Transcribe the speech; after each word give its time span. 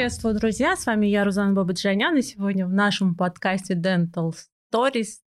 Приветствую, 0.00 0.34
друзья! 0.34 0.76
С 0.76 0.86
вами 0.86 1.08
я, 1.08 1.24
Рузан 1.24 1.54
Бабаджанян, 1.54 2.16
и 2.16 2.22
сегодня 2.22 2.66
в 2.66 2.72
нашем 2.72 3.14
подкасте 3.14 3.74
Dental 3.74 4.32
Stories 4.72 5.18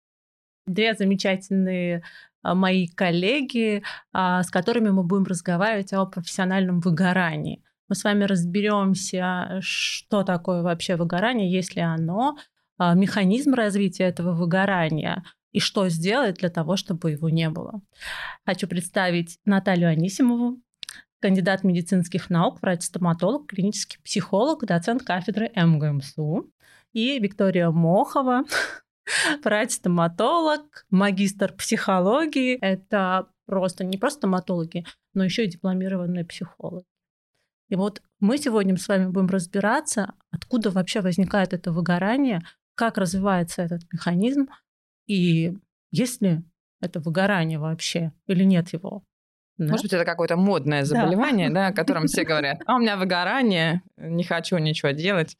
две 0.65 0.95
замечательные 0.95 2.01
а, 2.41 2.55
мои 2.55 2.87
коллеги, 2.87 3.83
а, 4.13 4.41
с 4.41 4.49
которыми 4.49 4.89
мы 4.89 5.03
будем 5.03 5.25
разговаривать 5.25 5.93
о 5.93 6.07
профессиональном 6.07 6.79
выгорании. 6.79 7.63
Мы 7.87 7.93
с 7.93 8.03
вами 8.03 8.23
разберемся, 8.23 9.59
что 9.61 10.23
такое 10.23 10.63
вообще 10.63 10.95
выгорание, 10.95 11.51
есть 11.51 11.75
ли 11.75 11.83
оно, 11.83 12.35
а, 12.79 12.95
механизм 12.95 13.53
развития 13.53 14.05
этого 14.05 14.33
выгорания 14.33 15.23
и 15.51 15.59
что 15.59 15.87
сделать 15.87 16.37
для 16.37 16.49
того, 16.49 16.77
чтобы 16.77 17.11
его 17.11 17.29
не 17.29 17.51
было. 17.51 17.79
Хочу 18.43 18.67
представить 18.67 19.37
Наталью 19.45 19.89
Анисимову, 19.89 20.57
кандидат 21.23 21.63
медицинских 21.63 22.29
наук, 22.29 22.61
врач-стоматолог, 22.61 23.47
клинический 23.47 23.97
психолог, 24.03 24.65
доцент 24.65 25.03
кафедры 25.03 25.49
МГМСУ. 25.55 26.51
И 26.91 27.17
Виктория 27.17 27.71
Мохова, 27.71 28.43
врач-стоматолог, 29.45 30.85
магистр 30.89 31.53
психологии. 31.53 32.57
Это 32.59 33.29
просто 33.45 33.85
не 33.85 33.97
просто 33.97 34.17
стоматологи, 34.17 34.85
но 35.13 35.23
еще 35.23 35.45
и 35.45 35.49
дипломированные 35.49 36.25
психологи. 36.25 36.83
И 37.69 37.77
вот 37.77 38.01
мы 38.19 38.37
сегодня 38.37 38.75
с 38.75 38.89
вами 38.89 39.07
будем 39.07 39.27
разбираться, 39.27 40.15
откуда 40.29 40.71
вообще 40.71 40.99
возникает 40.99 41.53
это 41.53 41.71
выгорание, 41.71 42.41
как 42.75 42.97
развивается 42.97 43.61
этот 43.61 43.81
механизм, 43.93 44.49
и 45.07 45.57
есть 45.89 46.21
ли 46.21 46.43
это 46.81 46.99
выгорание 46.99 47.59
вообще 47.59 48.11
или 48.27 48.43
нет 48.43 48.73
его. 48.73 49.05
Да? 49.57 49.71
Может 49.71 49.85
быть, 49.85 49.93
это 49.93 50.05
какое-то 50.05 50.35
модное 50.35 50.83
заболевание, 50.83 51.49
да. 51.49 51.55
да, 51.55 51.67
о 51.67 51.73
котором 51.73 52.07
все 52.07 52.23
говорят, 52.23 52.61
а 52.65 52.75
у 52.75 52.79
меня 52.79 52.97
выгорание, 52.97 53.81
не 53.97 54.23
хочу 54.23 54.57
ничего 54.57 54.91
делать. 54.91 55.35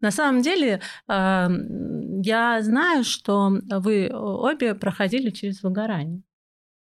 На 0.00 0.10
самом 0.12 0.42
деле, 0.42 0.80
я 1.08 2.58
знаю, 2.62 3.02
что 3.02 3.58
вы 3.68 4.08
обе 4.12 4.74
проходили 4.74 5.30
через 5.30 5.62
выгорание. 5.62 6.22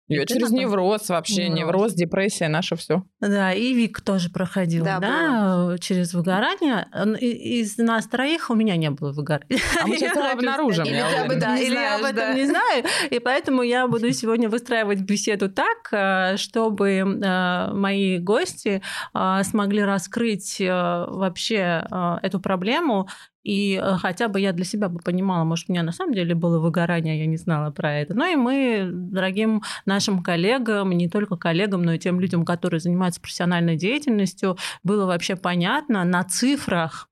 Я 0.07 0.25
через 0.25 0.51
невроз 0.51 1.09
вообще, 1.09 1.49
невроз. 1.49 1.59
невроз, 1.59 1.93
депрессия, 1.93 2.47
наше 2.47 2.75
все. 2.75 3.03
Да, 3.19 3.53
и 3.53 3.73
Вик 3.73 4.01
тоже 4.01 4.29
проходил, 4.29 4.85
да, 4.85 4.99
да 4.99 5.77
через 5.79 6.13
выгорание. 6.13 6.87
Из 7.19 7.77
нас 7.77 8.07
троих 8.07 8.49
у 8.49 8.55
меня 8.55 8.77
не 8.77 8.89
было 8.89 9.11
выгорания. 9.11 9.59
А 9.81 9.85
мы 9.85 9.97
сейчас 9.97 10.15
его 10.15 10.29
обнаружим. 10.29 10.85
Или, 10.85 10.95
я, 10.95 11.23
об 11.23 11.31
этом, 11.31 11.55
или 11.55 11.73
я 11.73 11.95
об 11.95 12.03
этом 12.03 12.35
не 12.35 12.45
знаю. 12.45 12.85
И 13.09 13.19
поэтому 13.19 13.63
я 13.63 13.87
буду 13.87 14.11
сегодня 14.13 14.49
выстраивать 14.49 15.01
беседу 15.01 15.49
так, 15.49 15.89
э, 15.91 16.37
чтобы 16.37 16.89
э, 16.91 17.73
мои 17.73 18.17
гости 18.19 18.81
э, 19.13 19.43
смогли 19.43 19.83
раскрыть 19.83 20.59
вообще 20.59 21.85
эту 22.21 22.39
проблему 22.39 23.07
и 23.47 23.79
э, 23.81 23.95
хотя 23.95 24.27
бы 24.27 24.41
я 24.41 24.51
для 24.51 24.65
себя 24.65 24.89
бы 24.89 24.99
понимала, 24.99 25.45
может, 25.45 25.69
у 25.69 25.71
меня 25.71 25.81
на 25.81 25.93
самом 25.93 26.13
деле 26.13 26.35
было 26.35 26.59
выгорание, 26.59 27.17
я 27.17 27.25
не 27.27 27.37
знала 27.37 27.71
про 27.71 27.93
это. 27.93 28.13
Ну 28.13 28.29
и 28.29 28.35
мы, 28.35 28.89
дорогим 28.91 29.63
нашим 29.85 30.21
коллегам, 30.21 30.91
не 30.91 31.07
только 31.07 31.37
коллегам, 31.37 31.83
но 31.83 31.93
и 31.93 31.97
тем 31.97 32.19
людям, 32.19 32.43
которые 32.43 32.81
занимаются 32.81 33.21
профессиональной 33.21 33.77
деятельностью, 33.77 34.57
было 34.83 35.05
вообще 35.05 35.37
понятно 35.37 36.03
на 36.03 36.25
цифрах, 36.25 37.09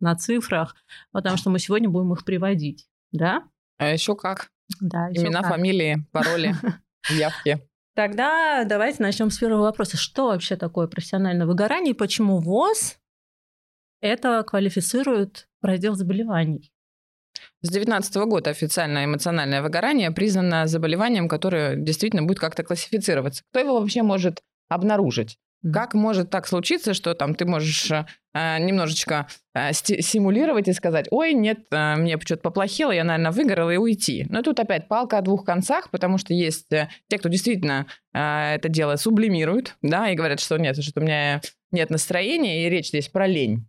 на 0.00 0.16
цифрах, 0.16 0.74
потому 1.12 1.36
что 1.36 1.50
мы 1.50 1.58
сегодня 1.58 1.90
будем 1.90 2.14
их 2.14 2.24
приводить, 2.24 2.86
да? 3.12 3.42
А 3.76 3.88
еще 3.88 4.16
как? 4.16 4.48
Да, 4.80 5.08
еще 5.08 5.26
Имена, 5.26 5.42
как. 5.42 5.50
фамилии, 5.50 6.06
пароли, 6.12 6.54
явки. 7.10 7.60
Тогда 7.94 8.64
давайте 8.64 9.02
начнем 9.02 9.30
с 9.30 9.36
первого 9.36 9.64
вопроса. 9.64 9.98
Что 9.98 10.28
вообще 10.28 10.56
такое 10.56 10.86
профессиональное 10.86 11.46
выгорание 11.46 11.92
и 11.92 11.96
почему 11.96 12.38
ВОЗ 12.38 12.96
это 14.04 14.42
квалифицирует 14.44 15.48
раздел 15.62 15.94
заболеваний. 15.94 16.70
С 17.62 17.70
2019 17.70 18.16
года 18.26 18.50
официально 18.50 19.04
эмоциональное 19.04 19.62
выгорание 19.62 20.10
признано 20.10 20.66
заболеванием, 20.66 21.28
которое 21.28 21.76
действительно 21.76 22.22
будет 22.22 22.38
как-то 22.38 22.62
классифицироваться. 22.62 23.42
Кто 23.50 23.60
его 23.60 23.80
вообще 23.80 24.02
может 24.02 24.42
обнаружить? 24.68 25.38
Как 25.72 25.94
может 25.94 26.28
так 26.28 26.46
случиться, 26.46 26.92
что 26.92 27.14
там 27.14 27.34
ты 27.34 27.46
можешь 27.46 27.90
э, 27.90 28.04
немножечко 28.58 29.26
э, 29.54 29.72
симулировать 29.72 30.68
и 30.68 30.74
сказать, 30.74 31.06
ой, 31.10 31.32
нет, 31.32 31.60
э, 31.70 31.96
мне 31.96 32.20
что-то 32.20 32.42
поплохело, 32.42 32.92
я, 32.92 33.02
наверное, 33.02 33.32
выгорела 33.32 33.70
и 33.70 33.78
уйти. 33.78 34.26
Но 34.28 34.42
тут 34.42 34.60
опять 34.60 34.86
палка 34.86 35.16
о 35.16 35.22
двух 35.22 35.46
концах, 35.46 35.88
потому 35.90 36.18
что 36.18 36.34
есть 36.34 36.70
э, 36.70 36.90
те, 37.08 37.16
кто 37.16 37.30
действительно 37.30 37.86
э, 38.12 38.56
это 38.56 38.68
дело 38.68 38.96
сублимирует, 38.96 39.76
да, 39.80 40.10
и 40.10 40.14
говорят, 40.14 40.40
что 40.40 40.58
нет, 40.58 40.76
что 40.84 41.00
у 41.00 41.02
меня 41.02 41.40
нет 41.72 41.88
настроения, 41.88 42.66
и 42.66 42.68
речь 42.68 42.88
здесь 42.88 43.08
про 43.08 43.26
лень. 43.26 43.66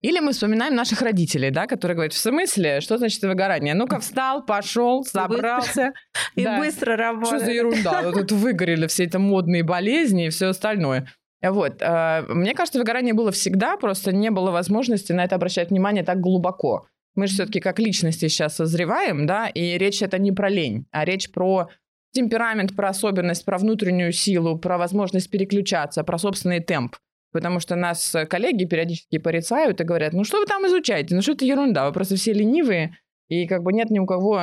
Или 0.00 0.20
мы 0.20 0.32
вспоминаем 0.32 0.74
наших 0.74 1.02
родителей, 1.02 1.50
да, 1.50 1.66
которые 1.66 1.96
говорят, 1.96 2.12
в 2.12 2.18
смысле, 2.18 2.80
что 2.80 2.98
значит 2.98 3.22
выгорание? 3.22 3.74
Ну-ка 3.74 3.98
встал, 3.98 4.44
пошел, 4.44 5.04
собрался. 5.04 5.92
И 6.36 6.46
быстро 6.46 6.96
работает. 6.96 7.40
Что 7.40 7.46
за 7.46 7.52
ерунда? 7.52 8.12
Тут 8.12 8.32
выгорели 8.32 8.86
все 8.86 9.04
это 9.04 9.18
модные 9.18 9.64
болезни 9.64 10.26
и 10.26 10.30
все 10.30 10.46
остальное. 10.48 11.08
Вот. 11.42 11.82
А, 11.82 12.24
мне 12.28 12.54
кажется, 12.54 12.78
выгорание 12.78 13.12
было 13.12 13.32
всегда, 13.32 13.76
просто 13.76 14.12
не 14.12 14.30
было 14.30 14.50
возможности 14.50 15.12
на 15.12 15.24
это 15.24 15.34
обращать 15.34 15.70
внимание 15.70 16.04
так 16.04 16.20
глубоко. 16.20 16.86
Мы 17.14 17.26
же 17.26 17.34
все-таки 17.34 17.60
как 17.60 17.78
личности 17.78 18.28
сейчас 18.28 18.56
созреваем, 18.56 19.26
да, 19.26 19.48
и 19.48 19.78
речь 19.78 20.02
это 20.02 20.18
не 20.18 20.32
про 20.32 20.48
лень, 20.48 20.86
а 20.90 21.04
речь 21.04 21.30
про 21.30 21.68
темперамент, 22.12 22.74
про 22.74 22.88
особенность, 22.88 23.44
про 23.44 23.58
внутреннюю 23.58 24.12
силу, 24.12 24.58
про 24.58 24.78
возможность 24.78 25.30
переключаться, 25.30 26.02
про 26.02 26.18
собственный 26.18 26.60
темп. 26.60 26.96
Потому 27.34 27.58
что 27.58 27.74
нас 27.74 28.14
э, 28.14 28.26
коллеги 28.26 28.64
периодически 28.64 29.18
порицают 29.18 29.80
и 29.80 29.84
говорят, 29.84 30.12
ну 30.12 30.22
что 30.22 30.38
вы 30.38 30.46
там 30.46 30.64
изучаете, 30.68 31.16
ну 31.16 31.20
что 31.20 31.32
это 31.32 31.44
ерунда, 31.44 31.84
вы 31.84 31.92
просто 31.92 32.14
все 32.14 32.32
ленивые, 32.32 32.96
и 33.26 33.48
как 33.48 33.64
бы 33.64 33.72
нет 33.72 33.90
ни 33.90 33.98
у 33.98 34.06
кого 34.06 34.40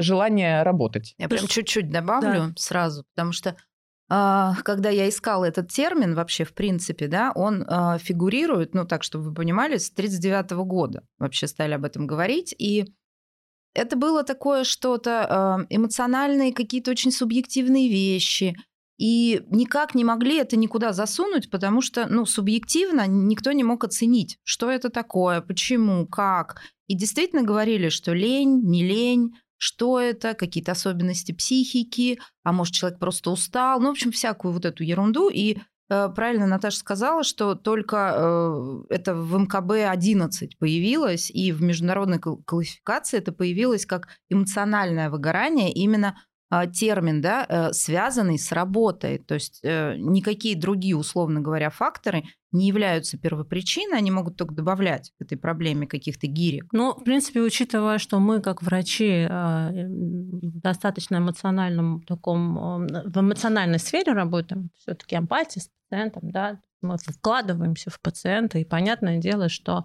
желания 0.00 0.62
работать. 0.62 1.14
Я 1.18 1.28
прям 1.28 1.46
чуть-чуть 1.46 1.90
добавлю 1.90 2.32
да. 2.32 2.52
сразу, 2.56 3.04
потому 3.14 3.32
что 3.32 3.54
а, 4.08 4.54
когда 4.64 4.88
я 4.88 5.10
искала 5.10 5.44
этот 5.44 5.70
термин 5.70 6.14
вообще, 6.14 6.44
в 6.44 6.54
принципе, 6.54 7.06
да, 7.06 7.32
он 7.34 7.66
а, 7.68 7.98
фигурирует, 7.98 8.72
ну 8.72 8.86
так, 8.86 9.02
чтобы 9.02 9.24
вы 9.24 9.34
понимали, 9.34 9.76
с 9.76 9.90
1939 9.90 10.66
года 10.66 11.02
вообще 11.18 11.46
стали 11.46 11.74
об 11.74 11.84
этом 11.84 12.06
говорить, 12.06 12.54
и 12.58 12.86
это 13.74 13.94
было 13.94 14.24
такое 14.24 14.64
что-то 14.64 15.26
а, 15.28 15.66
эмоциональные, 15.68 16.54
какие-то 16.54 16.92
очень 16.92 17.12
субъективные 17.12 17.90
вещи– 17.90 18.56
и 19.02 19.42
никак 19.50 19.96
не 19.96 20.04
могли 20.04 20.36
это 20.36 20.56
никуда 20.56 20.92
засунуть, 20.92 21.50
потому 21.50 21.82
что, 21.82 22.06
ну, 22.06 22.24
субъективно 22.24 23.08
никто 23.08 23.50
не 23.50 23.64
мог 23.64 23.82
оценить, 23.82 24.38
что 24.44 24.70
это 24.70 24.90
такое, 24.90 25.40
почему, 25.40 26.06
как. 26.06 26.60
И 26.86 26.94
действительно 26.94 27.42
говорили, 27.42 27.88
что 27.88 28.12
лень, 28.12 28.62
не 28.62 28.84
лень, 28.84 29.32
что 29.56 29.98
это, 29.98 30.34
какие-то 30.34 30.70
особенности 30.70 31.32
психики, 31.32 32.20
а 32.44 32.52
может, 32.52 32.74
человек 32.74 33.00
просто 33.00 33.32
устал. 33.32 33.80
Ну, 33.80 33.88
в 33.88 33.90
общем, 33.90 34.12
всякую 34.12 34.54
вот 34.54 34.64
эту 34.64 34.84
ерунду. 34.84 35.28
И 35.28 35.58
э, 35.90 36.08
правильно 36.14 36.46
Наташа 36.46 36.78
сказала, 36.78 37.24
что 37.24 37.56
только 37.56 38.14
э, 38.16 38.94
это 38.94 39.16
в 39.16 39.36
МКБ-11 39.36 40.50
появилось, 40.60 41.28
и 41.28 41.50
в 41.50 41.60
международной 41.60 42.20
классификации 42.20 43.18
это 43.18 43.32
появилось 43.32 43.84
как 43.84 44.06
эмоциональное 44.30 45.10
выгорание 45.10 45.72
именно 45.72 46.14
термин, 46.72 47.20
да, 47.20 47.46
э, 47.48 47.72
связанный 47.72 48.38
с 48.38 48.52
работой. 48.52 49.18
То 49.18 49.34
есть 49.34 49.60
э, 49.62 49.96
никакие 49.96 50.56
другие, 50.56 50.96
условно 50.96 51.40
говоря, 51.40 51.70
факторы 51.70 52.24
не 52.52 52.68
являются 52.68 53.16
первопричиной, 53.16 53.96
они 53.96 54.10
могут 54.10 54.36
только 54.36 54.54
добавлять 54.54 55.12
к 55.18 55.22
этой 55.22 55.38
проблеме 55.38 55.86
каких-то 55.86 56.26
гирек. 56.26 56.66
Ну, 56.72 56.92
в 56.92 57.04
принципе, 57.04 57.40
учитывая, 57.40 57.96
что 57.98 58.18
мы, 58.20 58.42
как 58.42 58.62
врачи, 58.62 59.26
а, 59.28 59.70
в 59.70 60.60
достаточно 60.60 61.16
эмоциональном 61.16 62.02
таком, 62.02 62.86
в 62.86 63.20
эмоциональной 63.20 63.78
сфере 63.78 64.12
работаем, 64.12 64.68
все 64.76 64.94
таки 64.94 65.16
эмпатия 65.16 65.62
с 65.62 65.70
пациентом, 65.88 66.30
да, 66.30 66.60
мы 66.82 66.98
вкладываемся 66.98 67.90
в 67.90 68.00
пациента, 68.00 68.58
и 68.58 68.64
понятное 68.64 69.18
дело, 69.18 69.48
что 69.48 69.78
а, 69.78 69.84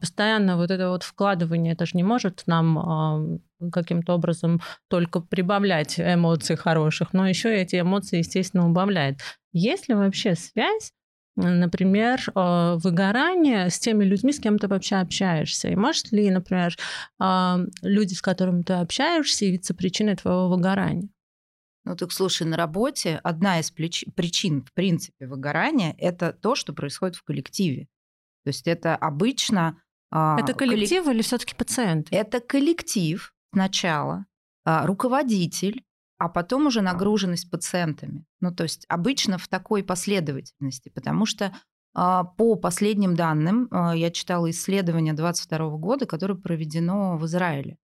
постоянно 0.00 0.56
вот 0.56 0.70
это 0.70 0.90
вот 0.90 1.02
вкладывание, 1.02 1.72
это 1.72 1.86
же 1.86 1.92
не 1.94 2.02
может 2.02 2.42
нам 2.46 3.40
каким-то 3.72 4.14
образом 4.14 4.60
только 4.88 5.20
прибавлять 5.20 5.98
эмоций 5.98 6.56
хороших, 6.56 7.12
но 7.12 7.28
еще 7.28 7.54
эти 7.54 7.80
эмоции, 7.80 8.18
естественно, 8.18 8.66
убавляет. 8.66 9.18
Есть 9.52 9.88
ли 9.88 9.94
вообще 9.94 10.34
связь 10.34 10.92
например, 11.36 12.20
э, 12.34 12.76
выгорание 12.82 13.70
с 13.70 13.78
теми 13.78 14.04
людьми, 14.04 14.32
с 14.32 14.40
кем 14.40 14.58
ты 14.58 14.68
вообще 14.68 14.96
общаешься. 14.96 15.68
И 15.68 15.76
может 15.76 16.12
ли, 16.12 16.30
например, 16.30 16.76
люди, 17.82 18.14
с 18.14 18.20
которыми 18.20 18.62
ты 18.62 18.74
общаешься, 18.74 19.46
явиться 19.46 19.74
причиной 19.74 20.16
твоего 20.16 20.48
выгорания? 20.48 21.08
Ну 21.84 21.96
так 21.96 22.12
слушай, 22.12 22.46
на 22.46 22.56
работе 22.56 23.20
одна 23.22 23.58
из 23.58 23.70
причин, 23.70 24.62
в 24.62 24.72
принципе, 24.74 25.26
выгорания– 25.26 25.94
это 25.98 26.32
то, 26.32 26.54
что 26.54 26.74
происходит 26.74 27.16
в 27.16 27.22
коллективе. 27.22 27.88
То 28.44 28.48
есть 28.48 28.66
это 28.66 28.96
обычно… 28.96 29.80
А, 30.10 30.38
это 30.40 30.54
коллектив 30.54 31.04
коллек... 31.04 31.14
или 31.14 31.22
все 31.22 31.38
таки 31.38 31.54
пациент? 31.54 32.08
Это 32.10 32.40
коллектив, 32.40 33.32
сначала 33.52 34.26
а, 34.64 34.86
руководитель, 34.86 35.84
а 36.18 36.28
потом 36.28 36.66
уже 36.66 36.82
нагруженность 36.82 37.50
пациентами. 37.50 38.26
Ну, 38.40 38.54
то 38.54 38.64
есть 38.64 38.84
обычно 38.88 39.38
в 39.38 39.48
такой 39.48 39.82
последовательности, 39.82 40.88
потому 40.88 41.26
что 41.26 41.52
А, 41.92 42.24
по 42.24 42.54
последним 42.54 43.16
данным, 43.16 43.68
я 43.94 44.10
читала 44.12 44.48
исследование 44.50 45.12
2022 45.12 45.76
года, 45.76 46.06
которое 46.06 46.36
проведено 46.36 47.16
в 47.16 47.26
Израиле. 47.26 47.78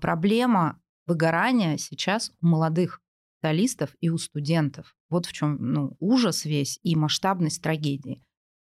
Проблема 0.00 0.80
выгорания 1.06 1.78
сейчас 1.78 2.30
у 2.42 2.46
молодых 2.46 3.00
специалистов 3.38 3.96
и 4.00 4.08
у 4.08 4.18
студентов. 4.18 4.94
Вот 5.08 5.26
в 5.26 5.32
чем 5.32 5.56
ну, 5.60 5.96
ужас 5.98 6.44
весь 6.44 6.78
и 6.82 6.94
масштабность 6.94 7.62
трагедии. 7.62 8.22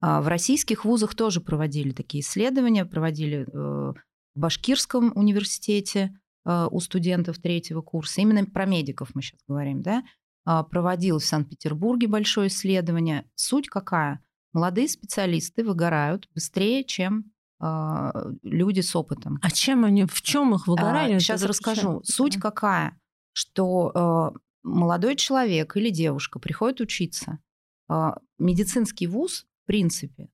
В 0.00 0.28
российских 0.28 0.84
вузах 0.84 1.14
тоже 1.14 1.40
проводили 1.40 1.90
такие 1.92 2.22
исследования, 2.22 2.86
проводили 2.86 3.46
э, 3.46 3.46
в 3.52 3.94
Башкирском 4.34 5.12
университете 5.14 6.18
э, 6.46 6.68
у 6.70 6.80
студентов 6.80 7.38
третьего 7.38 7.82
курса. 7.82 8.22
Именно 8.22 8.46
про 8.46 8.64
медиков 8.64 9.10
мы 9.14 9.22
сейчас 9.22 9.40
говорим, 9.46 9.82
да? 9.82 10.02
Проводилось 10.44 11.24
в 11.24 11.28
Санкт-Петербурге 11.28 12.08
большое 12.08 12.48
исследование. 12.48 13.26
Суть 13.34 13.68
какая? 13.68 14.24
молодые 14.52 14.88
специалисты 14.88 15.64
выгорают 15.64 16.28
быстрее, 16.34 16.84
чем 16.84 17.32
э, 17.60 18.10
люди 18.42 18.80
с 18.80 18.94
опытом. 18.96 19.38
А 19.42 19.50
чем 19.50 19.84
они, 19.84 20.06
в 20.06 20.22
чем 20.22 20.54
их 20.54 20.66
выгорание? 20.66 21.16
А, 21.16 21.20
сейчас 21.20 21.42
расскажу. 21.42 22.02
Суть 22.04 22.38
какая, 22.38 22.98
что 23.32 24.32
э, 24.34 24.38
молодой 24.62 25.16
человек 25.16 25.76
или 25.76 25.90
девушка 25.90 26.38
приходит 26.38 26.80
учиться. 26.80 27.38
Медицинский 28.38 29.08
вуз, 29.08 29.46
принципе, 29.70 30.28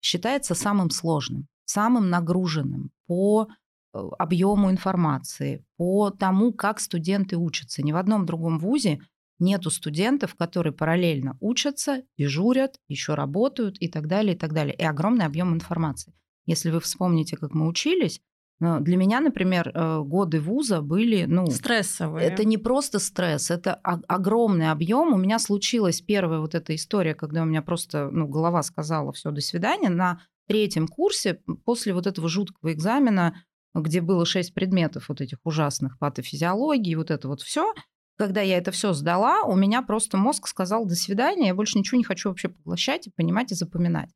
считается 0.00 0.54
самым 0.54 0.90
сложным, 0.90 1.48
самым 1.64 2.08
нагруженным 2.08 2.92
по 3.08 3.48
объему 3.92 4.70
информации, 4.70 5.64
по 5.76 6.10
тому, 6.10 6.52
как 6.52 6.78
студенты 6.78 7.36
учатся. 7.36 7.82
Ни 7.82 7.90
в 7.90 7.96
одном 7.96 8.26
другом 8.26 8.60
вузе 8.60 9.00
Нету 9.38 9.70
студентов, 9.70 10.34
которые 10.34 10.72
параллельно 10.72 11.36
учатся, 11.40 12.02
дежурят, 12.16 12.80
еще 12.88 13.14
работают 13.14 13.76
и 13.80 13.88
так 13.88 14.06
далее, 14.06 14.34
и 14.34 14.38
так 14.38 14.54
далее. 14.54 14.74
И 14.74 14.82
огромный 14.82 15.26
объем 15.26 15.52
информации. 15.52 16.14
Если 16.46 16.70
вы 16.70 16.80
вспомните, 16.80 17.36
как 17.36 17.52
мы 17.52 17.66
учились, 17.66 18.18
э, 18.18 18.20
для 18.58 18.96
меня, 18.96 19.20
например, 19.20 19.70
э, 19.74 20.00
годы 20.00 20.40
вуза 20.40 20.80
были, 20.80 21.24
ну, 21.24 21.46
стрессовые. 21.50 22.26
Это 22.26 22.44
не 22.44 22.56
просто 22.56 22.98
стресс, 22.98 23.50
это 23.50 23.74
огромный 23.74 24.70
объем. 24.70 25.12
У 25.12 25.18
меня 25.18 25.38
случилась 25.38 26.00
первая 26.00 26.40
вот 26.40 26.54
эта 26.54 26.74
история, 26.74 27.14
когда 27.14 27.42
у 27.42 27.44
меня 27.44 27.60
просто, 27.60 28.08
ну, 28.10 28.26
голова 28.26 28.62
сказала 28.62 29.12
все, 29.12 29.30
до 29.30 29.42
свидания. 29.42 29.90
На 29.90 30.22
третьем 30.48 30.88
курсе 30.88 31.40
после 31.64 31.92
вот 31.92 32.06
этого 32.06 32.28
жуткого 32.28 32.72
экзамена, 32.72 33.42
где 33.74 34.00
было 34.00 34.24
шесть 34.24 34.54
предметов 34.54 35.10
вот 35.10 35.20
этих 35.20 35.38
ужасных 35.44 35.98
патофизиологии, 35.98 36.94
вот 36.94 37.10
это 37.10 37.28
вот 37.28 37.42
все, 37.42 37.74
когда 38.16 38.40
я 38.40 38.56
это 38.56 38.70
все 38.70 38.94
сдала, 38.94 39.42
у 39.42 39.54
меня 39.54 39.82
просто 39.82 40.16
мозг 40.16 40.48
сказал 40.48 40.86
«до 40.86 40.94
свидания», 40.94 41.48
я 41.48 41.54
больше 41.54 41.78
ничего 41.78 41.98
не 41.98 42.04
хочу 42.04 42.30
вообще 42.30 42.48
поглощать 42.48 43.06
и 43.06 43.12
понимать 43.14 43.52
и 43.52 43.54
запоминать. 43.54 44.10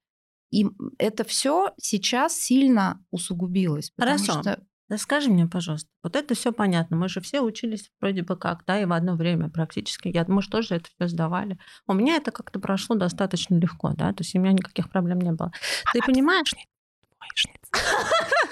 И 0.50 0.66
это 0.98 1.24
все 1.24 1.72
сейчас 1.78 2.36
сильно 2.36 3.04
усугубилось. 3.10 3.92
Хорошо. 3.96 4.40
Что... 4.40 4.60
Расскажи 4.88 5.30
мне, 5.30 5.46
пожалуйста, 5.46 5.88
вот 6.02 6.16
это 6.16 6.34
все 6.34 6.52
понятно. 6.52 6.96
Мы 6.96 7.08
же 7.08 7.20
все 7.20 7.40
учились 7.40 7.92
вроде 8.00 8.24
бы 8.24 8.36
как, 8.36 8.64
да, 8.66 8.80
и 8.80 8.84
в 8.84 8.92
одно 8.92 9.14
время 9.14 9.48
практически. 9.48 10.08
Я, 10.08 10.24
мы 10.26 10.42
же 10.42 10.50
тоже 10.50 10.74
это 10.74 10.88
все 10.96 11.06
сдавали. 11.06 11.58
У 11.86 11.94
меня 11.94 12.16
это 12.16 12.32
как-то 12.32 12.58
прошло 12.58 12.96
достаточно 12.96 13.54
легко, 13.54 13.92
да, 13.92 14.12
то 14.12 14.22
есть 14.22 14.34
у 14.34 14.40
меня 14.40 14.52
никаких 14.52 14.90
проблем 14.90 15.20
не 15.20 15.30
было. 15.30 15.52
Ты 15.92 16.00
а 16.00 16.04
понимаешь? 16.04 16.52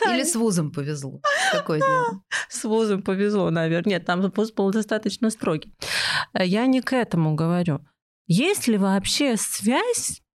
Или 0.09 0.23
с 0.23 0.37
вузом 0.37 0.71
повезло. 0.71 1.21
Какое 1.51 1.81
дело? 1.81 2.23
С 2.49 2.65
вузом 2.65 3.03
повезло, 3.03 3.51
наверное. 3.51 3.95
Нет, 3.95 4.07
там 4.07 4.21
вуз 4.21 4.53
был 4.53 4.71
достаточно 4.71 5.31
строгий. 5.31 5.75
Я 6.35 6.67
не 6.67 6.83
к 6.83 6.93
этому 6.93 7.35
говорю. 7.35 7.81
Есть 8.29 8.69
ли 8.69 8.79
вообще 8.79 9.37
связь 9.37 10.21
а, 10.21 10.28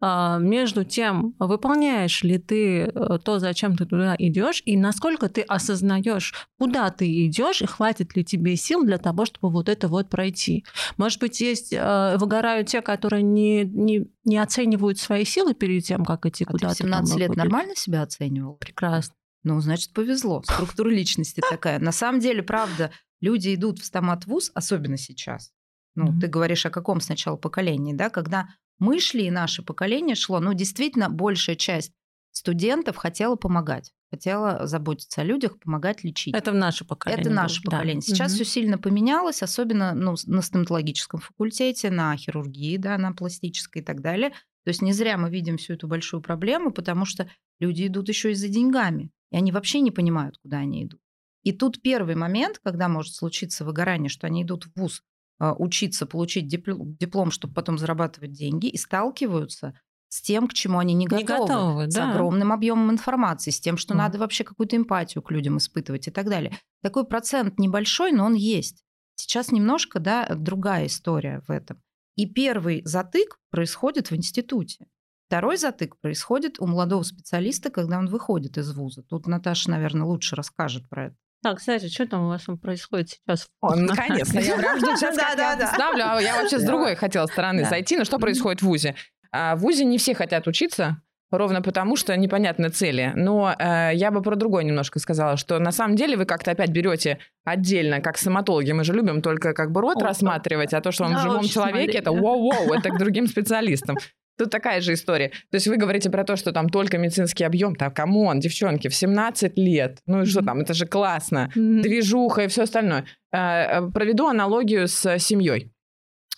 между 0.00 0.84
тем, 0.84 1.34
выполняешь 1.40 2.22
ли 2.22 2.38
ты 2.38 2.82
э, 2.84 3.18
то, 3.22 3.40
зачем 3.40 3.76
ты 3.76 3.84
туда 3.84 4.14
идешь, 4.16 4.62
и 4.64 4.76
насколько 4.76 5.28
ты 5.28 5.40
осознаешь, 5.42 6.34
куда 6.56 6.90
ты 6.90 7.26
идешь, 7.26 7.62
и 7.62 7.66
хватит 7.66 8.14
ли 8.14 8.24
тебе 8.24 8.54
сил 8.54 8.84
для 8.84 8.98
того, 8.98 9.24
чтобы 9.24 9.50
вот 9.52 9.68
это 9.68 9.88
вот 9.88 10.08
пройти. 10.08 10.64
Может 10.98 11.20
быть, 11.20 11.40
есть 11.40 11.72
э, 11.72 12.16
выгорают 12.16 12.68
те, 12.68 12.80
которые 12.80 13.22
не, 13.22 13.64
не, 13.64 14.06
не 14.24 14.38
оценивают 14.38 14.98
свои 14.98 15.24
силы 15.24 15.54
перед 15.54 15.84
тем, 15.84 16.04
как 16.04 16.26
идти 16.26 16.44
а 16.44 16.52
куда-то. 16.52 16.76
Ты 16.76 16.84
в 16.84 16.86
17 16.86 17.16
лет 17.16 17.28
будет. 17.30 17.38
нормально 17.38 17.74
себя 17.74 18.02
оценивал? 18.02 18.54
Прекрасно. 18.54 19.14
Ну, 19.42 19.60
значит, 19.60 19.92
повезло. 19.92 20.42
Структура 20.44 20.90
личности 20.90 21.40
такая. 21.48 21.80
На 21.80 21.92
самом 21.92 22.20
деле, 22.20 22.42
правда, 22.42 22.92
люди 23.20 23.54
идут 23.54 23.80
в 23.80 23.84
стомат-вуз, 23.84 24.52
особенно 24.54 24.96
сейчас. 24.96 25.52
Ну, 25.94 26.12
mm-hmm. 26.12 26.20
ты 26.20 26.26
говоришь 26.28 26.66
о 26.66 26.70
каком 26.70 27.00
сначала 27.00 27.36
поколении, 27.36 27.94
да, 27.94 28.10
когда 28.10 28.48
мы 28.78 29.00
шли, 29.00 29.26
и 29.26 29.30
наше 29.30 29.62
поколение 29.62 30.14
шло, 30.16 30.40
ну, 30.40 30.54
действительно, 30.54 31.08
большая 31.08 31.56
часть 31.56 31.92
студентов 32.32 32.96
хотела 32.96 33.36
помогать, 33.36 33.92
хотела 34.10 34.66
заботиться 34.66 35.20
о 35.20 35.24
людях, 35.24 35.58
помогать 35.58 36.04
лечить. 36.04 36.34
Это 36.34 36.52
в 36.52 36.54
наше 36.54 36.84
поколение. 36.84 37.22
Это 37.22 37.30
наше 37.30 37.62
было, 37.62 37.72
поколение. 37.72 38.02
Да. 38.06 38.14
Сейчас 38.14 38.32
угу. 38.32 38.36
все 38.36 38.44
сильно 38.44 38.78
поменялось, 38.78 39.42
особенно 39.42 39.94
ну, 39.94 40.14
на 40.26 40.42
стоматологическом 40.42 41.20
факультете, 41.20 41.90
на 41.90 42.16
хирургии, 42.16 42.76
да, 42.76 42.96
на 42.98 43.12
пластической 43.12 43.82
и 43.82 43.84
так 43.84 44.00
далее. 44.00 44.30
То 44.64 44.70
есть 44.70 44.82
не 44.82 44.92
зря 44.92 45.16
мы 45.16 45.30
видим 45.30 45.56
всю 45.56 45.74
эту 45.74 45.88
большую 45.88 46.22
проблему, 46.22 46.70
потому 46.70 47.04
что 47.04 47.28
люди 47.58 47.86
идут 47.86 48.08
еще 48.08 48.32
и 48.32 48.34
за 48.34 48.48
деньгами, 48.48 49.10
и 49.30 49.36
они 49.36 49.50
вообще 49.50 49.80
не 49.80 49.90
понимают, 49.90 50.38
куда 50.38 50.58
они 50.58 50.84
идут. 50.84 51.00
И 51.42 51.52
тут 51.52 51.80
первый 51.80 52.14
момент, 52.14 52.60
когда 52.62 52.88
может 52.88 53.14
случиться 53.14 53.64
выгорание, 53.64 54.08
что 54.10 54.26
они 54.26 54.42
идут 54.42 54.64
в 54.64 54.78
ВУЗ 54.78 55.02
учиться, 55.40 56.06
получить 56.06 56.48
диплом, 56.48 56.96
диплом, 56.96 57.30
чтобы 57.30 57.54
потом 57.54 57.78
зарабатывать 57.78 58.32
деньги, 58.32 58.66
и 58.66 58.76
сталкиваются 58.76 59.78
с 60.08 60.22
тем, 60.22 60.48
к 60.48 60.54
чему 60.54 60.78
они 60.78 60.94
не 60.94 61.06
готовы, 61.06 61.22
не 61.22 61.26
готовы 61.26 61.90
с 61.90 61.94
да. 61.94 62.10
огромным 62.10 62.52
объемом 62.52 62.90
информации, 62.90 63.50
с 63.50 63.60
тем, 63.60 63.76
что 63.76 63.94
mm. 63.94 63.98
надо 63.98 64.18
вообще 64.18 64.42
какую-то 64.42 64.76
эмпатию 64.76 65.22
к 65.22 65.30
людям 65.30 65.58
испытывать 65.58 66.08
и 66.08 66.10
так 66.10 66.28
далее. 66.28 66.58
Такой 66.82 67.04
процент 67.04 67.58
небольшой, 67.58 68.12
но 68.12 68.24
он 68.24 68.34
есть. 68.34 68.82
Сейчас 69.16 69.52
немножко 69.52 69.98
да, 70.00 70.28
другая 70.34 70.86
история 70.86 71.42
в 71.46 71.50
этом. 71.50 71.82
И 72.16 72.26
первый 72.26 72.82
затык 72.84 73.38
происходит 73.50 74.10
в 74.10 74.16
институте. 74.16 74.86
Второй 75.26 75.58
затык 75.58 76.00
происходит 76.00 76.58
у 76.58 76.66
молодого 76.66 77.02
специалиста, 77.02 77.70
когда 77.70 77.98
он 77.98 78.06
выходит 78.06 78.56
из 78.56 78.72
вуза. 78.72 79.02
Тут 79.02 79.26
Наташа, 79.26 79.70
наверное, 79.70 80.06
лучше 80.06 80.36
расскажет 80.36 80.88
про 80.88 81.06
это. 81.06 81.16
Так, 81.42 81.58
кстати, 81.58 81.88
что 81.88 82.06
там 82.06 82.24
у 82.24 82.28
вас 82.28 82.46
происходит 82.60 83.10
сейчас? 83.10 83.48
О, 83.60 83.74
наконец-то. 83.76 84.40
Я 84.40 84.56
прям 84.56 84.78
жду 84.78 84.96
сейчас, 84.96 85.14
ставлю. 85.14 86.04
А 86.04 86.20
я 86.20 86.36
вообще 86.36 86.58
с 86.58 86.62
другой 86.66 86.96
хотела 86.96 87.26
стороны 87.26 87.64
зайти. 87.64 87.96
Но 87.96 88.04
что 88.04 88.18
происходит 88.18 88.60
в 88.60 88.66
ВУЗе? 88.66 88.96
А 89.30 89.54
в 89.56 89.60
ВУЗе 89.60 89.84
не 89.84 89.98
все 89.98 90.14
хотят 90.14 90.46
учиться, 90.48 91.02
Ровно 91.30 91.60
потому, 91.60 91.96
что 91.96 92.16
непонятны 92.16 92.70
цели. 92.70 93.12
Но 93.14 93.54
э, 93.58 93.90
я 93.92 94.10
бы 94.10 94.22
про 94.22 94.34
другое 94.34 94.64
немножко 94.64 94.98
сказала, 94.98 95.36
что 95.36 95.58
на 95.58 95.72
самом 95.72 95.94
деле 95.94 96.16
вы 96.16 96.24
как-то 96.24 96.52
опять 96.52 96.70
берете 96.70 97.18
отдельно, 97.44 98.00
как 98.00 98.16
стоматологи, 98.16 98.72
мы 98.72 98.82
же 98.82 98.94
любим 98.94 99.20
только 99.20 99.52
как 99.52 99.70
бы 99.70 99.82
рот 99.82 100.02
О, 100.02 100.06
рассматривать, 100.06 100.72
а 100.72 100.80
то, 100.80 100.90
что 100.90 101.04
он 101.04 101.12
да, 101.12 101.18
в 101.18 101.22
живом 101.22 101.42
человеке, 101.44 101.92
смотри, 101.92 101.98
это 101.98 102.10
воу-воу, 102.12 102.74
это 102.74 102.88
к 102.88 102.98
другим 102.98 103.26
специалистам. 103.26 103.98
Тут 104.38 104.50
такая 104.50 104.80
же 104.80 104.92
история. 104.92 105.30
То 105.50 105.56
есть 105.56 105.66
вы 105.66 105.76
говорите 105.76 106.10
про 106.10 106.22
то, 106.22 106.36
что 106.36 106.52
там 106.52 106.68
только 106.68 106.96
медицинский 106.96 107.42
объем. 107.42 107.74
Так, 107.74 107.96
come 107.96 108.20
on, 108.20 108.38
девчонки, 108.38 108.86
в 108.88 108.94
17 108.94 109.58
лет. 109.58 109.98
Ну 110.06 110.22
и 110.22 110.26
что 110.26 110.42
там, 110.42 110.60
это 110.60 110.74
же 110.74 110.86
классно. 110.86 111.50
Движуха 111.56 112.42
и 112.42 112.46
все 112.46 112.62
остальное. 112.62 113.04
Э, 113.32 113.80
э, 113.80 113.90
проведу 113.90 114.28
аналогию 114.28 114.86
с 114.86 115.18
семьей. 115.18 115.72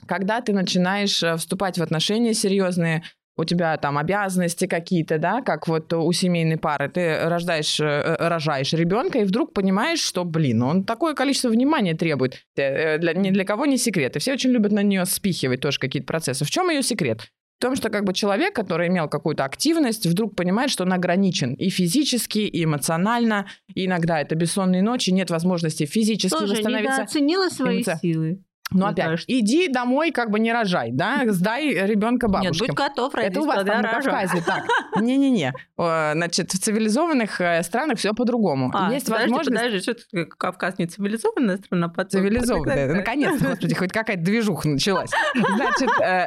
Когда 0.06 0.40
ты 0.40 0.54
начинаешь 0.54 1.22
э, 1.22 1.36
вступать 1.36 1.78
в 1.78 1.82
отношения 1.82 2.32
серьезные, 2.32 3.02
у 3.36 3.44
тебя 3.44 3.76
там 3.76 3.98
обязанности 3.98 4.66
какие-то, 4.66 5.18
да, 5.18 5.42
как 5.42 5.68
вот 5.68 5.92
у 5.92 6.10
семейной 6.12 6.56
пары, 6.58 6.90
ты 6.90 7.20
рождаешь, 7.20 7.80
рожаешь 7.80 8.72
ребенка 8.72 9.18
и 9.18 9.24
вдруг 9.24 9.54
понимаешь, 9.54 10.00
что, 10.00 10.24
блин, 10.24 10.62
он 10.62 10.84
такое 10.84 11.14
количество 11.14 11.48
внимания 11.48 11.94
требует. 11.94 12.44
Для, 12.54 12.98
ни 13.14 13.30
для 13.30 13.44
кого 13.44 13.64
не 13.64 13.78
секрет. 13.78 14.16
И 14.16 14.18
все 14.18 14.34
очень 14.34 14.50
любят 14.50 14.72
на 14.72 14.82
нее 14.82 15.06
спихивать 15.06 15.60
тоже 15.60 15.78
какие-то 15.78 16.06
процессы. 16.06 16.44
В 16.44 16.50
чем 16.50 16.68
ее 16.68 16.82
секрет? 16.82 17.30
В 17.60 17.62
том, 17.62 17.76
что 17.76 17.90
как 17.90 18.04
бы 18.04 18.14
человек, 18.14 18.54
который 18.54 18.88
имел 18.88 19.06
какую-то 19.06 19.44
активность, 19.44 20.06
вдруг 20.06 20.34
понимает, 20.34 20.70
что 20.70 20.84
он 20.84 20.94
ограничен 20.94 21.52
и 21.52 21.68
физически, 21.68 22.38
и 22.38 22.64
эмоционально, 22.64 23.48
и 23.74 23.84
иногда 23.84 24.18
это 24.18 24.34
бессонные 24.34 24.80
ночи, 24.80 25.10
нет 25.10 25.28
возможности 25.28 25.84
физически 25.84 26.38
Тоже 26.38 26.54
восстановиться. 26.54 27.02
недооценила 27.02 27.50
свои 27.50 27.82
эмоци... 27.82 27.98
силы. 28.00 28.42
Ну, 28.72 28.86
опять, 28.86 29.04
кажется. 29.04 29.26
иди 29.28 29.68
домой, 29.68 30.12
как 30.12 30.30
бы 30.30 30.38
не 30.38 30.52
рожай, 30.52 30.90
да, 30.92 31.22
сдай 31.26 31.74
ребенка 31.86 32.28
бабушке. 32.28 32.64
Нет, 32.64 32.68
будь 32.68 32.76
готов 32.76 33.14
родить, 33.14 33.32
Это 33.32 33.40
у 33.40 33.46
вас 33.46 33.64
там 33.64 33.82
на 33.82 33.88
Кавказе 33.88 34.42
так. 34.46 34.64
Не-не-не. 35.00 35.52
Значит, 35.76 36.52
в 36.52 36.58
цивилизованных 36.58 37.40
э, 37.40 37.62
странах 37.62 37.98
все 37.98 38.12
по-другому. 38.12 38.70
А, 38.74 38.92
Есть 38.92 39.06
подожди, 39.06 39.30
возможность... 39.30 39.62
подожди, 39.62 39.80
что 39.80 39.94
ты, 39.94 40.24
Кавказ 40.26 40.78
не 40.78 40.86
цивилизованная 40.86 41.56
страна? 41.56 41.88
Потом. 41.88 42.20
Цивилизованная. 42.20 42.94
Наконец-то, 42.94 43.48
господи, 43.48 43.74
хоть 43.74 43.92
какая-то 43.92 44.22
движуха 44.22 44.68
началась. 44.68 45.10
Значит, 45.34 45.90
э, 46.02 46.26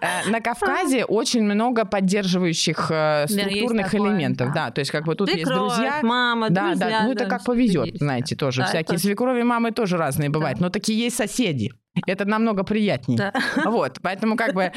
э, 0.00 0.30
на 0.30 0.40
Кавказе 0.40 1.04
очень 1.04 1.42
много 1.42 1.84
поддерживающих 1.84 2.84
структурных 3.26 3.94
элементов. 3.94 4.52
Да, 4.54 4.70
то 4.70 4.78
есть 4.78 4.90
как 4.90 5.04
бы 5.04 5.14
тут 5.14 5.30
есть 5.30 5.44
друзья. 5.44 6.00
мама, 6.02 6.48
Да, 6.48 6.74
да, 6.74 7.02
ну 7.04 7.12
это 7.12 7.26
как 7.26 7.44
повезет, 7.44 7.98
знаете, 7.98 8.34
тоже. 8.34 8.64
Всякие 8.64 8.98
свекрови 8.98 9.42
мамы 9.42 9.72
тоже 9.72 9.98
разные 9.98 10.30
бывают, 10.30 10.60
но 10.60 10.70
такие 10.70 10.98
есть 10.98 11.16
соседи 11.16 11.33
соседи. 11.34 11.72
Это 12.06 12.24
намного 12.24 12.64
приятнее. 12.64 13.18
Да. 13.18 13.32
Вот, 13.64 13.98
поэтому 14.02 14.36
как 14.36 14.54
бы 14.54 14.62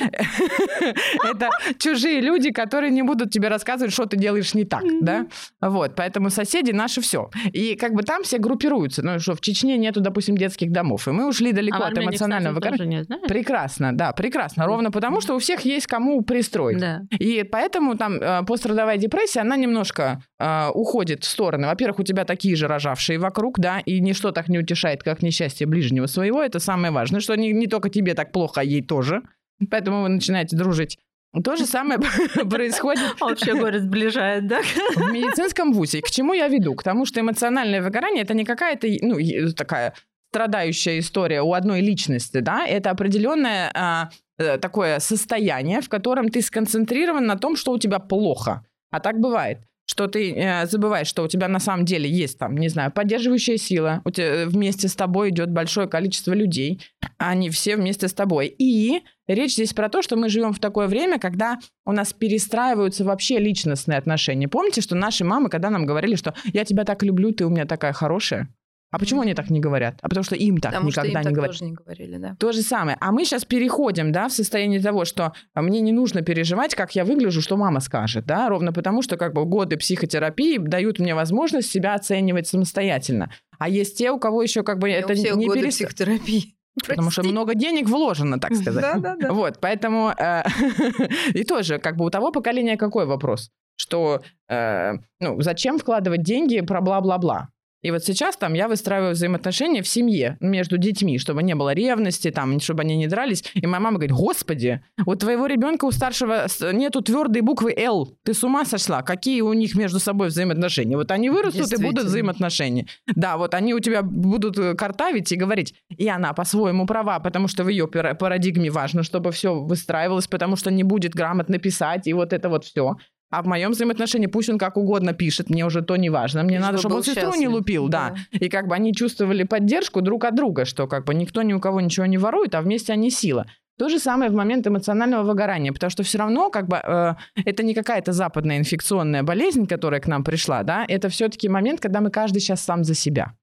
это 1.23 1.49
чужие 1.77 2.21
люди, 2.21 2.51
которые 2.51 2.91
не 2.91 3.03
будут 3.03 3.31
тебе 3.31 3.47
рассказывать, 3.47 3.93
что 3.93 4.05
ты 4.05 4.17
делаешь 4.17 4.53
не 4.53 4.65
так, 4.65 4.83
да? 5.01 5.27
Вот, 5.61 5.95
поэтому 5.95 6.29
соседи 6.29 6.71
наши 6.71 7.01
все. 7.01 7.29
И 7.53 7.75
как 7.75 7.93
бы 7.93 8.03
там 8.03 8.23
все 8.23 8.37
группируются. 8.37 9.03
Ну 9.03 9.19
что, 9.19 9.35
в 9.35 9.41
Чечне 9.41 9.77
нету, 9.77 10.01
допустим, 10.01 10.37
детских 10.37 10.71
домов, 10.71 11.07
и 11.07 11.11
мы 11.11 11.27
ушли 11.27 11.51
далеко 11.51 11.83
а 11.83 11.87
от 11.87 11.97
эмоционального 11.97 12.55
выгорания. 12.55 13.05
Прекрасно, 13.27 13.95
да, 13.95 14.13
прекрасно. 14.13 14.65
Ровно 14.65 14.91
потому, 14.91 15.21
что 15.21 15.35
у 15.35 15.39
всех 15.39 15.61
есть 15.61 15.87
кому 15.87 16.21
пристроить. 16.21 16.79
Да. 16.79 17.01
И 17.19 17.43
поэтому 17.43 17.97
там 17.97 18.15
э, 18.15 18.43
пострадовая 18.45 18.97
депрессия, 18.97 19.41
она 19.41 19.57
немножко 19.57 20.21
э, 20.39 20.69
уходит 20.73 21.23
в 21.23 21.27
стороны. 21.27 21.67
Во-первых, 21.67 21.99
у 21.99 22.03
тебя 22.03 22.25
такие 22.25 22.55
же 22.55 22.67
рожавшие 22.67 23.19
вокруг, 23.19 23.59
да, 23.59 23.79
и 23.79 23.99
ничто 23.99 24.31
так 24.31 24.49
не 24.49 24.59
утешает, 24.59 25.03
как 25.03 25.21
несчастье 25.21 25.67
ближнего 25.67 26.07
своего. 26.07 26.41
Это 26.41 26.59
самое 26.59 26.91
важное, 26.91 27.06
что 27.19 27.35
не, 27.35 27.51
не 27.51 27.67
только 27.67 27.89
тебе 27.89 28.13
так 28.13 28.31
плохо, 28.31 28.61
а 28.61 28.63
ей 28.63 28.81
тоже. 28.81 29.21
Поэтому 29.69 30.03
вы 30.03 30.09
начинаете 30.09 30.55
дружить. 30.55 30.97
То 31.43 31.55
же 31.55 31.65
самое 31.65 31.99
происходит... 32.49 33.19
Вообще 33.19 33.53
город 33.53 33.83
сближает, 33.83 34.47
да? 34.47 34.61
В 34.95 35.11
медицинском 35.11 35.73
вузе. 35.73 36.01
К 36.01 36.09
чему 36.09 36.33
я 36.33 36.47
веду? 36.47 36.75
К 36.75 36.83
тому, 36.83 37.05
что 37.05 37.19
эмоциональное 37.19 37.81
выгорание– 37.81 38.23
это 38.23 38.33
не 38.33 38.45
какая-то, 38.45 38.87
ну, 39.01 39.17
такая 39.55 39.93
страдающая 40.31 40.99
история 40.99 41.41
у 41.41 41.53
одной 41.53 41.81
личности, 41.81 42.39
да, 42.39 42.65
это 42.67 42.91
определенное 42.91 43.71
а, 43.73 44.09
э, 44.37 44.57
такое 44.57 44.99
состояние, 44.99 45.81
в 45.81 45.89
котором 45.89 46.29
ты 46.29 46.41
сконцентрирован 46.41 47.25
на 47.25 47.37
том, 47.37 47.55
что 47.55 47.71
у 47.71 47.79
тебя 47.79 47.99
плохо. 47.99 48.65
А 48.91 48.99
так 48.99 49.19
бывает 49.19 49.66
что 49.87 50.07
ты 50.07 50.33
э, 50.33 50.67
забываешь, 50.67 51.07
что 51.07 51.23
у 51.23 51.27
тебя 51.27 51.47
на 51.47 51.59
самом 51.59 51.85
деле 51.85 52.09
есть 52.09 52.37
там, 52.37 52.55
не 52.57 52.67
знаю, 52.67 52.91
поддерживающая 52.91 53.57
сила, 53.57 54.01
у 54.03 54.11
тебя 54.11 54.45
вместе 54.45 54.89
с 54.89 54.95
тобой 54.95 55.29
идет 55.29 55.49
большое 55.49 55.87
количество 55.87 56.33
людей, 56.33 56.81
они 57.17 57.49
все 57.49 57.77
вместе 57.77 58.07
с 58.07 58.13
тобой. 58.13 58.47
И 58.47 59.01
речь 59.27 59.53
здесь 59.53 59.73
про 59.73 59.89
то, 59.89 60.01
что 60.01 60.17
мы 60.17 60.27
живем 60.27 60.53
в 60.53 60.59
такое 60.59 60.87
время, 60.87 61.19
когда 61.19 61.57
у 61.85 61.93
нас 61.93 62.11
перестраиваются 62.11 63.05
вообще 63.05 63.39
личностные 63.39 63.97
отношения. 63.97 64.49
Помните, 64.49 64.81
что 64.81 64.93
наши 64.95 65.23
мамы, 65.23 65.49
когда 65.49 65.69
нам 65.69 65.85
говорили, 65.85 66.15
что 66.15 66.33
я 66.51 66.65
тебя 66.65 66.83
так 66.83 67.01
люблю, 67.01 67.31
ты 67.31 67.45
у 67.45 67.49
меня 67.49 67.65
такая 67.65 67.93
хорошая, 67.93 68.49
а 68.89 68.99
почему 68.99 69.21
они 69.21 69.33
так 69.33 69.49
не 69.49 69.59
говорят? 69.59 69.97
А 70.01 70.07
потому 70.07 70.23
что 70.23 70.35
им 70.35 70.57
так 70.57 70.71
потому 70.71 70.89
никогда 70.89 71.09
что 71.09 71.19
им 71.19 71.27
не 71.27 71.35
говорят. 71.35 71.51
Тоже 71.51 71.65
не 71.65 71.73
говорили, 71.73 72.17
да. 72.17 72.35
То 72.39 72.51
же 72.51 72.61
самое. 72.61 72.97
А 73.01 73.11
мы 73.11 73.25
сейчас 73.25 73.43
переходим, 73.43 74.11
да, 74.11 74.29
в 74.29 74.31
состояние 74.31 74.81
того, 74.81 75.03
что 75.03 75.33
мне 75.55 75.81
не 75.81 75.91
нужно 75.91 76.21
переживать, 76.21 76.73
как 76.73 76.95
я 76.95 77.03
выгляжу, 77.03 77.41
что 77.41 77.57
мама 77.57 77.81
скажет, 77.81 78.25
да, 78.25 78.47
ровно 78.47 78.71
потому, 78.71 79.01
что 79.01 79.17
как 79.17 79.33
бы 79.33 79.45
годы 79.45 79.77
психотерапии 79.77 80.57
дают 80.57 80.99
мне 80.99 81.15
возможность 81.15 81.69
себя 81.69 81.95
оценивать 81.95 82.47
самостоятельно. 82.47 83.31
А 83.59 83.67
есть 83.67 83.97
те, 83.97 84.11
у 84.11 84.19
кого 84.19 84.41
еще 84.41 84.63
как 84.63 84.79
бы 84.79 84.89
Я 84.89 84.99
это 84.99 85.15
не 85.15 85.31
годы 85.31 85.59
перест... 85.59 85.77
психотерапии. 85.77 86.55
Потому 86.87 87.09
что 87.09 87.23
много 87.23 87.55
денег 87.55 87.89
вложено, 87.89 88.39
так 88.39 88.55
сказать. 88.55 88.81
Да, 88.81 88.99
да, 88.99 89.15
да. 89.15 89.33
Вот, 89.33 89.59
поэтому 89.59 90.13
э, 90.17 90.43
и 91.33 91.43
тоже 91.43 91.79
как 91.79 91.97
бы 91.97 92.05
у 92.05 92.09
того 92.09 92.31
поколения 92.31 92.77
какой 92.77 93.05
вопрос, 93.05 93.49
что 93.75 94.21
э, 94.47 94.93
ну 95.19 95.41
зачем 95.41 95.77
вкладывать 95.77 96.21
деньги 96.21 96.61
про 96.61 96.81
бла-бла-бла? 96.81 97.49
И 97.83 97.91
вот 97.91 98.03
сейчас 98.03 98.35
там 98.37 98.53
я 98.53 98.67
выстраиваю 98.67 99.13
взаимоотношения 99.13 99.81
в 99.81 99.87
семье 99.87 100.37
между 100.39 100.77
детьми, 100.77 101.19
чтобы 101.19 101.43
не 101.43 101.55
было 101.55 101.73
ревности, 101.73 102.31
там, 102.31 102.59
чтобы 102.59 102.81
они 102.81 102.97
не 102.97 103.07
дрались. 103.07 103.43
И 103.53 103.65
моя 103.65 103.79
мама 103.79 103.97
говорит, 103.97 104.15
господи, 104.15 104.81
у 105.05 105.15
твоего 105.15 105.45
ребенка 105.45 105.85
у 105.85 105.91
старшего 105.91 106.47
нету 106.71 107.01
твердой 107.01 107.41
буквы 107.41 107.73
«Л». 107.77 108.17
Ты 108.23 108.33
с 108.33 108.43
ума 108.43 108.65
сошла? 108.65 109.03
Какие 109.03 109.41
у 109.41 109.53
них 109.53 109.75
между 109.75 109.99
собой 109.99 110.27
взаимоотношения? 110.27 110.97
Вот 110.97 111.11
они 111.11 111.29
вырастут 111.29 111.71
и 111.71 111.81
будут 111.81 112.05
взаимоотношения. 112.05 112.87
Да, 113.15 113.37
вот 113.37 113.53
они 113.53 113.73
у 113.73 113.79
тебя 113.79 114.01
будут 114.01 114.57
э, 114.57 114.73
картавить 114.75 115.31
и 115.31 115.35
говорить. 115.35 115.75
И 115.89 116.07
она 116.07 116.33
по-своему 116.33 116.85
права, 116.85 117.19
потому 117.19 117.47
что 117.47 117.63
в 117.63 117.69
ее 117.69 117.87
парадигме 117.87 118.69
важно, 118.69 119.03
чтобы 119.03 119.31
все 119.31 119.53
выстраивалось, 119.53 120.27
потому 120.27 120.55
что 120.55 120.71
не 120.71 120.83
будет 120.83 121.13
грамотно 121.13 121.59
писать, 121.59 122.07
и 122.07 122.13
вот 122.13 122.33
это 122.33 122.49
вот 122.49 122.65
все. 122.65 122.97
А 123.29 123.41
в 123.41 123.45
моем 123.45 123.71
взаимоотношении 123.71 124.27
пусть 124.27 124.49
он 124.49 124.57
как 124.57 124.77
угодно 124.77 125.13
пишет, 125.13 125.49
мне 125.49 125.65
уже 125.65 125.81
то 125.81 125.97
не 125.97 126.09
важно. 126.09 126.43
Мне 126.43 126.57
и 126.57 126.59
надо, 126.59 126.77
чтобы 126.77 126.95
он 126.95 127.03
сестру 127.03 127.23
счастлив. 127.23 127.41
не 127.41 127.47
лупил, 127.47 127.89
да. 127.89 128.15
да. 128.31 128.37
И 128.37 128.47
как 128.49 128.67
бы 128.67 128.75
они 128.75 128.93
чувствовали 128.93 129.43
поддержку 129.43 130.01
друг 130.01 130.23
от 130.23 130.35
друга, 130.35 130.65
что 130.65 130.87
как 130.87 131.05
бы 131.05 131.13
никто 131.13 131.41
ни 131.41 131.53
у 131.53 131.59
кого 131.59 131.81
ничего 131.81 132.05
не 132.05 132.17
ворует, 132.17 132.55
а 132.55 132.61
вместе 132.61 132.93
они 132.93 133.11
сила. 133.11 133.45
То 133.77 133.89
же 133.89 133.99
самое 133.99 134.31
в 134.31 134.33
момент 134.33 134.65
эмоционального 134.65 135.23
выгорания, 135.23 135.71
потому 135.71 135.91
что 135.91 136.01
все 136.03 136.17
равно 136.17 136.49
как 136.49 136.67
бы 136.67 136.77
э, 136.77 137.13
это 137.45 137.63
не 137.63 137.75
какая-то 137.75 138.11
западная 138.11 138.57
инфекционная 138.57 139.21
болезнь, 139.21 139.67
которая 139.67 139.99
к 139.99 140.07
нам 140.07 140.23
пришла, 140.23 140.63
да, 140.63 140.83
это 140.87 141.09
все-таки 141.09 141.47
момент, 141.47 141.79
когда 141.79 142.01
мы 142.01 142.09
каждый 142.09 142.39
сейчас 142.39 142.61
сам 142.61 142.83
за 142.83 142.95
себя. 142.95 143.35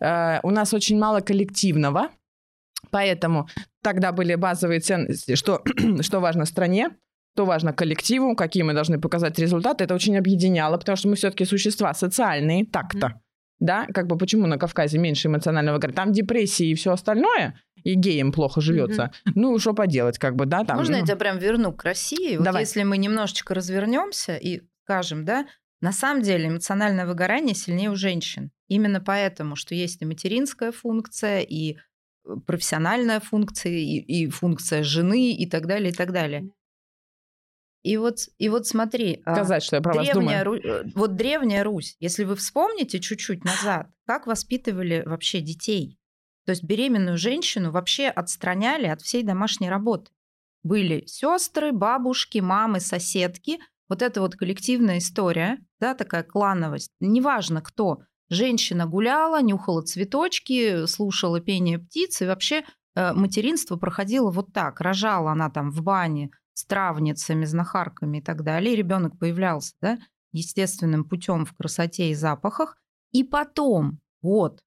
Э, 0.00 0.38
у 0.44 0.50
нас 0.50 0.72
очень 0.72 0.98
мало 0.98 1.20
коллективного, 1.20 2.08
поэтому 2.90 3.48
тогда 3.82 4.12
были 4.12 4.34
базовые 4.34 4.80
ценности, 4.80 5.34
что, 5.34 5.62
что 6.00 6.20
важно 6.20 6.46
стране, 6.46 6.90
что 7.34 7.44
важно 7.44 7.72
коллективу, 7.72 8.36
какие 8.36 8.62
мы 8.62 8.74
должны 8.74 9.00
показать 9.00 9.38
результаты. 9.38 9.84
Это 9.84 9.94
очень 9.94 10.16
объединяло, 10.16 10.76
потому 10.76 10.96
что 10.96 11.08
мы 11.08 11.16
все-таки 11.16 11.44
существа 11.44 11.94
социальные, 11.94 12.66
так-то. 12.66 13.06
Mm-hmm. 13.06 13.20
Да, 13.60 13.86
как 13.94 14.06
бы 14.08 14.18
почему 14.18 14.46
на 14.46 14.58
Кавказе 14.58 14.98
меньше 14.98 15.28
эмоционального 15.28 15.76
выгорания? 15.76 15.96
Там 15.96 16.12
депрессии 16.12 16.70
и 16.70 16.74
все 16.74 16.92
остальное, 16.92 17.60
и 17.84 17.94
геям 17.94 18.32
плохо 18.32 18.60
живется. 18.60 19.12
Mm-hmm. 19.26 19.32
Ну, 19.36 19.58
что 19.58 19.72
поделать, 19.72 20.18
как 20.18 20.36
бы, 20.36 20.46
да, 20.46 20.64
там. 20.64 20.76
Можно 20.76 20.94
ну... 20.94 21.00
я 21.00 21.06
тебя 21.06 21.16
прям 21.16 21.38
верну 21.38 21.72
к 21.72 21.84
России? 21.84 22.36
Вот 22.36 22.44
Давай. 22.44 22.62
если 22.62 22.82
мы 22.82 22.98
немножечко 22.98 23.54
развернемся 23.54 24.36
и 24.36 24.62
скажем, 24.84 25.24
да, 25.24 25.46
на 25.80 25.92
самом 25.92 26.22
деле 26.22 26.48
эмоциональное 26.48 27.06
выгорание 27.06 27.54
сильнее 27.54 27.90
у 27.90 27.96
женщин. 27.96 28.50
Именно 28.68 29.00
поэтому, 29.00 29.56
что 29.56 29.74
есть 29.74 30.02
и 30.02 30.06
материнская 30.06 30.72
функция, 30.72 31.40
и 31.40 31.76
э, 32.26 32.34
профессиональная 32.46 33.20
функция, 33.20 33.72
и, 33.72 33.98
и 33.98 34.28
функция 34.28 34.82
жены, 34.82 35.32
и 35.32 35.48
так 35.48 35.66
далее, 35.66 35.90
и 35.90 35.94
так 35.94 36.12
далее. 36.12 36.50
И 37.82 37.96
вот, 37.96 38.28
и 38.38 38.48
вот 38.48 38.66
смотри, 38.66 39.22
а, 39.24 39.34
сказать, 39.34 39.62
что 39.62 39.76
я 39.76 39.82
про 39.82 39.92
древняя, 39.92 40.14
вас 40.14 40.24
думаю. 40.24 40.44
Ру... 40.44 40.54
Э, 40.56 40.84
вот 40.94 41.16
древняя 41.16 41.64
Русь, 41.64 41.96
если 41.98 42.22
вы 42.24 42.36
вспомните 42.36 43.00
чуть-чуть 43.00 43.44
назад, 43.44 43.88
как 44.06 44.26
воспитывали 44.26 45.02
вообще 45.04 45.40
детей, 45.40 45.98
то 46.46 46.50
есть 46.50 46.62
беременную 46.62 47.18
женщину 47.18 47.72
вообще 47.72 48.08
отстраняли 48.08 48.86
от 48.86 49.02
всей 49.02 49.22
домашней 49.22 49.68
работы. 49.68 50.10
Были 50.62 51.04
сестры, 51.06 51.72
бабушки, 51.72 52.38
мамы, 52.38 52.78
соседки. 52.78 53.58
Вот 53.88 54.00
это 54.00 54.20
вот 54.20 54.36
коллективная 54.36 54.98
история, 54.98 55.58
да, 55.80 55.94
такая 55.94 56.22
клановость. 56.22 56.92
Неважно 57.00 57.62
кто. 57.62 58.02
Женщина 58.30 58.86
гуляла, 58.86 59.42
нюхала 59.42 59.82
цветочки, 59.82 60.86
слушала 60.86 61.40
пение 61.40 61.78
птиц, 61.78 62.22
и 62.22 62.26
вообще 62.26 62.64
э, 62.94 63.12
материнство 63.12 63.76
проходило 63.76 64.30
вот 64.30 64.52
так. 64.52 64.80
Рожала 64.80 65.32
она 65.32 65.50
там 65.50 65.70
в 65.70 65.82
бане, 65.82 66.30
с 66.54 66.64
травницами, 66.64 67.44
знахарками 67.44 68.18
и 68.18 68.22
так 68.22 68.42
далее. 68.42 68.76
Ребенок 68.76 69.18
появлялся 69.18 69.74
да, 69.80 69.98
естественным 70.32 71.04
путем 71.04 71.44
в 71.44 71.54
красоте 71.54 72.10
и 72.10 72.14
запахах. 72.14 72.76
И 73.12 73.24
потом, 73.24 74.00
вот, 74.22 74.60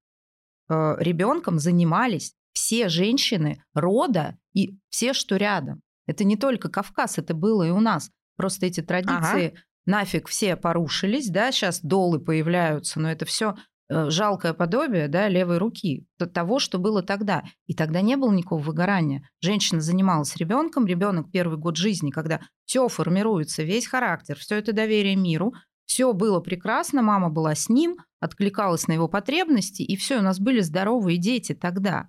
э, 0.68 0.96
ребенком 0.98 1.58
занимались 1.58 2.34
все 2.52 2.88
женщины 2.88 3.62
рода 3.74 4.38
и 4.54 4.78
все, 4.88 5.12
что 5.12 5.36
рядом. 5.36 5.82
Это 6.06 6.24
не 6.24 6.36
только 6.36 6.68
Кавказ, 6.68 7.18
это 7.18 7.34
было 7.34 7.64
и 7.64 7.70
у 7.70 7.80
нас. 7.80 8.10
Просто 8.36 8.66
эти 8.66 8.80
традиции 8.80 9.48
ага. 9.48 9.60
нафиг 9.84 10.28
все 10.28 10.56
порушились, 10.56 11.28
да, 11.28 11.52
сейчас 11.52 11.80
долы 11.80 12.20
появляются, 12.20 13.00
но 13.00 13.10
это 13.10 13.24
все 13.24 13.56
жалкое 13.88 14.52
подобие 14.52 15.08
да, 15.08 15.28
левой 15.28 15.58
руки 15.58 16.06
того, 16.32 16.58
что 16.58 16.78
было 16.78 17.02
тогда. 17.02 17.44
И 17.66 17.74
тогда 17.74 18.00
не 18.00 18.16
было 18.16 18.32
никакого 18.32 18.60
выгорания. 18.60 19.28
Женщина 19.40 19.80
занималась 19.80 20.36
ребенком, 20.36 20.86
ребенок 20.86 21.30
первый 21.30 21.58
год 21.58 21.76
жизни, 21.76 22.10
когда 22.10 22.40
все 22.64 22.88
формируется, 22.88 23.62
весь 23.62 23.86
характер, 23.86 24.36
все 24.38 24.56
это 24.56 24.72
доверие 24.72 25.16
миру, 25.16 25.54
все 25.84 26.12
было 26.12 26.40
прекрасно, 26.40 27.00
мама 27.02 27.30
была 27.30 27.54
с 27.54 27.68
ним, 27.68 27.96
откликалась 28.20 28.88
на 28.88 28.92
его 28.92 29.08
потребности, 29.08 29.82
и 29.82 29.96
все, 29.96 30.18
у 30.18 30.22
нас 30.22 30.40
были 30.40 30.60
здоровые 30.60 31.16
дети 31.16 31.54
тогда. 31.54 32.08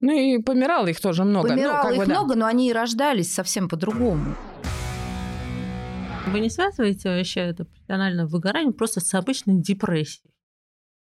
Ну 0.00 0.12
и 0.12 0.40
помирало 0.42 0.86
их 0.86 1.00
тоже 1.00 1.24
много. 1.24 1.48
Ну, 1.48 1.54
помирало 1.54 1.88
ну, 1.88 1.94
их 1.94 1.98
бы, 1.98 2.06
много, 2.06 2.34
да. 2.34 2.40
но 2.40 2.46
они 2.46 2.68
и 2.68 2.72
рождались 2.72 3.32
совсем 3.32 3.68
по-другому. 3.68 4.36
Вы 6.26 6.40
не 6.40 6.50
связываете 6.50 7.08
вообще 7.08 7.40
это 7.40 7.64
профессиональное 7.64 8.26
выгорание 8.26 8.72
просто 8.72 9.00
с 9.00 9.14
обычной 9.14 9.60
депрессией? 9.60 10.30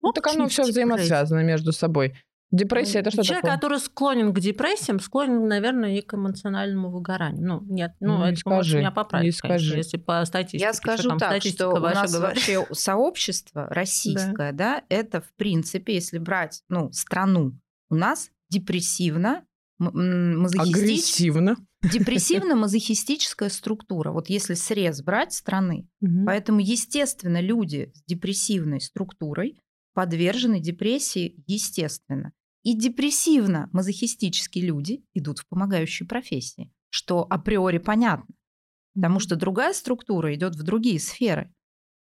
Ну, 0.02 0.12
так 0.12 0.28
оно 0.28 0.48
все 0.48 0.64
взаимосвязано 0.64 1.42
между 1.44 1.72
собой. 1.72 2.16
Депрессия 2.52 3.00
это 3.00 3.12
что 3.12 3.24
Человек, 3.24 3.44
такое? 3.44 3.56
который 3.56 3.80
склонен 3.80 4.34
к 4.34 4.40
депрессиям, 4.42 5.00
склонен, 5.00 5.48
наверное, 5.48 5.98
и 5.98 6.02
к 6.02 6.14
эмоциональному 6.16 6.92
выгоранию. 6.92 7.48
Ну, 7.48 7.62
нет, 7.74 7.94
ну, 8.02 8.18
ну 8.18 8.26
это 8.26 8.36
скажи, 8.38 8.80
меня 8.80 8.92
поправить, 8.92 9.28
не 9.28 9.32
скажи. 9.32 9.78
если 9.78 9.96
по 9.96 10.24
статистике. 10.26 10.62
Я 10.62 10.74
скажу 10.74 11.12
что, 11.12 11.18
так, 11.18 11.42
что 11.42 11.70
у 11.70 11.80
нас 11.80 12.14
говорит. 12.14 12.36
вообще 12.36 12.68
сообщество 12.74 13.68
российское, 13.70 14.52
да. 14.52 14.82
да, 14.82 14.84
это, 14.90 15.22
в 15.22 15.32
принципе, 15.38 15.94
если 15.94 16.18
брать, 16.18 16.64
ну, 16.68 16.92
страну, 16.92 17.58
у 17.90 17.96
нас 17.96 18.30
депрессивно, 18.50 19.46
Агрессивно. 19.80 21.56
Депрессивно-мазохистическая 21.82 23.50
структура. 23.50 24.12
Вот 24.12 24.30
если 24.30 24.54
срез 24.54 25.02
брать 25.02 25.34
страны. 25.34 25.88
Угу. 26.02 26.26
Поэтому, 26.28 26.60
естественно, 26.60 27.42
люди 27.42 27.92
с 27.96 28.04
депрессивной 28.04 28.80
структурой 28.80 29.58
подвержены 29.94 30.60
депрессии 30.60 31.44
естественно. 31.48 32.34
И 32.64 32.78
депрессивно-мазохистические 32.78 34.64
люди 34.66 35.04
идут 35.14 35.40
в 35.40 35.48
помогающие 35.48 36.08
профессии, 36.08 36.72
что 36.90 37.26
априори 37.28 37.80
понятно, 37.80 38.36
потому 38.94 39.20
что 39.20 39.36
другая 39.36 39.74
структура 39.74 40.34
идет 40.36 40.56
в 40.56 40.64
другие 40.64 41.00
сферы. 41.00 41.54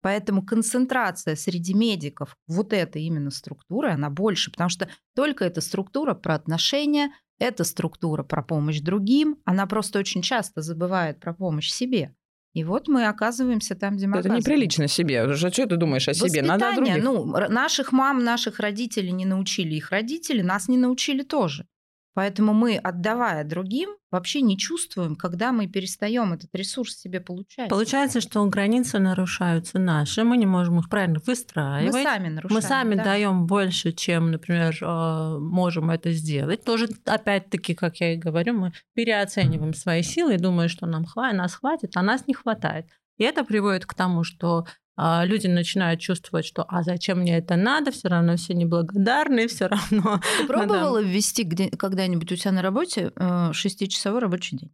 Поэтому 0.01 0.45
концентрация 0.45 1.35
среди 1.35 1.73
медиков 1.73 2.37
вот 2.47 2.73
этой 2.73 3.03
именно 3.03 3.31
структуры, 3.31 3.91
она 3.91 4.11
больше, 4.11 4.51
потому 4.51 4.69
что 4.69 4.89
только 5.15 5.47
эта 5.47 5.61
структура 5.63 6.15
про 6.15 6.35
отношения, 6.35 7.11
эта 7.39 7.65
структура 7.65 8.23
про 8.23 8.43
помощь 8.43 8.81
другим, 8.81 9.39
она 9.45 9.67
просто 9.67 9.99
очень 9.99 10.23
часто 10.23 10.61
забывает 10.61 11.21
про 11.21 11.33
помощь 11.33 11.71
себе. 11.71 12.15
И 12.55 12.63
вот 12.63 12.87
мы 12.87 13.07
оказываемся 13.07 13.75
там, 13.75 13.97
где 13.97 14.07
мы 14.07 14.19
Это 14.19 14.29
неприлично 14.29 14.87
себе. 14.87 15.23
А 15.23 15.37
что 15.37 15.51
ты 15.51 15.77
думаешь 15.77 16.09
о 16.09 16.15
себе? 16.15 16.41
Надо 16.41 16.71
о 16.71 16.75
других. 16.75 17.03
Ну, 17.03 17.27
наших 17.49 17.91
мам, 17.91 18.23
наших 18.23 18.61
родителей 18.61 19.11
не 19.11 19.27
научили 19.27 19.75
их 19.75 19.91
родители, 19.91 20.41
нас 20.41 20.69
не 20.69 20.79
научили 20.79 21.23
тоже. 21.23 21.67
Поэтому 22.15 22.55
мы, 22.55 22.77
отдавая 22.77 23.43
другим, 23.45 23.91
вообще 24.13 24.41
не 24.41 24.57
чувствуем, 24.57 25.17
когда 25.17 25.51
мы 25.51 25.67
перестаем 25.67 26.33
этот 26.33 26.55
ресурс 26.55 26.97
себе 26.97 27.21
получать. 27.21 27.69
Получается, 27.69 28.21
что 28.21 28.45
границы 28.47 29.01
нарушаются 29.01 29.81
наши, 29.81 30.23
мы 30.23 30.37
не 30.37 30.47
можем 30.47 30.79
их 30.79 30.89
правильно 30.89 31.21
выстраивать. 31.27 31.93
Мы 31.93 32.03
сами 32.05 32.29
нарушаем. 32.29 32.55
Мы 32.55 32.63
сами 32.63 32.95
да. 32.95 33.05
даем 33.05 33.47
больше, 33.47 33.93
чем, 33.93 34.31
например, 34.31 34.77
э, 34.81 35.39
можем 35.41 35.91
это 35.91 36.13
сделать. 36.13 36.65
Тоже, 36.65 36.89
опять-таки, 37.05 37.75
как 37.75 37.97
я 37.97 38.15
и 38.15 38.17
говорю, 38.17 38.55
мы 38.55 38.73
переоцениваем 38.95 39.75
свои 39.75 40.03
силы 40.03 40.35
и 40.35 40.39
думаем, 40.39 40.69
что 40.69 40.87
нам 40.87 41.05
хватит, 41.05 41.39
нас 41.39 41.55
хватит, 41.55 41.97
а 41.97 42.03
нас 42.03 42.29
не 42.29 42.35
хватает. 42.35 42.87
И 43.17 43.25
это 43.25 43.45
приводит 43.45 43.87
к 43.87 43.95
тому, 43.95 44.25
что 44.25 44.59
а, 44.59 44.67
люди 44.97 45.47
начинают 45.47 46.01
чувствовать, 46.01 46.47
что 46.47 46.65
а 46.69 46.83
зачем 46.83 47.21
мне 47.21 47.37
это 47.37 47.57
надо, 47.57 47.91
все 47.91 48.09
равно 48.09 48.37
все 48.37 48.55
неблагодарны, 48.55 49.49
все 49.49 49.67
равно. 49.67 50.21
Ты 50.39 50.47
пробовала 50.49 51.03
да. 51.03 51.09
ввести 51.09 51.43
где, 51.43 51.71
когда-нибудь 51.71 52.31
у 52.31 52.37
себя 52.37 52.53
на 52.53 52.63
работе 52.63 53.13
э, 53.17 53.53
шестичасовой 53.53 54.21
рабочий 54.21 54.57
день? 54.57 54.73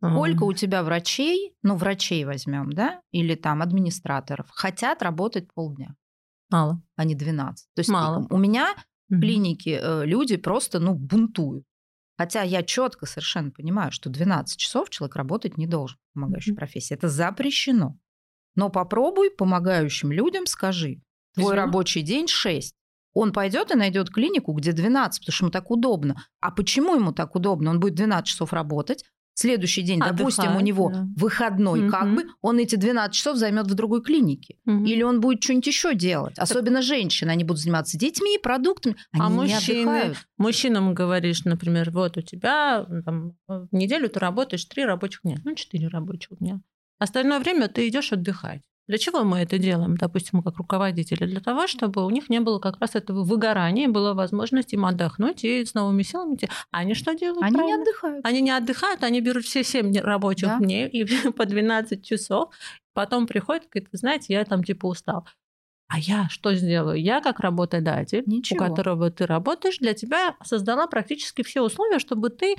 Сколько 0.00 0.44
у 0.44 0.52
тебя 0.52 0.82
врачей, 0.82 1.54
ну, 1.62 1.76
врачей 1.76 2.26
возьмем, 2.26 2.70
да, 2.72 3.00
или 3.10 3.34
там 3.36 3.62
администраторов, 3.62 4.48
хотят 4.50 5.02
работать 5.02 5.50
полдня? 5.54 5.94
Мало. 6.50 6.82
А 6.96 7.04
не 7.04 7.14
12. 7.14 7.68
То 7.74 7.80
есть 7.80 7.90
Мало. 7.90 8.26
у 8.28 8.36
меня 8.36 8.74
в 9.08 9.18
клинике 9.18 9.80
э, 9.82 10.04
люди 10.04 10.36
просто, 10.36 10.78
ну, 10.78 10.94
бунтуют. 10.94 11.64
Хотя 12.16 12.42
я 12.42 12.62
четко 12.62 13.06
совершенно 13.06 13.50
понимаю, 13.50 13.90
что 13.90 14.08
12 14.08 14.56
часов 14.58 14.90
человек 14.90 15.16
работать 15.16 15.56
не 15.56 15.66
должен 15.66 15.98
в 16.10 16.14
помогающей 16.14 16.52
mm-hmm. 16.52 16.56
профессии. 16.56 16.94
Это 16.94 17.08
запрещено. 17.08 17.98
Но 18.56 18.70
попробуй 18.70 19.30
помогающим 19.30 20.12
людям 20.12 20.46
скажи, 20.46 21.00
твой 21.34 21.46
Извините. 21.46 21.56
рабочий 21.56 22.02
день 22.02 22.28
6. 22.28 22.74
Он 23.12 23.32
пойдет 23.32 23.70
и 23.70 23.76
найдет 23.76 24.10
клинику, 24.10 24.52
где 24.52 24.72
12, 24.72 25.20
потому 25.20 25.32
что 25.32 25.44
ему 25.44 25.52
так 25.52 25.70
удобно. 25.70 26.16
А 26.40 26.50
почему 26.50 26.96
ему 26.96 27.12
так 27.12 27.34
удобно? 27.36 27.70
Он 27.70 27.80
будет 27.80 27.94
12 27.94 28.26
часов 28.26 28.52
работать, 28.52 29.04
следующий 29.34 29.82
день, 29.82 30.00
Отдыхает, 30.00 30.18
допустим, 30.18 30.56
у 30.56 30.60
него 30.60 30.90
да. 30.90 31.06
выходной, 31.16 31.84
угу. 31.84 31.90
как 31.90 32.14
бы 32.14 32.24
он 32.40 32.58
эти 32.58 32.76
12 32.76 33.14
часов 33.14 33.36
займет 33.36 33.66
в 33.66 33.74
другой 33.74 34.02
клинике. 34.02 34.56
Угу. 34.66 34.84
Или 34.84 35.02
он 35.02 35.20
будет 35.20 35.42
что-нибудь 35.42 35.66
еще 35.66 35.94
делать. 35.94 36.38
Особенно 36.38 36.78
так... 36.78 36.84
женщины, 36.84 37.30
они 37.30 37.44
будут 37.44 37.62
заниматься 37.62 37.98
детьми, 37.98 38.38
продуктами. 38.38 38.96
Они 39.12 39.22
а 39.22 39.28
не 39.28 39.34
мужчины, 39.34 39.90
отдыхают. 39.90 40.28
мужчинам 40.38 40.94
говоришь, 40.94 41.44
например, 41.44 41.90
вот 41.90 42.16
у 42.16 42.22
тебя 42.22 42.86
там, 43.04 43.36
в 43.46 43.68
неделю 43.72 44.08
ты 44.08 44.20
работаешь 44.20 44.64
три 44.64 44.84
рабочих 44.84 45.20
дня, 45.22 45.36
ну, 45.44 45.54
четыре 45.54 45.88
рабочих 45.88 46.38
дня. 46.38 46.60
Остальное 46.98 47.40
время 47.40 47.68
ты 47.68 47.88
идешь 47.88 48.12
отдыхать. 48.12 48.62
Для 48.86 48.98
чего 48.98 49.24
мы 49.24 49.38
это 49.38 49.56
делаем, 49.56 49.96
допустим, 49.96 50.42
как 50.42 50.58
руководители? 50.58 51.24
Для 51.24 51.40
того, 51.40 51.66
чтобы 51.66 52.04
у 52.04 52.10
них 52.10 52.28
не 52.28 52.40
было 52.40 52.58
как 52.58 52.78
раз 52.80 52.94
этого 52.94 53.24
выгорания, 53.24 53.88
была 53.88 54.12
возможность 54.12 54.74
им 54.74 54.84
отдохнуть 54.84 55.42
и 55.42 55.64
с 55.64 55.72
новыми 55.72 56.02
силами 56.02 56.34
идти. 56.34 56.50
Они 56.70 56.94
что 56.94 57.14
делают? 57.14 57.42
Они 57.42 57.54
правильно? 57.54 57.76
не 57.76 57.82
отдыхают. 57.82 58.26
Они 58.26 58.40
не 58.42 58.50
отдыхают, 58.50 59.02
они 59.02 59.20
берут 59.22 59.44
все 59.44 59.64
7 59.64 59.96
рабочих 60.00 60.48
да. 60.48 60.58
дней 60.58 60.86
и 60.88 61.04
по 61.32 61.46
12 61.46 62.04
часов, 62.04 62.52
потом 62.92 63.26
приходят 63.26 63.64
вы 63.74 63.80
знаете, 63.92 64.34
я 64.34 64.44
там 64.44 64.62
типа 64.62 64.86
устал. 64.86 65.26
А 65.88 65.98
я 65.98 66.28
что 66.28 66.54
сделаю? 66.54 67.00
Я 67.00 67.20
как 67.20 67.40
работодатель, 67.40 68.22
Ничего. 68.26 68.64
у 68.64 68.68
которого 68.68 69.10
ты 69.10 69.26
работаешь, 69.26 69.78
для 69.78 69.94
тебя 69.94 70.36
создала 70.42 70.86
практически 70.86 71.42
все 71.42 71.62
условия, 71.62 71.98
чтобы 71.98 72.30
ты 72.30 72.56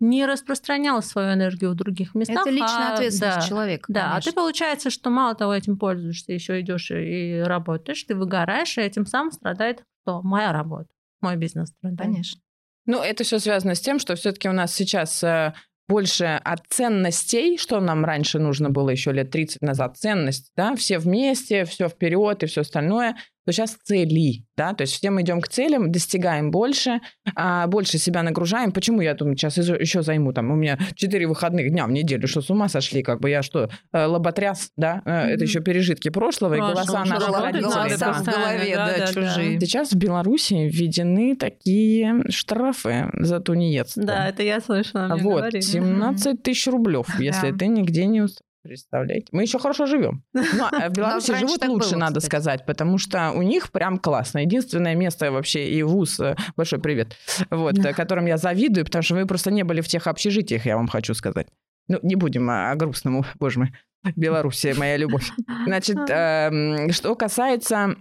не 0.00 0.26
распространял 0.26 1.02
свою 1.02 1.34
энергию 1.34 1.70
в 1.70 1.74
других 1.74 2.14
местах. 2.14 2.42
Это 2.42 2.50
личная 2.50 2.90
а, 2.90 2.94
ответственность 2.94 3.40
да, 3.40 3.46
человека. 3.46 3.92
Да, 3.92 4.00
конечно. 4.00 4.18
а 4.18 4.20
ты 4.22 4.32
получается, 4.32 4.90
что 4.90 5.10
мало 5.10 5.34
того 5.34 5.54
этим 5.54 5.76
пользуешься, 5.76 6.32
еще 6.32 6.60
идешь 6.60 6.90
и 6.90 7.42
работаешь, 7.44 8.02
ты 8.04 8.14
выгораешь, 8.14 8.78
и 8.78 8.80
этим 8.80 9.06
самым 9.06 9.32
страдает 9.32 9.82
кто? 10.02 10.22
Моя 10.22 10.52
работа, 10.52 10.88
мой 11.20 11.36
бизнес 11.36 11.70
страдает. 11.70 11.98
Конечно. 11.98 12.40
Ну, 12.86 13.02
это 13.02 13.24
все 13.24 13.38
связано 13.38 13.74
с 13.74 13.80
тем, 13.80 13.98
что 13.98 14.14
все-таки 14.14 14.48
у 14.48 14.52
нас 14.52 14.74
сейчас 14.74 15.22
э, 15.22 15.52
больше 15.88 16.40
от 16.44 16.60
ценностей, 16.68 17.58
что 17.58 17.80
нам 17.80 18.04
раньше 18.04 18.38
нужно 18.38 18.70
было 18.70 18.90
еще 18.90 19.12
лет 19.12 19.30
30 19.30 19.62
назад, 19.62 19.96
ценность, 19.96 20.52
да, 20.56 20.74
все 20.76 20.98
вместе, 20.98 21.64
все 21.64 21.88
вперед 21.88 22.42
и 22.42 22.46
все 22.46 22.60
остальное 22.60 23.16
то 23.48 23.52
сейчас 23.52 23.78
цели, 23.82 24.44
да, 24.58 24.74
то 24.74 24.82
есть 24.82 24.92
все 24.92 25.08
мы 25.08 25.22
идем 25.22 25.40
к 25.40 25.48
целям, 25.48 25.90
достигаем 25.90 26.50
больше, 26.50 27.00
а, 27.34 27.66
больше 27.66 27.96
себя 27.96 28.22
нагружаем. 28.22 28.72
Почему 28.72 29.00
я 29.00 29.14
думаю, 29.14 29.38
сейчас 29.38 29.56
еще 29.56 30.02
займу, 30.02 30.34
там, 30.34 30.50
у 30.50 30.54
меня 30.54 30.78
4 30.96 31.26
выходных 31.26 31.70
дня 31.70 31.86
в 31.86 31.90
неделю, 31.90 32.28
что 32.28 32.42
с 32.42 32.50
ума 32.50 32.68
сошли, 32.68 33.02
как 33.02 33.20
бы 33.20 33.30
я 33.30 33.42
что, 33.42 33.70
э, 33.94 34.04
лоботряс, 34.04 34.72
да, 34.76 35.00
mm-hmm. 35.02 35.26
это 35.28 35.44
еще 35.44 35.60
пережитки 35.60 36.10
прошлого, 36.10 36.56
Прошло, 36.56 36.72
и 36.72 36.74
голоса 36.74 37.04
наших 37.06 37.40
родителей. 37.40 37.96
Да, 37.98 38.12
в 38.12 38.24
голове, 38.26 38.76
да, 38.76 38.86
да, 38.86 38.98
да, 38.98 39.06
чужие. 39.14 39.60
Сейчас 39.60 39.92
в 39.92 39.96
Беларуси 39.96 40.68
введены 40.70 41.34
такие 41.34 42.24
штрафы 42.28 43.08
за 43.14 43.40
тунеядство. 43.40 44.02
Да, 44.02 44.28
это 44.28 44.42
я 44.42 44.60
слышала, 44.60 45.16
Вот, 45.22 45.38
говорили. 45.38 45.62
17 45.62 46.42
тысяч 46.42 46.66
рублев, 46.66 47.18
если 47.18 47.52
ты 47.52 47.68
нигде 47.68 48.04
не 48.04 48.26
Представляете? 48.68 49.28
Мы 49.32 49.42
еще 49.44 49.58
хорошо 49.58 49.86
живем. 49.86 50.22
Но 50.34 50.42
ну, 50.52 50.64
а 50.70 50.90
в 50.90 50.92
Беларуси 50.92 51.34
живут 51.34 51.66
лучше, 51.66 51.92
было, 51.92 52.00
надо 52.00 52.20
сказать, 52.20 52.66
потому 52.66 52.98
что 52.98 53.32
у 53.32 53.40
них 53.40 53.72
прям 53.72 53.98
классно. 53.98 54.40
Единственное 54.40 54.94
место 54.94 55.32
вообще 55.32 55.70
и 55.70 55.82
вуз, 55.82 56.20
э, 56.20 56.36
большой 56.54 56.78
привет, 56.78 57.16
вот, 57.48 57.78
которым 57.96 58.26
я 58.26 58.36
завидую, 58.36 58.84
потому 58.84 59.02
что 59.02 59.14
вы 59.14 59.24
просто 59.24 59.50
не 59.50 59.62
были 59.62 59.80
в 59.80 59.88
тех 59.88 60.06
общежитиях, 60.06 60.66
я 60.66 60.76
вам 60.76 60.86
хочу 60.86 61.14
сказать. 61.14 61.46
Ну, 61.88 61.98
не 62.02 62.14
будем 62.14 62.50
о, 62.50 62.70
о 62.70 62.74
грустном, 62.74 63.24
боже 63.38 63.60
мой. 63.60 63.72
Белоруссия, 64.16 64.74
моя 64.74 64.98
любовь. 64.98 65.30
Значит, 65.64 65.96
э, 66.10 66.90
что 66.92 67.14
касается 67.14 67.96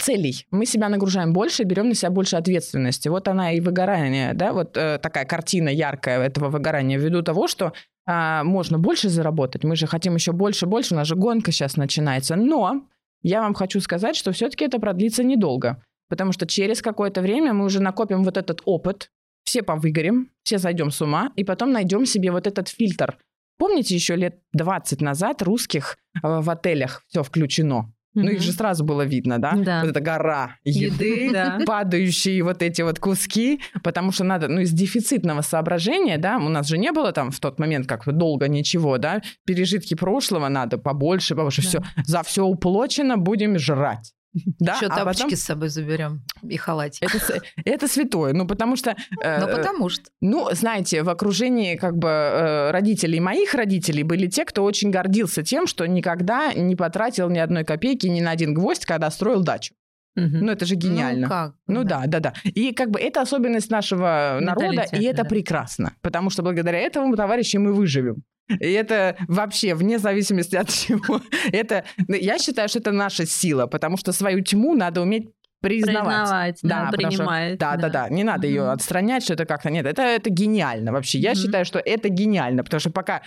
целей. 0.00 0.46
Мы 0.50 0.66
себя 0.66 0.88
нагружаем 0.88 1.32
больше, 1.32 1.64
берем 1.64 1.88
на 1.88 1.94
себя 1.94 2.10
больше 2.10 2.36
ответственности. 2.36 3.08
Вот 3.08 3.28
она 3.28 3.52
и 3.52 3.60
выгорание, 3.60 4.34
да, 4.34 4.52
вот 4.52 4.76
э, 4.76 4.98
такая 4.98 5.24
картина 5.24 5.68
яркая 5.68 6.20
этого 6.20 6.48
выгорания 6.48 6.98
ввиду 6.98 7.22
того, 7.22 7.46
что 7.48 7.72
э, 8.08 8.42
можно 8.42 8.78
больше 8.78 9.08
заработать, 9.08 9.62
мы 9.64 9.76
же 9.76 9.86
хотим 9.86 10.14
еще 10.14 10.32
больше, 10.32 10.66
больше, 10.66 10.94
у 10.94 10.96
нас 10.96 11.06
же 11.06 11.14
гонка 11.14 11.52
сейчас 11.52 11.76
начинается. 11.76 12.34
Но 12.36 12.86
я 13.22 13.42
вам 13.42 13.54
хочу 13.54 13.80
сказать, 13.80 14.16
что 14.16 14.32
все-таки 14.32 14.64
это 14.64 14.78
продлится 14.78 15.22
недолго, 15.22 15.82
потому 16.08 16.32
что 16.32 16.46
через 16.46 16.82
какое-то 16.82 17.20
время 17.20 17.52
мы 17.52 17.64
уже 17.64 17.80
накопим 17.80 18.24
вот 18.24 18.36
этот 18.36 18.62
опыт, 18.64 19.10
все 19.44 19.62
повыгорим, 19.62 20.30
все 20.42 20.58
зайдем 20.58 20.90
с 20.90 21.00
ума, 21.00 21.32
и 21.36 21.44
потом 21.44 21.72
найдем 21.72 22.06
себе 22.06 22.30
вот 22.30 22.46
этот 22.46 22.68
фильтр. 22.68 23.18
Помните, 23.58 23.94
еще 23.94 24.14
лет 24.14 24.40
20 24.52 25.00
назад 25.00 25.42
русских 25.42 25.96
э, 26.22 26.40
в 26.40 26.48
отелях 26.48 27.02
все 27.08 27.22
включено? 27.22 27.92
Ну, 28.14 28.30
их 28.30 28.40
же 28.40 28.52
сразу 28.52 28.84
было 28.84 29.02
видно, 29.02 29.38
да? 29.38 29.52
Да. 29.54 29.80
Вот 29.80 29.90
эта 29.90 30.00
гора 30.00 30.56
еды, 30.64 31.30
да. 31.32 31.60
падающие 31.66 32.42
вот 32.42 32.62
эти 32.62 32.82
вот 32.82 32.98
куски, 32.98 33.60
потому 33.82 34.12
что 34.12 34.24
надо, 34.24 34.48
ну, 34.48 34.60
из 34.60 34.72
дефицитного 34.72 35.42
соображения, 35.42 36.18
да, 36.18 36.38
у 36.38 36.48
нас 36.48 36.66
же 36.66 36.78
не 36.78 36.92
было 36.92 37.12
там 37.12 37.30
в 37.30 37.40
тот 37.40 37.58
момент 37.58 37.86
как 37.86 38.04
долго 38.06 38.48
ничего, 38.48 38.98
да, 38.98 39.22
пережитки 39.44 39.94
прошлого 39.94 40.48
надо 40.48 40.78
побольше, 40.78 41.34
побольше, 41.34 41.62
да. 41.62 41.68
все, 41.68 41.82
за 42.04 42.22
все 42.22 42.44
уплочено, 42.44 43.16
будем 43.16 43.58
жрать. 43.58 44.12
Да, 44.58 44.74
Еще 44.74 44.86
а 44.86 44.88
тапочки 44.90 45.22
потом... 45.22 45.36
с 45.36 45.42
собой 45.42 45.68
заберем 45.68 46.22
и 46.42 46.56
халатик. 46.56 47.02
Это, 47.14 47.40
это 47.64 47.88
святое, 47.88 48.32
ну 48.32 48.46
потому 48.46 48.76
что... 48.76 48.94
Э, 49.22 49.40
ну 49.40 49.48
потому 49.48 49.88
что. 49.88 50.04
Ну, 50.20 50.48
знаете, 50.52 51.02
в 51.02 51.08
окружении 51.08 51.76
как 51.76 51.96
бы 51.96 52.08
э, 52.08 52.70
родителей 52.70 53.20
моих 53.20 53.54
родителей 53.54 54.02
были 54.02 54.26
те, 54.26 54.44
кто 54.44 54.64
очень 54.64 54.90
гордился 54.90 55.42
тем, 55.42 55.66
что 55.66 55.86
никогда 55.86 56.52
не 56.52 56.76
потратил 56.76 57.30
ни 57.30 57.38
одной 57.38 57.64
копейки 57.64 58.06
ни 58.06 58.20
на 58.20 58.30
один 58.30 58.54
гвоздь, 58.54 58.84
когда 58.84 59.10
строил 59.10 59.42
дачу. 59.42 59.74
Угу. 60.16 60.38
Ну, 60.44 60.52
это 60.52 60.66
же 60.66 60.74
гениально. 60.74 61.22
Ну, 61.22 61.28
как? 61.28 61.54
Ну, 61.66 61.84
да. 61.84 62.02
да, 62.06 62.20
да, 62.20 62.32
да. 62.32 62.50
И 62.50 62.72
как 62.72 62.90
бы 62.90 62.98
это 62.98 63.22
особенность 63.22 63.70
нашего 63.70 64.38
народа, 64.40 64.84
и 64.92 65.04
это 65.04 65.22
да. 65.22 65.28
прекрасно. 65.28 65.94
Потому 66.02 66.30
что 66.30 66.42
благодаря 66.42 66.78
этому, 66.78 67.16
товарищи, 67.16 67.56
мы 67.56 67.72
выживем. 67.72 68.24
И 68.60 68.72
это 68.72 69.16
вообще 69.28 69.74
вне 69.74 69.98
зависимости 69.98 70.56
от 70.56 70.68
чего. 70.68 71.20
Это, 71.52 71.84
ну, 72.06 72.14
я 72.14 72.38
считаю, 72.38 72.68
что 72.68 72.78
это 72.78 72.92
наша 72.92 73.26
сила, 73.26 73.66
потому 73.66 73.96
что 73.96 74.12
свою 74.12 74.42
тьму 74.42 74.74
надо 74.74 75.02
уметь 75.02 75.28
признавать. 75.60 76.04
Признавать, 76.04 76.58
да, 76.62 76.88
да 76.90 76.96
принимать. 76.96 77.48
Что, 77.50 77.58
да, 77.58 77.76
да, 77.76 77.88
да, 77.88 77.88
да, 77.88 78.08
не 78.08 78.24
надо 78.24 78.46
mm-hmm. 78.46 78.50
ее 78.50 78.70
отстранять, 78.70 79.24
что 79.24 79.34
это 79.34 79.44
как-то 79.44 79.70
нет. 79.70 79.86
Это, 79.86 80.02
это 80.02 80.30
гениально 80.30 80.92
вообще. 80.92 81.18
Я 81.18 81.32
mm-hmm. 81.32 81.36
считаю, 81.36 81.64
что 81.64 81.78
это 81.78 82.08
гениально, 82.08 82.62
потому 82.64 82.80
что 82.80 82.90
пока 82.90 83.22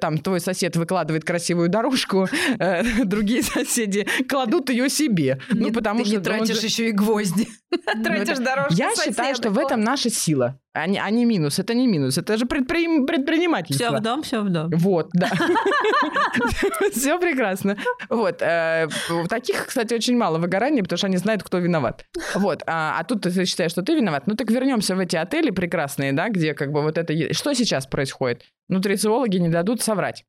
там 0.00 0.18
твой 0.18 0.40
сосед 0.40 0.76
выкладывает 0.76 1.24
красивую 1.24 1.68
дорожку, 1.68 2.28
э, 2.58 3.04
другие 3.04 3.42
соседи 3.42 4.06
кладут 4.28 4.70
ее 4.70 4.88
себе. 4.88 5.40
Ну, 5.50 5.72
потому 5.72 6.04
что... 6.04 6.16
не 6.16 6.22
тратишь 6.22 6.60
еще 6.60 6.88
и 6.88 6.92
гвозди. 6.92 7.48
Ну, 7.70 8.02
тратишь 8.02 8.38
дорожку 8.38 8.74
Я 8.74 8.90
считаю, 8.94 9.34
что 9.34 9.50
в 9.50 9.58
этом 9.58 9.80
наша 9.80 10.10
сила 10.10 10.60
а 10.72 10.86
не, 10.86 10.98
а 10.98 11.10
не 11.10 11.24
минус. 11.24 11.58
Это 11.58 11.74
не 11.74 11.86
минус. 11.86 12.16
Это 12.18 12.36
же 12.36 12.46
предпри... 12.46 13.04
предпринимательство. 13.04 13.86
Все 13.88 13.96
в 13.98 14.00
дом, 14.00 14.22
все 14.22 14.42
в 14.42 14.50
дом. 14.50 14.70
Вот, 14.70 15.08
да. 15.12 15.30
Все 16.92 17.18
прекрасно. 17.18 17.76
Вот. 18.08 18.42
Э, 18.42 18.88
таких, 19.28 19.66
кстати, 19.66 19.94
очень 19.94 20.16
мало 20.16 20.38
выгорания, 20.38 20.82
потому 20.82 20.98
что 20.98 21.06
они 21.06 21.16
знают, 21.16 21.42
кто 21.42 21.58
виноват. 21.58 22.06
Вот. 22.34 22.62
А, 22.66 22.98
а 22.98 23.04
тут 23.04 23.22
ты 23.22 23.44
считаешь, 23.44 23.72
что 23.72 23.82
ты 23.82 23.94
виноват. 23.94 24.26
Ну 24.26 24.34
так 24.34 24.50
вернемся 24.50 24.94
в 24.94 25.00
эти 25.00 25.16
отели 25.16 25.50
прекрасные, 25.50 26.12
да, 26.12 26.28
где 26.28 26.54
как 26.54 26.72
бы 26.72 26.82
вот 26.82 26.98
это... 26.98 27.34
Что 27.34 27.54
сейчас 27.54 27.86
происходит? 27.86 28.44
Нутрициологи 28.68 29.38
не 29.38 29.48
дадут 29.48 29.82
соврать. 29.82 30.24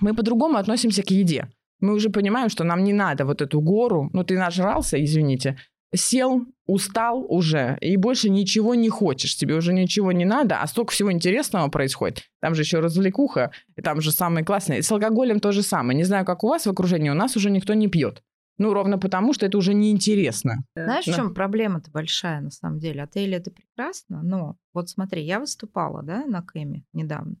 Мы 0.00 0.14
по-другому 0.14 0.58
относимся 0.58 1.02
к 1.02 1.10
еде. 1.10 1.48
Мы 1.80 1.94
уже 1.94 2.10
понимаем, 2.10 2.48
что 2.48 2.64
нам 2.64 2.82
не 2.82 2.92
надо 2.92 3.24
вот 3.24 3.40
эту 3.40 3.60
гору. 3.60 4.10
Ну, 4.12 4.24
ты 4.24 4.36
нажрался, 4.36 5.02
извините, 5.02 5.56
сел, 5.94 6.44
устал 6.66 7.24
уже, 7.28 7.78
и 7.80 7.96
больше 7.96 8.28
ничего 8.28 8.74
не 8.74 8.90
хочешь, 8.90 9.36
тебе 9.36 9.54
уже 9.54 9.72
ничего 9.72 10.12
не 10.12 10.24
надо, 10.24 10.60
а 10.60 10.66
столько 10.66 10.92
всего 10.92 11.10
интересного 11.10 11.68
происходит. 11.68 12.24
Там 12.40 12.54
же 12.54 12.62
еще 12.62 12.80
развлекуха, 12.80 13.52
и 13.76 13.82
там 13.82 14.00
же 14.00 14.12
самое 14.12 14.44
классное. 14.44 14.78
И 14.78 14.82
с 14.82 14.92
алкоголем 14.92 15.40
то 15.40 15.52
же 15.52 15.62
самое. 15.62 15.96
Не 15.96 16.04
знаю, 16.04 16.26
как 16.26 16.44
у 16.44 16.48
вас 16.48 16.66
в 16.66 16.70
окружении, 16.70 17.10
у 17.10 17.14
нас 17.14 17.36
уже 17.36 17.50
никто 17.50 17.74
не 17.74 17.88
пьет. 17.88 18.22
Ну, 18.58 18.74
ровно 18.74 18.98
потому, 18.98 19.32
что 19.32 19.46
это 19.46 19.56
уже 19.56 19.72
неинтересно. 19.72 20.64
Знаешь, 20.74 21.06
в 21.06 21.14
чем 21.14 21.32
проблема-то 21.32 21.90
большая, 21.92 22.40
на 22.40 22.50
самом 22.50 22.80
деле? 22.80 23.04
Отели 23.04 23.36
это 23.36 23.52
прекрасно, 23.52 24.20
но 24.22 24.56
вот 24.74 24.90
смотри, 24.90 25.22
я 25.22 25.38
выступала, 25.38 26.02
да, 26.02 26.26
на 26.26 26.42
Кэме 26.42 26.84
недавно, 26.92 27.36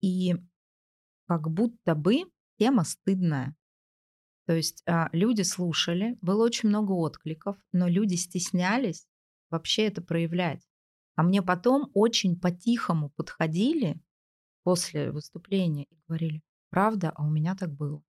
и 0.00 0.36
как 1.26 1.50
будто 1.50 1.94
бы 1.94 2.24
тема 2.58 2.84
стыдная. 2.84 3.54
То 4.48 4.56
есть 4.56 4.82
а, 4.86 5.10
люди 5.12 5.42
слушали, 5.42 6.16
было 6.22 6.42
очень 6.42 6.70
много 6.70 6.92
откликов, 6.92 7.58
но 7.72 7.86
люди 7.86 8.14
стеснялись 8.14 9.06
вообще 9.50 9.88
это 9.88 10.00
проявлять. 10.00 10.66
А 11.16 11.22
мне 11.22 11.42
потом 11.42 11.90
очень 11.92 12.40
по-тихому 12.40 13.10
подходили 13.10 14.00
после 14.62 15.12
выступления 15.12 15.84
и 15.84 15.98
говорили, 16.06 16.40
правда, 16.70 17.12
а 17.14 17.26
у 17.26 17.30
меня 17.30 17.56
так 17.56 17.74
было. 17.74 18.02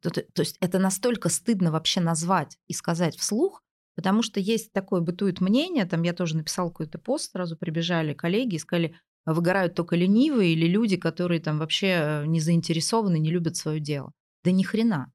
То, 0.00 0.08
то, 0.08 0.22
то 0.22 0.40
есть 0.40 0.56
это 0.60 0.78
настолько 0.78 1.28
стыдно 1.28 1.70
вообще 1.70 2.00
назвать 2.00 2.58
и 2.66 2.72
сказать 2.72 3.18
вслух, 3.18 3.62
потому 3.94 4.22
что 4.22 4.40
есть 4.40 4.72
такое 4.72 5.02
бытует 5.02 5.42
мнение, 5.42 5.84
там 5.84 6.02
я 6.02 6.14
тоже 6.14 6.38
написал 6.38 6.70
какой-то 6.70 6.98
пост, 6.98 7.32
сразу 7.32 7.58
прибежали 7.58 8.14
коллеги 8.14 8.54
и 8.54 8.58
сказали, 8.58 8.96
выгорают 9.26 9.74
только 9.74 9.96
ленивые 9.96 10.54
или 10.54 10.66
люди, 10.66 10.96
которые 10.96 11.42
там 11.42 11.58
вообще 11.58 11.88
э, 11.88 12.24
не 12.24 12.40
заинтересованы, 12.40 13.18
не 13.18 13.30
любят 13.30 13.56
свое 13.56 13.80
дело. 13.80 14.14
Да 14.44 14.50
ни 14.50 14.62
хрена. 14.62 15.12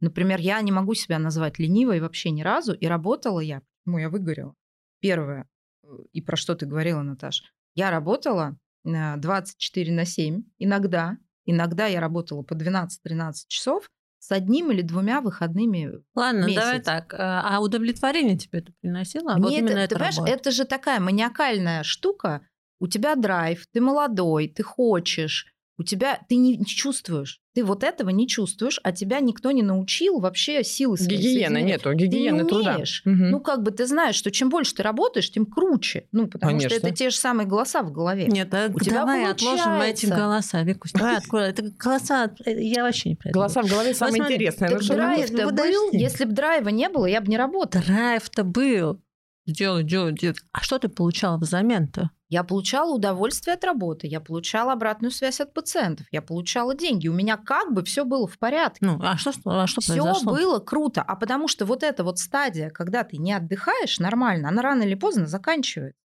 Например, 0.00 0.38
я 0.40 0.60
не 0.60 0.72
могу 0.72 0.94
себя 0.94 1.18
назвать 1.18 1.58
ленивой 1.58 2.00
вообще 2.00 2.30
ни 2.30 2.42
разу, 2.42 2.74
и 2.74 2.86
работала 2.86 3.40
я, 3.40 3.62
почему 3.84 3.98
я 3.98 4.10
выгорела. 4.10 4.54
Первое, 5.00 5.48
э, 5.82 5.88
и 6.12 6.20
про 6.20 6.36
что 6.36 6.54
ты 6.54 6.66
говорила, 6.66 7.02
Наташ, 7.02 7.42
я 7.74 7.90
работала 7.90 8.58
24 8.84 9.92
на 9.92 10.04
7 10.04 10.42
иногда, 10.58 11.18
иногда 11.44 11.86
я 11.86 12.00
работала 12.00 12.42
по 12.42 12.54
12-13 12.54 13.32
часов, 13.48 13.90
с 14.18 14.32
одним 14.32 14.72
или 14.72 14.82
двумя 14.82 15.20
выходными 15.20 16.02
Ладно, 16.14 16.46
месяц. 16.46 16.60
давай 16.60 16.80
так. 16.80 17.14
Э, 17.14 17.16
а 17.18 17.60
удовлетворение 17.60 18.36
тебе 18.36 18.58
это 18.58 18.72
приносило? 18.80 19.34
Мне 19.34 19.42
вот 19.42 19.52
это, 19.52 19.58
именно 19.58 19.78
это, 19.78 19.94
ты 19.94 19.94
понимаешь, 19.94 20.18
это 20.26 20.50
же 20.50 20.64
такая 20.64 20.98
маниакальная 21.00 21.84
штука. 21.84 22.46
У 22.80 22.88
тебя 22.88 23.14
драйв, 23.14 23.66
ты 23.72 23.80
молодой, 23.80 24.48
ты 24.48 24.62
хочешь, 24.62 25.46
у 25.78 25.82
тебя 25.82 26.20
ты 26.28 26.36
не 26.36 26.64
чувствуешь. 26.64 27.40
Ты 27.54 27.64
вот 27.64 27.84
этого 27.84 28.10
не 28.10 28.28
чувствуешь, 28.28 28.80
а 28.82 28.92
тебя 28.92 29.20
никто 29.20 29.50
не 29.50 29.62
научил 29.62 30.20
вообще 30.20 30.62
силы 30.62 30.96
своей. 30.98 31.18
Гигиены 31.18 31.62
нету, 31.62 31.92
гигиены 31.92 32.38
ты 32.38 32.44
не 32.44 32.48
труда. 32.48 32.76
Угу. 32.76 33.14
Ну, 33.14 33.40
как 33.40 33.62
бы 33.62 33.70
ты 33.70 33.86
знаешь, 33.86 34.14
что 34.14 34.30
чем 34.30 34.50
больше 34.50 34.74
ты 34.74 34.82
работаешь, 34.82 35.30
тем 35.30 35.46
круче. 35.46 36.06
Ну, 36.12 36.26
потому 36.26 36.52
Конечно. 36.52 36.70
что 36.70 36.86
это 36.86 36.94
те 36.94 37.10
же 37.10 37.16
самые 37.16 37.46
голоса 37.46 37.82
в 37.82 37.92
голове. 37.92 38.26
Нет, 38.26 38.52
а 38.52 38.70
у 38.72 38.78
тебя 38.78 39.00
давай 39.00 39.24
получается... 39.24 39.62
отложим 39.64 39.80
эти 39.82 40.06
голоса, 40.06 40.62
Викусь. 40.62 40.92
Давай 40.92 41.16
откроем. 41.16 41.50
Это 41.50 41.62
голоса, 41.62 42.34
э, 42.44 42.62
я 42.62 42.82
вообще 42.82 43.10
не 43.10 43.14
понимаю. 43.16 43.34
Голоса 43.34 43.62
в 43.62 43.70
голове 43.70 43.94
самое 43.94 44.22
интересное. 44.22 44.68
Так 44.68 44.82
ну, 44.82 44.88
драйв-то 44.88 45.50
был, 45.50 45.92
если 45.92 46.24
бы 46.24 46.32
драйва 46.32 46.68
не 46.68 46.88
было, 46.88 47.06
я 47.06 47.20
бы 47.20 47.28
не 47.28 47.38
работала. 47.38 47.84
Драйв-то 47.84 48.44
был. 48.44 49.00
Делай, 49.46 49.84
делай, 49.84 50.12
делай. 50.12 50.36
А 50.52 50.60
что 50.60 50.78
ты 50.78 50.88
получала 50.88 51.38
взамен-то? 51.38 52.10
Я 52.28 52.42
получала 52.42 52.92
удовольствие 52.92 53.54
от 53.54 53.64
работы, 53.64 54.08
я 54.08 54.20
получала 54.20 54.72
обратную 54.72 55.12
связь 55.12 55.40
от 55.40 55.54
пациентов, 55.54 56.08
я 56.10 56.22
получала 56.22 56.74
деньги. 56.74 57.06
У 57.06 57.12
меня 57.12 57.36
как 57.36 57.72
бы 57.72 57.84
все 57.84 58.04
было 58.04 58.26
в 58.26 58.36
порядке. 58.38 58.78
Ну, 58.80 58.98
а 59.00 59.16
что, 59.16 59.32
а 59.44 59.66
что 59.68 59.80
Все 59.80 60.14
было 60.24 60.58
круто. 60.58 61.02
А 61.02 61.14
потому 61.14 61.46
что 61.46 61.64
вот 61.64 61.84
эта 61.84 62.02
вот 62.02 62.18
стадия, 62.18 62.70
когда 62.70 63.04
ты 63.04 63.18
не 63.18 63.32
отдыхаешь 63.32 64.00
нормально, 64.00 64.48
она 64.48 64.62
рано 64.62 64.82
или 64.82 64.94
поздно 64.94 65.26
заканчивается. 65.26 65.96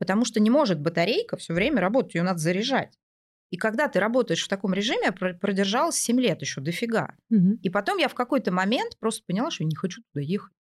Потому 0.00 0.24
что 0.24 0.40
не 0.40 0.50
может 0.50 0.80
батарейка 0.80 1.36
все 1.36 1.54
время 1.54 1.80
работать, 1.80 2.14
ее 2.14 2.22
надо 2.22 2.38
заряжать. 2.38 2.98
И 3.50 3.56
когда 3.56 3.88
ты 3.88 4.00
работаешь 4.00 4.44
в 4.44 4.48
таком 4.48 4.74
режиме, 4.74 5.06
я 5.06 5.12
продержалась 5.12 5.96
7 5.96 6.20
лет 6.20 6.40
еще 6.40 6.60
дофига. 6.60 7.14
Угу. 7.30 7.60
И 7.62 7.70
потом 7.70 7.98
я 7.98 8.08
в 8.08 8.14
какой-то 8.14 8.52
момент 8.52 8.98
просто 8.98 9.24
поняла, 9.26 9.50
что 9.50 9.62
я 9.62 9.68
не 9.68 9.76
хочу 9.76 10.02
туда 10.12 10.22
ехать. 10.22 10.52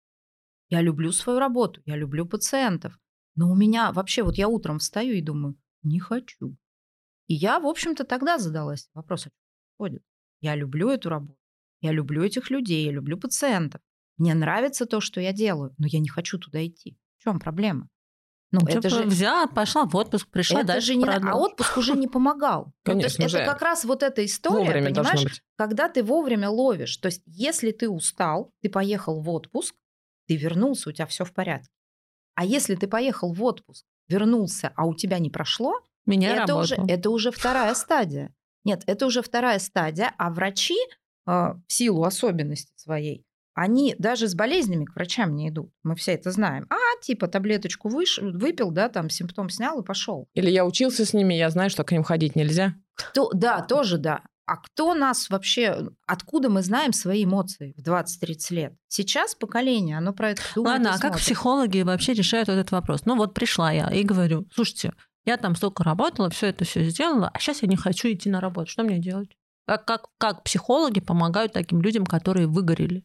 Я 0.70 0.82
люблю 0.82 1.12
свою 1.12 1.40
работу, 1.40 1.82
я 1.86 1.96
люблю 1.96 2.26
пациентов. 2.26 2.98
Но 3.38 3.52
у 3.52 3.56
меня 3.56 3.91
вообще, 3.91 4.23
вот 4.23 4.36
я 4.36 4.50
утром 4.50 4.80
встаю 4.80 5.13
и 5.13 5.21
думаю, 5.21 5.56
не 5.84 6.00
хочу. 6.00 6.58
И 7.28 7.36
я, 7.36 7.60
в 7.60 7.67
общем-то, 7.67 8.04
тогда 8.04 8.39
задалась 8.39 8.89
вопросом, 8.95 9.32
ходит. 9.78 10.04
Я 10.41 10.56
люблю 10.56 10.89
эту 10.89 11.10
работу, 11.10 11.39
я 11.82 11.91
люблю 11.91 12.23
этих 12.23 12.50
людей, 12.50 12.86
я 12.86 12.91
люблю 12.91 13.17
пациентов. 13.17 13.80
Мне 14.17 14.34
нравится 14.34 14.88
то, 14.88 15.00
что 15.02 15.21
я 15.21 15.34
делаю, 15.34 15.76
но 15.78 15.86
я 15.88 16.00
не 16.00 16.10
хочу 16.10 16.39
туда 16.39 16.65
идти. 16.65 16.97
В 17.19 17.23
чем 17.23 17.39
проблема? 17.39 17.88
Ну, 18.52 18.62
ну 18.62 18.67
это 18.67 18.89
же 18.89 19.04
взяла, 19.04 19.45
пошла 19.45 19.86
в 19.86 19.95
отпуск, 19.95 20.30
пришла 20.30 20.62
это 20.62 20.69
дальше. 20.69 20.88
Же 20.88 20.95
не... 20.95 21.06
А 21.06 21.36
отпуск 21.36 21.78
уже 21.78 21.93
не 21.93 22.08
помогал. 22.08 22.73
Конечно, 22.84 23.17
то 23.17 23.23
есть 23.23 23.36
это 23.36 23.45
как 23.45 23.62
раз 23.62 23.86
вот 23.86 24.02
эта 24.02 24.26
история, 24.26 24.84
понимаешь, 24.84 25.43
когда 25.58 25.89
ты 25.89 26.02
вовремя 26.02 26.50
ловишь. 26.50 26.97
То 26.97 27.08
есть 27.08 27.21
если 27.26 27.71
ты 27.71 27.88
устал, 27.88 28.52
ты 28.62 28.69
поехал 28.69 29.21
в 29.21 29.30
отпуск, 29.30 29.76
ты 30.28 30.38
вернулся, 30.38 30.89
у 30.89 30.91
тебя 30.91 31.06
все 31.06 31.23
в 31.23 31.34
порядке. 31.34 31.69
А 32.38 32.45
если 32.45 32.76
ты 32.76 32.88
поехал 32.88 33.34
в 33.34 33.43
отпуск, 33.43 33.84
вернулся, 34.08 34.71
а 34.76 34.86
у 34.86 34.93
тебя 34.93 35.17
не 35.17 35.32
прошло, 35.32 35.82
Меня 36.06 36.43
это, 36.43 36.56
уже, 36.56 36.76
это 36.88 37.10
уже 37.10 37.32
вторая 37.32 37.73
стадия. 37.73 38.32
Нет, 38.63 38.84
это 38.86 39.08
уже 39.08 39.23
вторая 39.23 39.58
стадия, 39.58 40.13
а 40.19 40.30
врачи 40.30 40.78
э, 40.78 41.32
в 41.32 41.63
силу 41.67 42.04
особенностей 42.04 42.73
своей, 42.76 43.26
они 43.56 43.95
даже 43.97 44.28
с 44.28 44.36
болезнями 44.36 44.86
к 44.86 44.93
врачам 44.93 45.36
не 45.36 45.50
идут. 45.50 45.71
Мы 45.82 45.95
все 45.95 46.12
это 46.12 46.30
знаем. 46.30 46.67
А, 46.69 47.02
типа, 47.02 47.28
таблеточку 47.28 47.89
выш... 47.89 48.19
выпил, 48.19 48.69
да, 48.69 48.88
там 48.88 49.10
симптом 49.10 49.50
снял 49.50 49.82
и 49.82 49.84
пошел. 49.84 50.30
Или 50.36 50.52
я 50.52 50.63
учился 50.63 51.06
с 51.06 51.13
ними, 51.13 51.34
я 51.34 51.50
знаю, 51.50 51.71
что 51.71 51.84
к 51.84 51.91
ним 51.91 52.04
ходить 52.04 52.36
нельзя. 52.36 52.76
Кто, 52.93 53.32
да, 53.34 53.63
тоже 53.63 53.97
да. 53.97 54.21
А 54.48 54.56
кто 54.56 54.94
нас 54.94 55.30
вообще, 55.30 55.90
откуда 56.06 56.50
мы 56.50 56.64
знаем 56.64 56.94
свои 56.94 57.26
эмоции 57.26 57.74
в 57.78 57.82
20-30 57.82 58.38
лет? 58.52 58.74
Сейчас 58.88 59.36
поколение, 59.36 59.98
оно 59.98 60.14
про 60.14 60.32
это 60.32 60.42
думает 60.56 60.86
Ладно, 60.86 60.96
а 60.96 61.00
как 61.00 61.18
психологи 61.18 61.82
вообще 61.82 62.14
решают 62.14 62.48
этот 62.48 62.72
вопрос? 62.72 63.02
Ну 63.06 63.18
вот 63.18 63.34
пришла 63.34 63.74
я 63.74 63.90
и 63.90 64.04
говорю, 64.04 64.48
слушайте, 64.54 64.94
я 65.26 65.36
там 65.36 65.54
столько 65.58 65.84
работала, 65.84 66.30
все 66.30 66.48
это 66.48 66.64
все 66.64 66.82
сделала, 66.86 67.30
а 67.34 67.40
сейчас 67.40 67.62
я 67.62 67.68
не 67.68 67.76
хочу 67.76 68.10
идти 68.10 68.30
на 68.30 68.40
работу. 68.40 68.72
Что 68.72 68.84
мне 68.84 69.00
делать? 69.00 69.30
Как, 69.66 69.84
как, 69.84 70.06
как 70.18 70.44
психологи 70.46 71.02
помогают 71.02 71.52
таким 71.52 71.82
людям, 71.82 72.06
которые 72.06 72.48
выгорели? 72.48 73.04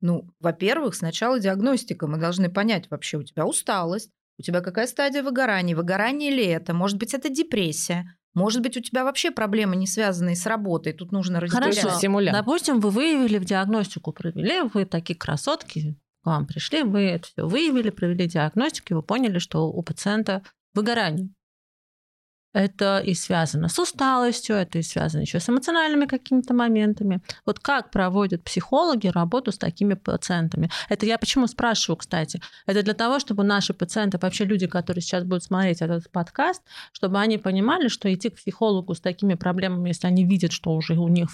Ну, 0.00 0.30
во-первых, 0.40 0.94
сначала 0.94 1.38
диагностика. 1.38 2.06
Мы 2.06 2.16
должны 2.16 2.50
понять 2.50 2.90
вообще, 2.90 3.18
у 3.18 3.22
тебя 3.22 3.44
усталость, 3.44 4.10
у 4.38 4.42
тебя 4.42 4.62
какая 4.62 4.86
стадия 4.86 5.22
выгорания, 5.22 5.76
выгорание 5.76 6.30
ли 6.30 6.46
это, 6.46 6.72
может 6.72 6.96
быть, 6.96 7.12
это 7.12 7.28
депрессия, 7.28 8.15
может 8.36 8.60
быть, 8.62 8.76
у 8.76 8.80
тебя 8.80 9.02
вообще 9.02 9.30
проблемы 9.30 9.76
не 9.76 9.86
связанные 9.86 10.36
с 10.36 10.44
работой, 10.44 10.92
тут 10.92 11.10
нужно 11.10 11.40
разделять. 11.40 11.78
Хорошо, 11.80 11.98
Симулянт. 11.98 12.36
допустим, 12.36 12.80
вы 12.80 12.90
выявили 12.90 13.38
в 13.38 13.46
диагностику, 13.46 14.12
провели, 14.12 14.60
вы 14.74 14.84
такие 14.84 15.18
красотки, 15.18 15.96
к 16.22 16.26
вам 16.26 16.46
пришли, 16.46 16.82
вы 16.82 17.00
это 17.04 17.26
все 17.26 17.46
выявили, 17.46 17.88
провели 17.88 18.26
диагностику, 18.26 18.92
и 18.92 18.94
вы 18.96 19.02
поняли, 19.02 19.38
что 19.38 19.68
у 19.68 19.82
пациента 19.82 20.42
выгорание. 20.74 21.30
Это 22.56 23.00
и 23.00 23.12
связано 23.12 23.68
с 23.68 23.78
усталостью, 23.78 24.56
это 24.56 24.78
и 24.78 24.82
связано 24.82 25.20
еще 25.20 25.40
с 25.40 25.48
эмоциональными 25.50 26.06
какими-то 26.06 26.54
моментами. 26.54 27.20
Вот 27.44 27.58
как 27.58 27.90
проводят 27.90 28.42
психологи 28.44 29.08
работу 29.08 29.52
с 29.52 29.58
такими 29.58 29.92
пациентами? 29.92 30.70
Это 30.88 31.04
я 31.04 31.18
почему 31.18 31.48
спрашиваю, 31.48 31.98
кстати? 31.98 32.40
Это 32.64 32.82
для 32.82 32.94
того, 32.94 33.18
чтобы 33.18 33.44
наши 33.44 33.74
пациенты, 33.74 34.16
вообще 34.16 34.46
люди, 34.46 34.66
которые 34.66 35.02
сейчас 35.02 35.24
будут 35.24 35.44
смотреть 35.44 35.82
этот 35.82 36.10
подкаст, 36.10 36.62
чтобы 36.92 37.20
они 37.20 37.36
понимали, 37.36 37.88
что 37.88 38.10
идти 38.10 38.30
к 38.30 38.36
психологу 38.36 38.94
с 38.94 39.00
такими 39.00 39.34
проблемами, 39.34 39.88
если 39.88 40.06
они 40.06 40.24
видят, 40.24 40.52
что 40.52 40.72
уже 40.72 40.94
у 40.94 41.08
них 41.08 41.28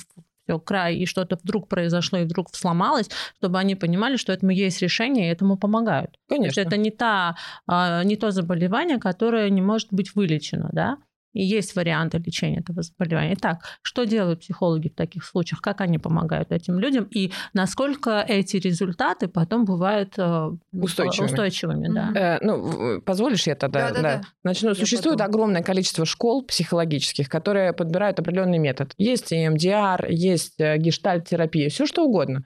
все, 0.45 0.59
край, 0.59 0.97
и 0.97 1.07
что-то 1.07 1.39
вдруг 1.41 1.69
произошло, 1.69 2.19
и 2.19 2.25
вдруг 2.25 2.49
сломалось, 2.53 3.09
чтобы 3.39 3.61
они 3.61 3.77
понимали, 3.77 4.17
что 4.17 4.33
этому 4.33 4.51
есть 4.51 4.83
решение, 4.83 5.29
и 5.29 5.33
этому 5.33 5.57
помогают. 5.57 6.19
Конечно. 6.29 6.61
Это 6.61 6.77
не, 6.77 6.91
та, 6.91 7.37
а, 7.69 8.03
не 8.03 8.17
то 8.17 8.33
заболевание, 8.33 8.99
которое 8.99 9.49
не 9.51 9.63
может 9.63 9.87
быть 9.93 10.17
вылечено, 10.17 10.69
да? 10.73 10.99
И 11.33 11.43
есть 11.43 11.75
варианты 11.75 12.19
лечения 12.19 12.61
этого 12.61 12.83
заболевания. 12.83 13.35
Итак, 13.35 13.65
что 13.83 14.05
делают 14.05 14.41
психологи 14.41 14.89
в 14.89 14.95
таких 14.95 15.25
случаях? 15.25 15.61
Как 15.61 15.81
они 15.81 15.99
помогают 15.99 16.53
этим 16.53 16.79
людям? 16.79 17.05
И 17.11 17.33
насколько 17.55 18.25
эти 18.27 18.57
результаты 18.59 19.29
потом 19.29 19.65
бывают 19.65 20.15
э, 20.19 20.51
устойчивыми? 20.73 21.31
устойчивыми 21.31 21.89
да. 21.93 22.13
э, 22.15 22.39
ну, 22.43 23.01
позволишь 23.01 23.47
я 23.47 23.55
тогда? 23.55 23.89
Да, 23.89 23.95
да, 23.95 24.03
да. 24.03 24.21
Начну. 24.45 24.71
Я 24.71 24.75
Существует 24.75 25.19
потом. 25.19 25.35
огромное 25.35 25.63
количество 25.63 26.05
школ 26.05 26.45
психологических, 26.45 27.29
которые 27.29 27.73
подбирают 27.73 28.19
определенный 28.19 28.59
метод. 28.59 28.93
Есть 28.99 29.33
МДР, 29.33 30.07
есть 30.11 30.61
э, 30.61 30.77
гештальт-терапия, 30.77 31.71
все 31.71 31.87
что 31.87 32.05
угодно. 32.05 32.45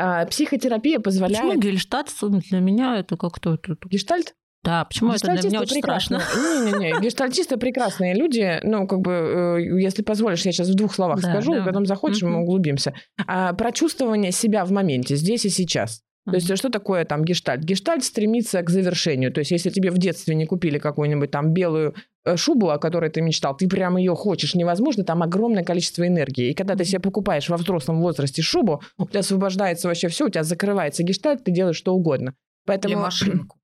А 0.00 0.24
психотерапия 0.26 1.00
позволяет... 1.00 1.44
Почему 1.44 1.60
гештальт 1.60 2.08
для 2.20 2.60
меня 2.60 2.98
это 2.98 3.16
как-то... 3.16 3.58
Гештальт? 3.86 4.34
Да, 4.64 4.84
почему 4.84 5.12
это 5.12 5.32
для 5.32 5.48
меня 5.48 5.60
очень 5.60 5.78
страшно? 5.78 6.20
Не-не-не, 6.36 7.00
гештальтисты 7.02 7.56
прекрасные 7.56 8.14
люди. 8.14 8.60
Ну, 8.62 8.86
как 8.86 9.00
бы, 9.00 9.58
э, 9.60 9.80
если 9.80 10.02
позволишь, 10.02 10.44
я 10.44 10.52
сейчас 10.52 10.68
в 10.68 10.74
двух 10.74 10.94
словах 10.94 11.20
да, 11.20 11.30
скажу, 11.30 11.54
да. 11.54 11.64
потом 11.64 11.86
захочешь, 11.86 12.22
мы 12.22 12.40
углубимся. 12.40 12.92
А, 13.26 13.52
про 13.54 13.72
чувствование 13.72 14.32
себя 14.32 14.64
в 14.64 14.72
моменте, 14.72 15.16
здесь 15.16 15.44
и 15.44 15.48
сейчас. 15.48 16.02
То 16.30 16.34
есть 16.34 16.56
что 16.56 16.68
такое 16.68 17.04
там 17.04 17.24
гештальт? 17.24 17.62
Гештальт 17.62 18.04
стремится 18.04 18.62
к 18.62 18.70
завершению. 18.70 19.32
То 19.32 19.40
есть 19.40 19.50
если 19.50 19.70
тебе 19.70 19.90
в 19.90 19.98
детстве 19.98 20.34
не 20.34 20.46
купили 20.46 20.78
какую-нибудь 20.78 21.30
там 21.30 21.52
белую 21.52 21.94
э, 22.24 22.36
шубу, 22.36 22.70
о 22.70 22.78
которой 22.78 23.10
ты 23.10 23.22
мечтал, 23.22 23.56
ты 23.56 23.68
прям 23.68 23.96
ее 23.96 24.14
хочешь 24.14 24.54
невозможно, 24.54 25.04
там 25.04 25.22
огромное 25.22 25.64
количество 25.64 26.06
энергии. 26.06 26.50
И 26.50 26.54
когда 26.54 26.76
ты 26.76 26.84
себе 26.84 27.00
покупаешь 27.00 27.48
во 27.48 27.56
взрослом 27.56 28.00
возрасте 28.00 28.42
шубу, 28.42 28.82
у 28.98 29.06
тебя 29.06 29.20
освобождается 29.20 29.88
вообще 29.88 30.08
все, 30.08 30.26
у 30.26 30.28
тебя 30.28 30.42
закрывается 30.42 31.02
гештальт, 31.02 31.44
ты 31.44 31.50
делаешь 31.50 31.76
что 31.76 31.94
угодно. 31.94 32.34
Поэтому... 32.66 32.94
Или 32.94 33.00
машинку. 33.00 33.57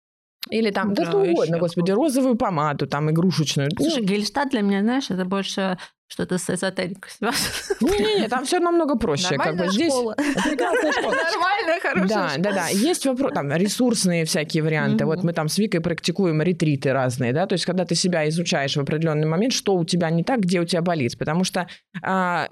Или 0.51 0.71
там, 0.71 0.93
да, 0.93 1.07
что 1.07 1.19
угодно, 1.19 1.59
господи, 1.59 1.91
розовую 1.91 2.37
помаду, 2.37 2.87
там, 2.87 3.11
игрушечную. 3.11 3.71
Слушай, 3.77 4.03
ну, 4.03 4.07
Гельштадт 4.07 4.51
для 4.51 4.61
меня, 4.61 4.81
знаешь, 4.83 5.11
это 5.11 5.25
больше 5.25 5.79
что-то 6.07 6.39
с 6.39 6.51
эзотерикой 6.51 7.11
связано. 7.11 7.41
Не-не-не, 7.81 8.29
там 8.29 8.45
все 8.45 8.61
намного 8.61 8.97
проще. 8.97 9.37
как 9.37 9.57
бы 9.57 9.69
здесь 9.69 9.93
школа. 9.93 10.15
Нормальная, 10.19 11.81
хорошая 11.81 12.09
Да, 12.09 12.33
да, 12.39 12.53
да. 12.53 12.69
Есть 12.69 13.07
вопрос, 13.07 13.33
там, 13.33 13.51
ресурсные 13.53 14.25
всякие 14.25 14.63
варианты. 14.63 15.07
Вот 15.07 15.25
мы 15.25 15.33
там 15.33 15.49
с 15.49 15.59
Викой 15.59 15.81
практикуем 15.81 16.43
ретриты 16.43 16.93
разные, 16.93 17.33
да, 17.33 17.47
то 17.47 17.55
есть 17.55 17.65
когда 17.65 17.85
ты 17.85 17.95
себя 17.95 18.29
изучаешь 18.29 18.77
в 18.77 18.81
определенный 18.81 19.27
момент, 19.27 19.53
что 19.53 19.75
у 19.75 19.85
тебя 19.85 20.11
не 20.11 20.23
так, 20.23 20.41
где 20.41 20.61
у 20.61 20.65
тебя 20.65 20.83
болит. 20.83 21.19
Потому 21.19 21.43
что 21.45 21.67
а, 22.03 22.49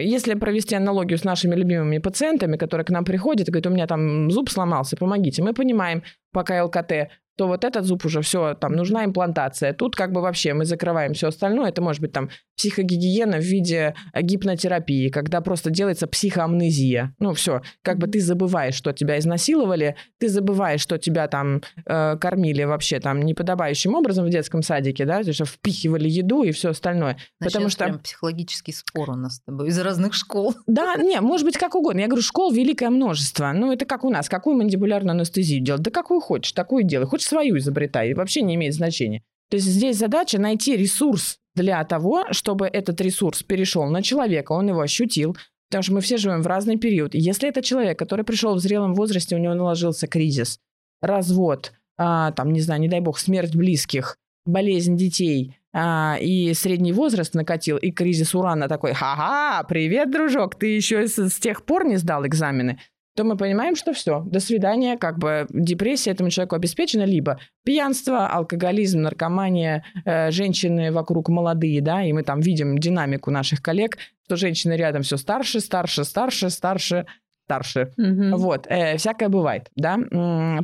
если 0.00 0.34
провести 0.34 0.74
аналогию 0.74 1.18
с 1.18 1.24
нашими 1.24 1.54
любимыми 1.54 1.98
пациентами, 1.98 2.56
которые 2.56 2.84
к 2.84 2.90
нам 2.90 3.04
приходят 3.04 3.48
и 3.48 3.50
говорят, 3.50 3.66
у 3.66 3.74
меня 3.74 3.86
там 3.86 4.30
зуб 4.30 4.50
сломался, 4.50 4.96
помогите, 4.96 5.42
мы 5.42 5.54
понимаем, 5.54 6.02
пока 6.32 6.64
ЛКТ, 6.64 7.08
то 7.38 7.46
вот 7.46 7.64
этот 7.64 7.84
зуб 7.84 8.04
уже 8.04 8.20
все, 8.20 8.54
там 8.54 8.72
нужна 8.72 9.04
имплантация. 9.04 9.72
Тут 9.72 9.94
как 9.94 10.12
бы 10.12 10.20
вообще 10.20 10.54
мы 10.54 10.64
закрываем 10.64 11.14
все 11.14 11.28
остальное. 11.28 11.68
Это 11.68 11.80
может 11.80 12.02
быть 12.02 12.10
там 12.10 12.30
психогигиена 12.56 13.36
в 13.36 13.44
виде 13.44 13.94
э, 14.12 14.22
гипнотерапии, 14.22 15.08
когда 15.08 15.40
просто 15.40 15.70
делается 15.70 16.08
психоамнезия. 16.08 17.14
Ну 17.20 17.34
все, 17.34 17.62
как 17.82 17.98
бы 17.98 18.08
ты 18.08 18.20
забываешь, 18.20 18.74
что 18.74 18.92
тебя 18.92 19.20
изнасиловали, 19.20 19.94
ты 20.18 20.28
забываешь, 20.28 20.80
что 20.80 20.98
тебя 20.98 21.28
там 21.28 21.62
э, 21.86 22.16
кормили 22.20 22.64
вообще 22.64 22.98
там 22.98 23.22
неподобающим 23.22 23.94
образом 23.94 24.26
в 24.26 24.30
детском 24.30 24.62
садике, 24.62 25.04
да, 25.04 25.22
то 25.22 25.28
есть 25.28 25.46
впихивали 25.46 26.08
еду 26.08 26.42
и 26.42 26.50
все 26.50 26.70
остальное. 26.70 27.18
Значит, 27.38 27.52
Потому 27.52 27.68
что 27.70 27.84
прям 27.84 27.98
психологический 28.00 28.72
спор 28.72 29.10
у 29.10 29.14
нас 29.14 29.36
с 29.36 29.40
тобой 29.42 29.68
из 29.68 29.78
разных 29.78 30.14
школ. 30.14 30.56
Да, 30.66 30.96
не, 30.96 31.20
может 31.20 31.46
быть 31.46 31.56
как 31.56 31.76
угодно. 31.76 32.00
Я 32.00 32.08
говорю, 32.08 32.22
школ 32.22 32.50
великое 32.52 32.90
множество. 32.90 33.52
Ну 33.52 33.72
это 33.72 33.86
как 33.86 34.02
у 34.02 34.10
нас, 34.10 34.28
какую 34.28 34.56
мандибулярную 34.56 35.12
анестезию 35.12 35.60
делать? 35.60 35.82
Да 35.82 35.92
какую 35.92 36.18
хочешь, 36.18 36.50
такую 36.50 36.82
делай. 36.82 37.06
Хочешь 37.06 37.27
свою 37.28 37.58
изобретай, 37.58 38.14
вообще 38.14 38.42
не 38.42 38.54
имеет 38.56 38.74
значения. 38.74 39.22
То 39.50 39.56
есть 39.56 39.66
здесь 39.66 39.96
задача 39.96 40.38
найти 40.38 40.76
ресурс 40.76 41.38
для 41.54 41.82
того, 41.84 42.24
чтобы 42.30 42.66
этот 42.66 43.00
ресурс 43.00 43.42
перешел 43.42 43.84
на 43.86 44.02
человека, 44.02 44.52
он 44.52 44.68
его 44.68 44.80
ощутил, 44.80 45.36
потому 45.68 45.82
что 45.82 45.94
мы 45.94 46.00
все 46.00 46.16
живем 46.16 46.42
в 46.42 46.46
разный 46.46 46.76
период. 46.76 47.14
Если 47.14 47.48
это 47.48 47.62
человек, 47.62 47.98
который 47.98 48.24
пришел 48.24 48.54
в 48.54 48.60
зрелом 48.60 48.94
возрасте, 48.94 49.36
у 49.36 49.38
него 49.38 49.54
наложился 49.54 50.06
кризис, 50.06 50.58
развод, 51.00 51.72
а, 51.96 52.32
там, 52.32 52.52
не 52.52 52.60
знаю, 52.60 52.80
не 52.80 52.88
дай 52.88 53.00
бог, 53.00 53.18
смерть 53.18 53.54
близких, 53.54 54.16
болезнь 54.44 54.96
детей, 54.96 55.56
а, 55.72 56.16
и 56.20 56.54
средний 56.54 56.92
возраст 56.92 57.34
накатил, 57.34 57.76
и 57.76 57.90
кризис 57.90 58.34
урана 58.34 58.68
такой, 58.68 58.92
ха-ха, 58.92 59.64
привет, 59.64 60.10
дружок, 60.10 60.54
ты 60.54 60.66
еще 60.66 61.06
с, 61.06 61.18
с 61.18 61.38
тех 61.38 61.64
пор 61.64 61.84
не 61.84 61.96
сдал 61.96 62.26
экзамены 62.26 62.78
то 63.18 63.24
мы 63.24 63.36
понимаем, 63.36 63.74
что 63.74 63.92
все, 63.92 64.20
до 64.20 64.38
свидания, 64.38 64.96
как 64.96 65.18
бы 65.18 65.48
депрессия 65.50 66.12
этому 66.12 66.30
человеку 66.30 66.54
обеспечена, 66.54 67.02
либо 67.02 67.40
пьянство, 67.64 68.28
алкоголизм, 68.28 69.00
наркомания, 69.02 69.84
э, 70.04 70.30
женщины 70.30 70.92
вокруг 70.92 71.28
молодые, 71.28 71.80
да, 71.80 72.04
и 72.04 72.12
мы 72.12 72.22
там 72.22 72.38
видим 72.38 72.78
динамику 72.78 73.32
наших 73.32 73.60
коллег, 73.60 73.98
что 74.24 74.36
женщины 74.36 74.74
рядом 74.74 75.02
все 75.02 75.16
старше, 75.16 75.58
старше, 75.58 76.04
старше, 76.04 76.48
старше, 76.48 77.06
старше. 77.46 77.92
Mm-hmm. 77.98 78.36
Вот, 78.36 78.66
э, 78.68 78.98
всякое 78.98 79.28
бывает, 79.28 79.68
да, 79.74 79.98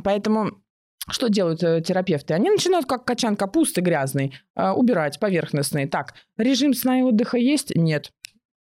поэтому 0.01 0.51
что 1.09 1.27
делают 1.27 1.61
э, 1.61 1.81
терапевты? 1.81 2.35
Они 2.35 2.49
начинают 2.49 2.85
как 2.85 3.03
качан 3.03 3.35
капусты 3.35 3.81
грязный 3.81 4.33
э, 4.55 4.69
убирать 4.69 5.19
поверхностный. 5.19 5.87
Так, 5.87 6.13
режим 6.37 6.73
сна 6.73 6.99
и 6.99 7.01
отдыха 7.01 7.37
есть? 7.37 7.75
Нет. 7.75 8.11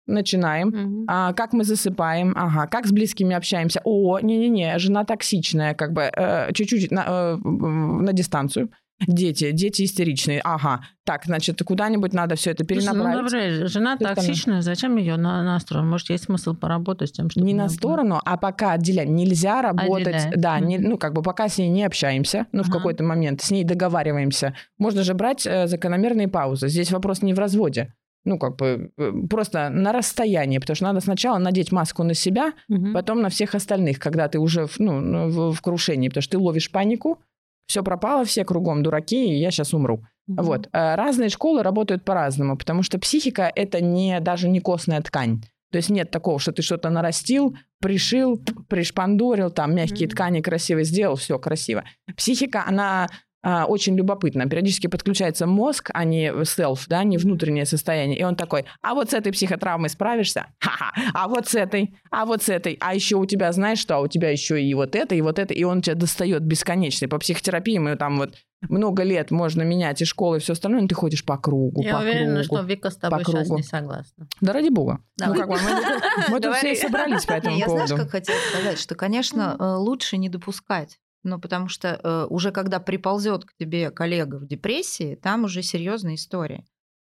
Начинаем. 0.06 0.68
Угу. 0.68 1.06
А, 1.08 1.34
как 1.34 1.54
мы 1.54 1.64
засыпаем? 1.64 2.34
Ага. 2.36 2.68
Как 2.68 2.86
с 2.86 2.92
близкими 2.92 3.36
общаемся? 3.36 3.82
О, 3.84 4.20
не-не-не, 4.20 4.78
жена 4.78 5.06
токсичная, 5.06 5.74
как 5.74 5.94
бы 5.94 6.02
э, 6.04 6.52
чуть-чуть 6.54 6.92
на, 6.92 7.06
э, 7.08 7.38
на 7.38 8.12
дистанцию. 8.14 8.70
Дети, 9.08 9.52
дети 9.52 9.84
истеричные. 9.84 10.42
Ага. 10.44 10.82
Так, 11.04 11.26
значит, 11.26 11.62
куда-нибудь 11.64 12.14
надо 12.14 12.36
все 12.36 12.52
это 12.52 12.64
перенаправить. 12.64 13.16
Ну, 13.16 13.24
добре, 13.24 13.68
жена 13.68 13.98
Ты 13.98 14.06
токсичная, 14.06 14.62
зачем 14.62 14.96
ее 14.98 15.18
на, 15.18 15.44
на 15.44 15.60
сторону? 15.60 15.90
Может, 15.90 16.10
есть 16.10 16.26
смысл 16.26 16.54
поработать 16.54 17.10
с 17.10 17.12
тем, 17.12 17.30
чтобы... 17.30 17.46
Не 17.46 17.54
на 17.54 17.70
сторону, 17.70 18.22
а 18.24 18.38
пока 18.38 18.74
отделять. 18.74 19.10
Нельзя 19.10 19.62
работать... 19.62 20.08
Отделяем. 20.08 20.42
Да, 20.42 20.60
не, 20.60 20.78
ну, 20.78 20.98
как 20.98 21.14
бы 21.14 21.22
пока 21.22 21.50
с 21.50 21.58
ней 21.58 21.70
не 21.70 21.84
общаемся, 21.84 22.48
ну, 22.52 22.62
ага. 22.62 22.70
в 22.70 22.72
какой-то 22.72 23.04
момент, 23.04 23.42
с 23.42 23.52
ней 23.52 23.64
договариваемся. 23.64 24.56
Можно 24.78 25.04
же 25.04 25.14
брать 25.14 25.46
э, 25.46 25.68
закономерные 25.68 26.28
паузы. 26.28 26.70
Здесь 26.70 26.92
вопрос 26.92 27.22
не 27.22 27.34
в 27.34 27.40
разводе 27.40 27.94
ну, 28.26 28.38
как 28.38 28.56
бы 28.56 28.92
э, 28.98 29.12
просто 29.30 29.70
на 29.70 29.92
расстоянии, 29.92 30.60
потому 30.60 30.76
что 30.76 30.86
надо 30.86 31.02
сначала 31.02 31.38
надеть 31.38 31.72
маску 31.72 32.04
на 32.04 32.14
себя, 32.14 32.54
угу. 32.70 32.94
потом 32.94 33.22
на 33.22 33.30
всех 33.30 33.56
остальных, 33.56 34.00
когда 34.00 34.28
ты 34.28 34.40
уже 34.40 34.68
ну, 34.80 35.00
ну, 35.00 35.30
в, 35.30 35.54
в 35.54 35.62
крушении, 35.62 36.08
потому 36.08 36.22
что 36.22 36.32
ты 36.32 36.38
ловишь 36.38 36.72
панику, 36.72 37.20
все 37.68 37.84
пропало, 37.84 38.26
все 38.26 38.46
кругом 38.46 38.84
дураки, 38.84 39.26
и 39.26 39.40
я 39.40 39.52
сейчас 39.52 39.74
умру. 39.74 40.06
Угу. 40.28 40.44
Вот. 40.44 40.70
А 40.72 40.96
разные 40.96 41.30
школы 41.30 41.64
работают 41.64 42.04
по-разному, 42.04 42.58
потому 42.58 42.84
что 42.84 43.00
психика– 43.00 43.52
это 43.56 43.82
не, 43.82 44.20
даже 44.20 44.48
не 44.50 44.60
костная 44.60 45.02
ткань. 45.02 45.42
То 45.72 45.78
есть 45.78 45.90
нет 45.90 46.12
такого, 46.12 46.38
что 46.40 46.52
ты 46.52 46.62
что-то 46.62 46.92
нарастил, 46.92 47.58
пришил, 47.82 48.40
пришпандорил, 48.70 49.50
там 49.50 49.74
мягкие 49.74 50.08
mm-hmm. 50.08 50.12
ткани 50.12 50.42
красиво 50.42 50.84
сделал, 50.84 51.16
все 51.16 51.40
красиво. 51.40 51.84
Психика, 52.16 52.64
она 52.68 53.10
а, 53.44 53.66
очень 53.66 53.96
любопытно. 53.98 54.48
Периодически 54.48 54.88
подключается 54.88 55.46
мозг, 55.46 55.90
а 55.94 56.06
не 56.06 56.32
self, 56.32 56.86
да, 56.88 57.04
не 57.04 57.18
внутреннее 57.18 57.66
состояние. 57.66 58.18
И 58.18 58.24
он 58.24 58.36
такой, 58.36 58.66
а 58.82 58.94
вот 58.94 59.12
с 59.12 59.14
этой 59.14 59.34
психотравмой 59.34 59.90
справишься? 59.90 60.48
Ха-ха. 60.60 60.94
А 61.14 61.28
вот 61.28 61.48
с 61.48 61.56
этой, 61.56 61.94
а 62.10 62.26
вот 62.26 62.42
с 62.42 62.50
этой. 62.50 62.78
А 62.80 62.96
еще 62.96 63.18
у 63.18 63.26
тебя, 63.26 63.52
знаешь 63.52 63.80
что, 63.80 63.98
а 63.98 64.00
у 64.00 64.08
тебя 64.08 64.30
еще 64.30 64.62
и 64.62 64.74
вот 64.74 64.96
это, 64.96 65.14
и 65.14 65.22
вот 65.22 65.40
это. 65.40 65.54
И 65.54 65.64
он 65.66 65.82
тебя 65.82 65.96
достает 65.96 66.44
бесконечно. 66.44 67.10
По 67.10 67.20
психотерапии 67.20 67.78
мы 67.80 67.98
там 67.98 68.18
вот 68.18 68.36
много 68.70 69.04
лет 69.04 69.30
можно 69.30 69.62
менять 69.64 70.02
и 70.02 70.06
школы, 70.06 70.38
и 70.38 70.40
все 70.40 70.54
остальное, 70.54 70.82
но 70.82 70.88
ты 70.88 70.96
ходишь 70.96 71.26
по 71.26 71.38
кругу, 71.38 71.84
Я 71.84 71.98
по 71.98 72.02
уверена, 72.02 72.44
кругу, 72.44 72.62
что 72.62 72.68
Вика 72.68 72.90
с 72.92 72.96
тобой 72.96 73.26
сейчас 73.26 73.50
не 73.50 73.64
согласна. 73.64 74.28
Да 74.40 74.54
ради 74.54 74.70
бога. 74.70 75.00
Да. 75.18 75.28
Ну, 75.28 75.36
как 75.36 75.50
бы, 75.50 75.56
мы, 75.56 76.30
мы 76.30 76.40
тут 76.40 76.56
все 76.56 76.76
собрались 76.76 77.26
по 77.26 77.34
этому 77.34 77.58
Я 77.58 77.66
поводу. 77.66 77.88
знаешь, 77.88 78.04
как 78.04 78.12
хотела 78.12 78.38
сказать, 78.52 78.80
что, 78.80 78.96
конечно, 78.96 79.58
э, 79.60 79.64
лучше 79.76 80.18
не 80.18 80.30
допускать 80.30 81.00
ну, 81.24 81.40
потому 81.40 81.70
что 81.70 82.00
э, 82.04 82.26
уже 82.30 82.52
когда 82.52 82.80
приползет 82.80 83.46
к 83.46 83.56
тебе 83.56 83.92
коллега 83.92 84.36
в 84.36 84.46
депрессии, 84.46 85.16
там 85.16 85.46
уже 85.46 85.62
серьезная 85.62 86.16
история. 86.16 86.66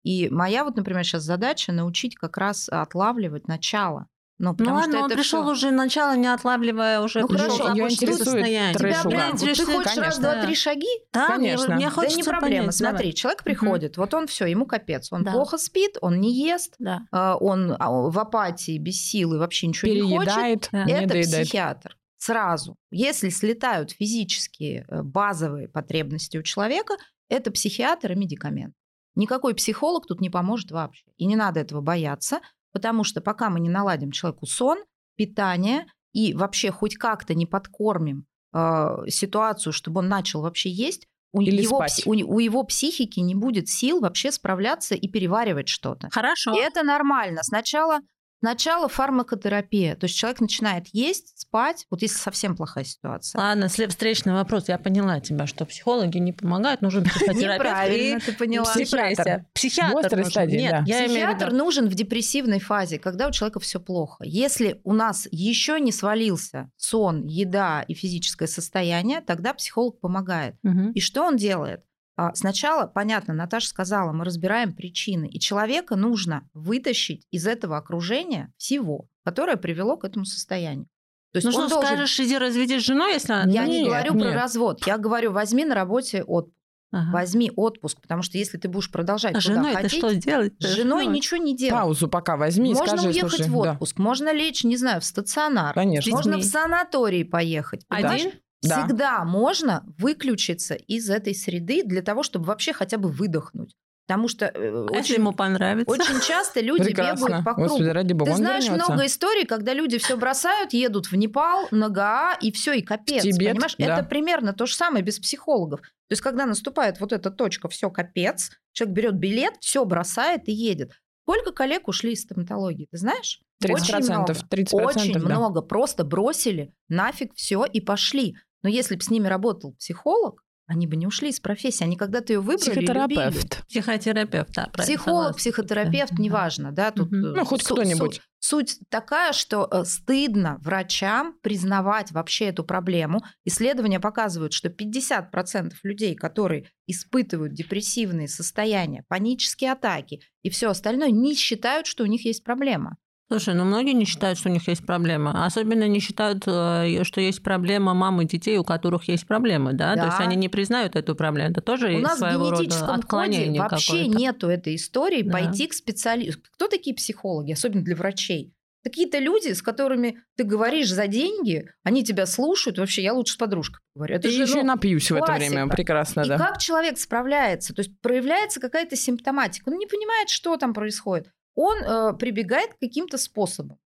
И 0.03 0.29
моя 0.29 0.63
вот, 0.63 0.75
например, 0.75 1.03
сейчас 1.03 1.23
задача 1.23 1.71
научить 1.71 2.15
как 2.15 2.37
раз 2.37 2.67
отлавливать 2.69 3.47
начало. 3.47 4.07
Ну, 4.41 4.55
ну 4.57 4.73
ладно, 4.73 4.91
что 4.91 5.03
он 5.03 5.09
пришел 5.11 5.43
всё... 5.43 5.51
уже 5.51 5.69
начало, 5.69 6.15
не 6.15 6.25
отлавливая 6.25 7.01
уже. 7.01 7.21
Ну 7.21 7.27
хорошо, 7.27 7.73
ее 7.73 7.85
интересует 7.85 8.27
состояние. 8.27 8.73
Тебя 8.73 9.03
прям, 9.03 9.37
ты 9.37 9.65
хочешь 9.65 9.97
раз, 9.97 10.17
два, 10.17 10.41
три 10.41 10.55
шаги? 10.55 10.87
Да, 11.13 11.27
конечно. 11.27 11.67
Мне, 11.67 11.75
мне 11.75 11.89
хочется 11.91 12.17
да 12.17 12.23
не 12.23 12.23
проблема. 12.23 12.61
Понять, 12.63 12.75
Смотри, 12.75 12.97
давай. 12.97 13.13
человек 13.13 13.43
приходит, 13.43 13.91
угу. 13.91 14.01
вот 14.01 14.13
он 14.15 14.25
все, 14.25 14.47
ему 14.47 14.65
капец, 14.65 15.11
он 15.11 15.23
да. 15.23 15.31
плохо 15.31 15.59
спит, 15.59 15.97
он 16.01 16.19
не 16.19 16.33
ест, 16.33 16.73
да. 16.79 17.01
А, 17.11 17.35
он 17.35 17.75
а, 17.77 17.91
в 17.91 18.17
апатии, 18.17 18.79
без 18.79 18.99
силы, 18.99 19.37
вообще 19.37 19.67
ничего 19.67 19.91
Переедает, 19.91 20.09
не 20.09 20.25
хочет. 20.25 20.69
Да. 20.71 20.85
Это 20.87 21.13
психиатр 21.19 21.97
сразу. 22.21 22.75
Если 22.91 23.29
слетают 23.29 23.91
физические 23.91 24.85
э, 24.87 25.01
базовые 25.01 25.67
потребности 25.67 26.37
у 26.37 26.43
человека, 26.43 26.95
это 27.29 27.51
психиатр 27.51 28.11
и 28.11 28.15
медикамент. 28.15 28.75
Никакой 29.15 29.55
психолог 29.55 30.05
тут 30.05 30.21
не 30.21 30.29
поможет 30.29 30.71
вообще. 30.71 31.03
И 31.17 31.25
не 31.25 31.35
надо 31.35 31.59
этого 31.59 31.81
бояться, 31.81 32.39
потому 32.71 33.03
что 33.03 33.21
пока 33.21 33.49
мы 33.49 33.59
не 33.59 33.69
наладим 33.69 34.11
человеку 34.11 34.45
сон, 34.45 34.77
питание 35.15 35.87
и 36.13 36.33
вообще 36.33 36.71
хоть 36.71 36.95
как-то 36.95 37.33
не 37.33 37.47
подкормим 37.47 38.25
э, 38.53 38.97
ситуацию, 39.07 39.73
чтобы 39.73 39.99
он 39.99 40.07
начал 40.07 40.41
вообще 40.41 40.69
есть, 40.69 41.07
у 41.33 41.41
Или 41.41 41.63
его, 41.63 41.77
спать. 41.77 42.05
у, 42.05 42.11
у 42.11 42.39
его 42.39 42.63
психики 42.63 43.19
не 43.19 43.35
будет 43.35 43.67
сил 43.67 44.01
вообще 44.01 44.31
справляться 44.31 44.95
и 44.95 45.07
переваривать 45.07 45.69
что-то. 45.69 46.09
Хорошо. 46.11 46.53
И 46.53 46.59
это 46.59 46.83
нормально. 46.83 47.41
Сначала, 47.41 48.01
сначала 48.41 48.87
фармакотерапия. 48.87 49.95
То 49.95 50.05
есть 50.05 50.17
человек 50.17 50.41
начинает 50.41 50.87
есть, 50.93 51.39
спать, 51.39 51.85
вот 51.89 52.01
если 52.01 52.17
совсем 52.17 52.55
плохая 52.55 52.83
ситуация. 52.83 53.39
Ладно, 53.39 53.69
след- 53.69 53.91
встречный 53.91 54.33
вопрос. 54.33 54.67
Я 54.67 54.77
поняла 54.77 55.19
тебя, 55.19 55.45
что 55.47 55.65
психологи 55.65 56.17
не 56.17 56.33
помогают, 56.33 56.81
нужен 56.81 57.03
психотерапевт 57.05 57.41
Неправильно, 57.41 58.19
ты 58.19 58.33
поняла. 58.33 58.73
депрессия. 58.73 59.45
Психиатр 59.53 59.97
острой 59.99 60.17
нужен. 60.23 60.31
стадии, 60.31 60.57
Нет, 60.57 60.83
Психиатр 60.85 61.51
нужен 61.53 61.87
в 61.87 61.93
депрессивной 61.93 62.59
фазе, 62.59 62.97
когда 62.99 63.27
у 63.27 63.31
человека 63.31 63.59
все 63.59 63.79
плохо. 63.79 64.23
Если 64.25 64.81
у 64.83 64.93
нас 64.93 65.27
еще 65.31 65.79
не 65.79 65.91
свалился 65.91 66.71
сон, 66.77 67.27
еда 67.27 67.83
и 67.87 67.93
физическое 67.93 68.47
состояние, 68.47 69.21
тогда 69.21 69.53
психолог 69.53 69.99
помогает. 69.99 70.55
И 70.95 70.99
что 70.99 71.23
он 71.23 71.37
делает? 71.37 71.81
А, 72.29 72.35
Сначала, 72.35 72.85
понятно, 72.87 73.33
Наташа 73.33 73.67
сказала, 73.67 74.11
мы 74.11 74.25
разбираем 74.25 74.73
причины. 74.73 75.27
И 75.27 75.39
человека 75.39 75.95
нужно 75.95 76.47
вытащить 76.53 77.25
из 77.31 77.47
этого 77.47 77.77
окружения 77.77 78.53
всего, 78.57 79.07
которое 79.25 79.57
привело 79.57 79.97
к 79.97 80.03
этому 80.03 80.25
состоянию. 80.25 80.87
То 81.33 81.37
есть 81.37 81.45
Ну 81.45 81.51
что, 81.51 81.67
должен- 81.69 81.87
скажешь, 81.87 82.19
иди 82.19 82.37
разведись 82.37 82.83
с 82.83 82.85
женой, 82.85 83.13
если 83.13 83.33
она... 83.33 83.51
Я 83.51 83.65
не 83.65 83.79
Нет, 83.79 83.87
говорю 83.87 84.13
про 84.13 84.25
нет. 84.25 84.35
развод. 84.35 84.85
Я 84.85 84.97
говорю, 84.97 85.31
возьми 85.31 85.65
на 85.65 85.73
работе 85.75 86.23
отпуск. 86.23 86.55
Ага. 86.93 87.09
Возьми 87.13 87.49
отпуск, 87.55 88.01
потому 88.01 88.21
что 88.21 88.37
если 88.37 88.57
ты 88.57 88.67
будешь 88.67 88.91
продолжать 88.91 89.31
А 89.33 89.39
туда 89.39 89.53
женой 89.55 89.71
это 89.71 89.81
ходить, 89.83 89.97
что 89.97 90.13
сделать? 90.13 90.53
с 90.59 90.65
женой 90.75 91.05
ничего 91.05 91.37
не 91.37 91.55
делать. 91.55 91.73
Паузу 91.81 92.09
пока 92.09 92.35
возьми 92.35 92.73
Можно 92.73 92.97
скажи, 92.97 93.07
уехать 93.07 93.31
слушай, 93.31 93.49
в 93.49 93.63
да. 93.63 93.71
отпуск, 93.71 93.97
можно 93.97 94.33
лечь, 94.33 94.65
не 94.65 94.75
знаю, 94.75 94.99
в 94.99 95.05
стационар. 95.05 95.73
Конечно. 95.73 96.11
Можно 96.11 96.37
в 96.37 96.43
санаторий 96.43 97.23
поехать. 97.23 97.87
понимаешь? 97.87 98.21
Один? 98.23 98.33
Да. 98.63 98.85
Всегда 98.85 99.23
можно 99.25 99.83
выключиться 99.97 100.75
из 100.75 101.09
этой 101.09 101.33
среды 101.33 101.83
для 101.83 102.01
того, 102.01 102.23
чтобы 102.23 102.45
вообще 102.45 102.73
хотя 102.73 102.97
бы 102.97 103.09
выдохнуть. 103.09 103.75
Потому 104.07 104.27
что 104.27 104.45
э, 104.47 104.51
А 104.53 104.95
если 104.95 105.13
очень, 105.13 105.15
ему 105.21 105.31
понравится? 105.31 105.89
очень 105.91 106.19
часто 106.21 106.59
люди 106.61 106.83
Прекрасно. 106.83 107.25
бегают 107.25 107.45
по 107.45 107.53
кругу. 107.53 107.69
Господи, 107.69 107.87
ради 107.89 108.13
бога, 108.13 108.31
Ты 108.31 108.37
знаешь 108.37 108.65
вернется. 108.65 108.91
много 108.91 109.05
историй, 109.05 109.45
когда 109.45 109.73
люди 109.73 109.97
все 109.99 110.17
бросают, 110.17 110.73
едут 110.73 111.07
в 111.11 111.15
Непал, 111.15 111.67
на 111.71 111.87
Гаа, 111.89 112.35
и 112.41 112.51
все, 112.51 112.73
и 112.73 112.81
капец. 112.81 113.23
Тибет, 113.23 113.53
понимаешь? 113.53 113.75
да. 113.77 113.99
Это 113.99 114.03
примерно 114.03 114.53
то 114.53 114.65
же 114.65 114.75
самое 114.75 115.03
без 115.03 115.17
психологов. 115.19 115.79
То 115.81 115.87
есть, 116.13 116.21
когда 116.21 116.45
наступает 116.45 116.99
вот 116.99 117.13
эта 117.13 117.31
точка, 117.31 117.69
все 117.69 117.89
капец, 117.89 118.51
человек 118.73 118.95
берет 118.95 119.13
билет, 119.15 119.53
все 119.61 119.85
бросает 119.85 120.49
и 120.49 120.51
едет. 120.51 120.91
Сколько 121.23 121.51
коллег 121.53 121.87
ушли 121.87 122.11
из 122.11 122.23
стоматологии, 122.23 122.87
ты 122.91 122.97
знаешь? 122.97 123.39
30%, 123.63 123.71
Очень 123.73 123.97
много. 124.13 124.33
30%, 124.33 124.83
Очень 124.83 125.13
да. 125.13 125.19
много. 125.19 125.61
Просто 125.61 126.03
бросили 126.03 126.73
нафиг 126.89 127.31
все 127.35 127.63
и 127.63 127.79
пошли. 127.79 128.35
Но 128.63 128.69
если 128.69 128.95
бы 128.95 129.01
с 129.01 129.09
ними 129.09 129.27
работал 129.27 129.73
психолог, 129.73 130.43
они 130.67 130.87
бы 130.87 130.95
не 130.95 131.05
ушли 131.05 131.29
из 131.29 131.39
профессии. 131.41 131.83
Они 131.83 131.97
когда-то 131.97 132.31
ее 132.31 132.39
выбрали, 132.39 132.79
любили. 132.79 132.85
Психотерапевт. 132.85 133.67
Психотерапевт, 133.67 134.53
да, 134.55 134.67
Психолог, 134.77 135.35
психотерапевт, 135.35 136.13
Да. 136.15 136.23
неважно, 136.23 136.71
да, 136.71 136.91
тут 136.91 137.11
э, 137.11 137.15
Ну, 137.17 137.43
хоть 137.43 137.63
кто-нибудь. 137.63 138.15
су- 138.15 138.21
Суть 138.43 138.79
такая, 138.89 139.33
что 139.33 139.67
э, 139.69 139.83
стыдно 139.85 140.57
врачам 140.61 141.35
признавать 141.43 142.11
вообще 142.11 142.45
эту 142.45 142.63
проблему. 142.63 143.21
Исследования 143.43 143.99
показывают, 143.99 144.53
что 144.53 144.69
50% 144.69 145.73
людей, 145.83 146.15
которые 146.15 146.69
испытывают 146.87 147.53
депрессивные 147.53 148.27
состояния, 148.27 149.03
панические 149.09 149.73
атаки 149.73 150.21
и 150.41 150.49
все 150.49 150.69
остальное, 150.69 151.11
не 151.11 151.35
считают, 151.35 151.85
что 151.85 152.03
у 152.03 152.07
них 152.07 152.23
есть 152.25 152.43
проблема. 152.43 152.97
Слушай, 153.31 153.53
ну 153.53 153.63
многие 153.63 153.93
не 153.93 154.03
считают, 154.03 154.37
что 154.37 154.49
у 154.49 154.51
них 154.51 154.67
есть 154.67 154.85
проблема. 154.85 155.45
Особенно 155.45 155.87
не 155.87 156.01
считают, 156.01 156.43
э, 156.47 157.03
что 157.05 157.21
есть 157.21 157.41
проблема 157.41 157.93
мамы 157.93 158.25
детей, 158.25 158.57
у 158.57 158.65
которых 158.65 159.05
есть 159.07 159.25
проблемы, 159.25 159.71
да? 159.71 159.93
То 159.93 160.01
Да. 160.01 160.05
есть 160.07 160.19
они 160.19 160.35
не 160.35 160.49
признают 160.49 160.97
эту 160.97 161.15
проблему. 161.15 161.49
Это 161.51 161.61
тоже 161.61 161.95
У 161.95 161.99
нас 161.99 162.15
в 162.15 162.19
своего 162.19 162.49
рода 162.49 162.63
генетическом 162.63 162.87
коде 162.87 162.99
отклонение 162.99 163.61
вообще 163.61 163.91
какое-то. 163.99 164.17
нету 164.17 164.47
этой 164.49 164.75
истории 164.75 165.21
Да. 165.21 165.31
пойти 165.31 165.67
к 165.67 165.73
специалисту. 165.73 166.41
Кто 166.55 166.67
такие 166.67 166.93
психологи, 166.93 167.53
особенно 167.53 167.83
для 167.85 167.95
врачей? 167.95 168.53
Какие-то 168.83 169.19
люди, 169.19 169.53
с 169.53 169.61
которыми 169.61 170.17
ты 170.35 170.43
говоришь 170.43 170.89
за 170.91 171.07
деньги, 171.07 171.69
они 171.83 172.03
тебя 172.03 172.25
слушают. 172.25 172.79
Вообще, 172.79 173.03
я 173.03 173.13
лучше 173.13 173.35
с 173.35 173.37
подружкой 173.37 173.79
говорю. 173.95 174.15
Это 174.15 174.27
И 174.27 174.31
же, 174.31 174.41
еще 174.41 174.55
ну, 174.55 174.63
напьюсь 174.63 175.09
в 175.09 175.15
это 175.15 175.25
классика. 175.25 175.51
время. 175.51 175.67
Прекрасно, 175.69 176.21
И 176.21 176.27
да. 176.27 176.37
как 176.37 176.57
человек 176.57 176.97
справляется? 176.97 177.73
То 177.75 177.81
есть 177.81 177.91
проявляется 178.01 178.59
какая-то 178.59 178.95
симптоматика. 178.97 179.69
Он 179.69 179.77
не 179.77 179.85
понимает, 179.85 180.29
что 180.29 180.57
там 180.57 180.73
происходит. 180.73 181.29
Он 181.55 181.77
э, 181.77 182.13
прибегает 182.17 182.73
к 182.73 182.79
каким-то 182.79 183.17
способам. 183.17 183.79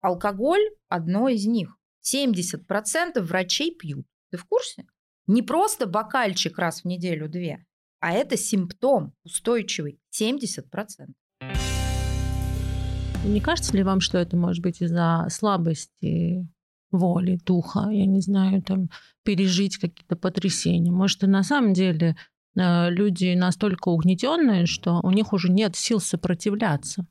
Алкоголь– 0.00 0.62
одно 0.88 1.28
из 1.28 1.46
них. 1.46 1.76
70% 2.04 3.20
врачей 3.20 3.74
пьют. 3.74 4.06
Ты 4.30 4.38
в 4.38 4.44
курсе? 4.44 4.86
Не 5.26 5.42
просто 5.42 5.86
бокальчик 5.86 6.58
раз 6.58 6.82
в 6.82 6.84
неделю-две, 6.84 7.66
а 7.98 8.12
это 8.12 8.36
симптом 8.36 9.14
устойчивый. 9.24 9.98
70%. 10.16 10.62
Не 13.24 13.40
кажется 13.40 13.76
ли 13.76 13.82
вам, 13.82 14.00
что 14.00 14.18
это 14.18 14.36
может 14.36 14.62
быть 14.62 14.80
из-за 14.80 15.26
слабости 15.30 16.46
воли, 16.92 17.40
духа, 17.44 17.88
я 17.90 18.06
не 18.06 18.20
знаю, 18.20 18.62
там, 18.62 18.88
пережить 19.24 19.78
какие-то 19.78 20.14
потрясения? 20.14 20.92
Может, 20.92 21.24
и 21.24 21.26
на 21.26 21.42
самом 21.42 21.72
деле 21.72 22.16
люди 22.56 23.34
настолько 23.34 23.88
угнетенные, 23.90 24.66
что 24.66 25.00
у 25.02 25.10
них 25.10 25.32
уже 25.32 25.50
нет 25.50 25.76
сил 25.76 26.00
сопротивляться. 26.00 27.06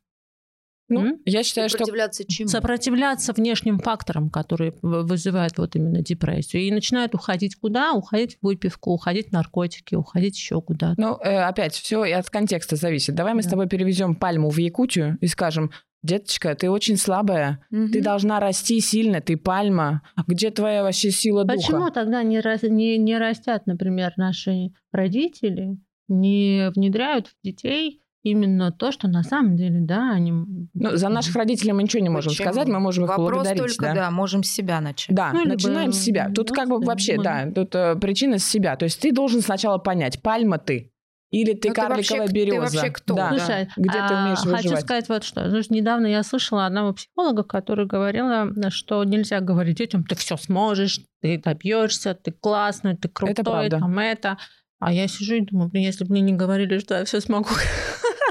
Ну, 0.87 1.01
М? 1.03 1.17
я 1.25 1.41
считаю, 1.41 1.67
что 1.67 1.79
Сопротивляться 1.79 2.23
чему? 2.27 2.47
Сопротивляться 2.47 3.33
внешним 3.33 3.79
факторам, 3.79 4.29
которые 4.29 4.71
вызывают 4.83 5.57
вот 5.57 5.75
именно 5.75 6.01
депрессию. 6.03 6.61
И 6.61 6.71
начинают 6.71 7.15
уходить 7.15 7.55
куда? 7.55 7.93
Уходить 7.93 8.37
в 8.39 8.45
выпивку, 8.45 8.91
уходить 8.91 9.29
в 9.29 9.31
наркотики, 9.31 9.95
уходить 9.95 10.35
еще 10.35 10.61
куда-то. 10.61 11.01
Ну, 11.01 11.17
э, 11.23 11.37
опять, 11.41 11.73
все 11.73 12.03
от 12.03 12.29
контекста 12.29 12.75
зависит. 12.75 13.15
Давай 13.15 13.33
мы 13.33 13.41
с 13.41 13.45
Да. 13.45 13.51
тобой 13.51 13.67
перевезем 13.67 14.13
пальму 14.15 14.51
в 14.51 14.57
Якутию 14.57 15.17
и 15.21 15.27
скажем, 15.27 15.71
деточка, 16.05 16.55
ты 16.55 16.69
очень 16.69 16.97
слабая, 16.97 17.59
Мгм. 17.71 17.91
ты 17.91 18.01
должна 18.01 18.39
расти 18.39 18.79
сильно, 18.79 19.21
ты 19.21 19.35
пальма. 19.37 20.01
Где 20.27 20.51
твоя 20.51 20.83
вообще 20.83 21.11
сила 21.11 21.43
Почему 21.45 21.79
духа? 21.79 21.91
тогда 21.91 22.23
не, 22.23 22.41
не, 22.69 22.97
не 22.97 23.17
растят, 23.17 23.65
например, 23.67 24.13
наши 24.17 24.71
родители, 24.91 25.77
не 26.07 26.71
внедряют 26.75 27.27
в 27.27 27.33
детей 27.43 28.01
именно 28.23 28.71
то, 28.71 28.91
что 28.91 29.07
на 29.07 29.21
самом 29.21 29.55
деле, 29.55 29.81
да, 29.81 30.11
они... 30.13 30.31
Ну, 30.31 30.95
за 30.95 31.09
наших 31.09 31.35
родителей 31.35 31.73
мы 31.73 31.83
ничего 31.83 32.01
не 32.01 32.09
можем 32.09 32.31
Почему? 32.31 32.47
сказать, 32.47 32.67
мы 32.67 32.79
можем 32.79 33.03
их 33.03 33.09
Вопрос 33.11 33.33
благодарить. 33.43 33.59
только, 33.61 33.83
да. 33.85 33.93
да. 33.93 34.11
можем 34.11 34.41
с 34.43 34.47
себя 34.49 34.81
начать. 34.81 35.15
Да, 35.15 35.31
Ну, 35.31 35.41
либо, 35.41 35.51
начинаем 35.53 35.91
с 35.91 35.99
себя. 35.99 36.31
Тут 36.33 36.49
ну, 36.49 36.55
как 36.55 36.67
бы 36.69 36.79
вообще, 36.79 37.17
мы- 37.17 37.23
да, 37.23 37.51
тут 37.53 37.75
э, 37.75 37.95
причина 37.97 38.39
с 38.39 38.43
себя. 38.45 38.75
То 38.77 38.85
есть 38.85 38.99
ты 38.99 39.11
должен 39.11 39.41
сначала 39.41 39.77
понять, 39.77 40.23
пальма 40.23 40.57
ты 40.57 40.91
или 41.31 41.53
ты 41.53 41.69
Ну, 41.69 41.73
ты 41.73 41.81
карликовая 41.81 42.21
вообще- 42.21 42.27
ты 42.27 42.33
береза. 42.33 42.59
вообще 42.77 42.89
кто? 42.91 43.15
Да. 43.15 43.29
Да. 43.31 43.37
Слушай, 43.37 43.67
Где 43.77 43.91
ты 43.91 43.97
а, 44.13 44.21
умеешь 44.23 44.37
хочу 44.39 44.49
выживать? 44.55 44.81
сказать 44.81 45.09
вот 45.09 45.23
что. 45.23 45.49
Слушай, 45.49 45.67
недавно 45.71 46.07
я 46.07 46.23
слышала 46.23 46.65
одного 46.65 46.93
психолога, 46.93 47.43
который 47.43 47.85
говорила, 47.85 48.51
что 48.69 49.03
нельзя 49.03 49.39
говорить 49.41 49.77
детям, 49.77 50.03
ты 50.05 50.15
все 50.15 50.37
сможешь, 50.37 51.01
ты 51.21 51.37
добьешься, 51.43 52.13
ты 52.13 52.31
классный, 52.31 52.95
ты 52.95 53.09
крутой, 53.09 53.43
правда. 53.43 53.79
там 53.79 53.99
это. 53.99 54.37
А 54.79 54.91
я 54.93 55.07
сижу 55.07 55.35
и 55.35 55.41
думаю, 55.41 55.69
блин, 55.69 55.83
если 55.83 56.03
бы 56.05 56.11
мне 56.11 56.21
не 56.21 56.33
говорили, 56.33 56.77
что 56.79 56.95
я 56.97 57.05
все 57.05 57.19
смогу, 57.21 57.49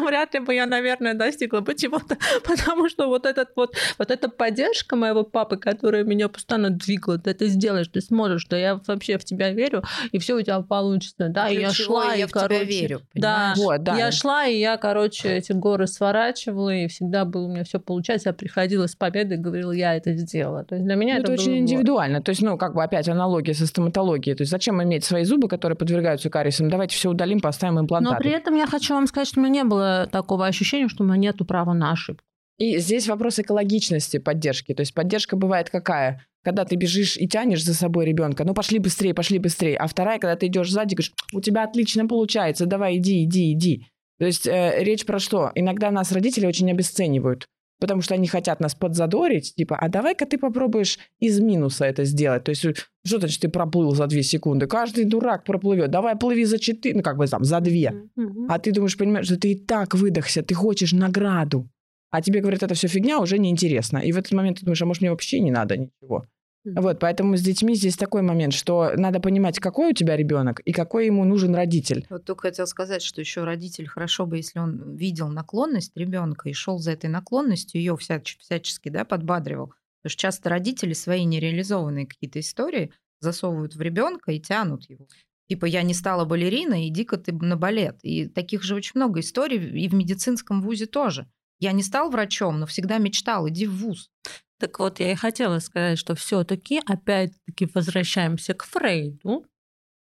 вряд 0.07 0.35
ли 0.35 0.41
бы 0.41 0.55
я, 0.55 0.67
наверное, 0.67 1.15
достигла 1.15 1.61
бы 1.61 1.75
чего-то, 1.75 2.17
потому 2.45 2.89
что 2.89 3.07
вот 3.07 3.27
этот 3.27 3.51
вот, 3.57 3.75
вот 3.99 4.11
эта 4.11 4.29
поддержка 4.29 4.97
моего 4.97 5.25
папы, 5.25 5.57
которая 5.57 6.05
меня 6.05 6.29
постоянно 6.29 6.71
двигала, 6.71 7.19
ты 7.19 7.31
это 7.31 7.47
сделаешь, 7.47 7.89
ты 7.89 8.01
сможешь, 8.01 8.47
да 8.47 8.57
я 8.57 8.81
вообще 8.87 9.19
в 9.19 9.25
тебя 9.25 9.51
верю, 9.51 9.83
и 10.13 10.19
все 10.19 10.35
у 10.35 10.43
тебя 10.43 10.61
получится, 10.61 11.29
да, 11.29 11.49
и 11.49 11.61
я 11.61 11.71
шла, 11.71 12.15
я 12.15 12.25
и, 12.25 12.27
в 12.27 12.31
тебя 12.31 12.41
короче, 12.41 12.65
верю, 12.65 13.01
да? 13.15 13.55
Вот, 13.57 13.83
да. 13.83 13.97
я 13.97 14.13
шла, 14.13 14.47
и 14.47 14.59
я, 14.59 14.77
короче, 14.77 15.29
эти 15.37 15.53
горы 15.53 15.87
сворачивала, 15.87 16.75
и 16.75 16.89
всегда 16.89 17.25
было 17.25 17.47
у 17.47 17.49
меня 17.49 17.65
все 17.65 17.81
получается. 17.81 18.31
Я 18.31 18.33
приходила 18.33 18.87
с 18.87 18.95
победой 18.95 19.37
и 19.37 19.41
говорила, 19.41 19.73
я 19.73 19.95
это 19.95 20.13
сделала. 20.15 20.65
То 20.65 20.77
есть 20.77 20.87
для 20.87 20.95
меня 20.95 21.15
Ну, 21.15 21.21
это, 21.21 21.33
это 21.33 21.33
было 21.33 21.43
очень 21.43 21.53
вот. 21.53 21.59
индивидуально. 21.59 22.23
То 22.23 22.31
есть, 22.31 22.43
ну, 22.43 22.59
как 22.59 22.75
бы 22.75 22.83
опять 22.83 23.09
аналогия 23.09 23.55
со 23.55 23.67
стоматологией. 23.67 24.37
То 24.37 24.43
есть, 24.43 24.51
зачем 24.51 24.83
иметь 24.83 25.05
свои 25.05 25.25
зубы, 25.25 25.49
которые 25.49 25.77
подвергаются 25.77 26.31
кариесам? 26.31 26.69
Давайте 26.69 26.97
все 26.97 27.11
удалим, 27.11 27.41
поставим 27.41 27.75
Но 27.75 27.83
имплантаты. 27.83 28.17
при 28.23 28.31
этом 28.31 28.55
я 28.57 28.67
хочу 28.67 28.95
вам 28.95 29.07
сказать, 29.07 29.29
что 29.29 29.41
у 29.41 29.43
меня 29.43 29.63
не 29.63 29.65
было 29.65 29.84
такого 30.11 30.47
ощущения, 30.47 30.89
что 30.89 31.05
у 31.05 31.07
меня 31.07 31.17
нету 31.17 31.45
права 31.45 31.73
на 31.73 31.93
ошибку. 31.93 32.25
И 32.59 32.79
здесь 32.79 33.09
вопрос 33.09 33.39
экологичности 33.39 34.19
поддержки. 34.19 34.75
То 34.75 34.83
есть 34.83 34.95
поддержка 34.95 35.37
бывает 35.37 35.71
какая? 35.71 36.25
Когда 36.45 36.65
ты 36.65 36.77
бежишь 36.77 37.17
и 37.17 37.27
тянешь 37.27 37.65
за 37.65 37.75
собой 37.75 38.05
ребенка, 38.05 38.45
ну 38.45 38.55
пошли 38.55 38.79
быстрее, 38.79 39.15
пошли 39.15 39.39
быстрее. 39.39 39.77
А 39.77 39.87
вторая, 39.87 40.19
когда 40.19 40.37
ты 40.37 40.47
идешь 40.47 40.71
сзади, 40.71 40.95
говоришь, 40.95 41.13
у 41.33 41.41
тебя 41.41 41.65
отлично 41.65 42.07
получается, 42.07 42.67
давай 42.67 42.99
иди, 42.99 43.25
иди, 43.25 43.53
иди. 43.53 43.87
То 44.19 44.27
есть 44.27 44.47
э, 44.47 44.77
речь 44.79 45.05
про 45.05 45.19
что? 45.19 45.51
Иногда 45.55 45.91
нас 45.91 46.13
родители 46.13 46.47
очень 46.47 46.71
обесценивают, 46.71 47.47
потому 47.81 48.03
что 48.03 48.15
они 48.15 48.27
хотят 48.27 48.61
нас 48.61 48.75
подзадорить, 48.75 49.55
типа, 49.55 49.77
а 49.77 49.89
давай-ка 49.89 50.27
ты 50.27 50.39
попробуешь 50.39 50.99
из 51.19 51.41
минуса 51.41 51.85
это 51.85 52.05
сделать. 52.05 52.45
То 52.45 52.51
есть 52.51 52.61
что 52.61 53.19
значит 53.19 53.41
ты 53.41 53.49
проплыл 53.49 53.95
за 53.95 54.07
две 54.07 54.23
секунды? 54.23 54.67
Каждый 54.67 55.05
дурак 55.05 55.45
проплывет. 55.45 55.91
Давай 55.91 56.17
плыви 56.17 56.45
за 56.45 56.59
четыре, 56.59 56.97
ну 56.97 57.03
как 57.03 57.17
бы 57.17 57.27
там, 57.27 57.45
за 57.45 57.61
две. 57.61 57.95
А 58.49 58.59
ты 58.59 58.73
думаешь, 58.73 58.97
понимаешь, 58.97 59.27
что 59.27 59.39
ты 59.39 59.53
и 59.53 59.55
так 59.55 59.95
выдохся, 59.95 60.43
ты 60.43 60.55
хочешь 60.55 60.93
награду. 60.93 61.69
А 62.11 62.23
тебе 62.23 62.41
говорят, 62.41 62.63
это 62.63 62.75
все 62.75 62.87
фигня, 62.87 63.19
уже 63.19 63.39
неинтересно. 63.39 63.99
И 63.99 64.13
в 64.13 64.17
этот 64.17 64.33
момент 64.33 64.61
ты 64.61 64.65
думаешь, 64.65 64.81
а 64.83 64.87
может 64.87 65.01
мне 65.01 65.11
вообще 65.11 65.41
не 65.41 65.51
надо 65.51 65.77
ничего. 65.77 66.27
Вот, 66.65 66.99
поэтому 66.99 67.37
с 67.37 67.43
детьми 67.43 67.75
здесь 67.75 67.97
такой 67.97 68.23
момент, 68.23 68.55
что 68.55 68.93
надо 68.97 69.21
понимать, 69.21 69.59
какой 69.59 69.91
у 69.91 69.95
тебя 69.95 70.17
ребенок 70.17 70.61
и 70.61 70.73
какой 70.73 71.07
ему 71.07 71.25
нужен 71.25 71.55
родитель. 71.55 72.07
Вот 72.09 72.25
только 72.25 72.49
хотел 72.49 72.67
сказать, 72.67 73.03
что 73.03 73.21
еще 73.21 73.45
родитель 73.45 73.87
хорошо 73.87 74.25
бы, 74.25 74.39
если 74.39 74.59
он 74.59 74.97
видел 74.97 75.29
наклонность 75.29 75.93
ребенка 75.95 76.49
и 76.49 76.55
шел 76.55 76.79
за 76.79 76.93
этой 76.93 77.11
наклонностью, 77.11 77.81
ее 77.81 77.95
всяч- 77.95 78.39
всячески 78.39 78.89
да, 78.89 79.05
подбадривал. 79.05 79.75
Потому 80.03 80.11
что 80.11 80.21
часто 80.21 80.51
родители 80.51 80.95
свои 80.95 81.25
нереализованные 81.25 82.07
какие-то 82.07 82.41
истории 82.41 82.93
засовывают 83.21 83.75
в 83.75 83.81
ребенка 83.81 84.33
и 84.33 84.41
тянут 84.41 84.89
его. 84.89 85.07
Типа, 85.49 85.67
я 85.67 85.83
не 85.83 85.93
стала 85.93 86.25
балериной, 86.25 86.89
иди-ка 86.89 87.19
ты 87.19 87.33
на 87.33 87.57
балет. 87.57 87.99
И 88.03 88.27
таких 88.27 88.63
же 88.63 88.75
очень 88.75 88.93
много 88.95 89.21
историй 89.21 89.59
и 89.59 89.89
в 89.89 89.95
медицинском 89.95 90.63
вузе 90.63 90.87
тоже. 90.87 91.27
Я 91.61 91.73
не 91.73 91.83
стал 91.83 92.11
врачом, 92.11 92.59
но 92.59 92.67
всегда 92.67 92.99
мечтал, 92.99 93.49
иди 93.49 93.67
в 93.67 93.77
вуз. 93.77 94.11
Так 94.65 94.79
вот, 94.79 94.99
я 94.99 95.13
и 95.13 95.15
хотела 95.15 95.59
сказать, 95.59 95.99
что 95.99 96.15
все-таки 96.15 96.81
опять-таки 96.87 97.69
возвращаемся 97.75 98.55
к 98.55 98.65
Фрейду. 98.65 99.45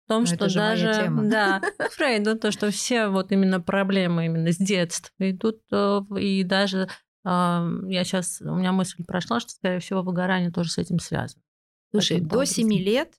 В 0.04 0.08
том, 0.08 0.24
Но 0.24 0.26
что 0.26 0.44
это 0.44 0.54
даже 0.54 1.10
да, 1.22 1.62
Фрейду, 1.92 2.38
то, 2.38 2.52
что 2.52 2.70
все 2.70 3.08
вот 3.08 3.32
именно 3.32 3.62
проблемы 3.62 4.26
именно 4.26 4.52
с 4.52 4.58
детства 4.58 5.10
идут, 5.18 5.62
э, 5.72 6.00
и 6.20 6.44
даже 6.44 6.90
я 7.24 8.04
сейчас, 8.04 8.42
у 8.42 8.54
меня 8.56 8.72
мысль 8.72 9.02
прошла, 9.06 9.40
что, 9.40 9.52
скорее 9.52 9.78
всего, 9.78 10.02
выгорание 10.02 10.50
тоже 10.50 10.70
с 10.70 10.76
этим 10.76 10.98
связано. 10.98 11.42
Слушай, 11.90 12.20
до 12.20 12.44
7 12.44 12.66
образом. 12.66 12.84
лет 12.84 13.14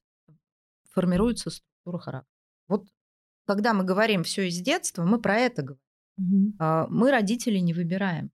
формируется 0.92 1.50
структура 1.50 1.98
характера. 1.98 2.32
Вот 2.68 2.86
когда 3.48 3.74
мы 3.74 3.86
говорим 3.86 4.24
все 4.24 4.48
из 4.48 4.60
детства, 4.60 5.04
мы 5.04 5.20
про 5.20 5.38
это 5.38 5.64
говорим. 5.64 6.56
А, 6.60 6.86
Мы 6.90 7.10
родителей 7.10 7.62
не 7.62 7.74
выбираем. 7.74 8.30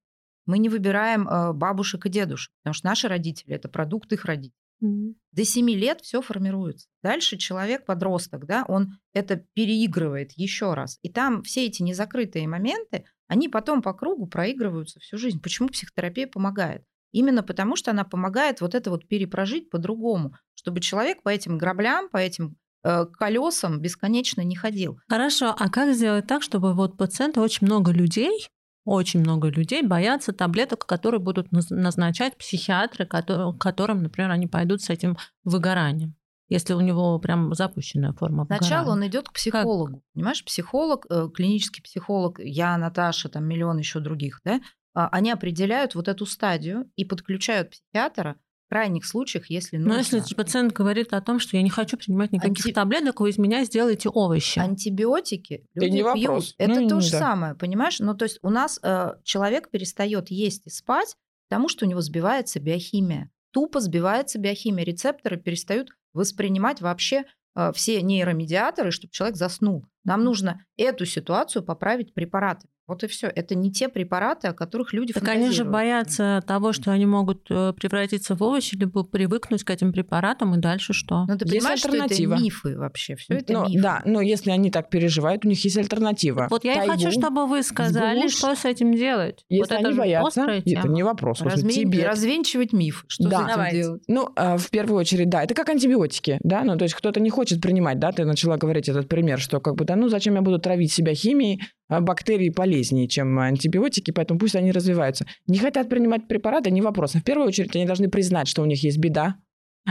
Мы 0.49 0.57
не 0.57 0.67
выбираем 0.67 1.27
а, 1.29 1.53
бабушек 1.53 2.07
и 2.07 2.09
дедушек, 2.09 2.51
потому 2.63 2.73
что 2.73 2.87
наши 2.87 3.07
родители 3.07 3.53
это 3.53 3.69
продукт 3.69 4.11
их 4.13 4.25
родителей. 4.25 4.55
Мгм. 4.79 5.13
До 5.31 5.45
7 5.45 5.69
лет 5.69 6.01
все 6.01 6.23
формируется. 6.23 6.87
Дальше 7.03 7.37
человек, 7.37 7.85
подросток, 7.85 8.47
да, 8.47 8.65
он 8.67 8.97
это 9.13 9.45
переигрывает 9.53 10.31
еще 10.31 10.73
раз. 10.73 10.97
И 11.03 11.11
там 11.11 11.43
все 11.43 11.67
эти 11.67 11.83
незакрытые 11.83 12.47
моменты, 12.47 13.05
они 13.27 13.47
потом 13.47 13.83
по 13.83 13.93
кругу 13.93 14.25
проигрываются 14.25 14.99
всю 14.99 15.19
жизнь. 15.19 15.39
Почему 15.39 15.67
психотерапия 15.67 16.25
помогает? 16.25 16.83
Именно 17.11 17.43
потому, 17.43 17.75
что 17.75 17.91
она 17.91 18.03
помогает 18.03 18.59
вот 18.59 18.73
это 18.73 18.89
вот 18.89 19.07
перепрожить 19.07 19.69
по-другому, 19.69 20.33
чтобы 20.55 20.79
человек 20.79 21.21
по 21.21 21.29
этим 21.29 21.59
граблям, 21.59 22.09
по 22.09 22.17
этим 22.17 22.55
э, 22.83 23.05
колесам 23.05 23.81
бесконечно 23.81 24.41
не 24.41 24.55
ходил. 24.55 24.99
Хорошо, 25.07 25.55
а 25.55 25.69
как 25.69 25.93
сделать 25.93 26.25
так, 26.25 26.41
чтобы 26.41 26.73
вот 26.73 26.97
пациенты, 26.97 27.39
очень 27.39 27.67
много 27.67 27.91
людей, 27.91 28.49
очень 28.89 29.19
много 29.19 29.49
людей 29.49 29.83
боятся 29.83 30.33
таблеток, 30.33 30.85
которые 30.85 31.19
будут 31.19 31.51
наз- 31.53 31.69
назначать 31.69 32.37
психиатры, 32.37 33.05
которым, 33.05 34.03
например, 34.03 34.31
они 34.31 34.47
пойдут 34.47 34.81
с 34.81 34.89
этим 34.89 35.17
выгоранием, 35.43 36.15
если 36.47 36.73
у 36.73 36.81
него 36.81 37.17
прям 37.19 37.53
запущенная 37.53 38.13
форма 38.13 38.45
Сначала 38.45 38.85
выгорания. 38.85 39.03
он 39.03 39.07
идет 39.07 39.29
к 39.29 39.33
психологу. 39.33 40.03
Понимаешь, 40.13 40.43
психолог, 40.43 41.05
э, 41.09 41.29
клинический 41.33 41.83
психолог, 41.83 42.39
я, 42.39 42.77
Наташа, 42.77 43.29
там 43.29 43.45
миллион 43.45 43.77
еще 43.77 43.99
других, 43.99 44.41
да, 44.43 44.59
а, 44.95 45.07
они 45.09 45.31
определяют 45.31 45.93
вот 45.95 46.07
эту 46.07 46.25
стадию 46.25 46.91
и 46.95 47.05
подключают 47.05 47.69
психиатра 47.69 48.37
крайних 48.69 49.05
случаях, 49.05 49.49
если 49.49 49.77
нужно. 49.77 49.93
Но 49.93 49.97
если 49.97 50.21
пациент 50.35 50.73
говорит 50.73 51.11
о 51.13 51.21
том, 51.21 51.39
что 51.39 51.57
я 51.57 51.63
не 51.63 51.69
хочу 51.69 51.97
принимать 51.97 52.31
никаких 52.31 52.65
Анти- 52.67 52.73
таблеток, 52.73 53.19
вы 53.19 53.29
из 53.31 53.37
меня 53.37 53.63
сделаете 53.65 54.09
овощи. 54.09 54.59
Антибиотики 54.59 55.65
Да 55.75 55.85
люди 55.85 55.95
не 55.95 56.03
пьют. 56.13 56.27
вопрос. 56.27 56.55
Это 56.57 56.79
Ну, 56.81 56.87
то 56.87 56.99
же 57.01 57.11
да. 57.11 57.19
самое, 57.19 57.55
понимаешь? 57.55 57.99
Ну, 57.99 58.15
то 58.15 58.23
есть 58.25 58.39
у 58.41 58.49
нас 58.49 58.79
э, 58.83 59.13
человек 59.23 59.69
перестает 59.69 60.29
есть 60.31 60.67
и 60.67 60.69
спать, 60.69 61.15
потому 61.49 61.67
что 61.69 61.85
у 61.85 61.89
него 61.89 62.01
сбивается 62.01 62.59
биохимия. 62.59 63.29
Тупо 63.51 63.79
сбивается 63.79 64.37
биохимия. 64.39 64.85
Рецепторы 64.85 65.37
перестают 65.37 65.89
воспринимать 66.13 66.81
вообще 66.81 67.23
э, 67.55 67.71
все 67.73 68.01
нейромедиаторы, 68.01 68.91
чтобы 68.91 69.11
человек 69.11 69.35
заснул. 69.37 69.85
Нам 70.03 70.23
нужно 70.23 70.63
эту 70.77 71.05
ситуацию 71.05 71.63
поправить 71.63 72.13
препаратами. 72.13 72.71
Вот 72.89 73.03
и 73.03 73.07
все. 73.07 73.27
Это 73.27 73.55
не 73.55 73.71
те 73.71 73.87
препараты, 73.87 74.47
о 74.47 74.53
которых 74.53 74.93
люди 74.93 75.13
Так 75.13 75.23
они 75.29 75.45
же 75.51 75.63
фантазируют. 75.63 75.71
боятся 75.73 76.43
того, 76.45 76.73
что 76.73 76.91
они 76.91 77.05
могут 77.05 77.45
э, 77.49 77.71
превратиться 77.73 78.35
в 78.35 78.41
овощи, 78.43 78.75
либо 78.75 79.03
привыкнуть 79.03 79.63
к 79.63 79.69
этим 79.69 79.93
препаратам, 79.93 80.55
и 80.55 80.57
дальше 80.57 80.93
что? 80.93 81.25
Ну, 81.27 81.37
ты 81.37 81.45
Есть 81.45 81.57
понимаешь, 81.59 81.79
что 81.79 81.89
это 81.89 82.03
альтернатива. 82.03 82.35
мифы 82.35 82.77
вообще? 82.77 83.15
Все 83.15 83.35
это 83.35 83.53
Ну, 83.53 83.67
мифы. 83.69 83.81
да, 83.81 84.01
но 84.05 84.21
если 84.21 84.51
они 84.51 84.71
так 84.71 84.89
переживают, 84.89 85.45
у 85.45 85.47
них 85.49 85.63
есть 85.63 85.77
альтернатива. 85.77 86.47
Вот 86.49 86.63
я 86.63 86.83
и 86.83 86.87
хочу, 86.87 87.11
чтобы 87.11 87.45
вы 87.47 87.61
сказали, 87.63 88.19
глушь. 88.21 88.33
что 88.35 88.55
с 88.55 88.65
этим 88.65 88.93
делать. 88.93 89.45
Если 89.49 89.61
вот 89.61 89.71
это 89.71 89.87
они 89.87 89.91
же 89.93 89.99
боятся, 89.99 90.41
это 90.65 90.87
не 90.87 91.03
вопрос. 91.03 91.41
Размен- 91.41 91.69
Тибет. 91.69 92.05
Развенчивать 92.05 92.73
мифы. 92.73 93.05
Что 93.07 93.29
Да. 93.29 93.37
с 93.37 93.39
этим 93.43 93.47
Давайте. 93.51 93.77
делать? 93.77 94.03
Ну, 94.07 94.29
а, 94.35 94.57
в 94.57 94.69
первую 94.71 94.99
очередь, 94.99 95.29
да, 95.29 95.43
это 95.43 95.53
как 95.53 95.69
антибиотики, 95.69 96.39
да, 96.43 96.63
ну, 96.63 96.75
то 96.77 96.83
есть 96.83 96.95
кто-то 96.95 97.19
не 97.19 97.29
хочет 97.29 97.61
принимать, 97.61 97.99
да, 97.99 98.11
ты 98.11 98.25
начала 98.25 98.57
говорить 98.57 98.89
этот 98.89 99.07
пример, 99.07 99.39
что 99.39 99.59
как 99.59 99.75
бы, 99.75 99.85
да, 99.85 99.95
ну, 99.95 100.09
зачем 100.09 100.33
я 100.35 100.41
буду 100.41 100.57
травить 100.57 100.91
себя 100.91 101.13
химией, 101.13 101.61
бактерии 101.89 102.49
полезнее, 102.49 103.07
чем 103.07 103.39
антибиотики, 103.39 104.11
поэтому 104.11 104.39
пусть 104.39 104.55
они 104.55 104.71
развиваются. 104.71 105.25
Не 105.47 105.57
хотят 105.57 105.89
принимать 105.89 106.27
препараты, 106.27 106.71
не 106.71 106.81
вопрос. 106.81 107.15
В 107.15 107.23
первую 107.23 107.47
очередь 107.47 107.75
они 107.75 107.85
должны 107.85 108.09
признать, 108.09 108.47
что 108.47 108.61
у 108.61 108.65
них 108.65 108.83
есть 108.83 108.99
беда, 108.99 109.37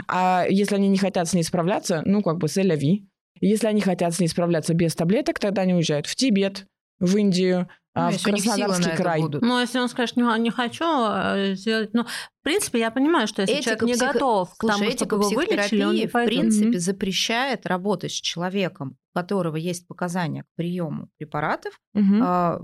а 0.07 0.47
если 0.49 0.77
они 0.77 0.89
не 0.89 0.99
хотят 0.99 1.29
с 1.29 1.35
ней 1.35 1.43
справляться, 1.43 2.03
ну, 2.05 2.23
как 2.23 2.39
бы, 2.39 2.47
c'est 2.47 2.65
vie. 2.77 3.07
Если 3.41 3.67
они 3.67 3.81
хотят 3.81 4.15
с 4.15 4.21
ней 4.21 4.29
справляться 4.29 4.75
без 4.75 4.95
таблеток, 4.95 5.39
тогда 5.39 5.63
они 5.63 5.75
уезжают 5.75 6.07
в 6.07 6.15
Тибет, 6.15 6.67
в 7.01 7.17
Индию, 7.17 7.69
Ну, 7.99 8.07
а, 8.09 8.11
в 8.13 8.23
Краснодарский 8.23 8.97
край. 8.97 9.21
будут. 9.21 9.43
Ну, 9.43 9.59
если 9.61 9.79
он 9.79 9.89
скажет, 9.89 10.17
не, 10.17 10.39
не 10.41 10.51
хочу 10.51 10.85
э, 10.85 11.55
сделать... 11.55 11.93
Ну, 11.95 12.05
в 12.05 12.43
принципе, 12.43 12.79
я 12.79 12.91
понимаю, 12.91 13.27
что 13.27 13.43
если 13.43 13.57
Этика 13.57 13.65
человек 13.77 13.83
не 13.83 13.93
психо- 13.95 14.13
готов 14.15 14.55
к 14.57 14.67
тому, 14.67 14.85
этика 14.85 15.05
чтобы 15.05 15.25
его 15.25 15.35
вылечили, 15.35 15.83
он 15.85 15.95
не 15.95 16.07
в 16.07 16.13
пойдет. 16.13 16.31
принципе, 16.41 16.69
Мгм. 16.69 16.79
запрещает 16.79 17.67
работать 17.67 18.13
с 18.13 18.15
человеком, 18.21 18.97
у 19.15 19.19
которого 19.19 19.57
есть 19.57 19.87
показания 19.87 20.43
к 20.45 20.47
приему 20.57 21.09
препаратов, 21.19 21.79
Мгм. 21.95 22.23
а, 22.25 22.61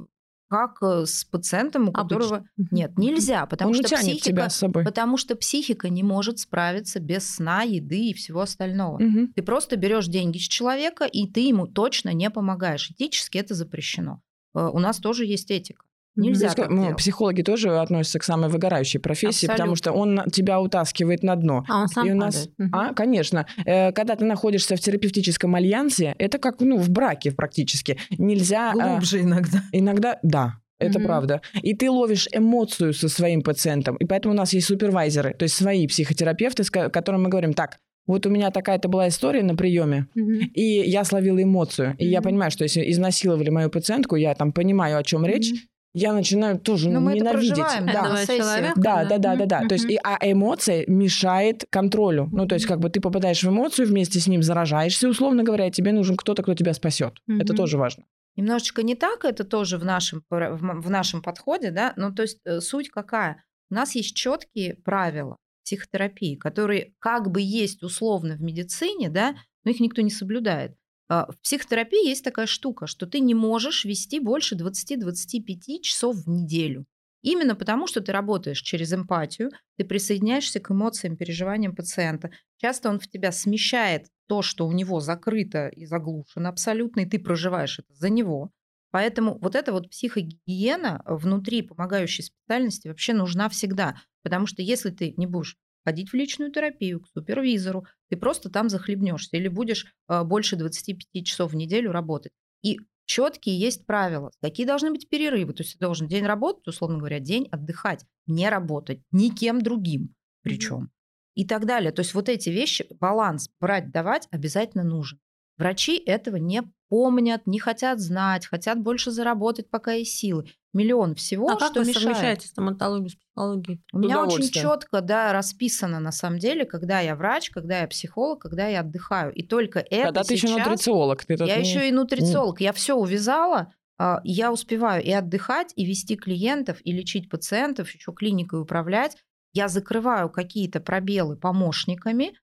как 0.50 0.76
э, 0.82 1.04
с 1.06 1.24
пациентом, 1.24 1.88
у 1.88 1.90
Обычно. 1.90 2.02
которого... 2.02 2.44
Мгм. 2.56 2.68
Нет, 2.70 2.98
нельзя, 2.98 3.44
потому 3.46 3.70
Он 3.70 3.76
не 3.76 3.80
что 3.82 3.90
тянет 3.96 4.04
психика... 4.04 4.26
тебя 4.28 4.50
с 4.50 4.56
собой. 4.56 4.84
Потому 4.84 5.16
что 5.16 5.34
психика 5.34 5.88
не 5.88 6.02
может 6.04 6.38
справиться 6.38 7.00
без 7.00 7.28
сна, 7.28 7.62
еды 7.62 8.10
и 8.10 8.14
всего 8.14 8.40
остального. 8.42 8.98
Мгм. 9.02 9.32
Ты 9.32 9.42
просто 9.42 9.76
берешь 9.76 10.06
деньги 10.06 10.38
с 10.38 10.42
человека, 10.46 11.06
и 11.06 11.26
ты 11.26 11.40
ему 11.40 11.66
точно 11.66 12.12
не 12.12 12.30
помогаешь. 12.30 12.90
Этически 12.90 13.38
это 13.38 13.54
запрещено. 13.54 14.20
Э, 14.54 14.68
У 14.72 14.78
нас 14.78 14.98
тоже 14.98 15.24
есть 15.24 15.50
этика. 15.50 15.82
Нельзя 16.16 16.50
так 16.54 16.70
ну, 16.70 16.82
делать. 16.82 16.96
психологи 16.98 17.42
тоже 17.42 17.76
относятся 17.76 18.20
к 18.20 18.22
самой 18.24 18.48
выгорающей 18.48 19.00
профессии, 19.00 19.48
потому 19.48 19.72
Абсолютно. 19.72 19.92
что 20.20 20.22
он 20.24 20.30
тебя 20.30 20.60
утаскивает 20.60 21.24
на 21.24 21.34
дно. 21.34 21.64
А 21.68 21.80
он 21.82 21.88
сам 21.88 22.06
И 22.06 22.12
у 22.12 22.14
нас, 22.14 22.48
падает. 22.56 22.70
А, 22.72 22.94
конечно, 22.94 23.46
Э, 23.66 23.90
когда 23.90 24.14
ты 24.14 24.24
находишься 24.24 24.76
в 24.76 24.80
терапевтическом 24.80 25.54
альянсе, 25.56 26.14
это 26.18 26.38
как 26.38 26.60
ну 26.60 26.78
в 26.78 26.88
браке 26.90 27.32
практически. 27.32 27.98
Нельзя 28.16 28.72
э, 28.74 28.90
Глубже 28.92 29.22
иногда. 29.22 29.62
иногда, 29.72 30.18
да. 30.22 30.60
Это 30.78 30.98
Мгм. 31.00 31.06
правда. 31.08 31.40
И 31.62 31.74
ты 31.74 31.90
ловишь 31.90 32.28
эмоцию 32.32 32.92
со 32.94 33.08
своим 33.08 33.42
пациентом. 33.42 33.96
И 33.96 34.04
поэтому 34.06 34.34
у 34.34 34.36
нас 34.36 34.52
есть 34.52 34.66
супервайзеры, 34.68 35.34
то 35.34 35.44
есть 35.44 35.56
свои 35.56 35.86
психотерапевты, 35.88 36.62
с 36.62 36.70
ко- 36.70 36.90
которым 36.90 37.24
мы 37.24 37.28
говорим, 37.28 37.54
так, 37.54 37.78
вот 38.06 38.26
у 38.26 38.30
меня 38.30 38.50
такая-то 38.50 38.88
была 38.88 39.08
история 39.08 39.42
на 39.42 39.54
приеме, 39.56 40.06
Мгм. 40.14 40.50
и 40.54 40.62
я 40.62 41.04
словила 41.04 41.42
эмоцию. 41.42 41.94
И 41.98 42.06
я 42.06 42.20
понимаю, 42.22 42.50
что 42.50 42.64
если 42.64 42.90
изнасиловали 42.90 43.50
мою 43.50 43.70
пациентку, 43.70 44.16
я 44.16 44.34
там 44.34 44.52
понимаю, 44.52 44.98
о 44.98 45.02
чем 45.02 45.24
речь, 45.24 45.50
Мгм. 45.50 45.58
я 45.94 46.12
начинаю 46.12 46.58
тоже 46.58 46.90
Но 46.90 47.00
мы 47.00 47.12
это 47.12 47.24
ненавидеть. 47.24 47.54
проживаем, 47.54 47.86
да. 47.86 48.02
да, 48.02 48.26
человека, 48.26 48.72
Да, 48.80 49.04
да, 49.04 49.18
да, 49.18 49.36
да, 49.36 49.46
да. 49.46 49.58
Мгм. 49.60 49.68
То 49.68 49.74
есть, 49.74 49.84
и, 49.90 49.98
а 50.02 50.18
эмоция 50.22 50.84
мешает 50.86 51.64
контролю. 51.70 52.28
Ну, 52.32 52.46
то 52.46 52.54
есть, 52.56 52.66
как 52.66 52.80
бы 52.80 52.90
ты 52.90 53.00
попадаешь 53.00 53.42
в 53.42 53.48
эмоцию, 53.48 53.86
вместе 53.88 54.18
с 54.20 54.26
ним 54.26 54.42
заражаешься, 54.42 55.08
условно 55.08 55.42
говоря, 55.44 55.70
тебе 55.70 55.92
нужен 55.92 56.16
кто-то, 56.16 56.42
кто 56.42 56.54
тебя 56.54 56.74
спасет. 56.74 57.14
Это 57.28 57.54
тоже 57.54 57.78
важно. 57.78 58.04
Немножечко 58.36 58.82
не 58.82 58.96
так 58.96 59.24
это 59.24 59.44
тоже 59.44 59.78
в 59.78 59.84
нашем, 59.84 60.24
в 60.28 60.90
нашем 60.90 61.22
подходе, 61.22 61.70
да, 61.70 61.92
ну 61.96 62.12
то 62.12 62.22
есть 62.22 62.40
э, 62.44 62.58
суть 62.60 62.90
какая? 62.90 63.44
У 63.70 63.74
нас 63.74 63.94
есть 63.94 64.16
четкие 64.16 64.74
правила 64.84 65.36
психотерапии, 65.64 66.36
которые 66.36 66.94
как 66.98 67.30
бы 67.30 67.40
есть 67.40 67.82
условно 67.82 68.36
в 68.36 68.42
медицине, 68.42 69.08
да, 69.08 69.36
но 69.64 69.70
их 69.70 69.80
никто 69.80 70.02
не 70.02 70.10
соблюдает. 70.10 70.76
А, 71.08 71.30
В 71.30 71.40
психотерапии 71.40 72.08
есть 72.08 72.24
такая 72.24 72.46
штука, 72.46 72.86
что 72.86 73.06
ты 73.06 73.20
не 73.20 73.34
можешь 73.34 73.84
вести 73.84 74.20
больше 74.20 74.54
20-25 74.54 75.80
часов 75.80 76.16
в 76.16 76.28
неделю. 76.28 76.86
Именно 77.22 77.54
потому, 77.54 77.86
что 77.86 78.02
ты 78.02 78.12
работаешь 78.12 78.60
через 78.60 78.92
эмпатию, 78.92 79.50
ты 79.78 79.84
присоединяешься 79.84 80.60
к 80.60 80.70
эмоциям, 80.70 81.16
переживаниям 81.16 81.74
пациента. 81.74 82.30
Часто 82.58 82.90
он 82.90 83.00
в 83.00 83.08
тебя 83.08 83.32
смещает 83.32 84.08
то, 84.28 84.42
что 84.42 84.66
у 84.66 84.72
него 84.72 85.00
закрыто 85.00 85.68
и 85.68 85.86
заглушено 85.86 86.48
абсолютно, 86.50 87.00
и 87.00 87.06
ты 87.06 87.18
проживаешь 87.18 87.78
это 87.78 87.94
за 87.94 88.10
него. 88.10 88.50
Поэтому 88.94 89.40
вот 89.40 89.56
эта 89.56 89.72
вот 89.72 89.90
психогигиена 89.90 91.02
внутри 91.04 91.62
помогающей 91.62 92.22
специальности 92.22 92.86
вообще 92.86 93.12
нужна 93.12 93.48
всегда. 93.48 93.96
Потому 94.22 94.46
что 94.46 94.62
если 94.62 94.90
ты 94.90 95.14
не 95.16 95.26
будешь 95.26 95.56
ходить 95.84 96.10
в 96.10 96.14
личную 96.14 96.52
терапию 96.52 97.00
к 97.00 97.08
супервизору, 97.08 97.86
ты 98.08 98.16
просто 98.16 98.50
там 98.50 98.68
захлебнешься 98.68 99.36
или 99.36 99.48
будешь 99.48 99.92
э, 100.08 100.22
больше 100.22 100.54
25 100.54 101.26
часов 101.26 101.50
в 101.50 101.56
неделю 101.56 101.90
работать. 101.90 102.30
И 102.62 102.78
четкие 103.04 103.58
есть 103.58 103.84
правила, 103.84 104.30
какие 104.40 104.64
должны 104.64 104.92
быть 104.92 105.08
перерывы. 105.08 105.54
То 105.54 105.64
есть 105.64 105.72
ты 105.72 105.80
должен 105.80 106.06
день 106.06 106.24
работать, 106.24 106.68
условно 106.68 106.98
говоря, 106.98 107.18
день 107.18 107.48
отдыхать, 107.50 108.04
не 108.28 108.48
работать 108.48 109.00
никем 109.10 109.60
другим 109.60 110.14
причем. 110.42 110.92
и 111.34 111.44
так 111.44 111.66
далее. 111.66 111.90
То 111.90 112.02
есть 112.02 112.14
вот 112.14 112.28
эти 112.28 112.48
вещи, 112.48 112.86
баланс 113.00 113.50
брать, 113.58 113.90
давать 113.90 114.28
обязательно 114.30 114.84
нужен. 114.84 115.18
Врачи 115.56 115.96
этого 115.96 116.36
не 116.36 116.62
помнят, 116.88 117.46
не 117.46 117.58
хотят 117.58 118.00
знать, 118.00 118.46
хотят 118.46 118.80
больше 118.80 119.10
заработать, 119.10 119.70
пока 119.70 119.92
есть 119.92 120.16
силы. 120.16 120.46
Миллион 120.72 121.14
всего, 121.14 121.48
а 121.48 121.56
что 121.56 121.68
как 121.68 121.76
вы 121.76 121.84
мешает. 121.84 122.02
совмещаете 122.02 122.48
стоматологию 122.48 123.10
с 123.10 123.14
психологией? 123.14 123.80
У 123.92 123.98
меня 123.98 124.24
очень 124.24 124.50
четко, 124.50 125.00
да, 125.00 125.32
расписано 125.32 126.00
на 126.00 126.10
самом 126.10 126.40
деле, 126.40 126.64
когда 126.64 126.98
я 127.00 127.14
врач, 127.14 127.50
когда 127.50 127.80
я 127.80 127.86
психолог, 127.86 128.40
когда 128.40 128.66
я 128.66 128.80
отдыхаю. 128.80 129.32
И 129.32 129.44
только 129.44 129.78
это 129.78 130.06
Когда 130.06 130.24
ты 130.24 130.36
сейчас... 130.36 130.50
еще 130.50 130.58
нутрициолог. 130.64 131.24
Ты 131.24 131.34
я 131.34 131.56
не- 131.56 131.68
еще 131.68 131.88
и 131.88 131.92
нутрициолог. 131.92 132.60
Я 132.60 132.72
все 132.72 132.94
увязала, 132.96 133.72
а, 133.98 134.20
я 134.24 134.52
успеваю 134.52 135.02
и 135.02 135.12
отдыхать, 135.12 135.72
и 135.76 135.84
вести 135.84 136.16
клиентов, 136.16 136.78
и 136.82 136.92
лечить 136.92 137.30
пациентов, 137.30 137.90
еще 137.94 138.12
клиникой 138.12 138.60
управлять. 138.60 139.16
Я 139.52 139.68
закрываю 139.68 140.28
какие-то 140.28 140.80
пробелы 140.80 141.36
помощниками, 141.36 142.34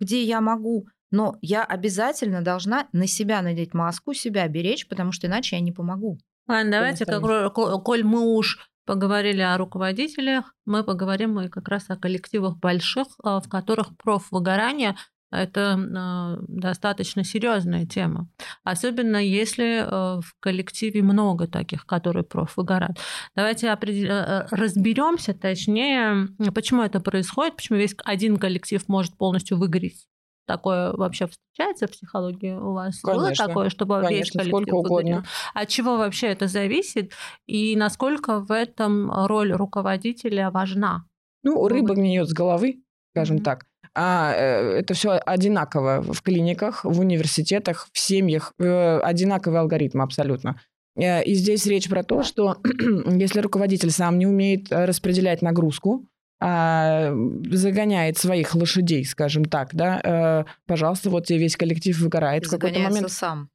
где 0.00 0.22
я 0.22 0.40
могу, 0.40 0.88
но 1.10 1.36
я 1.40 1.64
обязательно 1.64 2.42
должна 2.42 2.88
на 2.92 3.06
себя 3.06 3.42
надеть 3.42 3.74
маску, 3.74 4.14
себя 4.14 4.46
беречь, 4.48 4.88
потому 4.88 5.12
что 5.12 5.26
иначе 5.26 5.56
я 5.56 5.62
не 5.62 5.72
помогу. 5.72 6.18
Ладно, 6.46 6.70
давайте, 6.72 7.06
как, 7.06 7.54
коль 7.54 8.04
мы 8.04 8.20
уж 8.20 8.58
поговорили 8.84 9.40
о 9.40 9.56
руководителях, 9.56 10.54
мы 10.66 10.84
поговорим 10.84 11.40
и 11.40 11.48
как 11.48 11.68
раз 11.68 11.88
о 11.88 11.96
коллективах 11.96 12.58
больших, 12.58 13.06
а, 13.22 13.40
в 13.40 13.48
которых 13.48 13.96
профвыгорание 13.96 14.96
это 15.30 15.78
а, 15.96 16.36
достаточно 16.46 17.24
серьезная 17.24 17.86
тема. 17.86 18.28
Особенно 18.62 19.16
если 19.16 19.84
а, 19.84 20.20
в 20.20 20.34
коллективе 20.40 21.02
много 21.02 21.48
таких, 21.48 21.86
которые 21.86 22.24
профвыгорают. 22.24 22.98
Давайте 23.34 23.72
разберемся 23.72 25.34
точнее, 25.34 26.28
почему 26.54 26.82
это 26.82 27.00
происходит, 27.00 27.56
почему 27.56 27.78
весь 27.78 27.96
один 28.04 28.36
коллектив 28.36 28.86
может 28.86 29.16
полностью 29.16 29.58
выгореть. 29.58 30.06
Такое 30.46 30.92
вообще 30.92 31.26
встречается 31.26 31.86
в 31.86 31.90
психологии 31.92 32.52
у 32.52 32.72
вас? 32.72 33.00
Конечно, 33.00 33.22
Было 33.24 33.34
такое, 33.34 33.68
чтобы 33.70 33.96
весь 34.00 34.08
Конечно, 34.08 34.40
коллектив 34.40 34.48
сколько 34.50 34.74
угодно. 34.74 35.24
От 35.54 35.68
чего 35.68 35.96
вообще 35.96 36.26
это 36.28 36.48
зависит 36.48 37.12
и 37.46 37.76
насколько 37.76 38.40
в 38.40 38.50
этом 38.52 39.10
роль 39.26 39.52
руководителя 39.52 40.50
важна? 40.50 41.04
Ну, 41.42 41.66
рыба 41.68 41.94
гниет 41.94 42.28
с 42.28 42.32
головы, 42.32 42.82
скажем 43.14 43.36
Мгм. 43.36 43.44
так. 43.44 43.64
А 43.94 44.32
э, 44.34 44.78
это 44.80 44.92
все 44.94 45.12
одинаково 45.12 46.02
в 46.02 46.20
клиниках, 46.22 46.84
в 46.84 46.98
университетах, 47.00 47.88
в 47.92 47.98
семьях, 47.98 48.52
э, 48.58 48.98
одинаковый 48.98 49.60
алгоритм 49.60 50.00
абсолютно. 50.02 50.60
Э, 50.96 51.22
И 51.24 51.34
здесь 51.34 51.64
речь 51.66 51.88
про 51.88 52.02
то, 52.02 52.22
что 52.22 52.56
если 53.06 53.40
руководитель 53.40 53.90
сам 53.90 54.18
не 54.18 54.26
умеет 54.26 54.66
распределять 54.70 55.42
нагрузку, 55.42 56.06
а, 56.40 57.14
загоняет 57.50 58.18
своих 58.18 58.54
лошадей, 58.54 59.04
скажем 59.04 59.44
так, 59.44 59.74
да, 59.74 60.00
э, 60.02 60.44
пожалуйста, 60.66 61.08
вот 61.08 61.26
тебе 61.26 61.38
весь 61.38 61.56
коллектив 61.56 61.98
выгорает 61.98 62.46
в 62.46 62.50
какой-то 62.50 62.80
момент. 62.80 63.10
сам. 63.10 63.48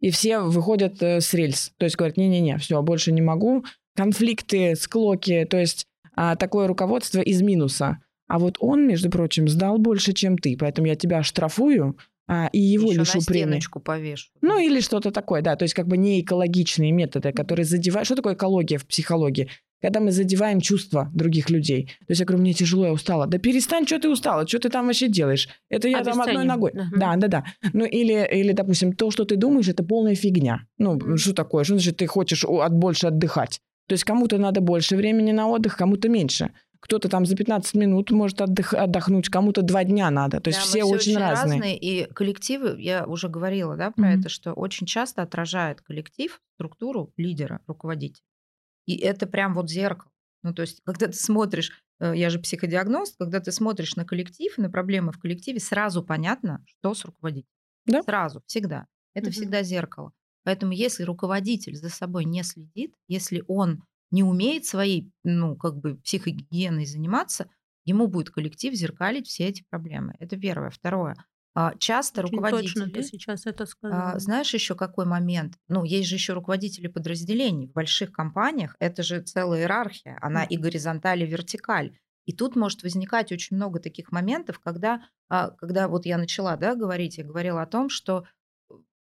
И 0.00 0.10
все 0.10 0.40
выходят 0.40 1.02
э, 1.02 1.20
с 1.20 1.32
рельс. 1.32 1.72
То 1.78 1.84
есть 1.84 1.96
говорят, 1.96 2.16
не-не-не, 2.16 2.58
все, 2.58 2.82
больше 2.82 3.12
не 3.12 3.22
могу. 3.22 3.64
Конфликты, 3.96 4.74
склоки, 4.76 5.46
то 5.48 5.56
есть 5.56 5.86
а, 6.14 6.36
такое 6.36 6.66
руководство 6.66 7.20
из 7.20 7.42
минуса. 7.42 8.00
А 8.26 8.38
вот 8.38 8.56
он, 8.58 8.86
между 8.86 9.10
прочим, 9.10 9.48
сдал 9.48 9.78
больше, 9.78 10.12
чем 10.12 10.38
ты, 10.38 10.56
поэтому 10.58 10.88
я 10.88 10.96
тебя 10.96 11.22
штрафую 11.22 11.96
а, 12.26 12.48
и 12.52 12.58
его 12.58 12.90
Ещё 12.90 13.00
лишу 13.00 13.18
на 13.18 13.24
премии. 13.24 13.62
повешу. 13.84 14.30
Ну 14.40 14.58
или 14.58 14.80
что-то 14.80 15.10
такое, 15.10 15.42
да, 15.42 15.56
то 15.56 15.64
есть 15.64 15.74
как 15.74 15.86
бы 15.86 15.96
не 15.96 16.20
экологичные 16.20 16.90
методы, 16.90 17.32
которые 17.32 17.66
задевают... 17.66 18.06
Что 18.06 18.16
такое 18.16 18.34
экология 18.34 18.78
в 18.78 18.86
психологии? 18.86 19.50
Когда 19.82 20.00
мы 20.00 20.12
задеваем 20.12 20.60
чувства 20.60 21.10
других 21.14 21.50
людей. 21.50 21.86
То 22.00 22.06
есть 22.10 22.20
я 22.20 22.26
говорю, 22.26 22.42
мне 22.42 22.54
тяжело, 22.54 22.86
я 22.86 22.92
устала. 22.92 23.26
Да 23.26 23.38
перестань, 23.38 23.86
что 23.86 23.98
ты 23.98 24.08
устала, 24.08 24.46
что 24.46 24.58
ты 24.58 24.70
там 24.70 24.86
вообще 24.86 25.08
делаешь? 25.08 25.48
Это 25.68 25.88
я 25.88 26.02
там 26.02 26.20
одной 26.20 26.44
ногой. 26.44 26.72
Мгм. 26.72 26.98
Да, 26.98 27.16
да, 27.16 27.28
да. 27.28 27.44
Ну 27.72 27.84
или, 27.84 28.26
или, 28.32 28.52
допустим, 28.52 28.92
то, 28.94 29.10
что 29.10 29.24
ты 29.24 29.36
думаешь, 29.36 29.68
это 29.68 29.84
полная 29.84 30.14
фигня. 30.14 30.66
Ну, 30.78 30.94
Мгм. 30.94 31.16
что 31.18 31.34
такое? 31.34 31.64
Что 31.64 31.74
значит 31.74 31.98
ты 31.98 32.06
хочешь 32.06 32.44
от 32.44 32.72
больше 32.72 33.08
отдыхать? 33.08 33.60
То 33.86 33.92
есть 33.92 34.04
кому-то 34.04 34.38
надо 34.38 34.60
больше 34.62 34.96
времени 34.96 35.32
на 35.32 35.48
отдых, 35.48 35.76
кому-то 35.76 36.08
меньше. 36.08 36.52
Кто-то 36.80 37.08
там 37.08 37.24
за 37.26 37.34
15 37.36 37.74
минут 37.74 38.10
может 38.10 38.40
отдых- 38.42 38.74
отдохнуть, 38.74 39.28
кому-то 39.30 39.62
два 39.62 39.84
дня 39.84 40.10
надо. 40.10 40.40
То 40.40 40.48
есть 40.48 40.60
Да, 40.60 40.64
все 40.66 40.80
все 40.80 40.94
очень 40.94 41.16
разные. 41.18 41.78
И 41.78 42.04
коллективы, 42.12 42.76
я 42.78 43.06
уже 43.06 43.28
говорила 43.28 43.76
да, 43.76 43.90
про 43.90 44.08
Мгм. 44.10 44.20
это, 44.20 44.28
что 44.30 44.52
очень 44.52 44.86
часто 44.86 45.22
отражает 45.22 45.80
коллектив 45.82 46.40
структуру 46.56 47.12
лидера, 47.16 47.60
руководителя. 47.66 48.22
И 48.86 48.96
это 48.96 49.26
прям 49.26 49.54
вот 49.54 49.70
зеркало. 49.70 50.10
Ну, 50.42 50.52
то 50.54 50.62
есть, 50.62 50.80
когда 50.84 51.06
ты 51.06 51.12
смотришь, 51.14 51.72
э, 52.00 52.12
я 52.16 52.30
же 52.30 52.38
психодиагност, 52.38 53.16
когда 53.18 53.40
ты 53.40 53.50
смотришь 53.52 53.96
на 53.96 54.04
коллектив, 54.04 54.56
на 54.58 54.70
проблемы 54.70 55.12
в 55.12 55.18
коллективе, 55.18 55.60
сразу 55.60 56.02
понятно, 56.02 56.64
что 56.66 56.94
с 56.94 57.04
руководителем. 57.04 57.48
Да. 57.86 58.02
Сразу, 58.04 58.42
всегда. 58.46 58.86
Это 59.14 59.30
Мгм. 59.30 59.32
всегда 59.32 59.62
зеркало. 59.62 60.12
Поэтому 60.44 60.72
если 60.72 61.04
руководитель 61.04 61.76
за 61.76 61.88
собой 61.88 62.24
не 62.26 62.42
следит, 62.42 62.94
если 63.08 63.42
он 63.48 63.84
не 64.10 64.22
умеет 64.22 64.66
своей, 64.66 65.10
ну, 65.24 65.56
как 65.56 65.76
бы 65.78 65.96
психогигиеной 65.96 66.84
заниматься, 66.86 67.48
ему 67.86 68.06
будет 68.08 68.30
коллектив 68.30 68.74
зеркалить 68.74 69.26
все 69.28 69.48
эти 69.48 69.64
проблемы. 69.70 70.14
Это 70.20 70.36
первое. 70.36 70.70
Второе. 70.70 71.16
А, 71.54 71.74
Часто 71.78 72.22
Очень 72.22 72.36
руководители... 72.36 72.80
точно 72.80 72.90
ты 72.90 73.02
сейчас 73.04 73.46
это 73.46 73.64
А, 73.64 73.66
сказала. 73.66 74.18
Знаешь 74.18 74.52
еще 74.52 74.74
какой 74.74 75.06
момент? 75.06 75.54
Ну, 75.68 75.84
есть 75.84 76.08
же 76.08 76.16
еще 76.16 76.32
руководители 76.32 76.88
подразделений. 76.88 77.68
В 77.68 77.72
больших 77.72 78.12
компаниях 78.12 78.74
это 78.80 79.02
же 79.02 79.22
целая 79.22 79.60
иерархия. 79.60 80.18
Она 80.20 80.44
и 80.44 80.56
горизонталь, 80.56 81.22
и 81.22 81.26
вертикаль. 81.26 81.96
И 82.26 82.32
тут 82.32 82.56
может 82.56 82.82
возникать 82.82 83.30
очень 83.32 83.56
много 83.56 83.78
таких 83.78 84.10
моментов, 84.10 84.58
когда, 84.58 85.02
а, 85.28 85.50
когда 85.50 85.88
вот 85.88 86.06
я 86.06 86.18
начала 86.18 86.56
да, 86.56 86.74
говорить, 86.74 87.18
я 87.18 87.24
говорила 87.24 87.62
о 87.62 87.66
том, 87.66 87.88
что 87.88 88.24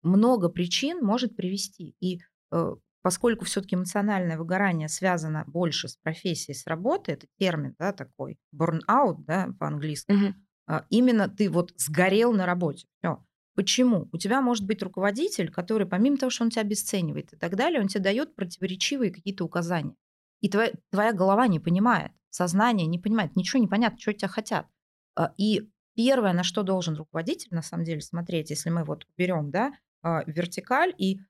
много 0.02 0.48
причин 0.48 1.02
может 1.02 1.36
привести. 1.36 1.96
И 2.00 2.20
э, 2.50 2.74
поскольку 3.02 3.44
все-таки 3.44 3.76
эмоциональное 3.76 4.36
выгорание 4.36 4.88
связано 4.88 5.44
больше 5.46 5.88
с 5.88 5.96
профессией, 5.96 6.56
с 6.56 6.66
работой, 6.66 7.14
это 7.14 7.26
термин 7.38 7.74
да, 7.78 7.92
такой, 7.92 8.38
burnout 8.54 9.16
да, 9.26 9.48
по-английски, 9.58 10.12
Мгм. 10.12 10.46
А, 10.72 10.86
именно 10.88 11.28
ты 11.28 11.50
вот 11.50 11.74
сгорел 11.76 12.32
на 12.32 12.46
работе. 12.46 12.86
Всё. 12.98 13.22
Почему? 13.54 14.08
У 14.10 14.16
тебя 14.16 14.40
может 14.40 14.66
быть 14.66 14.82
руководитель, 14.82 15.50
который 15.50 15.86
помимо 15.86 16.16
того, 16.16 16.30
что 16.30 16.44
он 16.44 16.50
тебя 16.50 16.62
обесценивает 16.62 17.34
и 17.34 17.36
так 17.36 17.56
далее, 17.56 17.78
он 17.78 17.88
тебе 17.88 18.02
дает 18.02 18.34
противоречивые 18.34 19.10
какие-то 19.10 19.44
указания. 19.44 19.94
И 20.40 20.48
твоя, 20.48 20.72
твоя 20.90 21.12
голова 21.12 21.46
не 21.46 21.60
понимает, 21.60 22.12
сознание 22.30 22.86
не 22.86 22.98
понимает, 22.98 23.36
ничего 23.36 23.60
не 23.60 23.68
понятно, 23.68 23.98
что 23.98 24.14
тебя 24.14 24.28
хотят. 24.28 24.66
А, 25.14 25.34
И 25.36 25.68
первое, 25.94 26.32
на 26.32 26.42
что 26.42 26.62
должен 26.62 26.94
руководитель 26.94 27.54
на 27.54 27.60
самом 27.60 27.84
деле 27.84 28.00
смотреть, 28.00 28.48
если 28.48 28.70
мы 28.70 28.84
вот 28.84 29.06
берем 29.18 29.50
да, 29.50 29.74
а, 30.02 30.22
вертикаль 30.26 30.94
и 30.96 31.20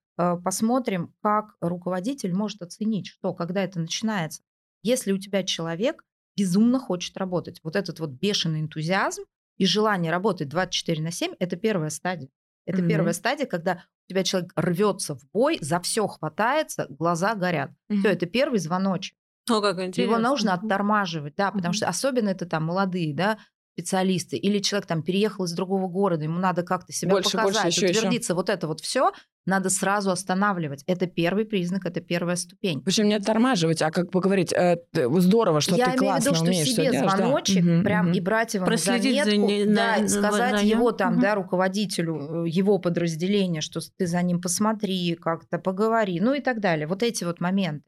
посмотрим, 0.45 1.15
как 1.21 1.57
руководитель 1.61 2.33
может 2.35 2.63
оценить, 2.63 3.09
что 3.09 3.33
когда 3.35 3.65
это 3.65 3.81
начинается. 3.81 4.43
Если 4.83 5.11
у 5.11 5.19
тебя 5.19 5.43
человек 5.43 6.05
безумно 6.37 6.79
хочет 6.79 7.17
работать, 7.17 7.61
вот 7.63 7.77
этот 7.77 8.01
вот 8.01 8.11
бешеный 8.11 8.61
энтузиазм 8.61 9.23
и 9.59 9.67
желание 9.67 10.11
работать 10.11 10.49
24 10.49 11.03
на 11.03 11.11
7, 11.11 11.35
это 11.39 11.57
первая 11.57 11.91
стадия. 11.91 12.29
Это 12.65 12.79
Мгм. 12.79 12.89
первая 12.89 13.13
стадия, 13.13 13.47
когда 13.47 13.85
у 14.09 14.13
тебя 14.13 14.23
человек 14.25 14.53
рвется 14.57 15.15
в 15.17 15.23
бой, 15.33 15.59
за 15.61 15.81
все 15.81 16.07
хватается, 16.07 16.87
глаза 16.89 17.35
горят. 17.35 17.71
Все, 17.91 18.09
это 18.11 18.27
первый 18.27 18.59
звоночек. 18.59 19.17
О, 19.51 19.61
как 19.61 19.77
Его 19.79 19.87
интересно. 19.87 20.29
нужно 20.29 20.55
Мгм. 20.55 20.67
оттормаживать, 20.67 21.35
да, 21.37 21.51
потому 21.51 21.71
Мгм. 21.71 21.75
что 21.75 21.89
особенно 21.89 22.29
это 22.29 22.47
там 22.47 22.65
молодые, 22.65 23.15
да, 23.15 23.39
специалисты, 23.75 24.37
или 24.37 24.59
человек 24.59 24.87
там 24.87 25.03
переехал 25.03 25.45
из 25.45 25.53
другого 25.53 25.89
города, 25.89 26.25
ему 26.25 26.39
надо 26.39 26.63
как-то 26.63 26.93
себя 26.93 27.13
Больше, 27.13 27.37
больше, 27.37 27.55
показать, 27.55 27.77
ещё, 27.77 27.87
ещё. 27.87 27.99
утвердиться, 28.01 28.35
вот 28.35 28.51
это 28.51 28.67
вот 28.69 28.81
все 28.81 29.13
надо 29.45 29.71
сразу 29.71 30.11
останавливать. 30.13 30.85
Это 30.87 31.07
первый 31.07 31.45
признак, 31.45 31.85
это 31.85 32.01
первая 32.01 32.37
ступень. 32.37 32.81
Причем 32.83 33.09
не 33.09 33.15
оттормаживать, 33.15 33.83
а 33.83 33.91
как 33.91 34.11
поговорить, 34.13 34.53
э, 34.53 34.77
здорово, 34.95 35.61
что 35.61 35.75
Я 35.75 35.87
ты 35.87 35.91
имею 35.91 35.99
в 35.99 36.01
классно 36.07 36.29
виду, 36.29 36.35
что 36.37 36.45
умеешь 36.45 36.69
себе 36.71 36.91
делаешь, 36.93 37.11
да. 37.11 37.17
звоночек 37.17 37.65
Мгм, 37.65 37.83
прям 37.85 38.07
мгм. 38.07 38.15
и 38.15 38.21
брать 38.21 38.55
его 38.55 38.67
Проследить 38.67 39.17
на 39.19 39.25
за 39.25 39.31
заметку, 39.31 39.49
не- 39.51 39.65
да, 39.65 39.99
на- 39.99 40.09
сказать 40.09 40.59
за 40.61 40.65
ним. 40.65 40.79
его 40.79 40.93
там, 40.93 41.13
Мгм. 41.15 41.23
да, 41.23 41.35
руководителю 41.35 42.45
э, 42.45 42.49
его 42.49 42.79
подразделения, 42.79 43.61
что 43.63 43.81
ты 43.99 44.07
за 44.07 44.23
ним 44.23 44.41
посмотри, 44.41 45.15
как-то 45.17 45.59
поговори, 45.59 46.21
ну 46.21 46.35
и 46.35 46.41
так 46.41 46.61
далее. 46.61 46.87
Вот 46.87 47.03
эти 47.03 47.25
вот 47.25 47.41
моменты. 47.41 47.83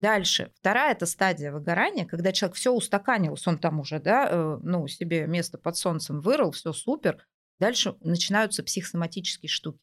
Дальше. 0.00 0.52
Вторая 0.54 0.92
это 0.92 1.06
стадия 1.06 1.50
выгорания, 1.50 2.06
когда 2.06 2.32
человек 2.32 2.56
все 2.56 2.72
устаканился, 2.72 3.50
он 3.50 3.58
там 3.58 3.80
уже, 3.80 3.98
да, 3.98 4.28
э, 4.30 4.58
ну, 4.62 4.86
себе 4.86 5.26
место 5.26 5.58
под 5.58 5.76
солнцем 5.76 6.20
вырыл, 6.20 6.52
все 6.52 6.72
супер. 6.72 7.26
Дальше 7.58 7.96
начинаются 8.00 8.62
психосоматические 8.62 9.48
штуки. 9.48 9.80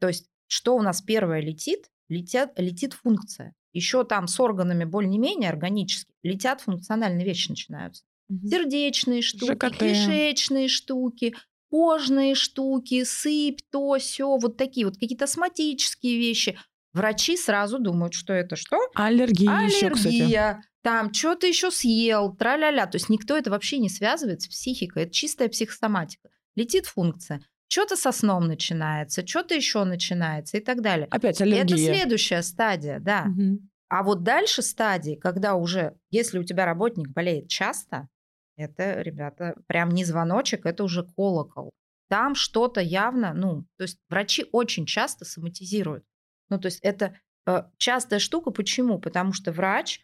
То 0.00 0.08
есть, 0.08 0.28
что 0.46 0.76
у 0.76 0.82
нас 0.82 1.00
первое 1.00 1.40
летит? 1.40 1.90
Летят, 2.08 2.52
летит 2.58 2.92
функция. 2.92 3.54
Еще 3.72 4.04
там 4.04 4.26
с 4.28 4.38
органами 4.40 4.84
более-менее 4.84 5.50
органически 5.50 6.12
летят 6.22 6.60
функциональные 6.60 7.24
вещи 7.24 7.50
начинаются. 7.50 8.04
Мгм. 8.28 8.48
Сердечные 8.48 9.22
штуки, 9.22 9.52
ЖКТ. 9.52 9.78
кишечные 9.78 10.68
штуки, 10.68 11.34
кожные 11.70 12.34
штуки, 12.34 13.04
сыпь, 13.04 13.60
то, 13.70 13.96
все, 13.98 14.36
вот 14.36 14.56
такие 14.56 14.86
вот 14.86 14.96
какие-то 14.98 15.24
астматические 15.24 16.18
вещи. 16.18 16.58
Врачи 16.92 17.36
сразу 17.36 17.78
думают, 17.78 18.14
что 18.14 18.32
это 18.32 18.56
что? 18.56 18.78
Аллергия 18.94 19.60
еще, 19.60 19.90
кстати. 19.90 20.16
Аллергия. 20.16 20.62
там 20.82 21.12
что 21.12 21.34
ты 21.34 21.48
еще 21.48 21.70
съел, 21.70 22.34
тра-ля-ля. 22.34 22.86
То 22.86 22.96
есть 22.96 23.08
никто 23.08 23.36
это 23.36 23.50
вообще 23.50 23.78
не 23.78 23.88
связывает 23.88 24.42
с 24.42 24.48
психикой. 24.48 25.04
Это 25.04 25.12
чистая 25.12 25.48
психосоматика. 25.48 26.30
Летит 26.54 26.86
функция. 26.86 27.42
Что-то 27.70 27.96
со 27.96 28.12
сном 28.12 28.46
начинается, 28.46 29.26
что-то 29.26 29.54
еще 29.54 29.84
начинается 29.84 30.56
и 30.56 30.60
так 30.60 30.80
далее. 30.80 31.06
Опять 31.10 31.40
аллергия. 31.40 31.76
Это 31.76 31.76
следующая 31.76 32.42
стадия, 32.42 32.98
да. 32.98 33.26
Мгм. 33.26 33.70
А 33.90 34.02
вот 34.02 34.22
дальше 34.22 34.62
стадии, 34.62 35.14
когда 35.14 35.54
уже, 35.54 35.94
если 36.10 36.38
у 36.38 36.44
тебя 36.44 36.64
работник 36.64 37.08
болеет 37.08 37.48
часто, 37.48 38.08
это, 38.56 39.00
ребята, 39.02 39.54
прям 39.66 39.90
не 39.90 40.04
звоночек, 40.04 40.66
это 40.66 40.82
уже 40.82 41.04
колокол. 41.04 41.70
Там 42.08 42.34
что-то 42.34 42.80
явно, 42.80 43.34
ну, 43.34 43.66
то 43.76 43.82
есть 43.82 43.98
врачи 44.08 44.46
очень 44.50 44.86
часто 44.86 45.24
соматизируют. 45.24 46.04
Ну, 46.50 46.58
то 46.58 46.66
есть 46.66 46.80
это 46.82 47.16
э, 47.46 47.64
частая 47.76 48.18
штука. 48.18 48.50
Почему? 48.50 48.98
Потому 48.98 49.32
что 49.32 49.52
врач 49.52 50.02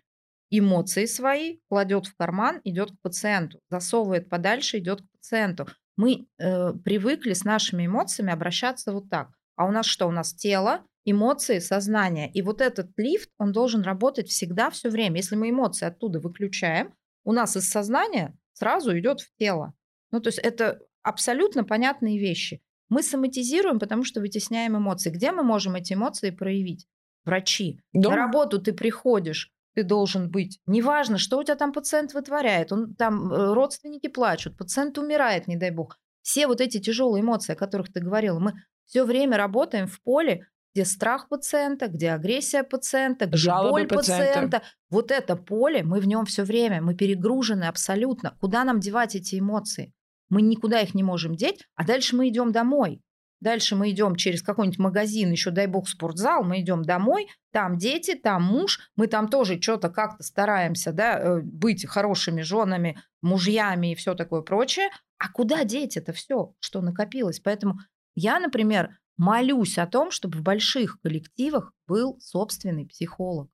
эмоции 0.51 1.07
свои 1.07 1.59
кладет 1.69 2.07
в 2.07 2.17
карман, 2.17 2.61
идет 2.65 2.91
к 2.91 3.01
пациенту, 3.03 3.61
засовывает 3.71 4.29
подальше, 4.29 4.79
идет 4.79 5.03
к 5.03 5.11
пациенту. 5.13 5.67
Мы 5.97 6.27
э, 6.39 6.73
привыкли 6.85 7.33
с 7.33 7.45
нашими 7.45 7.87
эмоциями 7.87 8.33
обращаться 8.33 8.93
вот 8.93 9.09
так. 9.09 9.31
А 9.57 9.67
у 9.67 9.71
нас 9.71 9.87
что? 9.87 10.07
У 10.07 10.11
нас 10.11 10.35
тело, 10.35 10.85
эмоции, 11.05 11.59
сознание. 11.61 12.31
И 12.33 12.43
вот 12.43 12.61
этот 12.61 12.91
лифт, 12.97 13.31
он 13.39 13.53
должен 13.53 13.83
работать 13.83 14.29
всегда, 14.29 14.71
все 14.71 14.91
время. 14.91 15.17
Если 15.17 15.37
мы 15.37 15.51
эмоции 15.51 15.87
оттуда 15.87 16.21
выключаем, 16.21 16.95
у 17.25 17.33
нас 17.33 17.57
из 17.57 17.69
сознания 17.69 18.37
сразу 18.53 18.97
идет 18.99 19.21
в 19.21 19.35
тело. 19.37 19.75
Ну, 20.11 20.21
то 20.21 20.29
есть 20.29 20.39
это 20.39 20.81
абсолютно 21.03 21.65
понятные 21.65 22.19
вещи. 22.19 22.63
Мы 22.89 23.03
соматизируем, 23.03 23.79
потому 23.79 24.05
что 24.05 24.21
вытесняем 24.21 24.77
эмоции. 24.77 25.11
Где 25.11 25.33
мы 25.33 25.43
можем 25.43 25.75
эти 25.75 25.95
эмоции 25.95 26.31
проявить? 26.31 26.87
Врачи. 27.25 27.81
Дома? 27.93 28.17
На 28.17 28.23
работу 28.23 28.61
ты 28.61 28.73
приходишь, 28.73 29.51
ты 29.75 29.83
должен 29.83 30.31
быть. 30.31 30.61
Неважно, 30.67 31.19
что 31.19 31.39
у 31.39 31.43
тебя 31.43 31.57
там 31.57 31.73
пациент 31.73 32.15
вытворяет. 32.15 32.73
Он, 32.73 32.95
там 32.95 33.33
э, 33.33 33.55
родственники 33.55 34.09
плачут, 34.09 34.57
пациент 34.57 34.99
умирает, 34.99 35.49
не 35.49 35.57
дай 35.57 35.71
бог. 35.71 35.99
Все 36.23 36.47
вот 36.47 36.61
эти 36.61 36.79
тяжелые 36.79 37.23
эмоции, 37.23 37.53
о 37.53 37.57
которых 37.57 37.93
ты 37.93 38.01
говорила, 38.01 38.39
мы 38.39 38.55
все 38.87 39.05
время 39.05 39.37
работаем 39.37 39.87
в 39.87 40.01
поле, 40.03 40.47
где 40.75 40.85
страх 40.85 41.29
пациента, 41.29 41.89
где 41.89 42.11
агрессия 42.11 42.63
пациента, 42.63 43.27
где 43.27 43.37
Жалобы 43.37 43.71
боль 43.71 43.87
пациента. 43.87 44.27
пациента. 44.27 44.63
Вот 44.91 45.11
это 45.11 45.37
поле, 45.37 45.83
мы 45.83 46.01
в 46.01 46.07
нем 46.07 46.25
все 46.27 46.43
время, 46.45 46.83
мы 46.83 46.95
перегружены 46.95 47.65
абсолютно. 47.65 48.37
Куда 48.41 48.65
нам 48.65 48.81
девать 48.81 49.15
эти 49.15 49.39
эмоции? 49.39 49.93
Мы 50.35 50.43
никуда 50.43 50.81
их 50.81 50.95
не 50.95 51.05
можем 51.05 51.37
деть, 51.37 51.65
а 51.77 51.85
дальше 51.85 52.17
мы 52.17 52.29
идем 52.29 52.51
домой. 52.51 53.01
Дальше 53.41 53.77
мы 53.77 53.91
идем 53.91 54.17
через 54.17 54.43
какой-нибудь 54.43 54.81
магазин, 54.81 55.31
еще 55.31 55.53
дай 55.53 55.69
бог 55.69 55.89
спортзал, 55.89 56.43
мы 56.43 56.61
идем 56.61 56.83
домой, 56.83 57.29
там 57.53 57.79
дети, 57.79 58.17
там 58.17 58.43
муж, 58.43 58.81
мы 58.97 59.07
там 59.07 59.29
тоже 59.29 59.63
что-то 59.63 59.91
как-то 59.91 60.25
стараемся 60.25 60.91
да, 60.91 61.21
э, 61.21 61.41
быть 61.41 61.87
хорошими 61.87 62.43
женами, 62.43 63.01
мужьями 63.23 63.93
и 63.93 63.95
все 63.95 64.17
такое 64.17 64.43
прочее. 64.43 64.89
А 65.19 65.29
куда 65.29 65.63
деть 65.63 65.97
это 65.97 66.13
все, 66.13 66.53
что 66.59 66.81
накопилось? 66.81 67.39
Поэтому 67.39 67.79
я, 68.17 68.41
например, 68.41 68.99
молюсь 69.17 69.79
о 69.79 69.87
том, 69.87 70.11
чтобы 70.11 70.39
в 70.39 70.43
больших 70.43 70.99
коллективах 71.01 71.73
был 71.87 72.19
собственный 72.19 72.87
психолог. 72.87 73.49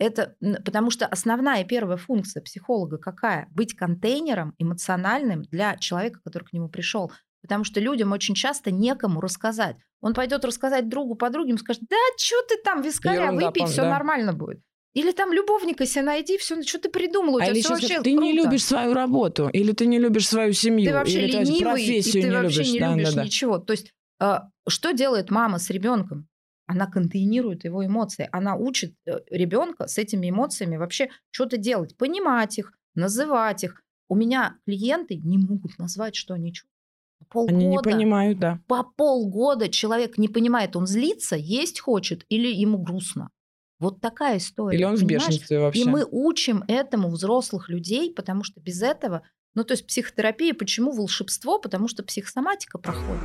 Это 0.00 0.34
потому 0.64 0.90
что 0.90 1.06
основная 1.06 1.62
первая 1.62 1.98
функция 1.98 2.42
психолога 2.42 2.96
какая? 2.96 3.48
Быть 3.50 3.76
контейнером 3.76 4.54
эмоциональным 4.58 5.42
для 5.42 5.76
человека, 5.76 6.20
который 6.24 6.44
к 6.44 6.52
нему 6.54 6.70
пришел. 6.70 7.12
Потому 7.42 7.64
что 7.64 7.80
людям 7.80 8.12
очень 8.12 8.34
часто 8.34 8.70
некому 8.70 9.20
рассказать. 9.20 9.76
Он 10.00 10.14
пойдет 10.14 10.44
рассказать 10.46 10.88
другу, 10.88 11.16
подруге, 11.16 11.50
ему 11.50 11.58
скажет, 11.58 11.82
да, 11.88 11.96
что 12.18 12.36
ты 12.48 12.56
там 12.64 12.80
вискаря 12.80 13.24
Ерунда, 13.24 13.46
выпей, 13.48 13.66
все 13.66 13.82
да. 13.82 13.90
нормально 13.90 14.32
будет. 14.32 14.60
Или 14.94 15.12
там 15.12 15.32
любовника 15.34 15.84
себе 15.84 16.02
найди, 16.02 16.38
все, 16.38 16.60
что 16.62 16.78
ты 16.78 16.88
придумал, 16.88 17.34
у 17.34 17.38
А 17.38 17.42
тебя 17.42 17.52
или 17.52 17.60
все 17.60 17.68
вообще 17.74 18.00
ты 18.00 18.12
не 18.12 18.32
круто. 18.32 18.48
любишь 18.48 18.64
свою 18.64 18.94
работу, 18.94 19.48
или 19.52 19.72
ты 19.72 19.86
не 19.86 19.98
любишь 19.98 20.28
свою 20.28 20.52
семью, 20.54 20.86
Ты 20.90 20.94
вообще 20.94 21.22
или 21.24 21.32
ты 21.32 21.38
ленивый, 21.40 21.60
профессию 21.60 22.18
и 22.18 22.22
ты 22.22 22.28
не 22.28 22.34
вообще 22.34 22.56
любишь. 22.58 22.72
не 22.72 22.80
Да, 22.80 22.92
любишь 22.94 23.08
да, 23.10 23.14
да. 23.16 23.24
ничего. 23.24 23.58
То 23.58 23.72
есть 23.72 23.92
э, 24.20 24.38
что 24.66 24.92
делает 24.92 25.30
мама 25.30 25.58
с 25.58 25.68
ребенком? 25.70 26.26
Она 26.70 26.86
контейнирует 26.86 27.64
его 27.64 27.84
эмоции. 27.84 28.28
Она 28.30 28.54
учит 28.54 28.94
ребенка 29.28 29.88
с 29.88 29.98
этими 29.98 30.30
эмоциями 30.30 30.76
вообще 30.76 31.10
что-то 31.32 31.56
делать, 31.56 31.96
понимать 31.96 32.58
их, 32.58 32.72
называть 32.94 33.64
их. 33.64 33.82
У 34.08 34.14
меня 34.14 34.54
клиенты 34.64 35.16
не 35.16 35.36
могут 35.36 35.78
назвать, 35.78 36.14
что 36.14 36.34
они 36.34 36.52
чувствуют. 36.52 36.70
Полгода, 37.28 37.56
Они 37.56 37.66
не 37.66 37.78
понимают, 37.78 38.38
да. 38.38 38.60
по 38.68 38.84
полгода 38.84 39.68
человек 39.68 40.16
не 40.16 40.28
понимает, 40.28 40.76
он 40.76 40.86
злится, 40.86 41.34
есть 41.34 41.80
хочет 41.80 42.24
или 42.28 42.46
ему 42.46 42.78
грустно. 42.78 43.30
Вот 43.80 44.00
такая 44.00 44.38
история. 44.38 44.78
Или 44.78 44.84
он 44.84 44.94
в 44.94 45.00
понимаешь? 45.00 45.26
бешенстве 45.28 45.58
вообще. 45.58 45.80
И 45.80 45.84
мы 45.84 46.06
учим 46.08 46.62
этому 46.68 47.10
взрослых 47.10 47.68
людей, 47.68 48.14
потому 48.14 48.44
что 48.44 48.60
без 48.60 48.80
этого, 48.80 49.22
ну 49.54 49.64
то 49.64 49.72
есть 49.72 49.88
психотерапия, 49.88 50.54
почему 50.54 50.92
волшебство? 50.92 51.58
Потому 51.58 51.88
что 51.88 52.04
психосоматика 52.04 52.78
проходит. 52.78 53.24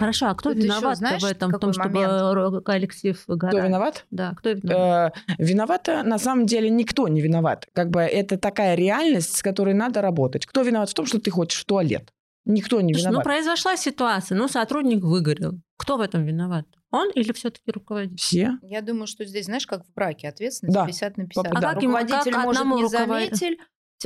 Хорошо, 0.00 0.26
а 0.26 0.34
кто 0.34 0.52
Тут 0.52 0.62
виноват 0.64 0.98
знаешь, 0.98 1.22
в 1.22 1.26
этом, 1.26 1.50
в 1.52 1.58
том, 1.58 1.72
чтобы 1.72 2.62
коллектив 2.62 3.22
Кто 3.24 3.58
виноват? 3.58 4.06
Да, 4.10 4.34
кто 4.36 4.50
виноват? 4.50 5.14
Э, 5.28 5.34
Виновата 5.38 6.02
на 6.02 6.18
самом 6.18 6.46
деле 6.46 6.70
никто 6.70 7.06
не 7.08 7.20
виноват. 7.20 7.66
Как 7.72 7.90
бы 7.90 8.00
это 8.00 8.38
такая 8.38 8.74
реальность, 8.74 9.36
с 9.36 9.42
которой 9.42 9.74
надо 9.74 10.00
работать. 10.02 10.46
Кто 10.46 10.62
виноват 10.62 10.90
в 10.90 10.94
том, 10.94 11.06
что 11.06 11.20
ты 11.20 11.30
хочешь 11.30 11.60
в 11.60 11.64
туалет? 11.64 12.10
Никто 12.46 12.80
не 12.80 12.92
ну 12.94 12.98
виноват. 12.98 13.24
произошла 13.24 13.76
ситуация, 13.76 14.36
ну 14.36 14.48
сотрудник 14.48 15.02
выгорел. 15.04 15.60
Кто 15.76 15.98
в 15.98 16.00
этом 16.00 16.24
виноват? 16.24 16.64
Он 16.90 17.10
или 17.10 17.32
все-таки 17.32 17.70
руководитель? 17.70 18.16
Все. 18.16 18.50
Я 18.62 18.80
думаю, 18.80 19.06
что 19.06 19.24
здесь, 19.24 19.44
знаешь, 19.44 19.66
как 19.66 19.84
в 19.86 19.92
браке, 19.94 20.28
ответственность 20.28 20.74
Да. 20.74 20.86
50 20.86 21.16
на 21.18 21.26
50. 21.26 21.46
А 21.46 21.60
как 21.60 21.82
ему- 21.82 21.94
как 21.94 22.02
Руководитель 22.02 22.34
может 22.36 22.60
одному 22.60 22.76
не 22.78 22.82
руковод- 22.84 22.90
заметить, 22.90 23.58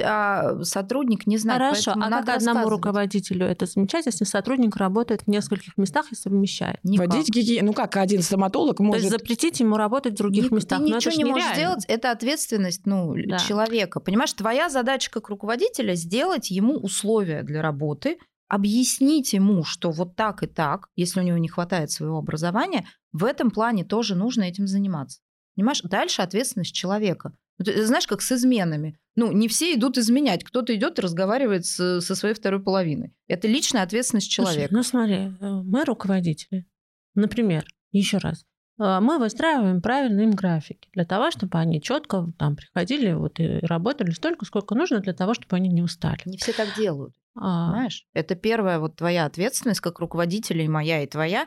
а 0.03 0.63
сотрудник 0.65 1.27
не 1.27 1.39
знает. 1.39 1.61
Хорошо, 1.61 1.93
а 1.93 2.09
надо 2.09 2.27
как 2.27 2.37
одному 2.39 2.69
руководителю 2.69 3.47
это 3.47 3.67
замечать, 3.67 4.07
если 4.07 4.25
сотрудник 4.25 4.77
работает 4.77 5.23
в 5.23 5.29
нескольких 5.29 5.77
местах 5.77 6.13
и 6.13 6.15
совмещает? 6.15 6.79
Никак. 6.83 7.09
Водить 7.09 7.29
гиги- 7.35 7.61
Ну 7.63 7.73
как, 7.73 7.97
один 7.97 8.23
стоматолог 8.23 8.77
То 8.79 8.83
может... 8.83 9.03
есть 9.03 9.13
запретить 9.13 9.61
ему 9.61 9.77
работать 9.77 10.15
в 10.15 10.17
других 10.17 10.51
Ни- 10.51 10.57
местах. 10.57 10.79
Ты 10.79 10.85
ничего 10.85 11.15
не 11.15 11.25
можешь 11.25 11.45
нереально. 11.49 11.55
сделать, 11.55 11.85
это 11.89 12.11
ответственность 12.11 12.87
ну, 12.87 13.15
Да. 13.27 13.39
человека. 13.39 14.01
Понимаешь, 14.01 14.33
твоя 14.33 14.69
задача 14.69 15.11
как 15.11 15.29
руководителя 15.29 15.95
сделать 15.95 16.51
ему 16.51 16.75
условия 16.75 17.43
для 17.43 17.63
работы, 17.63 18.19
объяснить 18.49 19.33
ему, 19.33 19.65
что 19.65 19.91
вот 19.91 20.17
так 20.17 20.43
и 20.43 20.47
так, 20.47 20.89
если 20.97 21.21
у 21.21 21.23
него 21.23 21.39
не 21.39 21.49
хватает 21.49 21.91
своего 21.91 22.19
образования, 22.19 22.87
в 23.13 23.25
этом 23.25 23.51
плане 23.51 23.85
тоже 23.85 24.15
нужно 24.15 24.43
этим 24.43 24.67
заниматься. 24.67 25.21
Понимаешь, 25.57 25.81
дальше 25.83 26.23
ответственность 26.23 26.75
человека. 26.75 27.33
Ты 27.63 27.87
знаешь, 27.87 28.07
как 28.07 28.21
с 28.23 28.33
изменами. 28.33 28.99
Ну, 29.17 29.31
не 29.31 29.47
все 29.49 29.75
идут 29.75 29.97
изменять. 29.99 30.43
Кто-то 30.43 30.75
идет 30.75 30.99
и 30.99 31.03
разговаривает 31.03 31.67
с- 31.67 32.01
со 32.01 32.15
своей 32.15 32.35
второй 32.35 32.63
половиной. 32.63 33.15
Это 33.29 33.47
личная 33.47 33.83
ответственность 33.83 34.33
Слушай, 34.33 34.53
человека. 34.55 34.75
ну 34.75 34.83
смотри, 34.83 35.15
э, 35.15 35.31
мы 35.41 35.85
руководители. 35.85 36.67
Например, 37.15 37.65
еще 37.93 38.19
раз, 38.19 38.45
э, 38.81 38.99
мы 39.01 39.19
выстраиваем 39.19 39.81
правильные 39.83 40.25
им 40.27 40.33
графики 40.33 40.89
для 40.93 41.05
того, 41.05 41.31
чтобы 41.31 41.59
они 41.59 41.81
четко 41.81 42.27
там 42.39 42.57
приходили 42.57 43.13
вот 43.13 43.39
и 43.39 43.61
работали 43.63 44.11
столько, 44.11 44.45
сколько 44.47 44.75
нужно 44.75 44.99
для 44.99 45.13
того, 45.13 45.35
чтобы 45.35 45.55
они 45.57 45.69
не 45.69 45.83
устали. 45.83 46.21
Не 46.25 46.37
все 46.39 46.53
так 46.53 46.75
делают. 46.77 47.15
А, 47.37 47.71
Понимаешь? 47.71 48.07
Это 48.15 48.35
первая 48.35 48.79
вот 48.81 48.97
твоя 48.97 49.27
ответственность 49.27 49.81
как 49.81 50.01
руководителя 50.01 50.65
и 50.65 50.69
моя, 50.69 51.03
и 51.03 51.07
твоя 51.07 51.47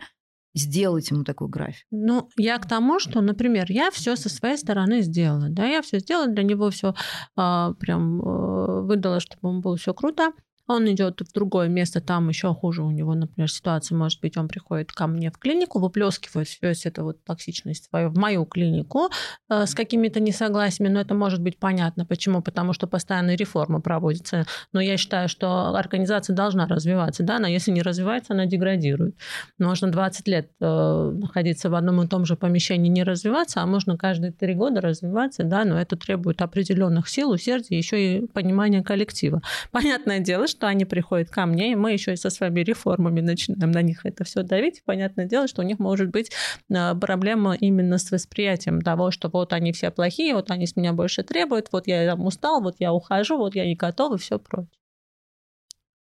сделать 0.57 1.09
ему 1.11 1.23
такой 1.23 1.47
график. 1.49 1.85
Ну, 1.91 2.29
я 2.37 2.57
к 2.57 2.67
тому, 2.67 2.99
что, 2.99 3.21
например, 3.21 3.65
я 3.69 3.91
все 3.91 4.15
со 4.15 4.29
своей 4.29 4.57
стороны 4.57 5.01
сделала, 5.01 5.47
да, 5.49 5.65
я 5.65 5.81
все 5.81 5.99
сделала 5.99 6.27
для 6.27 6.43
него, 6.43 6.69
все 6.69 6.93
прям 7.35 8.21
э, 8.21 8.81
выдала, 8.81 9.19
чтобы 9.19 9.49
ему 9.49 9.61
было 9.61 9.77
все 9.77 9.93
круто. 9.93 10.31
Он 10.67 10.89
идет 10.91 11.21
в 11.21 11.33
другое 11.33 11.67
место, 11.67 12.01
там 12.01 12.29
еще 12.29 12.53
хуже 12.53 12.83
у 12.83 12.91
него, 12.91 13.13
например, 13.15 13.49
ситуация 13.49 13.97
может 13.97 14.21
быть, 14.21 14.37
он 14.37 14.47
приходит 14.47 14.91
ко 14.91 15.07
мне 15.07 15.31
в 15.31 15.37
клинику, 15.37 15.79
выплескивает 15.79 16.47
всю 16.47 16.67
эту 16.67 17.03
вот 17.03 17.23
токсичность 17.23 17.85
свою 17.89 18.09
в 18.09 18.17
мою 18.17 18.45
клинику 18.45 19.09
э, 19.49 19.65
с 19.65 19.73
какими-то 19.73 20.19
несогласиями, 20.19 20.89
но 20.89 20.99
это 20.99 21.13
может 21.13 21.41
быть 21.41 21.57
понятно. 21.57 22.05
Почему? 22.05 22.41
Потому 22.41 22.73
что 22.73 22.87
постоянные 22.87 23.37
реформы 23.37 23.81
проводятся. 23.81 24.45
Но 24.73 24.81
я 24.81 24.97
считаю, 24.97 25.29
что 25.29 25.75
организация 25.75 26.35
должна 26.35 26.67
развиваться, 26.67 27.23
да, 27.23 27.37
она 27.37 27.47
если 27.47 27.71
не 27.71 27.81
развивается, 27.81 28.33
она 28.33 28.45
деградирует. 28.45 29.15
Можно 29.59 29.91
20 29.91 30.27
лет 30.27 30.51
э, 30.59 31.11
находиться 31.13 31.69
в 31.69 31.75
одном 31.75 32.01
и 32.01 32.07
том 32.07 32.25
же 32.25 32.35
помещении, 32.35 32.89
не 32.89 33.03
развиваться, 33.03 33.61
а 33.61 33.65
можно 33.65 33.97
каждые 33.97 34.31
три 34.31 34.53
года 34.53 34.81
развиваться, 34.81 35.43
да, 35.43 35.65
но 35.65 35.79
это 35.79 35.95
требует 35.95 36.41
определенных 36.41 37.07
сил, 37.07 37.31
усердия, 37.31 37.77
еще 37.77 38.17
и 38.17 38.27
понимания 38.27 38.83
коллектива. 38.83 39.41
Понятное 39.71 40.19
дело, 40.19 40.47
что 40.47 40.56
они 40.65 40.85
приходят 40.85 41.29
ко 41.29 41.45
мне, 41.45 41.73
и 41.73 41.75
мы 41.75 41.93
еще 41.93 42.13
и 42.13 42.15
со 42.15 42.31
своими 42.31 42.61
реформами 42.61 43.21
начинаем 43.21 43.71
на 43.71 43.83
них 43.83 44.05
это 44.05 44.23
все 44.23 44.41
давить. 44.41 44.81
Понятное 44.83 45.25
дело, 45.25 45.47
что 45.47 45.61
у 45.61 45.65
них 45.65 45.77
может 45.77 46.09
быть 46.09 46.31
э, 46.69 46.95
проблема 46.95 47.55
именно 47.55 47.99
с 47.99 48.09
восприятием 48.09 48.81
того, 48.81 49.11
что 49.11 49.29
вот 49.29 49.53
они 49.53 49.71
все 49.71 49.91
плохие, 49.91 50.33
вот 50.33 50.49
они 50.49 50.65
с 50.65 50.75
меня 50.75 50.93
больше 50.93 51.21
требуют, 51.21 51.67
вот 51.71 51.85
я 51.85 52.09
там 52.09 52.25
устал, 52.25 52.61
вот 52.61 52.77
я 52.79 52.91
ухожу, 52.91 53.37
вот 53.37 53.53
я 53.53 53.65
не 53.65 53.75
готов 53.75 54.15
и 54.15 54.17
все 54.17 54.39
прочее. 54.39 54.71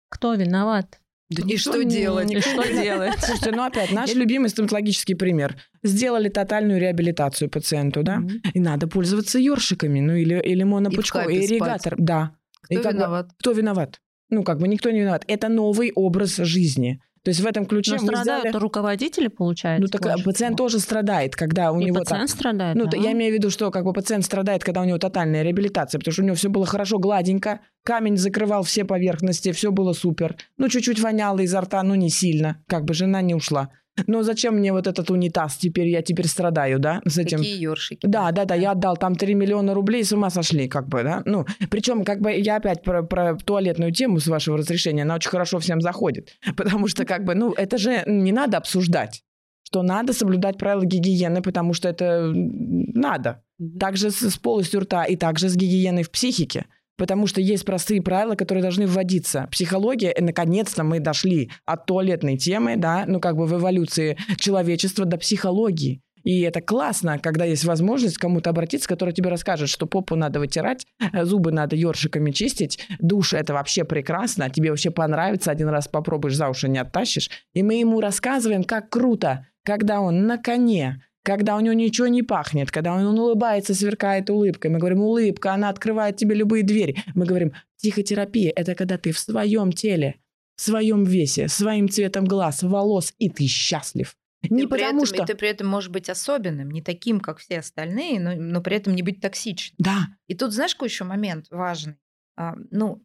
Кто 0.09 0.35
виноват? 0.35 1.01
Да 1.29 1.43
и 1.45 1.57
что 1.57 1.83
делать? 1.83 2.31
И 2.31 2.41
что 2.41 2.63
делать? 2.63 3.15
Слушайте, 3.19 3.51
ну 3.51 3.65
опять, 3.65 3.91
наш 3.91 4.15
любимый 4.15 4.49
стоматологический 4.49 5.17
пример. 5.17 5.57
Сделали 5.83 6.29
тотальную 6.29 6.81
реабилитацию 6.81 7.51
пациенту, 7.51 8.05
да? 8.05 8.23
И 8.55 8.61
надо 8.61 8.87
пользоваться 8.87 9.39
ёршиками, 9.39 9.99
ну 9.99 10.15
или, 10.15 10.41
или 10.41 10.63
монопучком, 10.63 11.29
и 11.29 11.45
ирригатор. 11.45 11.97
Да. 11.99 12.37
Кто 12.63 12.91
виноват? 12.91 13.31
Кто 13.39 13.53
виноват? 13.53 14.01
Ну, 14.31 14.43
как 14.43 14.59
бы 14.59 14.69
никто 14.69 14.91
не 14.91 15.01
виноват. 15.01 15.25
Это 15.29 15.49
новый 15.49 15.93
образ 15.95 16.37
жизни. 16.37 17.01
То 17.27 17.31
есть 17.31 17.41
в 17.41 17.47
этом 17.47 17.67
ключе 17.67 17.97
Но 17.97 18.03
мы 18.03 18.07
страдают 18.07 18.43
сделали... 18.43 18.63
руководители, 18.63 19.27
получается. 19.27 19.83
Ну 19.83 19.89
так 19.89 20.07
а, 20.07 20.23
пациент 20.23 20.57
тоже 20.57 20.79
страдает, 20.79 21.35
когда 21.35 21.73
у 21.73 21.81
И 21.81 21.87
него 21.87 21.99
пациент 21.99 22.31
так- 22.31 22.37
страдает. 22.39 22.77
Ну, 22.77 22.87
да. 22.87 22.97
я 22.97 23.11
имею 23.13 23.33
в 23.33 23.35
виду, 23.35 23.51
что 23.51 23.73
как 23.73 23.85
бы 23.85 23.93
пациент 23.93 24.25
страдает, 24.25 24.63
когда 24.63 24.81
у 24.81 24.85
него 24.85 24.99
тотальная 24.99 25.43
реабилитация, 25.43 25.99
потому 25.99 26.13
что 26.13 26.23
у 26.23 26.25
него 26.25 26.37
все 26.37 26.51
было 26.51 26.67
хорошо, 26.67 27.01
гладенько, 27.01 27.63
камень 27.83 28.17
закрывал 28.17 28.63
все 28.63 28.85
поверхности, 28.85 29.51
все 29.51 29.73
было 29.73 29.93
супер. 29.93 30.37
Ну, 30.57 30.69
чуть-чуть 30.69 31.01
воняло 31.01 31.41
изо 31.41 31.61
рта, 31.63 31.83
но 31.83 31.97
не 31.97 32.11
сильно, 32.11 32.63
как 32.69 32.85
бы 32.85 32.95
жена 32.95 33.23
не 33.23 33.35
ушла. 33.35 33.71
Но 34.07 34.23
зачем 34.23 34.57
мне 34.57 34.73
вот 34.73 34.87
этот 34.87 35.11
унитаз 35.11 35.57
теперь, 35.57 35.89
я 35.89 36.03
теперь 36.03 36.27
страдаю, 36.27 36.79
да, 36.79 37.01
с 37.07 37.19
этим? 37.19 37.39
Какие 37.39 37.61
ёршики? 37.61 38.07
Да, 38.07 38.31
да, 38.33 38.45
да, 38.45 38.55
я 38.55 38.73
отдал 38.73 38.97
там 38.97 39.15
3 39.17 39.35
миллиона 39.35 39.75
рублей, 39.75 40.05
с 40.05 40.13
ума 40.13 40.31
сошли, 40.31 40.69
как 40.69 40.89
бы, 40.89 41.03
да. 41.03 41.23
Ну, 41.25 41.47
причем, 41.71 42.05
как 42.05 42.21
бы, 42.21 42.33
я 42.33 42.57
опять 42.57 42.83
про, 42.83 43.03
про 43.03 43.37
туалетную 43.37 43.93
тему, 43.93 44.21
с 44.21 44.27
вашего 44.27 44.59
разрешения, 44.59 45.03
она 45.03 45.15
очень 45.15 45.31
хорошо 45.31 45.59
всем 45.59 45.81
заходит. 45.81 46.37
Потому 46.57 46.89
что, 46.89 47.05
как 47.05 47.25
бы, 47.25 47.35
ну, 47.35 47.53
это 47.53 47.79
же 47.79 48.03
не 48.07 48.33
надо 48.33 48.59
обсуждать, 48.59 49.23
что 49.63 49.83
надо 49.83 50.13
соблюдать 50.13 50.59
правила 50.59 50.85
гигиены, 50.85 51.43
потому 51.43 51.73
что 51.75 51.89
это 51.89 52.31
надо. 52.35 53.43
Также 53.81 54.11
с, 54.11 54.21
с 54.21 54.37
полостью 54.37 54.81
рта 54.81 55.05
и 55.05 55.17
также 55.17 55.49
с 55.49 55.57
гигиеной 55.57 56.03
в 56.03 56.11
психике. 56.11 56.67
Потому 56.97 57.27
что 57.27 57.41
есть 57.41 57.65
простые 57.65 58.03
правила, 58.03 58.35
которые 58.35 58.63
должны 58.63 58.87
вводиться. 58.87 59.49
Психология, 59.51 60.13
э, 60.13 60.23
наконец-то 60.23 60.85
мы 60.85 61.01
дошли 61.01 61.51
от 61.65 61.87
туалетной 61.87 62.39
темы, 62.39 62.77
да, 62.77 63.05
ну 63.07 63.21
как 63.21 63.37
бы 63.37 63.47
в 63.47 63.55
эволюции 63.55 64.17
человечества 64.39 65.05
до 65.05 65.19
психологии. 65.19 66.01
И 66.27 66.41
это 66.41 66.61
классно, 66.61 67.21
когда 67.21 67.45
есть 67.45 67.65
возможность 67.65 68.19
кому-то 68.19 68.51
обратиться, 68.51 68.89
который 68.89 69.15
тебе 69.15 69.31
расскажет, 69.31 69.69
что 69.69 69.87
попу 69.87 70.17
надо 70.17 70.41
вытирать, 70.41 70.85
э, 70.99 71.25
зубы 71.25 71.53
надо 71.53 71.77
ёршиками 71.77 72.33
чистить, 72.33 72.85
душ 72.99 73.33
это 73.33 73.55
вообще 73.55 73.85
прекрасно, 73.85 74.51
тебе 74.51 74.71
вообще 74.71 74.91
понравится, 74.91 75.53
один 75.53 75.69
раз 75.69 75.87
попробуешь, 75.87 76.35
за 76.35 76.49
уши 76.49 76.69
не 76.69 76.79
оттащишь. 76.79 77.31
И 77.55 77.63
мы 77.63 77.75
ему 77.75 78.01
рассказываем, 78.01 78.65
как 78.65 78.91
круто, 78.91 79.47
когда 79.65 80.01
он 80.01 80.27
на 80.27 80.37
коне, 80.37 81.01
когда 81.27 81.57
у 81.57 81.61
него 81.61 81.75
ничего 81.75 82.07
не 82.07 82.23
пахнет, 82.23 82.71
когда 82.71 82.95
он 82.95 83.19
улыбается, 83.19 83.75
сверкает 83.75 84.31
улыбкой. 84.31 84.71
Мы 84.71 84.79
говорим, 84.79 85.01
улыбка, 85.01 85.53
она 85.53 85.71
открывает 85.71 86.17
тебе 86.17 86.37
любые 86.37 86.63
двери. 86.63 87.03
Мы 87.17 87.27
говорим, 87.27 87.53
психотерапия– 87.79 88.53
это 88.57 88.77
когда 88.77 88.97
ты 88.97 89.11
в 89.11 89.19
своем 89.19 89.73
теле, 89.73 90.21
в 90.55 90.63
своем 90.63 91.03
весе, 91.03 91.49
своим 91.49 91.89
цветом 91.89 92.27
глаз, 92.27 92.63
волос, 92.63 93.13
и 93.19 93.29
ты 93.29 93.49
счастлив. 93.49 94.17
Не 94.49 94.69
при 94.69 94.79
потому 94.79 95.03
этом- 95.03 95.07
что... 95.07 95.25
И 95.25 95.27
ты 95.27 95.35
при 95.35 95.49
этом 95.49 95.67
можешь 95.67 95.91
быть 95.91 96.09
особенным, 96.09 96.71
не 96.71 96.81
таким, 96.81 97.19
как 97.19 97.39
все 97.39 97.59
остальные, 97.59 98.21
но, 98.21 98.37
но 98.37 98.61
при 98.61 98.77
этом 98.77 98.95
не 98.95 99.03
быть 99.03 99.21
токсичным. 99.21 99.75
Да, 99.79 100.07
И 100.29 100.35
тут 100.37 100.53
знаешь, 100.53 100.77
какой 100.77 100.89
еще 100.89 101.03
момент 101.03 101.47
важный? 101.51 101.97
А, 102.37 102.55
ну, 102.71 103.03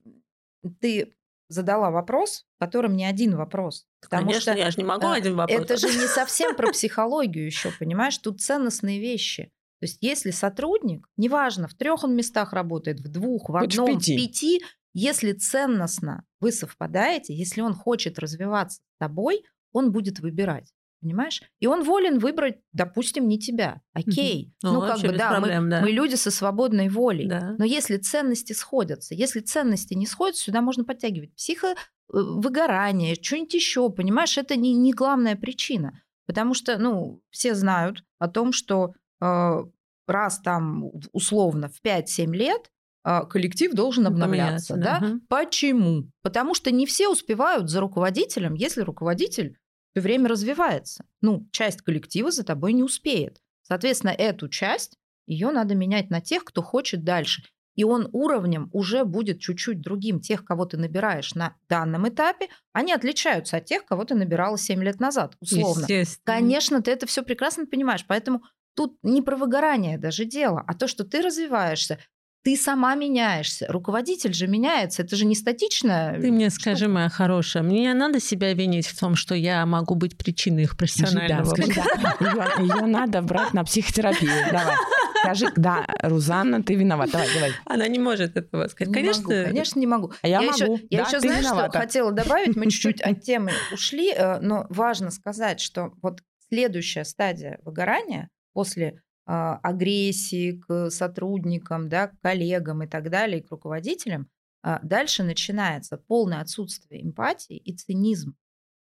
ты 0.79 1.15
задала 1.51 1.91
вопрос, 1.91 2.45
в 2.57 2.59
котором 2.59 2.95
не 2.95 3.05
один 3.05 3.35
вопрос. 3.35 3.85
Потому 4.01 4.23
Конечно, 4.23 4.53
что 4.53 4.59
я 4.59 4.71
же 4.71 4.77
не 4.77 4.83
могу 4.83 5.07
а, 5.07 5.15
один 5.15 5.35
вопрос. 5.35 5.59
это 5.59 5.77
же 5.77 5.87
не 5.87 6.07
совсем 6.07 6.55
про 6.55 6.71
психологию 6.71 7.45
еще, 7.45 7.71
понимаешь? 7.79 8.17
Тут 8.17 8.41
ценностные 8.41 8.99
вещи. 8.99 9.51
То 9.79 9.85
есть 9.85 9.97
если 10.01 10.31
сотрудник, 10.31 11.07
неважно, 11.17 11.67
в 11.67 11.73
трех 11.73 12.03
он 12.03 12.15
местах 12.15 12.53
работает, 12.53 12.99
в 12.99 13.09
двух, 13.09 13.49
в 13.49 13.57
Хоть 13.57 13.75
в 13.75 13.81
одном, 13.81 13.99
в 13.99 13.99
пяти. 13.99 14.15
пяти, 14.17 14.61
если 14.93 15.33
ценностно 15.33 16.23
вы 16.39 16.51
совпадаете, 16.51 17.33
если 17.33 17.61
он 17.61 17.73
хочет 17.73 18.19
развиваться 18.19 18.77
с 18.77 18.97
тобой, 18.99 19.43
он 19.71 19.91
будет 19.91 20.19
выбирать. 20.19 20.71
Понимаешь? 21.01 21.41
И 21.59 21.65
он 21.67 21.83
волен 21.83 22.19
выбрать, 22.19 22.59
допустим, 22.73 23.27
не 23.27 23.39
тебя. 23.39 23.81
Окей. 23.93 24.53
Ну, 24.61 24.73
Ну, 24.73 24.81
как 24.81 24.99
бы, 25.01 25.11
да, 25.17 25.31
мы- 25.31 25.37
проблем, 25.37 25.69
да. 25.69 25.81
мы 25.81 25.89
люди 25.91 26.13
со 26.15 26.29
свободной 26.29 26.89
волей. 26.89 27.27
Да. 27.27 27.55
Но 27.57 27.65
если 27.65 27.97
ценности 27.97 28.53
сходятся, 28.53 29.15
если 29.15 29.39
ценности 29.39 29.95
не 29.95 30.05
сходятся, 30.05 30.43
сюда 30.43 30.61
можно 30.61 30.83
подтягивать 30.83 31.33
психо 31.35 31.67
э, 31.69 31.73
выгорание, 32.11 33.15
что-нибудь 33.19 33.53
еще, 33.55 33.89
понимаешь, 33.89 34.37
это 34.37 34.55
не, 34.55 34.73
не 34.73 34.93
главная 34.93 35.35
причина. 35.35 35.99
Потому 36.27 36.53
что, 36.53 36.77
ну, 36.77 37.21
все 37.31 37.55
знают 37.55 38.03
о 38.19 38.27
том, 38.27 38.53
что 38.53 38.93
э, 39.21 39.63
раз 40.07 40.39
там 40.41 40.85
условно 41.13 41.69
в 41.69 41.81
5-7 41.83 42.31
лет 42.35 42.69
э, 43.03 43.21
коллектив 43.29 43.73
должен 43.73 44.05
обновляться. 44.07 44.73
Поменяться, 44.75 44.75
Да? 44.75 44.99
да. 44.99 45.07
Мгм. 45.07 45.21
Почему? 45.27 46.03
Потому 46.21 46.53
что 46.53 46.69
не 46.71 46.85
все 46.85 47.09
успевают 47.09 47.69
за 47.69 47.79
руководителем, 47.79 48.53
если 48.53 48.81
руководитель 48.81 49.57
время 49.99 50.29
развивается. 50.29 51.05
Ну, 51.21 51.47
часть 51.51 51.81
коллектива 51.81 52.31
за 52.31 52.43
тобой 52.43 52.73
не 52.73 52.83
успеет. 52.83 53.41
Соответственно, 53.63 54.11
эту 54.11 54.47
часть, 54.47 54.97
ее 55.27 55.51
надо 55.51 55.75
менять 55.75 56.09
на 56.09 56.21
тех, 56.21 56.43
кто 56.43 56.61
хочет 56.61 57.03
дальше. 57.03 57.43
И 57.75 57.83
он 57.83 58.09
уровнем 58.11 58.69
уже 58.73 59.05
будет 59.05 59.39
чуть-чуть 59.39 59.81
другим. 59.81 60.19
Тех, 60.19 60.43
кого 60.43 60.65
ты 60.65 60.77
набираешь 60.77 61.33
на 61.35 61.55
данном 61.69 62.07
этапе, 62.09 62.49
они 62.73 62.91
отличаются 62.91 63.57
от 63.57 63.65
тех, 63.65 63.85
кого 63.85 64.03
ты 64.03 64.13
набирала 64.13 64.57
7 64.57 64.83
лет 64.83 64.99
назад, 64.99 65.35
условно. 65.39 65.85
Конечно, 66.25 66.81
ты 66.81 66.91
это 66.91 67.05
все 67.05 67.23
прекрасно 67.23 67.65
понимаешь. 67.65 68.05
Поэтому 68.07 68.43
тут 68.75 68.97
не 69.03 69.21
про 69.21 69.37
выгорание 69.37 69.97
даже 69.97 70.25
дело, 70.25 70.63
а 70.67 70.73
то, 70.73 70.87
что 70.87 71.05
ты 71.05 71.21
развиваешься, 71.21 71.99
ты 72.43 72.57
сама 72.57 72.95
меняешься. 72.95 73.67
Руководитель 73.69 74.33
же 74.33 74.47
меняется. 74.47 75.03
Это 75.03 75.15
же 75.15 75.25
не 75.25 75.35
статичная. 75.35 76.19
Ты 76.19 76.31
мне 76.31 76.49
скажи, 76.49 76.87
моя 76.87 77.09
хорошая, 77.09 77.63
мне 77.63 77.81
не 77.81 77.93
надо 77.93 78.19
себя 78.19 78.53
винить 78.53 78.87
в 78.87 78.99
том, 78.99 79.15
что 79.15 79.35
я 79.35 79.65
могу 79.65 79.95
быть 79.95 80.17
причиной 80.17 80.63
их 80.63 80.75
профессионального 80.77 81.45
скажи, 81.45 81.73
да. 82.19 82.53
Ее, 82.59 82.85
надо 82.87 83.21
брать 83.21 83.53
на 83.53 83.63
психотерапию. 83.63 84.31
Давай. 84.51 84.75
Скажи, 85.23 85.47
да, 85.55 85.85
Рузанна, 86.01 86.63
ты 86.63 86.73
виновата. 86.73 87.11
Давай, 87.11 87.27
давай. 87.33 87.51
Она 87.65 87.87
не 87.87 87.99
может 87.99 88.35
этого 88.35 88.67
сказать. 88.67 88.87
Не 88.87 88.93
конечно, 88.93 89.21
могу, 89.21 89.45
конечно, 89.49 89.79
не 89.79 89.87
могу. 89.87 90.13
А 90.23 90.27
я, 90.27 90.41
еще, 90.41 90.65
могу. 90.65 90.79
я 90.89 91.03
Да, 91.03 91.07
еще 91.07 91.19
ты 91.19 91.27
знаешь, 91.27 91.45
что 91.45 91.53
виновата. 91.53 91.79
хотела 91.79 92.11
добавить? 92.11 92.55
Мы 92.55 92.71
чуть-чуть 92.71 93.01
от 93.01 93.21
темы 93.21 93.51
ушли, 93.71 94.11
э, 94.11 94.39
но 94.39 94.65
важно 94.69 95.11
сказать, 95.11 95.59
что 95.59 95.91
вот 96.01 96.21
следующая 96.49 97.05
стадия 97.05 97.59
выгорания 97.63 98.29
после 98.53 99.01
агрессии 99.33 100.59
к 100.59 100.89
сотрудникам, 100.89 101.89
да, 101.89 102.07
к 102.07 102.19
коллегам 102.19 102.83
и 102.83 102.87
так 102.87 103.09
далее, 103.09 103.39
и 103.39 103.43
к 103.43 103.51
руководителям, 103.51 104.29
а, 104.63 104.79
дальше 104.83 105.23
начинается 105.23 105.97
полное 105.97 106.41
отсутствие 106.41 107.03
эмпатии 107.03 107.57
и 107.57 107.75
цинизм. 107.75 108.35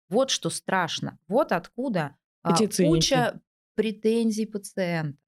Вот 0.08 0.30
что 0.30 0.50
страшно. 0.50 1.18
Вот 1.28 1.52
откуда 1.52 2.16
а, 2.42 2.54
Эти 2.54 2.66
циники. 2.66 2.94
куча 2.94 3.40
претензий 3.74 4.46
пациента 4.46 5.18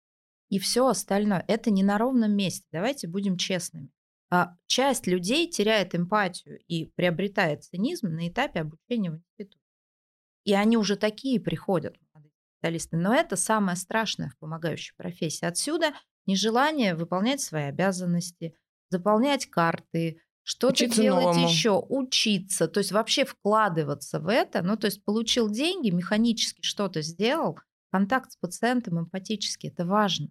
и 0.48 0.58
все 0.58 0.86
остальное. 0.86 1.44
Это 1.48 1.70
не 1.70 1.82
на 1.82 1.98
ровном 1.98 2.32
месте. 2.32 2.66
Давайте 2.72 3.08
будем 3.08 3.36
честными. 3.36 3.90
А, 4.30 4.56
Часть 4.66 5.06
людей 5.06 5.50
теряет 5.50 5.94
эмпатию 5.94 6.60
и 6.66 6.86
приобретает 6.86 7.64
цинизм 7.64 8.08
на 8.08 8.28
этапе 8.28 8.60
обучения 8.60 9.10
в 9.10 9.16
институте. 9.16 9.58
И 10.44 10.54
они 10.54 10.76
уже 10.76 10.96
такие 10.96 11.40
приходят, 11.40 11.96
молодые 12.62 12.80
специалисты. 12.80 12.96
Но 12.96 13.14
это 13.14 13.36
самое 13.36 13.76
страшное 13.76 14.30
в 14.30 14.38
помогающей 14.38 14.94
профессии. 14.96 15.44
Отсюда 15.44 15.92
нежелание 16.26 16.94
выполнять 16.94 17.40
свои 17.40 17.64
обязанности, 17.64 18.54
заполнять 18.90 19.46
карты, 19.46 20.20
что-то 20.42 20.86
делать 20.88 21.24
новому. 21.24 21.46
еще, 21.46 21.78
учиться, 21.88 22.68
то 22.68 22.78
есть 22.78 22.90
вообще 22.92 23.24
вкладываться 23.26 24.18
в 24.18 24.28
это. 24.28 24.62
Ну, 24.62 24.76
то 24.76 24.86
есть 24.86 25.04
получил 25.04 25.50
деньги, 25.50 25.90
механически 25.90 26.62
что-то 26.62 27.02
сделал, 27.02 27.58
контакт 27.90 28.32
с 28.32 28.36
пациентом 28.36 28.98
эмпатически, 28.98 29.66
это 29.66 29.84
важно. 29.84 30.28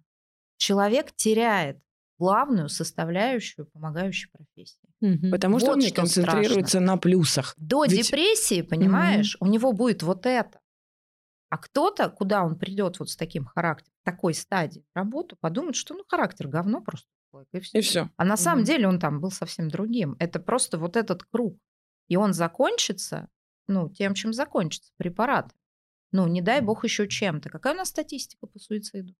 Человек 0.56 1.12
теряет 1.14 1.78
главную 2.18 2.68
составляющую 2.68 3.66
помогающей 3.66 4.28
профессии. 4.32 4.80
Мгм. 5.00 5.30
Потому 5.30 5.60
что 5.60 5.68
Вот 5.68 5.72
он 5.74 5.78
не 5.78 5.86
что 5.86 5.96
концентрируется 5.96 6.80
на 6.80 6.96
плюсах. 6.96 7.54
До 7.56 7.84
Ведь- 7.84 8.06
депрессии, 8.08 8.62
понимаешь, 8.62 9.36
у 9.38 9.46
него 9.46 9.72
будет 9.72 10.02
вот 10.02 10.26
это. 10.26 10.58
А 11.50 11.56
кто-то, 11.58 12.10
куда 12.10 12.44
он 12.44 12.58
придет 12.58 12.98
вот 12.98 13.08
с 13.10 13.16
таким 13.16 13.44
характером, 13.46 13.94
в 14.02 14.04
такой 14.04 14.34
стадии 14.34 14.84
работу, 14.94 15.36
подумает, 15.40 15.76
что 15.76 15.94
ну 15.94 16.04
характер 16.06 16.46
говно 16.48 16.80
просто. 16.82 17.08
И 17.52 17.60
все. 17.60 17.78
И 17.78 17.80
все. 17.82 18.10
А 18.16 18.24
на 18.24 18.36
самом 18.36 18.60
Мгм. 18.60 18.66
деле 18.66 18.88
он 18.88 18.98
там 18.98 19.20
был 19.20 19.30
совсем 19.30 19.68
другим. 19.68 20.16
Это 20.18 20.40
просто 20.40 20.78
вот 20.78 20.96
этот 20.96 21.24
круг. 21.24 21.58
И 22.08 22.16
он 22.16 22.32
закончится, 22.32 23.28
ну, 23.66 23.88
тем, 23.90 24.14
чем 24.14 24.32
закончится, 24.32 24.92
препарат. 24.96 25.54
Ну, 26.12 26.26
не 26.26 26.40
дай 26.40 26.60
бог 26.62 26.84
еще 26.84 27.06
чем-то. 27.06 27.50
Какая 27.50 27.74
у 27.74 27.76
нас 27.76 27.88
статистика 27.88 28.46
по 28.46 28.58
суициду? 28.58 29.14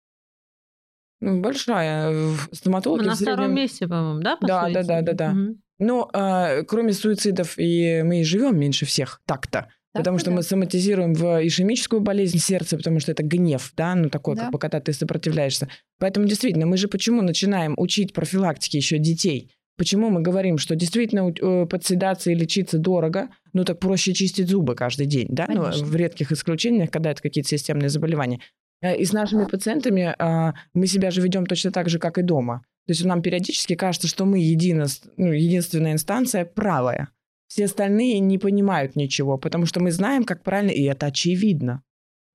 Ну, 1.21 1.41
большая. 1.41 2.11
В- 2.13 2.49
Мы 2.51 2.55
Стоматологи 2.55 3.07
на 3.07 3.13
в 3.15 3.17
среднем- 3.17 3.35
втором 3.35 3.55
месте, 3.55 3.89
по-моему, 3.89 4.21
да? 4.21 4.37
по 4.37 4.47
Да, 4.47 4.63
да, 4.63 4.69
да, 4.69 4.83
суициду? 4.83 5.05
да, 5.05 5.13
да. 5.13 5.31
Мгм. 5.33 5.63
Ну, 5.81 6.09
а, 6.13 6.63
кроме 6.65 6.93
суицидов, 6.93 7.59
и 7.59 8.03
мы 8.05 8.21
и 8.21 8.25
живем 8.25 8.59
меньше 8.59 8.87
всех 8.87 9.21
так-то. 9.27 9.69
Потому 9.95 10.19
Так-то 10.19 10.21
что 10.21 10.31
да. 10.31 10.37
мы 10.37 10.43
соматизируем 10.43 11.15
в 11.15 11.47
ишемическую 11.47 12.01
болезнь 12.01 12.39
сердца, 12.39 12.77
потому 12.77 13.01
что 13.01 13.13
это 13.13 13.23
гнев, 13.23 13.73
да, 13.77 13.95
ну 13.95 14.11
такой, 14.11 14.37
Да. 14.37 14.51
как 14.51 14.61
когда 14.61 14.81
ты 14.81 14.93
сопротивляешься. 14.93 15.69
Поэтому 15.99 16.27
действительно, 16.27 16.67
мы 16.67 16.77
же 16.77 16.89
почему 16.89 17.23
начинаем 17.23 17.75
учить 17.79 18.13
профилактике 18.13 18.79
еще 18.79 18.99
детей? 18.99 19.51
Почему 19.79 20.11
мы 20.11 20.21
говорим, 20.21 20.59
что 20.59 20.75
действительно 20.75 21.31
э, 21.31 21.67
подседаться 21.67 22.31
и 22.31 22.35
лечиться 22.35 22.79
дорого, 22.79 23.29
ну 23.53 23.65
так 23.65 23.79
проще 23.79 24.13
чистить 24.13 24.49
зубы 24.49 24.75
каждый 24.75 25.07
день, 25.07 25.29
да? 25.31 25.47
Ну, 25.49 25.63
в 25.71 25.97
редких 25.97 26.33
исключениях, 26.33 26.91
когда 26.91 27.13
это 27.13 27.23
какие-то 27.23 27.49
системные 27.49 27.89
заболевания. 27.89 28.41
Э, 28.83 28.97
и 28.97 29.05
с 29.05 29.13
нашими 29.13 29.45
пациентами 29.45 30.15
а, 30.19 30.55
мы 30.75 30.87
себя 30.87 31.11
же 31.11 31.21
ведем 31.21 31.47
точно 31.47 31.71
так 31.71 31.89
же, 31.89 31.99
как 31.99 32.19
и 32.19 32.23
дома. 32.23 32.63
То 32.87 32.93
есть 32.93 33.05
нам 33.05 33.23
периодически 33.23 33.75
кажется, 33.75 34.09
что 34.09 34.25
мы 34.25 34.39
едино, 34.39 34.87
ну, 35.17 35.33
единственная 35.33 35.93
инстанция 35.93 36.45
правая. 36.45 37.09
Все 37.49 37.65
остальные 37.65 38.21
не 38.21 38.39
понимают 38.39 38.95
ничего, 38.95 39.39
потому 39.39 39.67
что 39.67 39.81
мы 39.81 39.91
знаем, 39.91 40.25
как 40.25 40.43
правильно, 40.45 40.71
и 40.71 40.83
это 40.85 41.07
очевидно. 41.07 41.83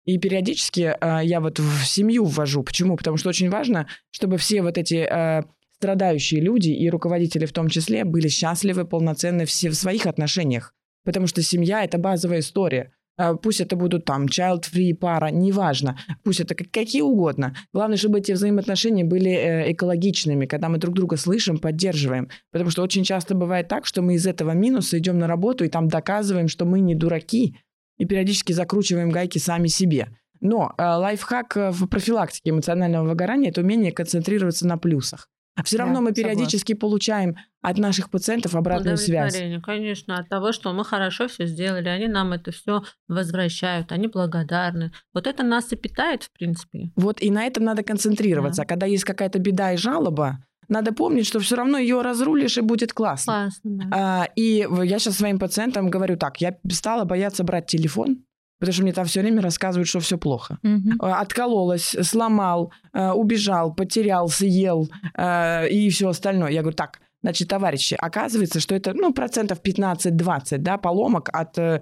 И 0.04 0.18
периодически 0.18 0.94
э, 1.00 1.20
я 1.24 1.40
вот 1.40 1.58
в 1.58 1.84
семью 1.86 2.24
ввожу. 2.24 2.62
Почему? 2.62 2.96
Потому 2.96 3.16
что 3.16 3.30
очень 3.30 3.48
важно, 3.48 3.86
чтобы 4.10 4.36
все 4.36 4.60
вот 4.60 4.76
эти 4.76 4.96
э, 4.96 5.44
страдающие 5.76 6.40
люди 6.40 6.70
и 6.70 6.90
руководители 6.90 7.46
в 7.46 7.52
том 7.52 7.68
числе 7.68 8.04
были 8.04 8.28
счастливы, 8.28 8.84
полноценны 8.84 9.46
все 9.46 9.70
в 9.70 9.74
своих 9.74 10.06
отношениях. 10.06 10.74
Потому 11.04 11.26
что 11.26 11.42
семья– 11.42 11.84
это 11.84 11.98
базовая 11.98 12.40
история. 12.40 12.93
Э, 13.18 13.34
пусть 13.40 13.60
это 13.60 13.76
будут 13.76 14.04
там 14.04 14.26
child-free 14.26 14.94
пара, 14.94 15.28
неважно. 15.30 15.98
Пусть 16.22 16.40
это 16.40 16.54
какие 16.54 17.02
угодно. 17.02 17.54
Главное, 17.72 17.96
чтобы 17.96 18.18
эти 18.18 18.32
взаимоотношения 18.32 19.04
были 19.04 19.30
э, 19.30 19.72
экологичными, 19.72 20.46
когда 20.46 20.68
мы 20.68 20.78
друг 20.78 20.94
друга 20.94 21.16
слышим, 21.16 21.58
поддерживаем. 21.58 22.28
Потому 22.52 22.70
что 22.70 22.82
очень 22.82 23.04
часто 23.04 23.34
бывает 23.34 23.68
так, 23.68 23.86
что 23.86 24.02
мы 24.02 24.14
из 24.14 24.26
этого 24.26 24.52
минуса 24.52 24.98
идем 24.98 25.18
на 25.18 25.26
работу 25.26 25.64
и 25.64 25.68
там 25.68 25.88
доказываем, 25.88 26.48
что 26.48 26.64
мы 26.64 26.80
не 26.80 26.94
дураки, 26.94 27.56
и 27.98 28.04
периодически 28.06 28.52
закручиваем 28.52 29.10
гайки 29.10 29.38
сами 29.38 29.68
себе. 29.68 30.08
Но 30.40 30.74
э, 30.76 30.82
лайфхак 30.82 31.56
в 31.56 31.86
профилактике 31.86 32.50
эмоционального 32.50 33.08
выгорания– 33.08 33.48
это 33.50 33.60
умение 33.60 33.92
концентрироваться 33.92 34.66
на 34.66 34.76
плюсах. 34.76 35.28
Все 35.62 35.78
равно 35.78 35.94
да, 35.96 36.00
мы 36.00 36.12
периодически 36.12 36.72
согласна. 36.72 36.80
получаем 36.80 37.36
от 37.62 37.78
наших 37.78 38.10
пациентов 38.10 38.56
обратную 38.56 38.96
связь. 38.96 39.40
Конечно, 39.62 40.18
от 40.18 40.28
того, 40.28 40.52
что 40.52 40.72
мы 40.72 40.84
хорошо 40.84 41.28
все 41.28 41.46
сделали, 41.46 41.88
они 41.88 42.08
нам 42.08 42.32
это 42.32 42.50
все 42.50 42.82
возвращают, 43.08 43.92
они 43.92 44.08
благодарны. 44.08 44.92
Вот 45.12 45.26
это 45.26 45.44
нас 45.44 45.72
и 45.72 45.76
питает, 45.76 46.24
в 46.24 46.32
принципе. 46.32 46.90
Вот 46.96 47.22
и 47.22 47.30
на 47.30 47.44
этом 47.46 47.64
надо 47.64 47.82
концентрироваться. 47.82 48.62
Да. 48.62 48.64
А 48.64 48.66
когда 48.66 48.86
есть 48.86 49.04
какая-то 49.04 49.38
беда 49.38 49.72
и 49.72 49.76
жалоба, 49.76 50.44
надо 50.68 50.92
помнить, 50.92 51.26
что 51.26 51.40
все 51.40 51.56
равно 51.56 51.78
ее 51.78 52.02
разрулишь 52.02 52.58
и 52.58 52.60
будет 52.60 52.92
классно. 52.92 53.32
Классно. 53.32 53.70
Да. 53.88 53.88
А, 53.92 54.28
и 54.34 54.66
я 54.84 54.98
сейчас 54.98 55.16
своим 55.16 55.38
пациентам 55.38 55.90
говорю 55.90 56.16
так: 56.16 56.40
я 56.40 56.56
стала 56.70 57.04
бояться 57.04 57.44
брать 57.44 57.66
телефон, 57.66 58.24
потому 58.58 58.72
что 58.72 58.82
мне 58.82 58.92
там 58.92 59.04
все 59.04 59.20
время 59.20 59.42
рассказывают, 59.42 59.88
что 59.88 60.00
все 60.00 60.18
плохо. 60.18 60.58
Угу. 60.62 61.04
Откололась, 61.06 61.96
сломал, 62.02 62.72
э, 62.92 63.10
убежал, 63.10 63.74
потерял, 63.74 64.28
съел 64.28 64.88
э, 65.16 65.68
и 65.68 65.90
все 65.90 66.08
остальное. 66.08 66.50
Я 66.50 66.62
говорю, 66.62 66.76
так, 66.76 67.00
Значит, 67.24 67.48
товарищи, 67.48 67.96
оказывается, 67.98 68.60
что 68.60 68.74
это, 68.74 68.92
ну, 68.92 69.14
процентов 69.14 69.58
15-20, 69.64 70.58
да, 70.58 70.76
поломок 70.76 71.30
от 71.32 71.58
э, 71.58 71.80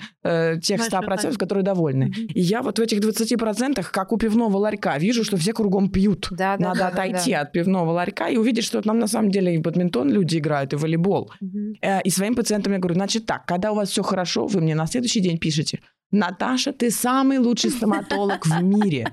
тех 0.63 0.81
100%, 0.81 1.05
процентов, 1.05 1.37
которые 1.37 1.65
довольны. 1.65 2.05
Mm-hmm. 2.05 2.33
И 2.35 2.41
я 2.41 2.63
вот 2.63 2.79
в 2.79 2.83
этих 2.83 3.01
20%, 3.01 3.85
как 3.91 4.13
у 4.13 4.19
пивного 4.19 4.57
ларька, 4.59 4.97
вижу, 4.99 5.25
что 5.25 5.37
все 5.37 5.53
кругом 5.53 5.91
пьют. 5.91 6.29
Да, 6.31 6.57
Надо 6.61 6.79
да, 6.79 6.89
отойти 6.89 7.33
да. 7.33 7.41
от 7.41 7.51
пивного 7.51 7.91
ларька 7.91 8.29
и 8.29 8.37
увидеть, 8.37 8.65
что 8.65 8.81
там 8.83 9.01
на 9.01 9.09
самом 9.09 9.33
деле 9.33 9.57
и 9.57 9.59
бадминтон 9.59 10.11
люди 10.11 10.39
играют, 10.39 10.75
и 10.75 10.77
волейбол. 10.77 11.33
Mm-hmm. 11.43 12.03
И 12.05 12.11
своим 12.11 12.37
пациентам 12.37 12.75
я 12.75 12.79
говорю, 12.79 12.95
значит 12.95 13.27
так, 13.27 13.45
когда 13.45 13.73
у 13.73 13.75
вас 13.75 13.89
все 13.89 14.05
хорошо, 14.05 14.47
вы 14.47 14.61
мне 14.61 14.77
на 14.77 14.87
следующий 14.87 15.21
день 15.21 15.39
пишете, 15.39 15.81
Наташа, 16.13 16.73
ты 16.73 16.91
самый 16.91 17.39
лучший 17.39 17.71
стоматолог 17.71 18.47
в 18.47 18.63
мире. 18.63 19.09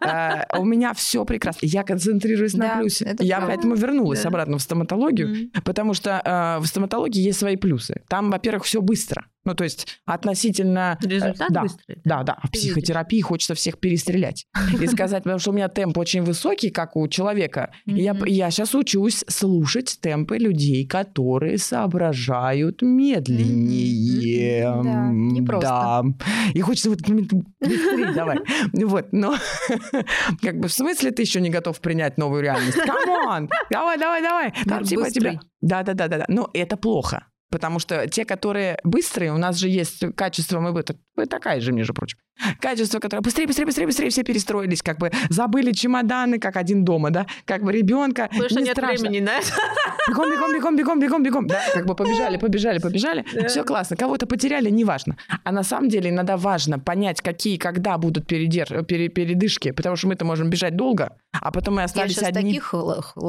Э, 0.00 0.44
у 0.58 0.64
меня 0.64 0.92
все 0.94 1.24
прекрасно. 1.24 1.66
Я 1.66 1.82
концентрируюсь 1.82 2.54
на 2.54 2.78
плюсе. 2.78 3.16
Я 3.18 3.40
поэтому 3.40 3.74
вернулась 3.74 4.24
обратно 4.24 4.56
в 4.56 4.62
стоматологию, 4.62 5.50
потому 5.66 5.94
что 5.94 6.22
э, 6.24 6.58
в 6.60 6.66
стоматологии 6.66 7.20
есть 7.20 7.38
свои 7.38 7.56
плюсы. 7.56 8.02
Там, 8.08 8.30
во-первых, 8.30 8.64
все 8.64 8.80
быстро. 8.80 9.26
Ну, 9.46 9.54
то 9.54 9.64
есть 9.64 9.86
относительно... 10.04 10.98
Э, 11.02 11.06
Результат 11.06 11.48
да, 11.50 11.62
быстрый. 11.62 11.98
Да, 12.04 12.22
да. 12.24 12.38
В 12.42 12.50
психотерапии 12.50 13.18
видишь. 13.18 13.26
хочется 13.28 13.54
всех 13.54 13.78
перестрелять. 13.78 14.46
И 14.78 14.86
сказать, 14.88 15.22
потому 15.22 15.38
что 15.38 15.50
у 15.50 15.54
меня 15.54 15.68
темп 15.68 15.96
очень 15.98 16.22
высокий, 16.22 16.70
как 16.70 16.96
у 16.96 17.06
человека. 17.06 17.72
Я, 17.86 18.16
я 18.26 18.50
сейчас 18.50 18.74
учусь 18.74 19.24
слушать 19.28 19.98
темпы 20.00 20.38
людей, 20.38 20.84
которые 20.84 21.58
соображают 21.58 22.82
медленнее. 22.82 24.62
Да, 24.82 25.10
не 25.12 25.42
просто. 25.42 25.68
Да. 25.68 26.02
И 26.52 26.60
хочется 26.60 26.90
вот 26.90 26.98
давай. 28.14 28.38
Вот, 28.72 29.12
но 29.12 29.36
как 30.42 30.58
бы 30.58 30.66
в 30.66 30.72
смысле 30.72 31.12
ты 31.12 31.22
еще 31.22 31.40
не 31.40 31.50
готов 31.50 31.80
принять 31.80 32.18
новую 32.18 32.42
реальность? 32.42 32.78
Come 32.78 33.18
on! 33.18 33.48
Давай, 33.70 33.96
давай, 33.96 34.22
давай. 34.22 34.52
Там 34.66 34.82
типа 34.82 35.08
тебя... 35.10 35.38
Да, 35.60 35.84
да, 35.84 35.94
да, 35.94 36.08
да. 36.08 36.24
Но 36.26 36.50
это 36.52 36.76
плохо. 36.76 37.28
Потому 37.50 37.78
что 37.78 38.08
те, 38.08 38.24
которые 38.24 38.78
быстрые, 38.82 39.32
у 39.32 39.38
нас 39.38 39.56
же 39.56 39.68
есть 39.68 40.04
качество, 40.16 40.58
мы 40.58 40.72
бы, 40.72 40.84
вы 41.14 41.26
такая 41.26 41.60
же, 41.60 41.72
между 41.72 41.94
прочим, 41.94 42.18
качество, 42.60 42.98
которое 42.98 43.22
быстрее, 43.22 43.46
быстрее, 43.46 43.66
быстрее, 43.66 43.86
быстрее, 43.86 44.10
все 44.10 44.24
перестроились, 44.24 44.82
как 44.82 44.98
бы 44.98 45.12
забыли 45.30 45.72
чемоданы, 45.72 46.40
как 46.40 46.56
один 46.56 46.84
дома, 46.84 47.10
да, 47.10 47.26
как 47.44 47.62
бы 47.62 47.72
ребенка. 47.72 48.28
Потому 48.30 48.48
что 48.48 48.60
нет 48.60 48.76
страшно. 48.76 49.08
времени, 49.08 49.24
да? 49.24 49.40
Бегом, 50.08 50.30
бегом, 50.30 50.52
бегом, 50.52 50.76
бегом, 50.76 51.00
бегом, 51.00 51.22
бегом. 51.22 51.46
Да, 51.46 51.62
как 51.72 51.86
бы 51.86 51.94
побежали, 51.94 52.36
побежали, 52.36 52.78
побежали. 52.78 53.24
Да. 53.32 53.46
Все 53.46 53.64
классно. 53.64 53.96
Кого-то 53.96 54.26
потеряли, 54.26 54.68
неважно. 54.68 55.16
А 55.44 55.52
на 55.52 55.62
самом 55.62 55.88
деле 55.88 56.10
иногда 56.10 56.36
важно 56.36 56.78
понять, 56.78 57.20
какие, 57.20 57.56
когда 57.58 57.96
будут 57.96 58.26
передер... 58.26 58.84
пере... 58.84 59.08
передышки, 59.08 59.70
потому 59.70 59.96
что 59.96 60.08
мы-то 60.08 60.24
можем 60.24 60.50
бежать 60.50 60.76
долго, 60.76 61.16
а 61.32 61.52
потом 61.52 61.76
мы 61.76 61.84
остались 61.84 62.16
Я 62.16 62.22
сейчас 62.22 62.36
одни. 62.36 62.54
таких 62.58 62.74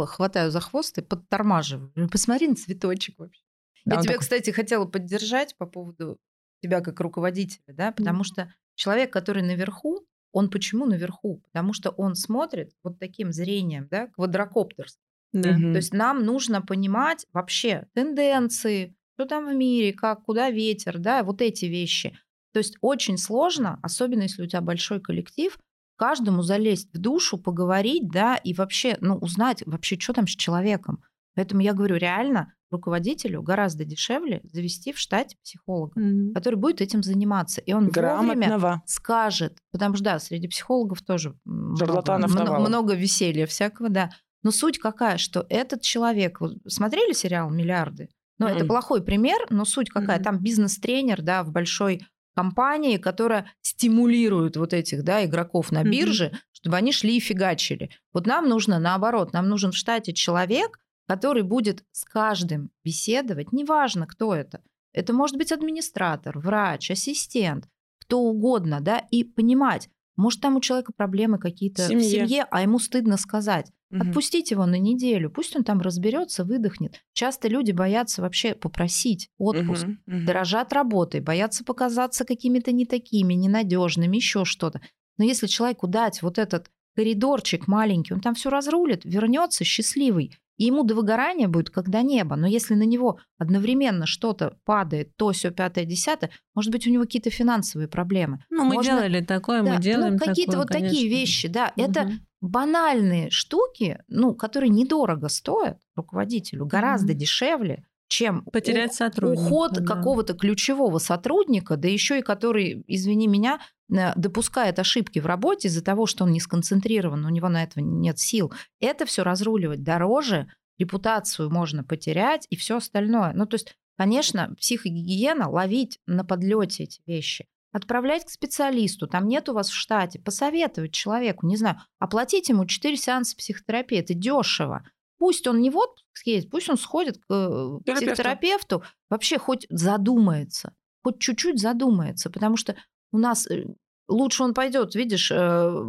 хватаю 0.10 0.52
за 0.52 0.60
хвост 0.60 0.98
и 0.98 1.02
подтормаживаю. 1.02 1.92
Посмотри 2.12 2.48
на 2.48 2.56
цветочек 2.56 3.16
вообще. 3.20 3.42
Да, 3.88 3.96
Я 3.96 4.02
тебя, 4.02 4.14
такой... 4.14 4.22
кстати, 4.22 4.50
хотела 4.50 4.86
поддержать 4.86 5.56
по 5.58 5.66
поводу 5.66 6.20
тебя 6.62 6.82
как 6.82 7.00
руководителя, 7.00 7.74
да, 7.74 7.94
потому 7.94 8.22
mm. 8.22 8.26
что 8.26 8.54
человек, 8.76 9.14
который 9.14 9.44
наверху, 9.44 10.06
он 10.34 10.50
почему 10.50 10.86
наверху? 10.86 11.42
Потому 11.46 11.72
что 11.72 11.92
он 11.92 12.16
смотрит 12.16 12.74
вот 12.84 13.00
таким 13.00 13.32
зрением, 13.32 13.88
да, 13.90 14.08
квадрокоптерс. 14.08 14.98
Да. 15.32 15.52
Mm-hmm. 15.52 15.72
То 15.72 15.78
есть 15.78 15.94
нам 15.94 16.26
нужно 16.26 16.62
понимать 16.62 17.26
вообще 17.32 17.88
тенденции, 17.94 18.94
что 19.16 19.26
там 19.26 19.48
в 19.48 19.56
мире, 19.56 19.94
как, 19.94 20.24
куда 20.24 20.50
ветер, 20.50 21.00
да, 21.00 21.24
вот 21.24 21.42
эти 21.42 21.66
вещи. 21.66 22.18
То 22.52 22.60
есть 22.60 22.76
очень 22.82 23.18
сложно, 23.18 23.80
особенно 23.82 24.24
если 24.24 24.44
у 24.44 24.48
тебя 24.48 24.62
большой 24.62 25.00
коллектив, 25.00 25.58
каждому 25.96 26.42
залезть 26.42 26.94
в 26.94 26.98
душу, 26.98 27.38
поговорить, 27.38 28.10
да, 28.12 28.36
и 28.36 28.54
вообще, 28.54 28.98
ну, 29.00 29.16
узнать 29.16 29.64
вообще, 29.66 29.98
что 29.98 30.12
там 30.12 30.28
с 30.28 30.36
человеком. 30.36 31.04
Поэтому 31.38 31.62
я 31.62 31.74
говорю, 31.74 31.98
реально, 31.98 32.52
руководителю 32.72 33.44
гораздо 33.44 33.86
дешевле 33.86 34.42
завести 34.44 34.92
в 34.92 34.98
штате 34.98 35.38
психолога, 35.44 36.02
mm-hmm. 36.02 36.34
который 36.34 36.56
будет 36.56 36.82
этим 36.82 37.04
заниматься. 37.04 37.62
И 37.62 37.74
он 37.74 37.90
Грамотного. 37.90 38.56
вовремя 38.56 38.84
скажет, 38.88 39.60
потому 39.72 39.94
что, 39.94 40.04
да, 40.04 40.20
среди 40.20 40.48
психологов 40.48 41.04
тоже 41.04 41.36
много, 41.46 42.18
много, 42.28 42.60
много 42.60 42.96
веселья 42.96 43.46
всякого, 43.46 43.90
да. 43.90 44.10
Но 44.42 44.50
суть 44.50 44.80
какая, 44.80 45.20
что 45.20 45.46
этот 45.48 45.84
человек... 45.84 46.40
Смотрели 46.68 47.14
сериал 47.14 47.52
«Миллиарды»? 47.52 48.10
Ну, 48.40 48.48
mm-hmm. 48.48 48.56
это 48.56 48.66
плохой 48.66 49.04
пример, 49.04 49.38
но 49.52 49.64
суть 49.64 49.92
какая. 49.92 50.18
Mm-hmm. 50.18 50.24
Там 50.24 50.40
бизнес-тренер, 50.42 51.22
да, 51.22 51.44
в 51.44 51.52
большой 51.52 52.02
компании, 52.36 52.98
которая 52.98 53.52
стимулирует 53.62 54.58
вот 54.58 54.74
этих, 54.74 55.04
да, 55.04 55.24
игроков 55.24 55.72
на 55.72 55.84
бирже, 55.84 56.32
mm-hmm. 56.34 56.38
чтобы 56.54 56.78
они 56.78 56.92
шли 56.92 57.18
и 57.18 57.20
фигачили. 57.20 57.92
Вот 58.12 58.26
нам 58.26 58.50
нужно 58.50 58.80
наоборот, 58.80 59.34
нам 59.34 59.48
нужен 59.48 59.72
в 59.72 59.78
штате 59.78 60.14
человек, 60.14 60.80
который 61.08 61.44
будет 61.44 61.84
с 61.92 62.04
каждым 62.04 62.70
беседовать, 62.84 63.52
неважно, 63.52 64.06
кто 64.08 64.36
это. 64.36 64.62
Это 64.94 65.14
может 65.14 65.38
быть 65.38 65.52
администратор, 65.52 66.38
врач, 66.40 66.92
ассистент, 66.92 67.68
кто 68.02 68.20
угодно, 68.20 68.80
да, 68.82 69.00
и 69.12 69.24
понимать, 69.24 69.90
может, 70.18 70.42
там 70.42 70.56
у 70.56 70.62
человека 70.62 70.92
проблемы 70.92 71.38
какие-то 71.38 71.84
в 71.84 71.88
семье, 71.88 72.48
а 72.50 72.62
ему 72.64 72.80
стыдно 72.80 73.18
сказать. 73.18 73.72
Угу. 73.92 74.02
Отпустить 74.02 74.52
его 74.52 74.66
на 74.66 74.78
неделю, 74.80 75.30
пусть 75.30 75.56
он 75.56 75.64
там 75.64 75.80
разберется, 75.80 76.44
выдохнет. 76.44 77.00
Часто 77.14 77.48
люди 77.48 77.72
боятся 77.72 78.22
вообще 78.22 78.56
попросить 78.56 79.30
отпуск, 79.38 79.84
угу, 79.84 79.92
угу. 80.08 80.26
дорожат 80.26 80.74
работой, 80.74 81.22
боятся 81.22 81.64
показаться 81.64 82.26
какими-то 82.26 82.72
не 82.72 82.86
такими, 82.86 83.36
ненадежными, 83.36 84.18
еще 84.18 84.44
что-то. 84.44 84.82
Но 85.18 85.24
если 85.24 85.48
человеку 85.48 85.88
дать 85.88 86.22
вот 86.22 86.38
этот 86.38 86.70
коридорчик 86.96 87.68
маленький, 87.68 88.14
он 88.14 88.20
там 88.20 88.34
все 88.34 88.50
разрулит, 88.50 89.06
вернется 89.06 89.64
счастливый, 89.64 90.36
и 90.58 90.66
ему 90.66 90.84
до 90.84 90.96
выгорания 90.96 91.48
будет, 91.48 91.70
когда 91.70 92.02
небо. 92.02 92.36
Но 92.36 92.48
если 92.48 92.74
на 92.74 92.84
него 92.84 93.20
одновременно 93.38 94.06
что-то 94.06 94.58
падает, 94.66 95.16
то 95.16 95.32
все 95.32 95.52
пятое, 95.52 95.86
десятое, 95.86 96.32
может 96.56 96.72
быть, 96.72 96.88
у 96.88 96.92
него 96.92 97.04
какие-то 97.04 97.30
финансовые 97.30 97.88
проблемы. 97.88 98.44
Ну, 98.50 98.66
мы 98.66 98.76
Можно... 98.76 98.92
делали 98.92 99.22
такое, 99.22 99.64
да, 99.64 99.76
мы 99.76 99.82
делаем 99.82 100.14
ну, 100.14 100.20
какие-то 100.20 100.54
такое, 100.54 100.66
вот 100.66 100.70
конечно. 100.70 100.90
такие 100.90 101.10
вещи, 101.10 101.48
да. 101.48 101.72
Угу. 101.76 101.86
Это 101.86 102.12
банальные 102.42 103.30
штуки, 103.30 104.04
ну, 104.08 104.36
которые 104.36 104.70
недорого 104.70 105.30
стоят 105.30 105.80
руководителю, 105.96 106.66
гораздо 106.66 107.14
угу. 107.14 107.20
дешевле, 107.20 107.86
чем 108.08 108.44
потерять 108.46 108.94
сотрудника, 108.94 109.42
уход 109.42 109.72
да. 109.74 109.84
какого-то 109.84 110.34
ключевого 110.34 110.98
сотрудника, 110.98 111.76
да 111.76 111.88
еще 111.88 112.20
и 112.20 112.22
который, 112.22 112.84
извини 112.88 113.28
меня, 113.28 113.60
э, 113.92 114.14
допускает 114.16 114.80
ошибки 114.80 115.20
в 115.20 115.26
работе 115.26 115.68
из-за 115.68 115.84
того, 115.84 116.06
что 116.06 116.24
он 116.24 116.32
не 116.32 116.40
сконцентрирован, 116.40 117.26
у 117.26 117.30
него 117.30 117.50
на 117.50 117.64
это 117.64 117.82
нет 117.82 118.20
сил. 118.20 118.54
Это 118.80 119.06
все 119.06 119.24
разруливать 119.24 119.84
дороже, 119.84 120.48
репутацию 120.78 121.50
можно 121.50 121.84
потерять 121.84 122.48
и 122.50 122.56
все 122.56 122.78
остальное. 122.78 123.34
Ну, 123.34 123.46
то 123.46 123.56
есть, 123.56 123.76
конечно, 123.98 124.54
психогигиена, 124.58 125.50
ловить 125.50 126.00
на 126.06 126.24
подлете 126.24 126.84
эти 126.84 127.02
вещи, 127.06 127.46
отправлять 127.72 128.26
к 128.26 128.30
специалисту, 128.30 129.08
там 129.08 129.28
нет 129.28 129.50
у 129.50 129.54
вас 129.54 129.70
в 129.70 129.76
штате, 129.76 130.20
посоветовать 130.20 130.94
человеку, 130.94 131.46
не 131.48 131.58
знаю, 131.58 131.82
оплатить 132.00 132.50
ему 132.50 132.66
4 132.66 132.96
сеанса 132.96 133.36
психотерапии, 133.36 133.98
это 134.00 134.14
дешево. 134.14 134.84
Пусть 135.18 135.48
он 135.48 135.62
не 135.62 135.70
в 135.70 135.78
отпуск 135.78 136.06
съездит, 136.14 136.52
пусть 136.52 136.70
он 136.70 136.78
сходит 136.78 137.18
к 137.18 137.26
э, 137.30 137.80
психотерапевту, 137.86 138.84
вообще 139.10 139.38
хоть 139.38 139.66
задумается, 139.70 140.74
хоть 141.04 141.20
чуть-чуть 141.20 141.60
задумается, 141.60 142.30
потому 142.30 142.58
что 142.58 142.76
у 143.12 143.18
нас 143.18 143.50
э, 143.50 143.66
лучше 144.08 144.44
он 144.44 144.54
пойдет, 144.54 144.96
видишь, 144.96 145.32
э, 145.32 145.86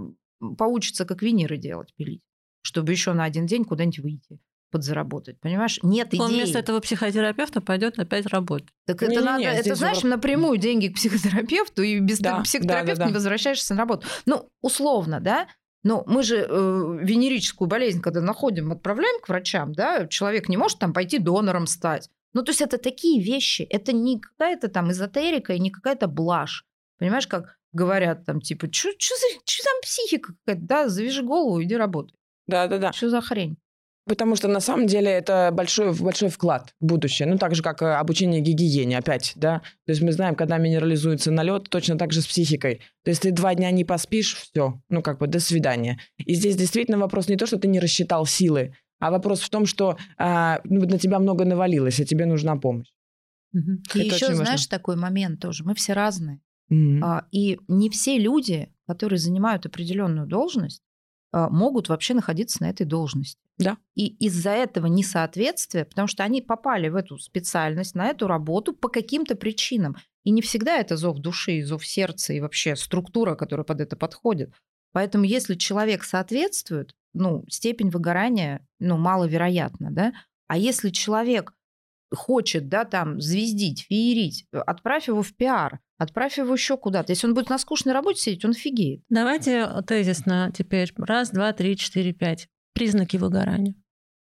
поучится, 0.57 1.05
как 1.05 1.23
виниры 1.23 1.59
делать, 1.59 1.93
пилить, 1.95 2.23
чтобы 2.63 2.93
еще 2.93 3.13
на 3.13 3.25
один 3.25 3.47
день 3.47 3.65
куда-нибудь 3.65 3.99
выйти 3.99 4.41
подзаработать, 4.71 5.41
понимаешь? 5.41 5.79
Нет 5.83 6.09
идеи. 6.09 6.21
Он 6.21 6.31
вместо 6.31 6.59
этого 6.59 6.81
психотерапевта 6.81 7.61
пойдет 7.61 7.99
опять 7.99 8.27
работать. 8.27 8.69
Так 8.87 9.01
не, 9.01 9.09
это 9.09 9.21
не, 9.21 9.25
надо, 9.25 9.39
не, 9.41 9.47
это 9.47 9.75
знаешь, 9.75 10.03
же... 10.03 10.07
напрямую 10.07 10.59
деньги 10.59 10.89
к 10.89 10.95
психотерапевту, 10.95 11.83
и 11.83 11.99
без 12.01 12.19
да, 12.19 12.41
психотерапевта 12.41 12.87
да, 12.87 12.95
да, 12.95 13.05
да. 13.05 13.07
не 13.09 13.15
возвращаешься 13.15 13.75
на 13.75 13.81
работу. 13.81 14.07
Ну, 14.27 14.49
условно, 14.61 15.21
да? 15.21 15.49
Но 15.85 16.03
мы 16.07 16.23
же 16.23 16.39
э, 16.39 16.99
венерическую 17.03 17.69
болезнь, 17.69 18.01
когда 18.01 18.21
находим, 18.21 18.73
отправляем 18.73 19.21
к 19.21 19.29
врачам, 19.29 19.73
да, 19.73 20.07
человек 20.07 20.49
не 20.49 20.57
может 20.57 20.79
там 20.79 20.93
пойти 20.93 21.19
донором 21.19 21.67
стать. 21.67 22.09
Ну, 22.35 22.43
то 22.43 22.51
есть 22.51 22.61
это 22.61 22.79
такие 22.79 23.23
вещи, 23.23 23.63
это 23.63 23.93
не 23.93 24.21
какая-то 24.21 24.69
там 24.69 24.91
эзотерика 24.91 25.53
и 25.55 25.59
не 25.59 25.71
какая-то 25.71 26.09
блажь. 26.09 26.65
Понимаешь, 26.99 27.27
как 27.27 27.57
говорят 27.73 28.25
там, 28.27 28.41
типа, 28.41 28.69
что 28.73 28.91
там 28.91 29.81
психика 29.83 30.35
какая-то, 30.45 30.67
да, 30.67 30.89
завяжи 30.89 31.23
голову, 31.23 31.63
иди 31.63 31.77
работай. 31.77 32.15
Да-да-да. 32.47 32.93
Что 32.93 33.09
за 33.11 33.21
хрень? 33.21 33.57
Потому 34.09 34.37
что 34.37 34.49
на 34.49 34.61
самом 34.61 34.87
деле 34.87 35.11
это 35.11 35.51
большой, 35.53 35.95
большой 35.95 36.31
вклад 36.31 36.75
в 36.81 36.87
будущее. 36.87 37.29
Ну, 37.29 37.37
так 37.37 37.55
же, 37.55 37.63
как 37.63 37.83
обучение 37.83 38.41
гигиене 38.41 38.97
опять, 38.99 39.33
да. 39.37 39.61
То 39.85 39.93
есть 39.93 40.01
мы 40.01 40.13
знаем, 40.13 40.35
когда 40.35 40.57
минерализуется 40.57 41.31
налет, 41.31 41.69
точно 41.69 41.99
так 41.99 42.13
же 42.13 42.23
с 42.23 42.27
психикой. 42.27 42.81
То 43.05 43.11
есть 43.11 43.23
ты 43.23 43.31
два 43.31 43.55
дня 43.55 43.71
не 43.71 43.85
поспишь, 43.85 44.35
все, 44.35 44.81
ну, 44.89 45.03
как 45.03 45.19
бы 45.19 45.27
до 45.27 45.41
свидания. 45.41 46.01
И 46.17 46.35
здесь 46.35 46.57
действительно 46.57 46.99
вопрос 46.99 47.29
не 47.29 47.37
то, 47.37 47.47
что 47.47 47.59
ты 47.59 47.69
не 47.69 47.81
рассчитал 47.81 48.25
силы, 48.25 48.75
а 48.99 49.11
вопрос 49.11 49.41
в 49.41 49.51
том, 49.51 49.67
что 49.67 49.97
а, 50.17 50.61
ну, 50.65 50.87
на 50.87 50.99
тебя 50.99 51.19
много 51.19 51.45
навалилось, 51.45 52.01
а 52.01 52.05
тебе 52.05 52.27
нужна 52.27 52.57
помощь. 52.57 52.89
Угу. 53.53 54.01
И 54.01 54.07
еще, 54.07 54.35
знаешь, 54.35 54.67
такой 54.67 54.97
момент 54.97 55.41
тоже. 55.41 55.65
Мы 55.65 55.75
все 55.75 55.93
разные. 55.93 56.41
Угу. 56.71 57.01
А, 57.03 57.27
и 57.31 57.59
не 57.69 57.91
все 57.91 58.19
люди, 58.19 58.73
которые 58.87 59.19
занимают 59.19 59.67
определенную 59.67 60.27
должность, 60.27 60.83
могут 61.33 61.89
вообще 61.89 62.15
находиться 62.15 62.63
на 62.63 62.71
этой 62.71 62.87
должности. 62.87 63.41
Да. 63.59 63.77
И 63.95 64.07
из-за 64.25 64.51
этого 64.51 64.87
несоответствия, 64.87 65.85
потому 65.85 66.07
что 66.07 66.23
они 66.23 66.41
попали 66.41 66.89
в 66.89 66.97
эту 66.97 67.19
специальность, 67.19 67.95
на 67.95 68.07
эту 68.07 68.29
работу 68.29 68.73
по 68.73 68.89
каким-то 68.89 69.35
причинам. 69.35 69.97
И 70.25 70.31
не 70.31 70.43
всегда 70.43 70.79
это 70.79 70.97
зов 70.97 71.19
души, 71.19 71.63
зов 71.65 71.85
сердца 71.87 72.33
и 72.33 72.41
вообще 72.41 72.77
структура, 72.77 73.35
которая 73.35 73.65
под 73.65 73.81
это 73.81 73.97
подходит. 73.97 74.53
Поэтому 74.93 75.25
если 75.25 75.55
человек 75.55 76.05
соответствует, 76.05 76.95
ну, 77.15 77.45
степень 77.49 77.91
выгорания, 77.91 78.67
ну, 78.79 78.97
маловероятна, 78.97 79.91
да. 79.91 80.13
А 80.47 80.57
если 80.57 80.91
человек 80.91 81.53
хочет, 82.15 82.69
да, 82.69 82.85
там, 82.85 83.21
звездить, 83.21 83.87
феерить, 83.89 84.47
отправь 84.53 85.09
его 85.09 85.23
в 85.23 85.35
пиар, 85.35 85.81
Отправь 85.99 86.39
его 86.39 86.55
еще 86.55 86.77
куда-то. 86.77 87.11
Если 87.11 87.27
он 87.27 87.35
будет 87.35 87.51
на 87.51 87.59
скучной 87.59 87.93
работе 87.93 88.21
сидеть, 88.21 88.45
он 88.45 88.53
фигеет. 88.53 89.03
Давайте 89.09 89.69
тезисно 89.85 90.53
теперь. 90.57 90.93
Раз, 90.97 91.31
два, 91.31 91.53
три, 91.53 91.77
четыре, 91.77 92.13
пять. 92.13 92.49
Признаки 92.73 93.17
выгорания. 93.17 93.75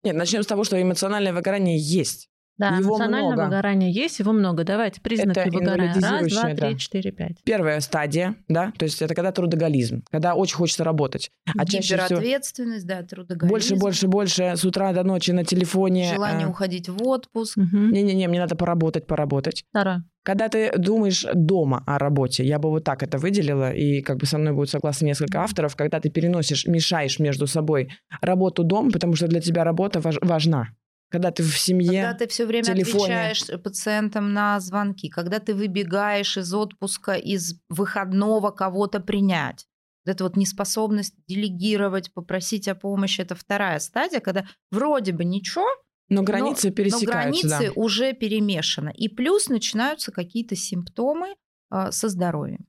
Нет, 0.03 0.17
начнем 0.17 0.43
с 0.43 0.47
того, 0.47 0.65
что 0.65 0.81
эмоциональное 0.81 1.33
выгорание 1.33 1.79
есть. 1.79 2.30
Да, 2.61 2.77
его 2.77 2.91
эмоциональное 2.91 3.33
много. 3.33 3.45
выгорание 3.47 3.91
есть, 3.91 4.19
его 4.19 4.33
много. 4.33 4.65
Давайте 4.65 5.01
признаки 5.01 5.39
это 5.39 5.51
выгорания. 5.51 5.95
Раз, 5.95 6.31
два, 6.31 6.55
три, 6.55 6.77
четыре, 6.77 7.11
пять. 7.11 7.43
Первая 7.43 7.81
стадия, 7.81 8.35
да, 8.49 8.73
то 8.77 8.85
есть 8.85 9.01
это 9.01 9.15
когда 9.15 9.33
трудоголизм, 9.33 10.05
когда 10.11 10.35
очень 10.35 10.57
хочется 10.57 10.85
работать. 10.85 11.31
А 11.59 11.65
Гиперответственность, 11.65 12.85
всего... 12.85 13.01
да, 13.01 13.07
трудоголизм. 13.07 13.49
Больше, 13.49 13.77
больше, 13.77 14.09
больше 14.09 14.57
с 14.57 14.65
утра 14.65 14.93
до 14.93 15.05
ночи 15.05 15.31
на 15.31 15.45
телефоне. 15.45 16.13
Желание 16.13 16.47
а... 16.47 16.51
уходить 16.51 16.91
в 16.91 17.03
отпуск. 17.09 17.57
Не-не-не, 17.57 18.29
мне 18.29 18.41
надо 18.41 18.57
поработать, 18.57 19.07
поработать. 19.07 19.65
Второе. 19.71 20.05
Когда 20.23 20.51
ты 20.51 20.71
думаешь 20.77 21.25
дома 21.33 21.83
о 21.87 21.99
работе, 21.99 22.45
я 22.45 22.59
бы 22.59 22.69
вот 22.69 22.85
так 22.85 23.03
это 23.03 23.17
выделила, 23.17 23.73
и 23.73 24.03
как 24.03 24.19
бы 24.19 24.27
со 24.27 24.37
мной 24.37 24.53
будут 24.53 24.69
согласны 24.69 25.07
несколько 25.07 25.43
авторов, 25.43 25.77
когда 25.77 25.99
ты 25.99 26.11
переносишь, 26.11 26.67
мешаешь 26.67 27.19
между 27.19 27.47
собой 27.47 27.89
работу 28.21 28.63
дом, 28.63 28.91
потому 28.91 29.17
что 29.17 29.29
для 29.29 29.41
тебя 29.41 29.65
работа 29.65 30.01
важ, 30.01 30.19
важна. 30.21 30.69
Когда 31.11 31.33
ты 31.33 31.43
в 31.43 31.59
семье, 31.59 32.03
Когда 32.03 32.15
ты 32.15 32.29
все 32.29 32.47
время 32.47 32.65
телефоне. 32.65 33.19
отвечаешь 33.19 33.63
пациентам 33.63 34.33
на 34.33 34.61
звонки, 34.61 35.09
когда 35.09 35.41
ты 35.41 35.55
выбегаешь 35.55 36.37
из 36.37 36.55
отпуска, 36.55 37.15
из 37.15 37.61
выходного 37.69 38.53
кого-то 38.53 39.01
принять. 39.01 39.67
Вот 40.05 40.13
эта 40.15 40.25
вот 40.25 40.37
неспособность 40.37 41.15
делегировать, 41.27 42.13
попросить 42.15 42.69
о 42.69 42.75
помощи, 42.75 43.21
это 43.21 43.35
вторая 43.35 43.81
стадия, 43.81 44.21
когда 44.21 44.47
вроде 44.71 45.13
бы 45.13 45.25
ничего, 45.25 45.67
но 46.09 46.23
границы 46.23 46.69
но, 46.69 46.75
пересекаются. 46.75 47.07
Но 47.07 47.13
границы 47.13 47.73
да. 47.75 47.81
уже 47.81 48.13
перемешаны. 48.13 48.93
И 48.97 49.09
плюс 49.09 49.49
начинаются 49.49 50.13
какие-то 50.13 50.57
симптомы 50.57 51.37
э, 51.73 51.91
со 51.93 52.09
здоровьем. 52.09 52.67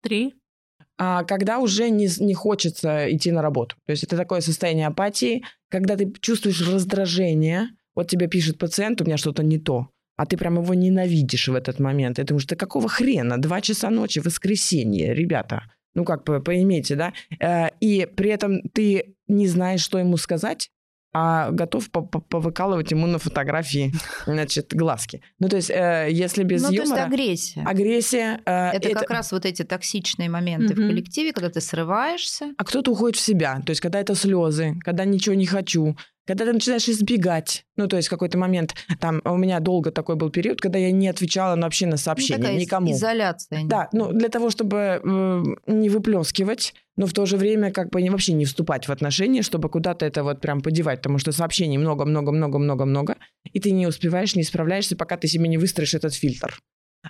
Три. 0.00 0.34
А 0.96 1.24
когда 1.24 1.58
уже 1.58 1.90
не, 1.90 2.08
не 2.20 2.34
хочется 2.34 3.12
идти 3.12 3.32
на 3.32 3.42
работу. 3.42 3.76
То 3.84 3.90
есть 3.90 4.04
это 4.04 4.16
такое 4.16 4.40
состояние 4.40 4.86
апатии, 4.86 5.44
когда 5.68 5.96
ты 5.96 6.12
чувствуешь 6.20 6.66
раздражение, 6.66 7.70
вот 7.94 8.08
тебе 8.08 8.28
пишет 8.28 8.58
пациент, 8.58 9.00
у 9.00 9.04
меня 9.04 9.16
что-то 9.16 9.42
не 9.42 9.58
то, 9.58 9.88
а 10.16 10.26
ты 10.26 10.36
прям 10.36 10.60
его 10.60 10.74
ненавидишь 10.74 11.48
в 11.48 11.54
этот 11.54 11.80
момент. 11.80 12.18
И 12.18 12.22
ты 12.22 12.28
думаешь, 12.28 12.46
да 12.46 12.56
какого 12.56 12.88
хрена? 12.88 13.40
Два 13.40 13.60
часа 13.60 13.90
ночи, 13.90 14.20
воскресенье, 14.20 15.14
ребята. 15.14 15.62
Ну, 15.94 16.04
как 16.04 16.24
бы 16.24 16.40
поймите, 16.40 16.96
да? 16.96 17.12
Э, 17.40 17.68
и 17.80 18.06
при 18.16 18.30
этом 18.30 18.62
ты 18.72 19.14
не 19.28 19.46
знаешь, 19.46 19.80
что 19.80 19.98
ему 19.98 20.16
сказать, 20.16 20.70
а 21.16 21.52
готов 21.52 21.90
повыкалывать 21.90 22.90
ему 22.90 23.06
на 23.06 23.20
фотографии, 23.20 23.92
значит, 24.26 24.74
глазки. 24.74 25.22
Ну, 25.38 25.48
то 25.48 25.56
есть, 25.56 25.70
э, 25.70 26.08
если 26.10 26.42
без 26.42 26.62
ну, 26.62 26.72
юмора... 26.72 26.88
то 26.88 26.94
есть 26.94 27.06
агрессия. 27.06 27.62
Агрессия. 27.64 28.40
Э, 28.44 28.70
это, 28.70 28.88
это 28.88 29.00
как 29.00 29.10
раз 29.10 29.30
вот 29.30 29.46
эти 29.46 29.62
токсичные 29.62 30.28
моменты 30.28 30.74
угу. 30.74 30.82
в 30.82 30.88
коллективе, 30.88 31.32
когда 31.32 31.50
ты 31.50 31.60
срываешься. 31.60 32.52
А 32.58 32.64
кто-то 32.64 32.90
уходит 32.90 33.16
в 33.16 33.20
себя. 33.20 33.62
То 33.64 33.70
есть, 33.70 33.80
когда 33.80 34.00
это 34.00 34.16
слезы, 34.16 34.74
когда 34.82 35.04
ничего 35.04 35.36
не 35.36 35.46
хочу, 35.46 35.96
когда 36.26 36.44
ты 36.44 36.52
начинаешь 36.52 36.88
избегать, 36.88 37.66
ну, 37.76 37.86
то 37.86 37.96
есть 37.96 38.08
какой-то 38.08 38.38
момент, 38.38 38.74
там, 39.00 39.20
у 39.24 39.36
меня 39.36 39.60
долго 39.60 39.90
такой 39.90 40.16
был 40.16 40.30
период, 40.30 40.60
когда 40.60 40.78
я 40.78 40.90
не 40.90 41.08
отвечала 41.08 41.56
вообще 41.60 41.86
на 41.86 41.96
сообщения 41.96 42.52
ну, 42.52 42.58
никому. 42.58 42.92
изоляция. 42.92 43.64
Да, 43.64 43.88
ну, 43.92 44.12
для 44.12 44.28
того, 44.28 44.50
чтобы 44.50 45.00
э, 45.02 45.42
не 45.66 45.90
выплескивать, 45.90 46.74
но 46.96 47.06
в 47.06 47.12
то 47.12 47.26
же 47.26 47.36
время 47.36 47.72
как 47.72 47.90
бы 47.90 48.08
вообще 48.08 48.32
не 48.32 48.44
вступать 48.44 48.88
в 48.88 48.92
отношения, 48.92 49.42
чтобы 49.42 49.68
куда-то 49.68 50.06
это 50.06 50.22
вот 50.22 50.40
прям 50.40 50.60
подевать, 50.60 51.00
потому 51.00 51.18
что 51.18 51.32
сообщений 51.32 51.78
много-много-много-много-много, 51.78 53.16
и 53.52 53.60
ты 53.60 53.72
не 53.72 53.86
успеваешь, 53.86 54.36
не 54.36 54.44
справляешься, 54.44 54.96
пока 54.96 55.16
ты 55.16 55.26
себе 55.28 55.48
не 55.48 55.58
выстроишь 55.58 55.94
этот 55.94 56.14
фильтр. 56.14 56.58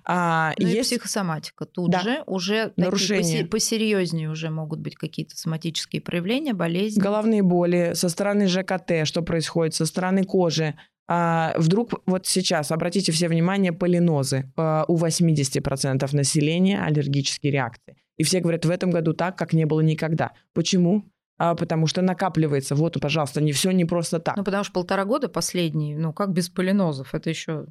А, 0.05 0.53
ну 0.59 0.67
есть... 0.67 0.93
и 0.93 0.97
психосоматика. 0.97 1.67
Тут 1.67 1.91
да. 1.91 2.01
же 2.01 2.23
уже 2.27 2.73
нарушения. 2.77 3.45
посерьезнее 3.47 4.31
уже 4.31 4.51
могут 4.51 4.81
быть 4.81 4.97
какие-то 4.97 5.37
соматические 5.37 6.03
проявления, 6.03 6.55
болезни. 6.55 7.01
Головные 7.01 7.43
боли 7.43 7.93
со 7.95 8.09
стороны 8.09 8.47
ЖКТ, 8.47 9.05
что 9.05 9.23
происходит, 9.23 9.75
со 9.75 9.87
стороны 9.87 10.25
кожи. 10.25 10.75
А, 11.07 11.55
вдруг 11.59 12.01
вот 12.07 12.27
сейчас, 12.27 12.71
обратите 12.71 13.13
все 13.13 13.29
внимание, 13.29 13.73
полинозы. 13.73 14.51
А, 14.57 14.85
у 14.89 14.97
80% 14.97 16.17
населения 16.17 16.83
аллергические 16.83 17.53
реакции. 17.53 17.97
И 18.17 18.23
все 18.23 18.41
говорят, 18.41 18.65
в 18.65 18.71
этом 18.71 18.91
году 18.91 19.13
так, 19.13 19.37
как 19.37 19.53
не 19.53 19.67
было 19.67 19.81
никогда. 19.81 20.33
Почему? 20.53 21.05
а, 21.39 21.55
потому 21.55 21.87
что 21.87 22.03
накапливается. 22.03 22.75
Вот, 22.75 22.99
пожалуйста, 23.01 23.41
не 23.41 23.53
все 23.53 23.71
не 23.73 23.85
просто 23.85 24.21
так. 24.21 24.37
Ну, 24.37 24.45
потому 24.45 24.65
что 24.65 24.73
полтора 24.73 25.05
года 25.05 25.29
последние, 25.29 25.97
ну, 25.99 26.13
как 26.13 26.33
без 26.33 26.49
полинозов, 26.49 27.15
это 27.15 27.31
еще 27.31 27.67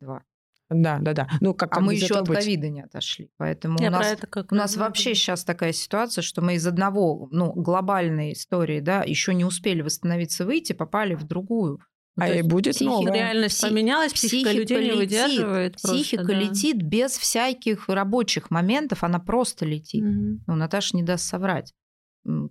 два. 0.00 0.22
Да, 0.68 0.98
да, 1.00 1.12
да. 1.12 1.28
Ну, 1.40 1.54
как, 1.54 1.76
а 1.76 1.80
мы 1.80 1.94
еще 1.94 2.14
от 2.18 2.28
ковида 2.28 2.68
не 2.68 2.82
отошли. 2.82 3.30
Поэтому 3.36 3.78
Я 3.80 3.88
у 3.88 3.92
нас, 3.92 4.06
это 4.06 4.26
как 4.26 4.50
у 4.50 4.54
нас 4.54 4.76
вообще 4.76 5.14
сейчас 5.14 5.44
такая 5.44 5.72
ситуация, 5.72 6.22
что 6.22 6.42
мы 6.42 6.54
из 6.54 6.66
одного, 6.66 7.28
ну, 7.30 7.52
глобальной 7.52 8.32
истории, 8.32 8.80
да, 8.80 9.02
еще 9.02 9.32
не 9.34 9.44
успели 9.44 9.82
восстановиться, 9.82 10.44
выйти, 10.44 10.72
попали 10.72 11.14
в 11.14 11.24
другую. 11.24 11.78
А 12.18 12.30
и 12.30 12.42
будет 12.42 12.74
психика, 12.74 12.90
новая. 12.90 13.12
Реальность 13.12 13.58
псих... 13.58 13.68
поменялась, 13.68 14.12
психика, 14.12 14.50
психика 14.50 14.58
людей 14.58 14.78
летит, 14.78 14.92
не 14.92 14.98
выдерживает. 14.98 15.76
Психика 15.76 16.24
просто, 16.24 16.34
да. 16.34 16.40
летит 16.40 16.82
без 16.82 17.18
всяких 17.18 17.88
рабочих 17.88 18.50
моментов, 18.50 19.04
она 19.04 19.18
просто 19.18 19.66
летит. 19.66 20.02
Угу. 20.02 20.40
Ну, 20.46 20.54
Наташа 20.54 20.96
не 20.96 21.02
даст 21.02 21.26
соврать. 21.26 21.74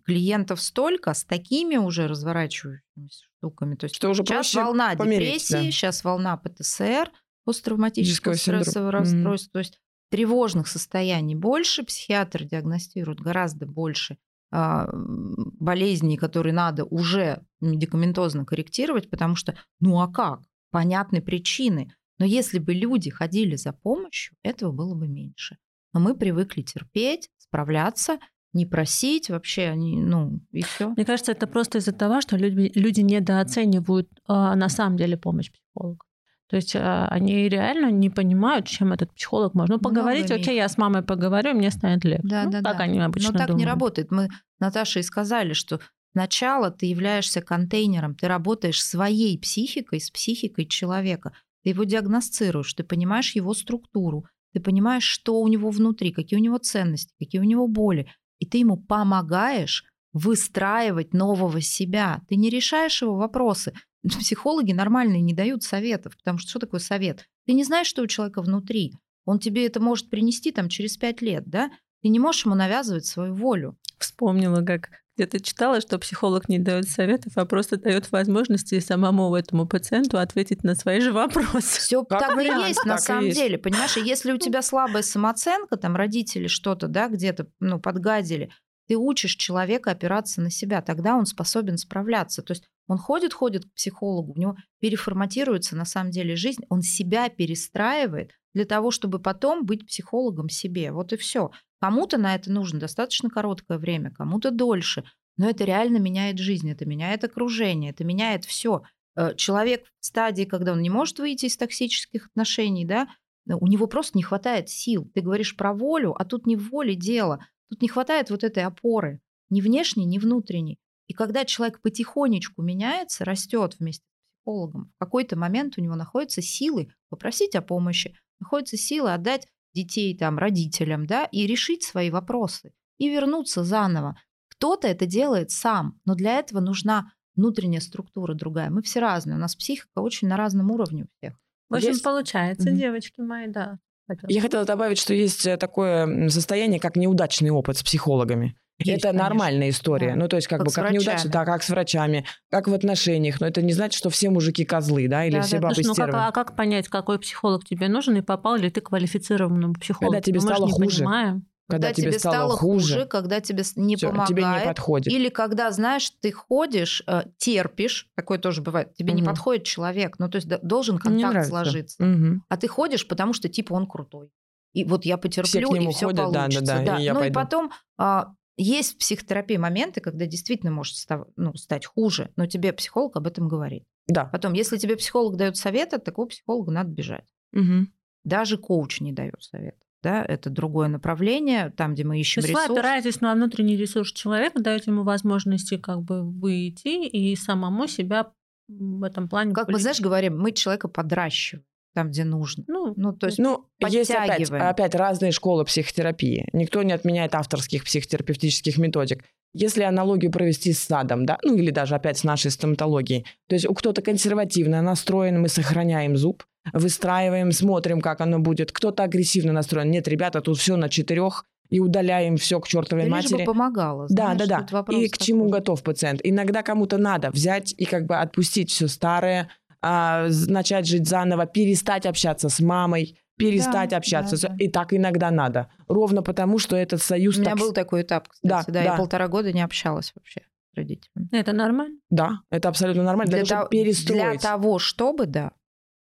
Клиентов 0.05 0.61
столько, 0.61 1.13
с 1.13 1.26
такими 1.26 1.76
уже 1.78 2.07
разворачивающимися 2.07 3.26
штуками. 3.38 3.76
То 3.76 3.86
есть 3.86 3.95
что 3.95 4.09
уже 4.09 4.24
сейчас 4.24 4.53
волна 4.53 4.95
померить, 4.95 5.26
депрессии, 5.26 5.53
да. 5.53 5.63
сейчас 5.63 6.03
волна 6.03 6.38
ПТСР– 6.38 7.11
посттравматического 7.45 8.33
стрессового 8.33 8.91
расстройства. 8.91 9.49
Mm-hmm. 9.49 9.53
То 9.53 9.59
есть 9.59 9.79
тревожных 10.09 10.67
состояний 10.67 11.35
больше, 11.35 11.83
психиатр 11.83 12.43
диагностирует 12.43 13.19
гораздо 13.19 13.65
больше 13.65 14.17
а, 14.51 14.89
болезней, 14.93 16.17
которые 16.17 16.53
надо 16.53 16.85
уже 16.85 17.43
медикаментозно 17.61 18.45
корректировать, 18.45 19.09
потому 19.09 19.35
что, 19.35 19.57
ну 19.79 19.99
а 20.01 20.07
как? 20.07 20.41
Понятны 20.71 21.21
причины. 21.21 21.93
Но 22.19 22.25
если 22.25 22.59
бы 22.59 22.73
люди 22.73 23.09
ходили 23.09 23.55
за 23.55 23.73
помощью, 23.73 24.37
этого 24.43 24.71
было 24.71 24.95
бы 24.95 25.07
меньше. 25.07 25.57
Но 25.93 25.99
мы 25.99 26.15
привыкли 26.15 26.61
терпеть, 26.61 27.29
справляться, 27.37 28.19
не 28.53 28.65
просить 28.65 29.29
вообще, 29.29 29.63
они, 29.63 30.01
ну, 30.01 30.39
и 30.51 30.61
все. 30.61 30.89
Мне 30.89 31.05
кажется, 31.05 31.33
это 31.33 31.45
просто 31.45 31.79
из-за 31.79 31.91
того, 31.91 32.21
что 32.21 32.37
люди, 32.37 32.71
люди 32.75 33.01
недооценивают 33.01 34.09
а, 34.25 34.55
на 34.55 34.69
самом 34.69 34.95
деле 34.95 35.17
помощь 35.17 35.51
психолога. 35.51 36.05
То 36.47 36.57
есть 36.57 36.75
а, 36.75 37.07
они 37.07 37.49
реально 37.49 37.89
не 37.89 38.09
понимают, 38.09 38.67
чем 38.67 38.93
этот 38.93 39.11
психолог 39.13 39.55
может. 39.55 39.69
Ну, 39.69 39.79
поговорить, 39.79 40.29
Много 40.29 40.41
окей, 40.41 40.55
я 40.55 40.69
с 40.69 40.77
мамой 40.77 41.01
поговорю, 41.01 41.55
мне 41.55 41.71
станет 41.71 42.03
легче. 42.03 42.27
Да, 42.27 42.43
ну, 42.43 42.51
да, 42.51 42.61
так 42.61 42.77
да. 42.77 42.83
они 42.83 42.99
обычно 42.99 43.31
Но 43.31 43.37
так 43.37 43.47
думают. 43.47 43.59
не 43.59 43.65
работает. 43.65 44.11
Мы 44.11 44.29
Наташе 44.59 44.99
и 44.99 45.03
сказали, 45.03 45.53
что 45.53 45.79
сначала 46.11 46.69
ты 46.69 46.85
являешься 46.85 47.41
контейнером, 47.41 48.15
ты 48.15 48.27
работаешь 48.27 48.83
своей 48.83 49.39
психикой 49.39 49.99
с 49.99 50.11
психикой 50.11 50.65
человека. 50.65 51.33
Ты 51.63 51.69
его 51.71 51.83
диагностируешь, 51.83 52.73
ты 52.75 52.83
понимаешь 52.83 53.33
его 53.35 53.55
структуру, 53.55 54.25
ты 54.53 54.59
понимаешь, 54.59 55.03
что 55.03 55.41
у 55.41 55.47
него 55.47 55.71
внутри, 55.71 56.11
какие 56.11 56.37
у 56.39 56.41
него 56.41 56.59
ценности, 56.59 57.13
какие 57.19 57.41
у 57.41 57.45
него 57.45 57.67
боли. 57.67 58.07
И 58.37 58.45
ты 58.45 58.59
ему 58.59 58.77
помогаешь 58.77 59.83
выстраивать 60.13 61.13
нового 61.13 61.59
себя. 61.59 62.21
Ты 62.29 62.37
не 62.37 62.49
решаешь 62.49 63.01
его 63.01 63.15
вопросы. 63.15 63.73
Психологи 64.19 64.71
нормальные 64.71 65.21
не 65.21 65.33
дают 65.33 65.63
советов, 65.63 66.15
потому 66.17 66.37
что 66.37 66.49
что 66.49 66.59
такое 66.59 66.79
совет? 66.79 67.25
Ты 67.45 67.53
не 67.53 67.63
знаешь, 67.63 67.87
что 67.87 68.01
у 68.01 68.07
человека 68.07 68.41
внутри. 68.41 68.93
Он 69.25 69.39
тебе 69.39 69.65
это 69.65 69.79
может 69.79 70.09
принести 70.09 70.51
там 70.51 70.69
через 70.69 70.97
пять 70.97 71.21
лет, 71.21 71.43
да? 71.47 71.71
Ты 72.01 72.09
не 72.09 72.19
можешь 72.19 72.45
ему 72.45 72.55
навязывать 72.55 73.05
свою 73.05 73.33
волю. 73.33 73.77
Вспомнила, 73.97 74.61
как 74.61 74.89
где-то 75.15 75.39
читала, 75.39 75.79
что 75.81 75.97
психолог 75.97 76.49
не 76.49 76.59
дает 76.59 76.89
советов, 76.89 77.33
а 77.37 77.45
просто 77.45 77.77
дает 77.77 78.11
возможности 78.11 78.79
самому 78.79 79.33
этому 79.33 79.65
пациенту 79.65 80.19
ответить 80.19 80.63
на 80.63 80.75
свои 80.75 80.99
же 80.99 81.13
вопросы. 81.13 81.79
Все 81.79 82.03
так 82.03 82.37
и 82.37 82.45
есть 82.45 82.85
на 82.85 82.97
самом 82.97 83.29
деле, 83.29 83.57
понимаешь? 83.57 83.95
Если 83.97 84.33
у 84.33 84.37
тебя 84.37 84.61
слабая 84.61 85.03
самооценка, 85.03 85.77
там 85.77 85.95
родители 85.95 86.47
что-то, 86.47 86.87
да, 86.87 87.07
где-то 87.07 87.47
ну 87.59 87.79
подгадили, 87.79 88.51
ты 88.87 88.97
учишь 88.97 89.35
человека 89.35 89.91
опираться 89.91 90.41
на 90.41 90.51
себя, 90.51 90.81
тогда 90.81 91.15
он 91.15 91.25
способен 91.25 91.77
справляться. 91.77 92.41
То 92.41 92.51
есть 92.51 92.65
он 92.88 92.97
ходит, 92.97 93.33
ходит 93.33 93.65
к 93.65 93.73
психологу, 93.73 94.33
у 94.33 94.39
него 94.39 94.55
переформатируется 94.79 95.75
на 95.75 95.86
самом 95.86 96.11
деле 96.11 96.36
жизнь, 96.36 96.63
он 96.69 96.81
себя 96.81 97.29
перестраивает 97.29 98.31
для 98.53 98.65
того, 98.65 98.91
чтобы 98.91 99.19
потом 99.19 99.65
быть 99.65 99.88
психологом 99.88 100.49
себе. 100.49 100.91
Вот 100.91 101.11
и 101.13 101.17
все. 101.17 101.51
Кому-то 101.81 102.17
на 102.17 102.36
это 102.36 102.51
нужно 102.51 102.79
достаточно 102.79 103.29
короткое 103.29 103.77
время, 103.77 104.11
кому-то 104.11 104.51
дольше. 104.51 105.03
Но 105.38 105.49
это 105.49 105.65
реально 105.65 105.97
меняет 105.97 106.38
жизнь, 106.39 106.71
это 106.71 106.86
меняет 106.86 107.23
окружение, 107.23 107.91
это 107.91 108.03
меняет 108.03 108.45
все. 108.45 108.83
Э, 109.15 109.36
человек 109.36 109.86
в 109.99 110.05
стадии, 110.05 110.43
когда 110.43 110.71
он 110.71 110.81
не 110.81 110.89
может 110.89 111.19
выйти 111.19 111.45
из 111.45 111.57
токсических 111.57 112.27
отношений, 112.27 112.86
да, 112.86 113.07
у 113.47 113.67
него 113.67 113.88
просто 113.88 114.17
не 114.17 114.23
хватает 114.23 114.69
сил. 114.69 115.09
Ты 115.13 115.21
говоришь 115.21 115.55
про 115.55 115.73
волю, 115.73 116.15
а 116.17 116.25
тут 116.25 116.47
не 116.47 116.55
в 116.55 116.69
воле 116.69 116.95
дело. 116.95 117.45
Тут 117.69 117.81
не 117.81 117.88
хватает 117.88 118.29
вот 118.29 118.43
этой 118.43 118.63
опоры, 118.63 119.21
ни 119.49 119.61
внешней, 119.61 120.05
ни 120.05 120.17
внутренней. 120.17 120.79
И 121.07 121.13
когда 121.13 121.45
человек 121.45 121.81
потихонечку 121.81 122.61
меняется, 122.61 123.25
растет 123.25 123.75
вместе 123.79 124.03
с 124.03 124.41
психологом, 124.41 124.91
в 124.95 124.99
какой-то 124.99 125.37
момент 125.37 125.77
у 125.77 125.81
него 125.81 125.95
находятся 125.95 126.41
силы 126.41 126.89
попросить 127.09 127.55
о 127.55 127.61
помощи, 127.61 128.17
находятся 128.39 128.77
силы 128.77 129.13
отдать 129.13 129.47
детей 129.73 130.17
там 130.17 130.37
родителям, 130.37 131.05
да, 131.05 131.25
и 131.25 131.45
решить 131.45 131.83
свои 131.83 132.09
вопросы, 132.09 132.73
и 132.97 133.09
вернуться 133.09 133.63
заново. 133.63 134.17
Кто-то 134.49 134.87
это 134.87 135.05
делает 135.05 135.51
сам, 135.51 135.99
но 136.05 136.15
для 136.15 136.39
этого 136.39 136.61
нужна 136.61 137.11
внутренняя 137.35 137.81
структура 137.81 138.33
другая. 138.33 138.69
Мы 138.69 138.81
все 138.81 139.01
разные, 139.01 139.35
у 139.35 139.39
нас 139.39 139.55
психика 139.55 139.99
очень 139.99 140.27
на 140.27 140.37
разном 140.37 140.71
уровне 140.71 141.03
у 141.03 141.07
всех. 141.17 141.37
В 141.69 141.75
общем, 141.75 141.93
Здесь... 141.93 142.03
получается, 142.03 142.69
mm-hmm. 142.69 142.77
девочки 142.77 143.21
мои, 143.21 143.47
да. 143.47 143.79
Я 144.27 144.41
хотела 144.41 144.65
добавить, 144.65 144.99
что 144.99 145.13
есть 145.13 145.47
э, 145.47 145.57
такое 145.57 146.29
состояние, 146.29 146.79
как 146.79 146.95
неудачный 146.95 147.49
опыт 147.49 147.77
с 147.77 147.83
психологами. 147.83 148.55
Есть, 148.80 148.99
это 148.99 149.09
конечно. 149.09 149.30
нормальная 149.30 149.69
история. 149.69 150.09
Да. 150.09 150.15
Ну, 150.15 150.28
то 150.28 150.36
есть, 150.36 150.47
как, 150.47 150.59
как 150.59 150.67
бы, 150.67 150.73
как 150.73 150.91
неудача, 150.91 151.30
да, 151.30 151.45
как 151.45 151.63
с 151.63 151.69
врачами, 151.69 152.26
как 152.49 152.67
в 152.67 152.73
отношениях. 152.73 153.39
Но 153.39 153.47
это 153.47 153.61
не 153.61 153.71
значит, 153.71 153.97
что 153.97 154.09
все 154.09 154.30
мужики 154.30 154.65
козлы, 154.65 155.07
да, 155.07 155.26
или 155.26 155.36
да, 155.36 155.41
все 155.43 155.57
да. 155.57 155.63
бабы 155.63 155.76
Слушай, 155.76 155.88
ну, 155.88 155.95
как, 155.95 156.13
А 156.13 156.32
как 156.32 156.55
понять, 156.55 156.89
какой 156.89 157.17
психолог 157.19 157.63
тебе 157.63 157.88
нужен, 157.88 158.17
и 158.17 158.21
попал 158.21 158.57
ли 158.57 158.69
ты 158.69 158.82
к 158.82 158.89
квалифицированному 158.89 159.76
психологу? 159.76 160.11
Когда 160.11 160.21
тебе 160.21 160.39
Мы 160.39 160.41
стало 160.41 160.67
хуже. 160.69 160.97
Понимаем. 160.97 161.45
Когда, 161.67 161.88
когда 161.88 161.95
тебе, 161.95 162.11
тебе 162.11 162.19
стало, 162.19 162.34
стало 162.34 162.57
хуже, 162.57 162.93
хуже, 162.93 163.05
когда 163.07 163.41
тебе 163.41 163.63
не 163.76 163.95
Всё, 163.95 164.09
помогает, 164.09 164.30
тебе 164.30 164.43
не 164.43 164.65
подходит. 164.65 165.11
или 165.11 165.30
когда, 165.30 165.71
знаешь, 165.71 166.11
ты 166.21 166.32
ходишь, 166.32 167.01
э, 167.07 167.23
терпишь, 167.38 168.07
такое 168.15 168.38
тоже 168.38 168.61
бывает, 168.61 168.93
тебе 168.93 169.13
угу. 169.13 169.21
не 169.21 169.26
подходит 169.26 169.63
человек, 169.63 170.19
ну 170.19 170.30
то 170.30 170.36
есть 170.36 170.47
должен 170.61 170.99
контакт 170.99 171.47
сложиться, 171.47 172.03
угу. 172.03 172.41
а 172.49 172.57
ты 172.57 172.67
ходишь, 172.67 173.07
потому 173.07 173.34
что 173.34 173.49
типа 173.49 173.73
он 173.73 173.88
крутой, 173.88 174.30
и 174.73 174.84
вот 174.84 175.05
я 175.05 175.17
потерплю 175.17 175.73
и 175.73 175.91
все 175.91 176.05
ходят, 176.05 176.26
получится, 176.26 176.65
да, 176.65 176.78
да, 176.78 176.86
да. 176.86 176.91
да. 176.97 177.01
И 177.01 177.09
ну 177.09 177.15
пойду. 177.15 177.32
и 177.32 177.34
потом 177.34 177.71
а, 177.97 178.36
есть 178.57 178.95
в 178.95 178.97
психотерапии 178.97 179.57
моменты, 179.57 180.01
когда 180.01 180.25
действительно 180.25 180.71
может 180.71 180.95
став, 180.95 181.27
ну, 181.35 181.53
стать 181.55 181.85
хуже, 181.85 182.31
но 182.35 182.45
тебе 182.45 182.73
психолог 182.73 183.15
об 183.17 183.27
этом 183.27 183.47
говорит. 183.47 183.83
Да. 184.07 184.25
Потом, 184.25 184.53
если 184.53 184.77
тебе 184.77 184.95
психолог 184.95 185.35
дает 185.35 185.57
совет, 185.57 185.93
от 185.93 186.03
такого 186.03 186.27
психолога 186.27 186.71
надо 186.71 186.89
бежать. 186.91 187.27
Угу. 187.53 187.87
Даже 188.23 188.57
коуч 188.57 189.01
не 189.01 189.11
дает 189.11 189.41
совет. 189.41 189.75
Да, 190.03 190.23
это 190.23 190.51
другое 190.51 190.87
направление, 190.87 191.71
там, 191.71 191.95
где 191.95 192.03
мы 192.03 192.19
ищем 192.19 192.43
То 192.43 192.47
есть 192.47 192.51
ресурс. 192.51 192.69
вы 192.69 192.75
опираетесь 192.75 193.21
на 193.21 193.33
внутренний 193.33 193.75
ресурс 193.75 194.11
человека, 194.11 194.61
даете 194.61 194.91
ему 194.91 195.03
возможности 195.03 195.77
как 195.77 196.03
бы 196.03 196.21
выйти 196.21 197.07
и 197.07 197.35
самому 197.35 197.87
себя 197.87 198.31
в 198.67 199.03
этом 199.03 199.27
плане. 199.27 199.53
Как 199.53 199.67
мы, 199.67 199.79
знаешь, 199.79 199.99
говорим, 199.99 200.39
мы 200.39 200.51
человека 200.51 200.87
подращиваем 200.87 201.65
там, 201.95 202.09
где 202.09 202.25
нужно. 202.25 202.63
Ну, 202.67 202.93
ну 202.97 203.13
то 203.13 203.27
есть 203.27 203.39
ну, 203.39 203.65
есть 203.87 204.11
опять, 204.11 204.51
опять 204.51 204.93
разные 204.93 205.31
школы 205.31 205.63
психотерапии. 205.63 206.47
Никто 206.53 206.83
не 206.83 206.91
отменяет 206.91 207.33
авторских 207.33 207.85
психотерапевтических 207.85 208.77
методик. 208.77 209.23
Если 209.53 209.83
аналогию 209.83 210.31
провести 210.31 210.73
с 210.73 210.79
садом, 210.79 211.25
да, 211.25 211.37
ну 211.41 211.55
или 211.55 211.71
даже 211.71 211.95
опять 211.95 212.17
с 212.17 212.25
нашей 212.25 212.51
стоматологией, 212.51 213.25
то 213.47 213.55
есть 213.55 213.65
у 213.65 213.73
кто-то 213.73 214.01
консервативно 214.01 214.81
настроен, 214.81 215.41
мы 215.41 215.47
сохраняем 215.47 216.17
зуб, 216.17 216.43
выстраиваем, 216.73 217.53
смотрим, 217.53 218.01
как 218.01 218.19
оно 218.19 218.39
будет. 218.39 218.73
Кто-то 218.73 219.03
агрессивно 219.03 219.53
настроен. 219.53 219.89
Нет, 219.89 220.09
ребята, 220.09 220.41
тут 220.41 220.57
все 220.57 220.75
на 220.75 220.89
четырех, 220.89 221.45
и 221.69 221.79
удаляем 221.79 222.37
все 222.37 222.59
к 222.59 222.67
чертовой 222.67 223.05
да 223.05 223.09
матери. 223.09 223.31
Лишь 223.31 223.39
бы 223.39 223.45
помогало. 223.45 224.07
Знаешь, 224.07 224.37
да, 224.37 224.45
да, 224.45 224.83
да. 224.83 224.93
И 224.93 225.07
к 225.07 225.17
чему 225.17 225.49
готов 225.49 225.81
пациент. 225.83 226.21
Иногда 226.23 226.61
кому-то 226.61 226.97
надо 226.97 227.31
взять 227.31 227.73
и 227.77 227.85
как 227.85 228.05
бы 228.05 228.17
отпустить 228.17 228.69
все 228.69 228.87
старое, 228.87 229.49
а, 229.88 230.27
начать 230.47 230.88
жить 230.88 231.07
заново, 231.07 231.45
перестать 231.45 232.07
общаться 232.07 232.49
с 232.49 232.59
мамой, 232.59 233.19
перестать 233.38 233.91
да, 233.91 233.97
общаться. 233.97 234.41
Да, 234.41 234.49
да. 234.49 234.55
И 234.57 234.67
так 234.67 234.93
иногда 234.93 235.29
надо. 235.29 235.69
Ровно 235.88 236.23
потому, 236.23 236.57
что 236.57 236.75
этот 236.75 237.03
союз... 237.03 237.38
У 237.38 237.41
меня 237.41 237.51
так... 237.51 237.59
был 237.59 237.71
такой 237.71 238.01
этап, 238.01 238.27
кстати. 238.27 238.49
Да, 238.49 238.63
да, 238.65 238.73
да, 238.73 238.81
я 238.81 238.97
полтора 238.97 239.27
года 239.27 239.53
не 239.53 239.61
общалась 239.61 240.11
вообще 240.15 240.41
с 240.73 240.75
родителями. 240.75 241.29
Это 241.31 241.53
нормально? 241.53 241.99
Да, 242.09 242.39
это 242.49 242.69
абсолютно 242.69 243.03
нормально. 243.03 243.29
Для, 243.29 243.43
для, 243.43 243.57
того, 243.57 243.67
перестроить. 243.67 244.39
для 244.39 244.39
того, 244.39 244.79
чтобы, 244.79 245.27
да. 245.27 245.51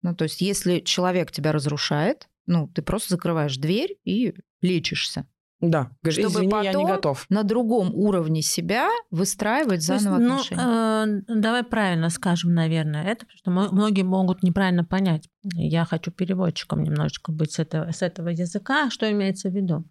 Ну, 0.01 0.15
то 0.15 0.23
есть, 0.23 0.39
если 0.39 0.79
человек 0.79 1.31
тебя 1.31 1.51
разрушает, 1.51 2.29
ну, 2.45 2.69
ты 2.69 2.81
просто 2.81 3.15
закрываешь 3.15 3.57
дверь 3.57 3.97
и 4.05 4.33
лечишься. 4.61 5.27
Да, 5.59 5.89
говоришь, 6.03 6.19
чтобы 6.19 6.35
извини, 6.35 6.51
потом 6.51 6.65
я 6.65 6.73
не 6.73 6.85
готов. 6.85 7.25
на 7.29 7.43
другом 7.43 7.91
уровне 7.95 8.43
себя 8.43 8.89
выстраивать 9.09 9.81
заново 9.81 10.17
есть, 10.17 10.27
ну, 10.27 10.35
отношения. 10.35 10.63
Ну, 10.63 11.33
э, 11.33 11.39
давай 11.41 11.63
правильно 11.63 12.09
скажем, 12.09 12.53
наверное, 12.53 13.03
это, 13.03 13.25
потому 13.25 13.63
что 13.65 13.73
многие 13.73 14.03
могут 14.03 14.43
неправильно 14.43 14.83
понять. 14.83 15.27
Я 15.43 15.85
хочу 15.85 16.11
переводчиком 16.11 16.83
немножечко 16.83 17.31
быть 17.31 17.53
с 17.53 17.59
этого, 17.59 17.91
с 17.91 18.03
этого 18.03 18.29
языка. 18.29 18.91
Что 18.91 19.11
имеется 19.11 19.49
в 19.49 19.55
виду? 19.55 19.85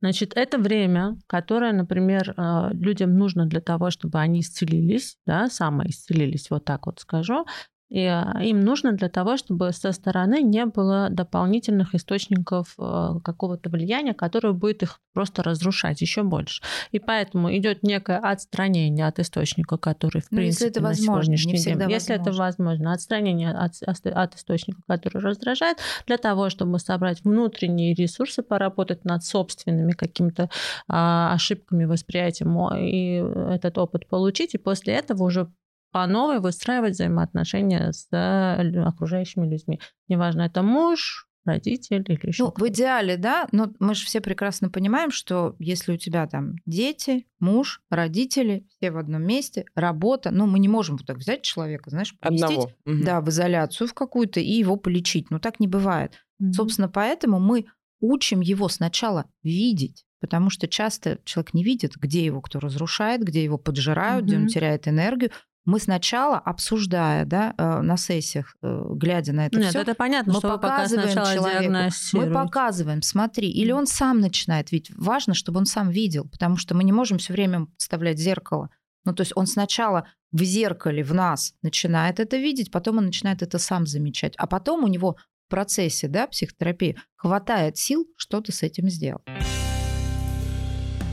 Значит, 0.00 0.32
это 0.34 0.56
время, 0.58 1.18
которое, 1.26 1.74
например, 1.74 2.32
э, 2.34 2.70
людям 2.72 3.18
нужно 3.18 3.44
для 3.44 3.60
того, 3.60 3.90
чтобы 3.90 4.18
они 4.18 4.40
исцелились, 4.40 5.18
да, 5.26 5.48
самоисцелились, 5.48 6.48
вот 6.48 6.64
так 6.64 6.86
вот 6.86 7.00
скажу, 7.00 7.44
и 7.90 8.04
а, 8.04 8.38
им 8.40 8.60
нужно 8.60 8.92
для 8.92 9.08
того, 9.08 9.36
чтобы 9.36 9.72
со 9.72 9.90
стороны 9.90 10.42
не 10.42 10.64
было 10.64 11.08
дополнительных 11.10 11.94
источников 11.94 12.74
э, 12.78 13.14
какого-то 13.24 13.68
влияния, 13.68 14.14
которое 14.14 14.52
будет 14.52 14.84
их 14.84 15.00
просто 15.12 15.42
разрушать 15.42 16.00
еще 16.00 16.22
больше. 16.22 16.62
И 16.92 17.00
поэтому 17.00 17.54
идет 17.56 17.82
некое 17.82 18.18
отстранение 18.18 19.08
от 19.08 19.18
источника, 19.18 19.76
который, 19.76 20.20
в 20.20 20.30
Но 20.30 20.36
ну, 20.36 20.38
принципе, 20.38 20.66
если 20.66 20.68
это 20.68 20.80
на 20.80 20.88
возможно, 20.88 21.24
сегодняшний 21.24 21.52
день, 21.58 21.74
возможно. 21.74 21.92
если 21.92 22.14
это 22.14 22.32
возможно, 22.32 22.92
отстранение 22.92 23.50
от, 23.50 23.72
от 23.82 24.34
источника, 24.36 24.80
который 24.86 25.20
раздражает, 25.20 25.78
для 26.06 26.16
того, 26.16 26.48
чтобы 26.48 26.78
собрать 26.78 27.24
внутренние 27.24 27.94
ресурсы, 27.94 28.42
поработать 28.42 29.04
над 29.04 29.24
собственными 29.24 29.92
какими-то 29.92 30.48
а, 30.86 31.34
ошибками 31.34 31.86
восприятием 31.86 32.50
и 32.76 33.16
этот 33.52 33.78
опыт 33.78 34.06
получить, 34.06 34.54
и 34.54 34.58
после 34.58 34.94
этого 34.94 35.24
уже 35.24 35.48
по 35.92 36.06
новой 36.06 36.40
выстраивать 36.40 36.94
взаимоотношения 36.94 37.92
с 37.92 38.06
э, 38.12 38.82
окружающими 38.82 39.48
людьми. 39.48 39.80
Неважно, 40.08 40.42
это 40.42 40.62
муж, 40.62 41.30
родитель 41.44 42.04
или 42.06 42.28
еще. 42.28 42.44
Ну, 42.44 42.54
в 42.56 42.68
идеале, 42.68 43.16
да, 43.16 43.48
но 43.52 43.72
мы 43.78 43.94
же 43.94 44.04
все 44.04 44.20
прекрасно 44.20 44.70
понимаем, 44.70 45.10
что 45.10 45.56
если 45.58 45.92
у 45.92 45.96
тебя 45.96 46.26
там 46.26 46.56
дети, 46.66 47.26
муж, 47.38 47.82
родители, 47.90 48.66
все 48.68 48.90
в 48.90 48.98
одном 48.98 49.22
месте, 49.22 49.64
работа, 49.74 50.30
ну, 50.30 50.46
мы 50.46 50.58
не 50.58 50.68
можем 50.68 50.96
вот 50.96 51.06
так 51.06 51.18
взять 51.18 51.42
человека, 51.42 51.90
знаешь, 51.90 52.16
поместить, 52.18 52.50
Одного. 52.50 52.70
Да, 52.84 53.20
в 53.20 53.28
изоляцию 53.30 53.88
в 53.88 53.94
какую-то 53.94 54.40
и 54.40 54.50
его 54.52 54.76
полечить. 54.76 55.30
Ну, 55.30 55.38
так 55.38 55.60
не 55.60 55.68
бывает. 55.68 56.14
Мгм. 56.38 56.52
Собственно, 56.52 56.88
поэтому 56.88 57.40
мы 57.40 57.66
учим 58.00 58.40
его 58.40 58.68
сначала 58.68 59.26
видеть, 59.42 60.04
потому 60.20 60.50
что 60.50 60.68
часто 60.68 61.18
человек 61.24 61.54
не 61.54 61.64
видит, 61.64 61.96
где 61.96 62.24
его 62.24 62.40
кто 62.40 62.60
разрушает, 62.60 63.22
где 63.22 63.44
его 63.44 63.58
поджирают, 63.58 64.26
где 64.26 64.36
он 64.36 64.46
теряет 64.46 64.88
энергию. 64.88 65.30
Мы 65.66 65.78
сначала, 65.78 66.38
обсуждая, 66.38 67.26
да, 67.26 67.54
э, 67.56 67.80
на 67.82 67.96
сессиях, 67.96 68.56
э, 68.62 68.82
глядя 68.94 69.32
на 69.32 69.46
это 69.46 69.58
Нет, 69.58 69.70
все, 69.70 69.80
это 69.82 69.94
понятно, 69.94 70.32
мы 70.32 70.38
что 70.38 70.48
пока 70.48 70.68
показываем 70.68 71.10
сначала 71.10 71.34
человеку, 71.34 71.94
мы 72.14 72.32
показываем, 72.32 73.02
смотри, 73.02 73.50
или 73.50 73.70
он 73.70 73.86
сам 73.86 74.20
начинает, 74.20 74.72
ведь 74.72 74.90
важно, 74.96 75.34
чтобы 75.34 75.58
он 75.58 75.66
сам 75.66 75.90
видел, 75.90 76.26
потому 76.28 76.56
что 76.56 76.74
мы 76.74 76.82
не 76.82 76.92
можем 76.92 77.18
все 77.18 77.34
время 77.34 77.66
вставлять 77.76 78.18
зеркало. 78.18 78.70
Ну, 79.04 79.14
то 79.14 79.22
есть 79.22 79.32
он 79.34 79.46
сначала 79.46 80.06
в 80.32 80.42
зеркале 80.42 81.02
в 81.02 81.14
нас 81.14 81.54
начинает 81.62 82.20
это 82.20 82.36
видеть, 82.36 82.70
потом 82.70 82.98
он 82.98 83.06
начинает 83.06 83.42
это 83.42 83.58
сам 83.58 83.86
замечать, 83.86 84.34
а 84.36 84.46
потом 84.46 84.84
у 84.84 84.88
него 84.88 85.16
в 85.46 85.50
процессе 85.50 86.08
да, 86.08 86.26
психотерапии 86.26 86.96
хватает 87.16 87.76
сил 87.76 88.06
что-то 88.16 88.52
с 88.52 88.62
этим 88.62 88.88
сделать. 88.88 89.24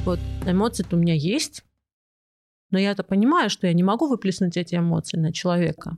Вот 0.05 0.19
эмоции-то 0.45 0.95
у 0.95 0.99
меня 0.99 1.15
есть, 1.15 1.63
но 2.71 2.79
я-то 2.79 3.03
понимаю, 3.03 3.49
что 3.49 3.67
я 3.67 3.73
не 3.73 3.83
могу 3.83 4.07
выплеснуть 4.07 4.57
эти 4.57 4.75
эмоции 4.75 5.17
на 5.17 5.31
человека. 5.31 5.97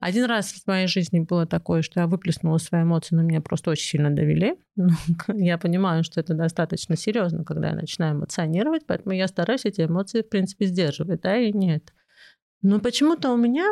Один 0.00 0.26
раз 0.26 0.52
в 0.52 0.66
моей 0.68 0.86
жизни 0.86 1.20
было 1.20 1.44
такое, 1.44 1.82
что 1.82 2.00
я 2.00 2.06
выплеснула 2.06 2.58
свои 2.58 2.82
эмоции, 2.82 3.16
но 3.16 3.22
меня 3.22 3.40
просто 3.40 3.70
очень 3.70 3.88
сильно 3.88 4.10
довели. 4.10 4.54
Ну, 4.76 4.90
я 5.36 5.58
понимаю, 5.58 6.04
что 6.04 6.20
это 6.20 6.34
достаточно 6.34 6.96
серьезно, 6.96 7.44
когда 7.44 7.70
я 7.70 7.74
начинаю 7.74 8.14
эмоционировать, 8.14 8.86
поэтому 8.86 9.14
я 9.14 9.26
стараюсь 9.26 9.64
эти 9.64 9.80
эмоции, 9.82 10.22
в 10.22 10.28
принципе, 10.28 10.66
сдерживать, 10.66 11.20
да, 11.22 11.36
и 11.36 11.52
нет. 11.52 11.92
Но 12.62 12.78
почему-то 12.78 13.32
у 13.32 13.36
меня 13.36 13.66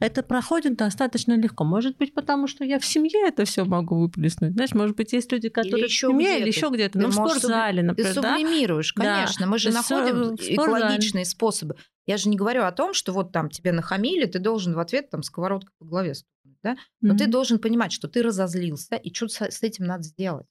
это 0.00 0.22
проходит 0.22 0.76
достаточно 0.76 1.36
легко. 1.36 1.64
Может 1.64 1.96
быть, 1.98 2.14
потому 2.14 2.46
что 2.46 2.64
я 2.64 2.78
в 2.78 2.84
семье 2.84 3.28
это 3.28 3.44
все 3.44 3.64
могу 3.64 4.00
выплеснуть. 4.00 4.52
Знаешь, 4.54 4.72
может 4.74 4.96
быть, 4.96 5.12
есть 5.12 5.30
люди, 5.30 5.48
которые 5.48 5.84
в 5.86 5.90
ещё 5.90 6.08
семье 6.08 6.26
где-то. 6.26 6.40
или 6.42 6.48
еще 6.48 6.68
где-то, 6.70 6.92
Ты 6.98 7.04
ну, 7.04 7.08
в 7.10 7.14
спортзале, 7.14 7.82
Ты 7.82 7.86
например, 7.88 8.14
да? 8.14 8.22
сублимируешь, 8.36 8.94
Да. 8.96 9.02
конечно. 9.04 9.46
Мы 9.46 9.58
же 9.58 9.70
э, 9.70 9.72
находим 9.72 10.36
в 10.36 10.40
экологичные 10.40 11.24
способы. 11.24 11.76
Я 12.06 12.16
же 12.16 12.28
не 12.28 12.36
говорю 12.36 12.64
о 12.64 12.72
том, 12.72 12.94
что 12.94 13.12
вот 13.12 13.30
там 13.30 13.50
тебе 13.50 13.72
нахамили, 13.72 14.24
ты 14.26 14.38
должен 14.38 14.74
в 14.74 14.78
ответ 14.80 15.10
там 15.10 15.22
сковородкой 15.22 15.72
по 15.78 15.84
голове 15.84 16.14
стукнуть, 16.14 16.58
да? 16.62 16.76
Но 17.00 17.14
ты 17.16 17.24
Мгм. 17.24 17.30
должен 17.32 17.58
понимать, 17.58 17.92
что 17.92 18.08
ты 18.08 18.22
разозлился, 18.22 18.96
и 18.96 19.14
что 19.14 19.28
с 19.28 19.62
этим 19.62 19.84
надо 19.84 20.02
сделать. 20.04 20.46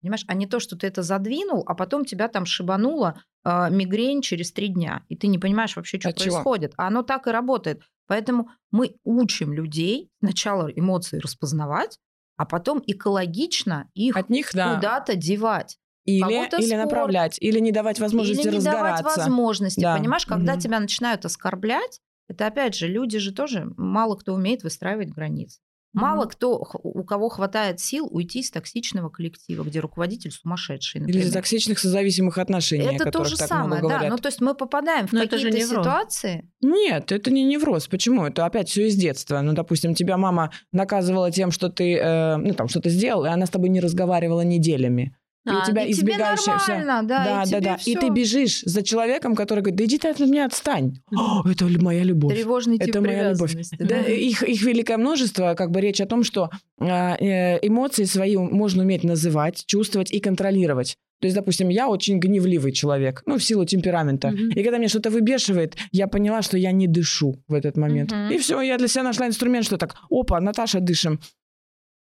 Понимаешь? 0.00 0.24
А 0.26 0.34
не 0.34 0.46
то, 0.46 0.58
что 0.58 0.76
ты 0.76 0.88
это 0.88 1.02
задвинул, 1.02 1.62
а 1.66 1.74
потом 1.74 2.04
тебя 2.04 2.26
там 2.28 2.44
шибануло 2.44 3.22
а, 3.44 3.70
мигрень 3.70 4.20
через 4.20 4.50
три 4.52 4.66
дня, 4.68 5.04
и 5.08 5.16
ты 5.16 5.28
не 5.28 5.38
понимаешь 5.38 5.76
вообще, 5.76 6.00
что 6.00 6.12
чего? 6.12 6.34
происходит. 6.34 6.74
А 6.76 6.88
оно 6.88 7.02
так 7.02 7.26
и 7.28 7.30
работает. 7.30 7.82
Поэтому 8.12 8.50
мы 8.70 8.96
учим 9.04 9.54
людей 9.54 10.10
сначала 10.20 10.66
эмоции 10.68 11.18
распознавать, 11.18 11.98
а 12.36 12.44
потом 12.44 12.82
экологично 12.86 13.88
их 13.94 14.18
От 14.18 14.28
них, 14.28 14.50
да. 14.52 14.74
куда-то 14.74 15.16
девать. 15.16 15.78
Или, 16.04 16.20
или 16.58 16.66
спорт. 16.66 16.82
направлять, 16.84 17.38
или 17.40 17.58
не 17.58 17.72
давать 17.72 17.98
возможности 18.00 18.46
Или 18.46 18.56
не 18.58 18.62
давать 18.64 19.00
разгораться. 19.00 19.20
возможности. 19.20 19.80
Да. 19.80 19.96
Понимаешь, 19.96 20.26
когда 20.26 20.52
Мгм. 20.52 20.60
тебя 20.60 20.78
начинают 20.80 21.24
оскорблять, 21.24 22.00
это 22.28 22.48
опять 22.48 22.74
же, 22.74 22.86
люди 22.86 23.18
же 23.18 23.32
тоже 23.32 23.72
мало 23.78 24.16
кто 24.16 24.34
умеет 24.34 24.62
выстраивать 24.62 25.08
границы. 25.08 25.60
Мало 25.92 26.24
кто, 26.26 26.58
у 26.82 27.04
кого 27.04 27.28
хватает 27.28 27.80
сил 27.80 28.08
уйти 28.10 28.40
из 28.40 28.50
токсичного 28.50 29.10
коллектива, 29.10 29.62
где 29.62 29.80
руководитель 29.80 30.30
сумасшедший, 30.30 31.00
Или 31.00 31.06
например. 31.06 31.26
из 31.26 31.32
токсичных 31.32 31.78
созависимых 31.78 32.38
отношений, 32.38 32.88
о 32.88 32.92
Это 32.92 33.10
то 33.10 33.24
же 33.24 33.36
так 33.36 33.48
самое, 33.48 33.82
много 33.82 34.00
да. 34.00 34.08
Ну, 34.08 34.16
то 34.16 34.28
есть 34.28 34.40
мы 34.40 34.54
попадаем 34.54 35.06
в 35.06 35.12
Но 35.12 35.22
это 35.22 35.38
же 35.38 35.50
какие-то 35.50 35.68
ситуации. 35.68 36.50
Нет, 36.62 37.12
это 37.12 37.30
не 37.30 37.44
невроз. 37.44 37.88
Почему? 37.88 38.24
Это 38.24 38.46
опять 38.46 38.68
все 38.68 38.88
из 38.88 38.96
детства. 38.96 39.40
Ну, 39.42 39.52
допустим, 39.52 39.94
тебя 39.94 40.16
мама 40.16 40.50
наказывала 40.72 41.30
тем, 41.30 41.50
что 41.50 41.68
ты, 41.68 41.96
э, 41.96 42.36
ну, 42.36 42.54
там, 42.54 42.68
что-то 42.68 42.88
сделал, 42.88 43.26
и 43.26 43.28
она 43.28 43.46
с 43.46 43.50
тобой 43.50 43.68
не 43.68 43.80
разговаривала 43.80 44.40
неделями. 44.42 45.14
И 45.44 45.50
у 45.50 45.58
А, 45.58 45.66
тебя 45.66 45.82
и 45.84 45.92
тебе 45.92 46.12
избегающая 46.12 46.56
вся- 46.58 46.78
нормально, 46.78 47.08
да, 47.08 47.24
да, 47.24 47.32
и 47.32 47.34
да, 47.34 47.44
тебе 47.44 47.60
да. 47.60 47.74
И 47.74 47.78
всё. 47.78 48.00
ты 48.00 48.08
бежишь 48.10 48.62
за 48.64 48.82
человеком, 48.82 49.34
который 49.34 49.60
говорит, 49.60 49.76
да 49.76 49.84
иди 49.84 49.98
ты 49.98 50.08
от 50.08 50.20
меня 50.20 50.46
отстань. 50.46 50.94
О, 51.16 51.42
это 51.48 51.66
моя 51.80 52.04
любовь. 52.04 52.32
Тревожный 52.34 52.78
тип 52.78 52.88
Это 52.90 53.00
моя 53.00 53.32
любовь. 53.32 53.50
привязанности. 53.50 53.76
Да, 53.80 54.00
их, 54.02 54.42
их 54.44 54.62
великое 54.62 54.98
множество, 54.98 55.54
как 55.54 55.70
бы 55.72 55.80
речь 55.80 56.00
о 56.00 56.06
том, 56.06 56.22
что 56.22 56.50
а, 56.80 57.16
э, 57.18 57.58
эмоции 57.66 58.04
свои 58.04 58.36
можно 58.36 58.82
уметь 58.84 59.02
называть, 59.02 59.64
чувствовать 59.66 60.12
и 60.12 60.20
контролировать. 60.20 60.96
То 61.20 61.26
есть, 61.26 61.36
допустим, 61.36 61.68
я 61.68 61.88
очень 61.88 62.18
гневливый 62.18 62.72
человек, 62.72 63.22
ну, 63.26 63.38
в 63.38 63.44
силу 63.44 63.64
темперамента. 63.64 64.30
Мгм. 64.30 64.50
И 64.50 64.62
когда 64.62 64.78
меня 64.78 64.88
что-то 64.88 65.10
выбешивает, 65.10 65.76
я 65.92 66.08
поняла, 66.08 66.42
что 66.42 66.56
я 66.58 66.72
не 66.72 66.88
дышу 66.88 67.36
в 67.48 67.54
этот 67.54 67.76
момент. 67.76 68.10
Мгм. 68.12 68.30
И 68.32 68.38
все, 68.38 68.60
я 68.60 68.76
для 68.76 68.88
себя 68.88 69.04
нашла 69.04 69.26
инструмент, 69.28 69.64
что 69.64 69.76
так, 69.76 69.94
опа, 70.10 70.40
Наташа, 70.40 70.80
дышим. 70.80 71.20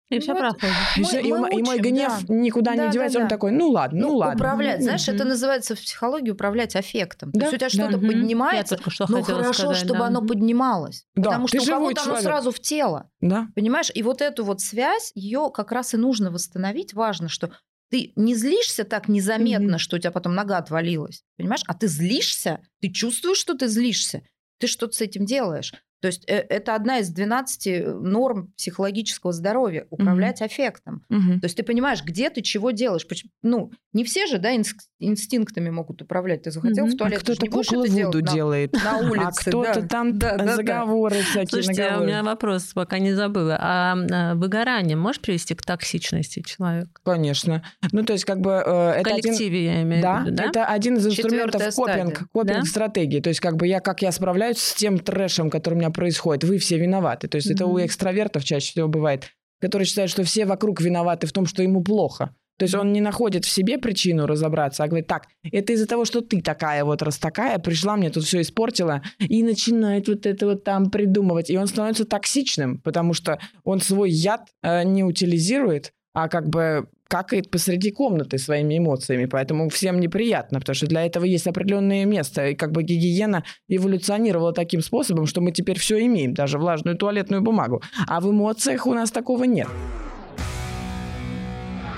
И 0.09 0.21
все 0.21 0.35
Вот. 0.35 0.39
проходит. 0.41 0.75
И, 0.97 1.01
Мы- 1.01 1.21
и, 1.21 1.27
и 1.29 1.63
мой 1.63 1.75
учим, 1.81 1.83
гнев 1.83 2.13
да. 2.27 2.35
никуда 2.35 2.71
Да, 2.73 2.77
не 2.77 2.87
да, 2.87 2.93
девается. 2.93 3.19
Он 3.19 3.25
да. 3.25 3.29
такой, 3.29 3.51
ну 3.51 3.69
ладно, 3.71 4.01
ну, 4.01 4.09
Ну, 4.09 4.17
ладно. 4.19 4.35
управлять, 4.37 4.83
знаешь, 4.83 5.09
это 5.09 5.19
Мгм. 5.25 5.29
называется 5.31 5.75
в 5.75 5.81
психологии 5.81 6.31
управлять 6.31 6.77
аффектом. 6.77 7.33
То 7.33 7.41
Да, 7.41 7.47
есть 7.47 7.55
у 7.55 7.59
тебя 7.59 7.67
да. 7.69 7.75
что-то 7.75 7.99
Мгм. 7.99 8.07
поднимается, 8.07 8.75
Я 8.75 8.79
только 8.79 8.91
что 8.91 9.07
ну 9.09 9.21
хотела 9.21 9.39
хорошо, 9.43 9.59
сказать, 9.63 9.77
чтобы 9.79 9.99
да. 10.01 10.07
оно 10.07 10.23
поднималось. 10.23 11.05
Да, 11.17 11.23
потому 11.31 11.47
ты 11.49 11.59
что 11.61 11.73
у 11.73 11.75
кого-то 11.75 12.01
оно 12.03 12.11
человек. 12.11 12.23
сразу 12.25 12.51
в 12.53 12.61
тело. 12.61 13.11
Да. 13.21 13.49
Понимаешь? 13.57 13.91
И 13.95 14.03
вот 14.05 14.23
эту 14.23 14.45
вот 14.45 14.61
связь, 14.61 15.11
ее 15.17 15.51
как 15.53 15.73
раз 15.73 15.93
и 15.95 15.97
нужно 15.97 16.31
восстановить. 16.31 16.95
Важно, 16.95 17.29
что 17.29 17.51
ты 17.91 18.13
не 18.15 18.35
злишься 18.37 18.85
так 18.85 19.09
незаметно, 19.09 19.71
Мгм. 19.71 19.79
что 19.79 19.97
у 19.97 19.99
тебя 19.99 20.13
потом 20.13 20.35
нога 20.37 20.59
отвалилась. 20.59 21.25
Понимаешь? 21.37 21.63
А 21.67 21.75
ты 21.75 21.89
злишься, 21.89 22.61
ты 22.81 22.91
чувствуешь, 22.93 23.39
что 23.39 23.55
ты 23.55 23.67
злишься, 23.67 24.23
ты 24.61 24.69
что-то 24.69 24.93
с 24.97 25.01
этим 25.01 25.25
делаешь. 25.25 25.73
То 26.01 26.09
есть 26.09 26.25
э, 26.29 26.35
это 26.49 26.75
одна 26.75 26.99
из 26.99 27.09
12 27.11 27.87
норм 28.03 28.53
психологического 28.57 29.33
здоровья– 29.33 29.87
управлять 29.91 30.43
аффектом. 30.43 31.05
Мгм. 31.09 31.41
То 31.41 31.47
есть 31.47 31.57
ты 31.57 31.63
понимаешь, 31.63 32.03
где 32.05 32.31
ты 32.31 32.43
чего 32.43 32.71
делаешь. 32.71 33.07
Ну, 33.43 33.71
не 33.93 34.05
все 34.05 34.27
же, 34.27 34.39
да, 34.39 34.55
инс- 34.55 34.75
инстинктами 34.99 35.71
могут 35.71 36.03
управлять. 36.03 36.43
Ты 36.43 36.51
захотел 36.51 36.85
Мгм. 36.85 36.93
в 36.93 36.95
А 36.95 36.99
туалет, 36.99 37.23
ты 37.25 37.33
же 37.35 37.39
кто-то 37.41 37.71
делать 37.71 37.91
Вуду 37.91 38.21
на- 38.25 38.33
делает. 38.33 38.73
на 38.73 38.99
улице. 38.99 39.25
А 39.25 39.31
кто-то 39.51 39.81
да. 39.83 39.89
там 39.89 40.19
Да, 40.19 40.37
да, 40.37 40.45
да. 40.45 40.57
заговоры 40.57 41.17
всякие 41.23 41.63
Слушайте, 41.63 41.83
а 41.83 41.87
у 41.87 41.91
наговоры. 41.91 42.07
меня 42.11 42.23
вопрос, 42.23 42.65
пока 42.75 42.99
не 42.99 43.13
забыла. 43.15 43.57
А 43.61 43.97
а, 44.13 44.35
выгорание 44.35 44.97
может 44.97 45.23
привести 45.23 45.55
к 45.55 45.63
токсичности 45.63 46.43
человека? 46.43 46.91
Конечно. 47.05 47.63
Ну, 47.93 48.05
то 48.05 48.13
есть, 48.13 48.25
как 48.25 48.41
бы... 48.41 48.51
э, 48.51 48.65
В 48.65 49.01
это 49.01 49.11
один- 49.15 49.23
коллективе, 49.23 49.65
я 49.65 49.83
имею 49.83 50.03
Да, 50.03 50.21
в 50.21 50.27
виду, 50.27 50.37
да? 50.37 50.45
это 50.45 50.65
один 50.67 50.97
из 50.97 51.07
инструментов 51.07 51.63
копинг, 51.75 51.75
стадия. 52.17 52.29
копинг 52.33 52.57
Да? 52.59 52.63
стратегии. 52.65 53.21
То 53.21 53.29
есть, 53.31 53.41
как 53.41 53.57
бы 53.57 53.67
я, 53.67 53.81
как 53.81 54.03
я 54.03 54.13
справляюсь 54.13 54.59
с 54.59 54.75
тем 54.75 54.99
трэшем, 54.99 55.51
который 55.51 55.75
у 55.75 55.79
меня 55.87 55.93
происходит. 55.93 56.45
Вы 56.45 56.59
все 56.59 56.79
виноваты. 56.79 57.29
То 57.29 57.37
есть, 57.37 57.51
это 57.51 57.67
у 57.67 57.85
экстравертов 57.85 58.45
чаще 58.45 58.73
всего 58.73 58.89
бывает, 58.89 59.31
которые 59.61 59.87
считают, 59.87 60.11
что 60.11 60.23
все 60.25 60.45
вокруг 60.47 60.81
виноваты 60.81 61.27
в 61.27 61.33
том, 61.33 61.47
что 61.47 61.63
ему 61.63 61.83
плохо. 61.83 62.35
То 62.59 62.63
есть 62.63 62.75
он 62.75 62.93
не 62.93 63.01
находит 63.01 63.45
в 63.45 63.51
себе 63.51 63.77
причину 63.77 64.27
разобраться, 64.27 64.83
а 64.83 64.89
говорит, 64.89 65.07
так, 65.07 65.27
это 65.53 65.75
из-за 65.75 65.87
того, 65.87 66.07
что 66.07 66.23
ты 66.23 66.41
такая 66.41 66.85
вот 66.85 67.03
раз 67.03 67.19
такая, 67.19 67.59
пришла, 67.59 67.97
мне 67.97 68.09
тут 68.09 68.25
все 68.25 68.41
испортила, 68.41 69.03
и 69.19 69.43
начинает 69.43 70.09
вот 70.09 70.25
это 70.25 70.47
вот 70.47 70.65
там 70.65 70.91
придумывать. 70.91 71.51
И 71.51 71.59
он 71.59 71.67
становится 71.67 72.07
токсичным, 72.07 72.79
потому 72.79 73.13
что 73.13 73.39
он 73.65 73.81
свой 73.81 74.11
яд 74.11 74.49
э, 74.63 74.85
не 74.85 75.05
утилизирует, 75.05 75.93
а 76.17 76.29
как 76.29 76.49
бы 76.49 76.89
какает 77.09 77.51
посреди 77.51 77.91
комнаты 77.91 78.39
своими 78.39 78.79
эмоциями, 78.79 79.27
поэтому 79.27 79.69
всем 79.69 80.01
неприятно, 80.01 80.61
потому 80.61 80.75
что 80.75 80.87
для 80.87 81.05
этого 81.05 81.25
есть 81.25 81.47
определенное 81.47 82.07
место, 82.07 82.49
и 82.49 82.55
как 82.55 82.73
бы 82.73 82.83
гигиена 82.83 83.45
эволюционировала 83.69 84.55
таким 84.55 84.81
способом, 84.81 85.27
что 85.27 85.43
мы 85.43 85.53
теперь 85.53 85.79
все 85.79 86.03
имеем, 86.07 86.33
даже 86.33 86.59
влажную 86.59 86.97
туалетную 86.97 87.43
бумагу, 87.43 87.83
а 88.09 88.21
в 88.23 88.31
эмоциях 88.31 88.87
у 88.87 88.95
нас 88.95 89.11
такого 89.11 89.45
нет. 89.45 89.69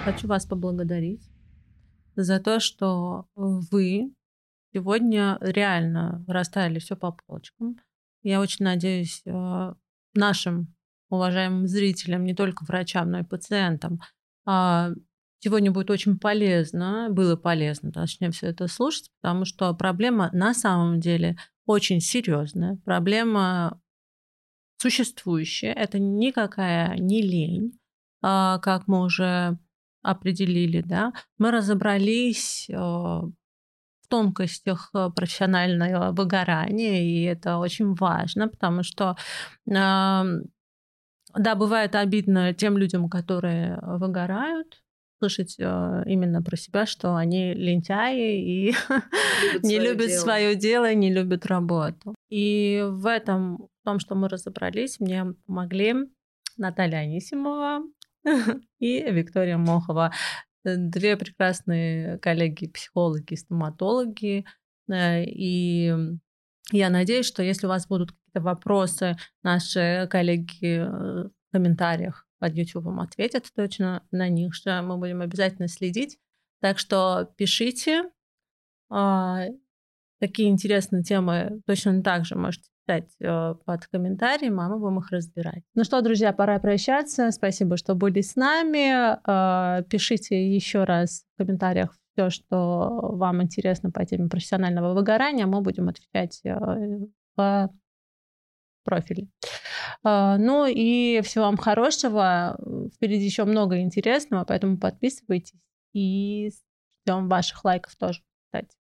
Хочу 0.05 0.27
вас 0.27 0.47
поблагодарить 0.47 1.23
за 2.17 2.41
то, 2.41 2.59
что 2.59 3.27
вы 3.37 4.13
сегодня 4.75 5.39
реально 5.41 6.25
расставили 6.27 6.81
все 6.81 6.97
по 6.97 7.13
полочкам. 7.13 7.77
Я 8.25 8.41
очень 8.41 8.65
надеюсь, 8.65 9.23
э, 9.27 9.75
нашим 10.15 10.75
уважаемым 11.11 11.67
зрителям, 11.67 12.25
не 12.25 12.35
только 12.35 12.65
врачам, 12.65 13.11
но 13.11 13.21
и 13.21 13.25
пациентам, 13.25 14.01
а, 14.47 14.91
сегодня 15.41 15.71
будет 15.71 15.91
очень 15.91 16.19
полезно, 16.19 17.09
было 17.11 17.37
полезно, 17.37 17.93
точнее, 17.93 18.31
все 18.31 18.49
это 18.49 18.67
слушать, 18.67 19.11
потому 19.21 19.45
что 19.45 19.73
проблема 19.75 20.31
на 20.33 20.55
самом 20.55 21.01
деле 21.01 21.37
очень 21.67 22.01
серьезная. 22.01 22.79
Проблема 22.85 23.81
существующая. 24.81 25.73
Это 25.73 25.99
никакая 25.99 26.97
не 26.97 27.21
лень, 27.21 27.79
а, 28.23 28.59
как 28.59 28.87
мы 28.89 29.03
уже 29.03 29.59
определили, 30.03 30.81
да, 30.81 31.13
мы 31.39 31.51
разобрались 31.51 32.71
э, 32.71 32.75
в 32.77 33.33
тонкостях 34.09 34.93
профессионального 35.15 36.13
выгорания, 36.13 37.03
и 37.03 37.23
это 37.25 37.59
очень 37.59 37.95
важно, 37.95 38.49
потому 38.49 38.85
что 38.85 39.17
Да, 41.35 41.55
бывает 41.55 41.95
обидно 41.95 42.55
тем 42.55 42.79
людям, 42.79 43.09
которые 43.09 43.79
выгорают, 43.83 44.83
слышать 45.19 45.57
э, 45.59 46.03
именно 46.07 46.43
про 46.43 46.57
себя, 46.57 46.87
что 46.87 47.17
они 47.17 47.53
лентяи 47.55 48.41
и 48.41 48.67
любят 48.69 49.63
не 49.63 49.79
любят 49.79 50.07
дело. 50.09 50.21
свое 50.21 50.55
дело, 50.55 50.95
не 50.95 51.13
любят 51.13 51.47
работу. 51.47 52.15
И 52.29 52.85
в 52.89 53.07
этом, 53.07 53.57
в 53.57 53.85
том, 53.85 53.99
что 53.99 54.15
мы 54.15 54.29
разобрались, 54.29 55.01
мне 55.01 55.35
помогли 55.47 55.95
Наталья 56.57 56.99
Анисимова 56.99 57.83
и 58.79 59.01
Виктория 59.11 59.59
Мохова. 59.59 60.13
Две 60.65 61.17
прекрасные 61.17 62.19
коллеги, 62.19 62.69
психологи, 62.69 63.35
стоматологи. 63.35 64.45
Э, 64.91 65.25
и 65.25 65.95
я 66.73 66.91
надеюсь, 66.91 67.27
что 67.27 67.43
если 67.43 67.67
у 67.67 67.71
вас 67.71 67.87
будут 67.87 68.13
какие-то 68.13 68.41
вопросы, 68.41 69.17
наши 69.43 70.07
коллеги 70.11 70.79
э, 70.79 71.29
в 71.29 71.53
комментариях 71.53 72.27
под 72.39 72.55
YouTube 72.55 72.89
ответят 72.99 73.47
точно 73.55 74.03
на 74.11 74.29
них 74.29 74.55
же. 74.55 74.83
Мы 74.83 74.97
будем 74.97 75.23
обязательно 75.23 75.69
следить. 75.69 76.19
Так 76.61 76.79
что 76.79 77.33
пишите. 77.37 78.05
А, 78.91 79.47
такие 80.21 80.49
интересные 80.49 81.03
темы 81.03 81.61
точно 81.67 82.03
так 82.03 82.25
же 82.25 82.37
можете 82.37 82.69
писать 82.87 83.11
э, 83.21 83.55
под 83.65 83.87
комментарием, 83.87 84.61
а 84.61 84.69
мы 84.69 84.79
будем 84.79 84.99
их 84.99 85.11
разбирать. 85.11 85.63
Ну 85.75 85.85
что, 85.85 86.01
друзья, 86.01 86.33
пора 86.33 86.59
прощаться. 86.59 87.31
Спасибо, 87.31 87.77
что 87.77 87.95
были 87.95 88.21
с 88.21 88.37
нами. 88.37 89.19
А, 89.25 89.83
пишите 89.83 90.55
еще 90.55 90.85
раз 90.85 91.25
в 91.35 91.39
комментариях 91.39 91.98
все, 92.19 92.31
что 92.31 92.99
вам 93.01 93.43
интересно 93.43 93.91
по 93.91 94.05
теме 94.05 94.29
профессионального 94.29 94.93
выгорания. 94.93 95.47
Мы 95.47 95.61
будем 95.61 95.89
отвечать 95.89 96.41
э, 96.45 96.57
в 97.37 97.71
профиле. 98.85 99.29
А, 100.03 100.37
ну 100.39 100.67
и 100.67 101.21
всего 101.23 101.45
вам 101.45 101.57
хорошего. 101.57 102.59
Впереди 102.95 103.25
еще 103.25 103.45
много 103.45 103.81
интересного, 103.81 104.45
поэтому 104.45 104.79
подписывайтесь 104.79 105.61
и 105.93 106.51
ждем 107.05 107.29
ваших 107.29 107.65
лайков 107.65 107.95
тоже, 107.97 108.23
кстати. 108.47 108.78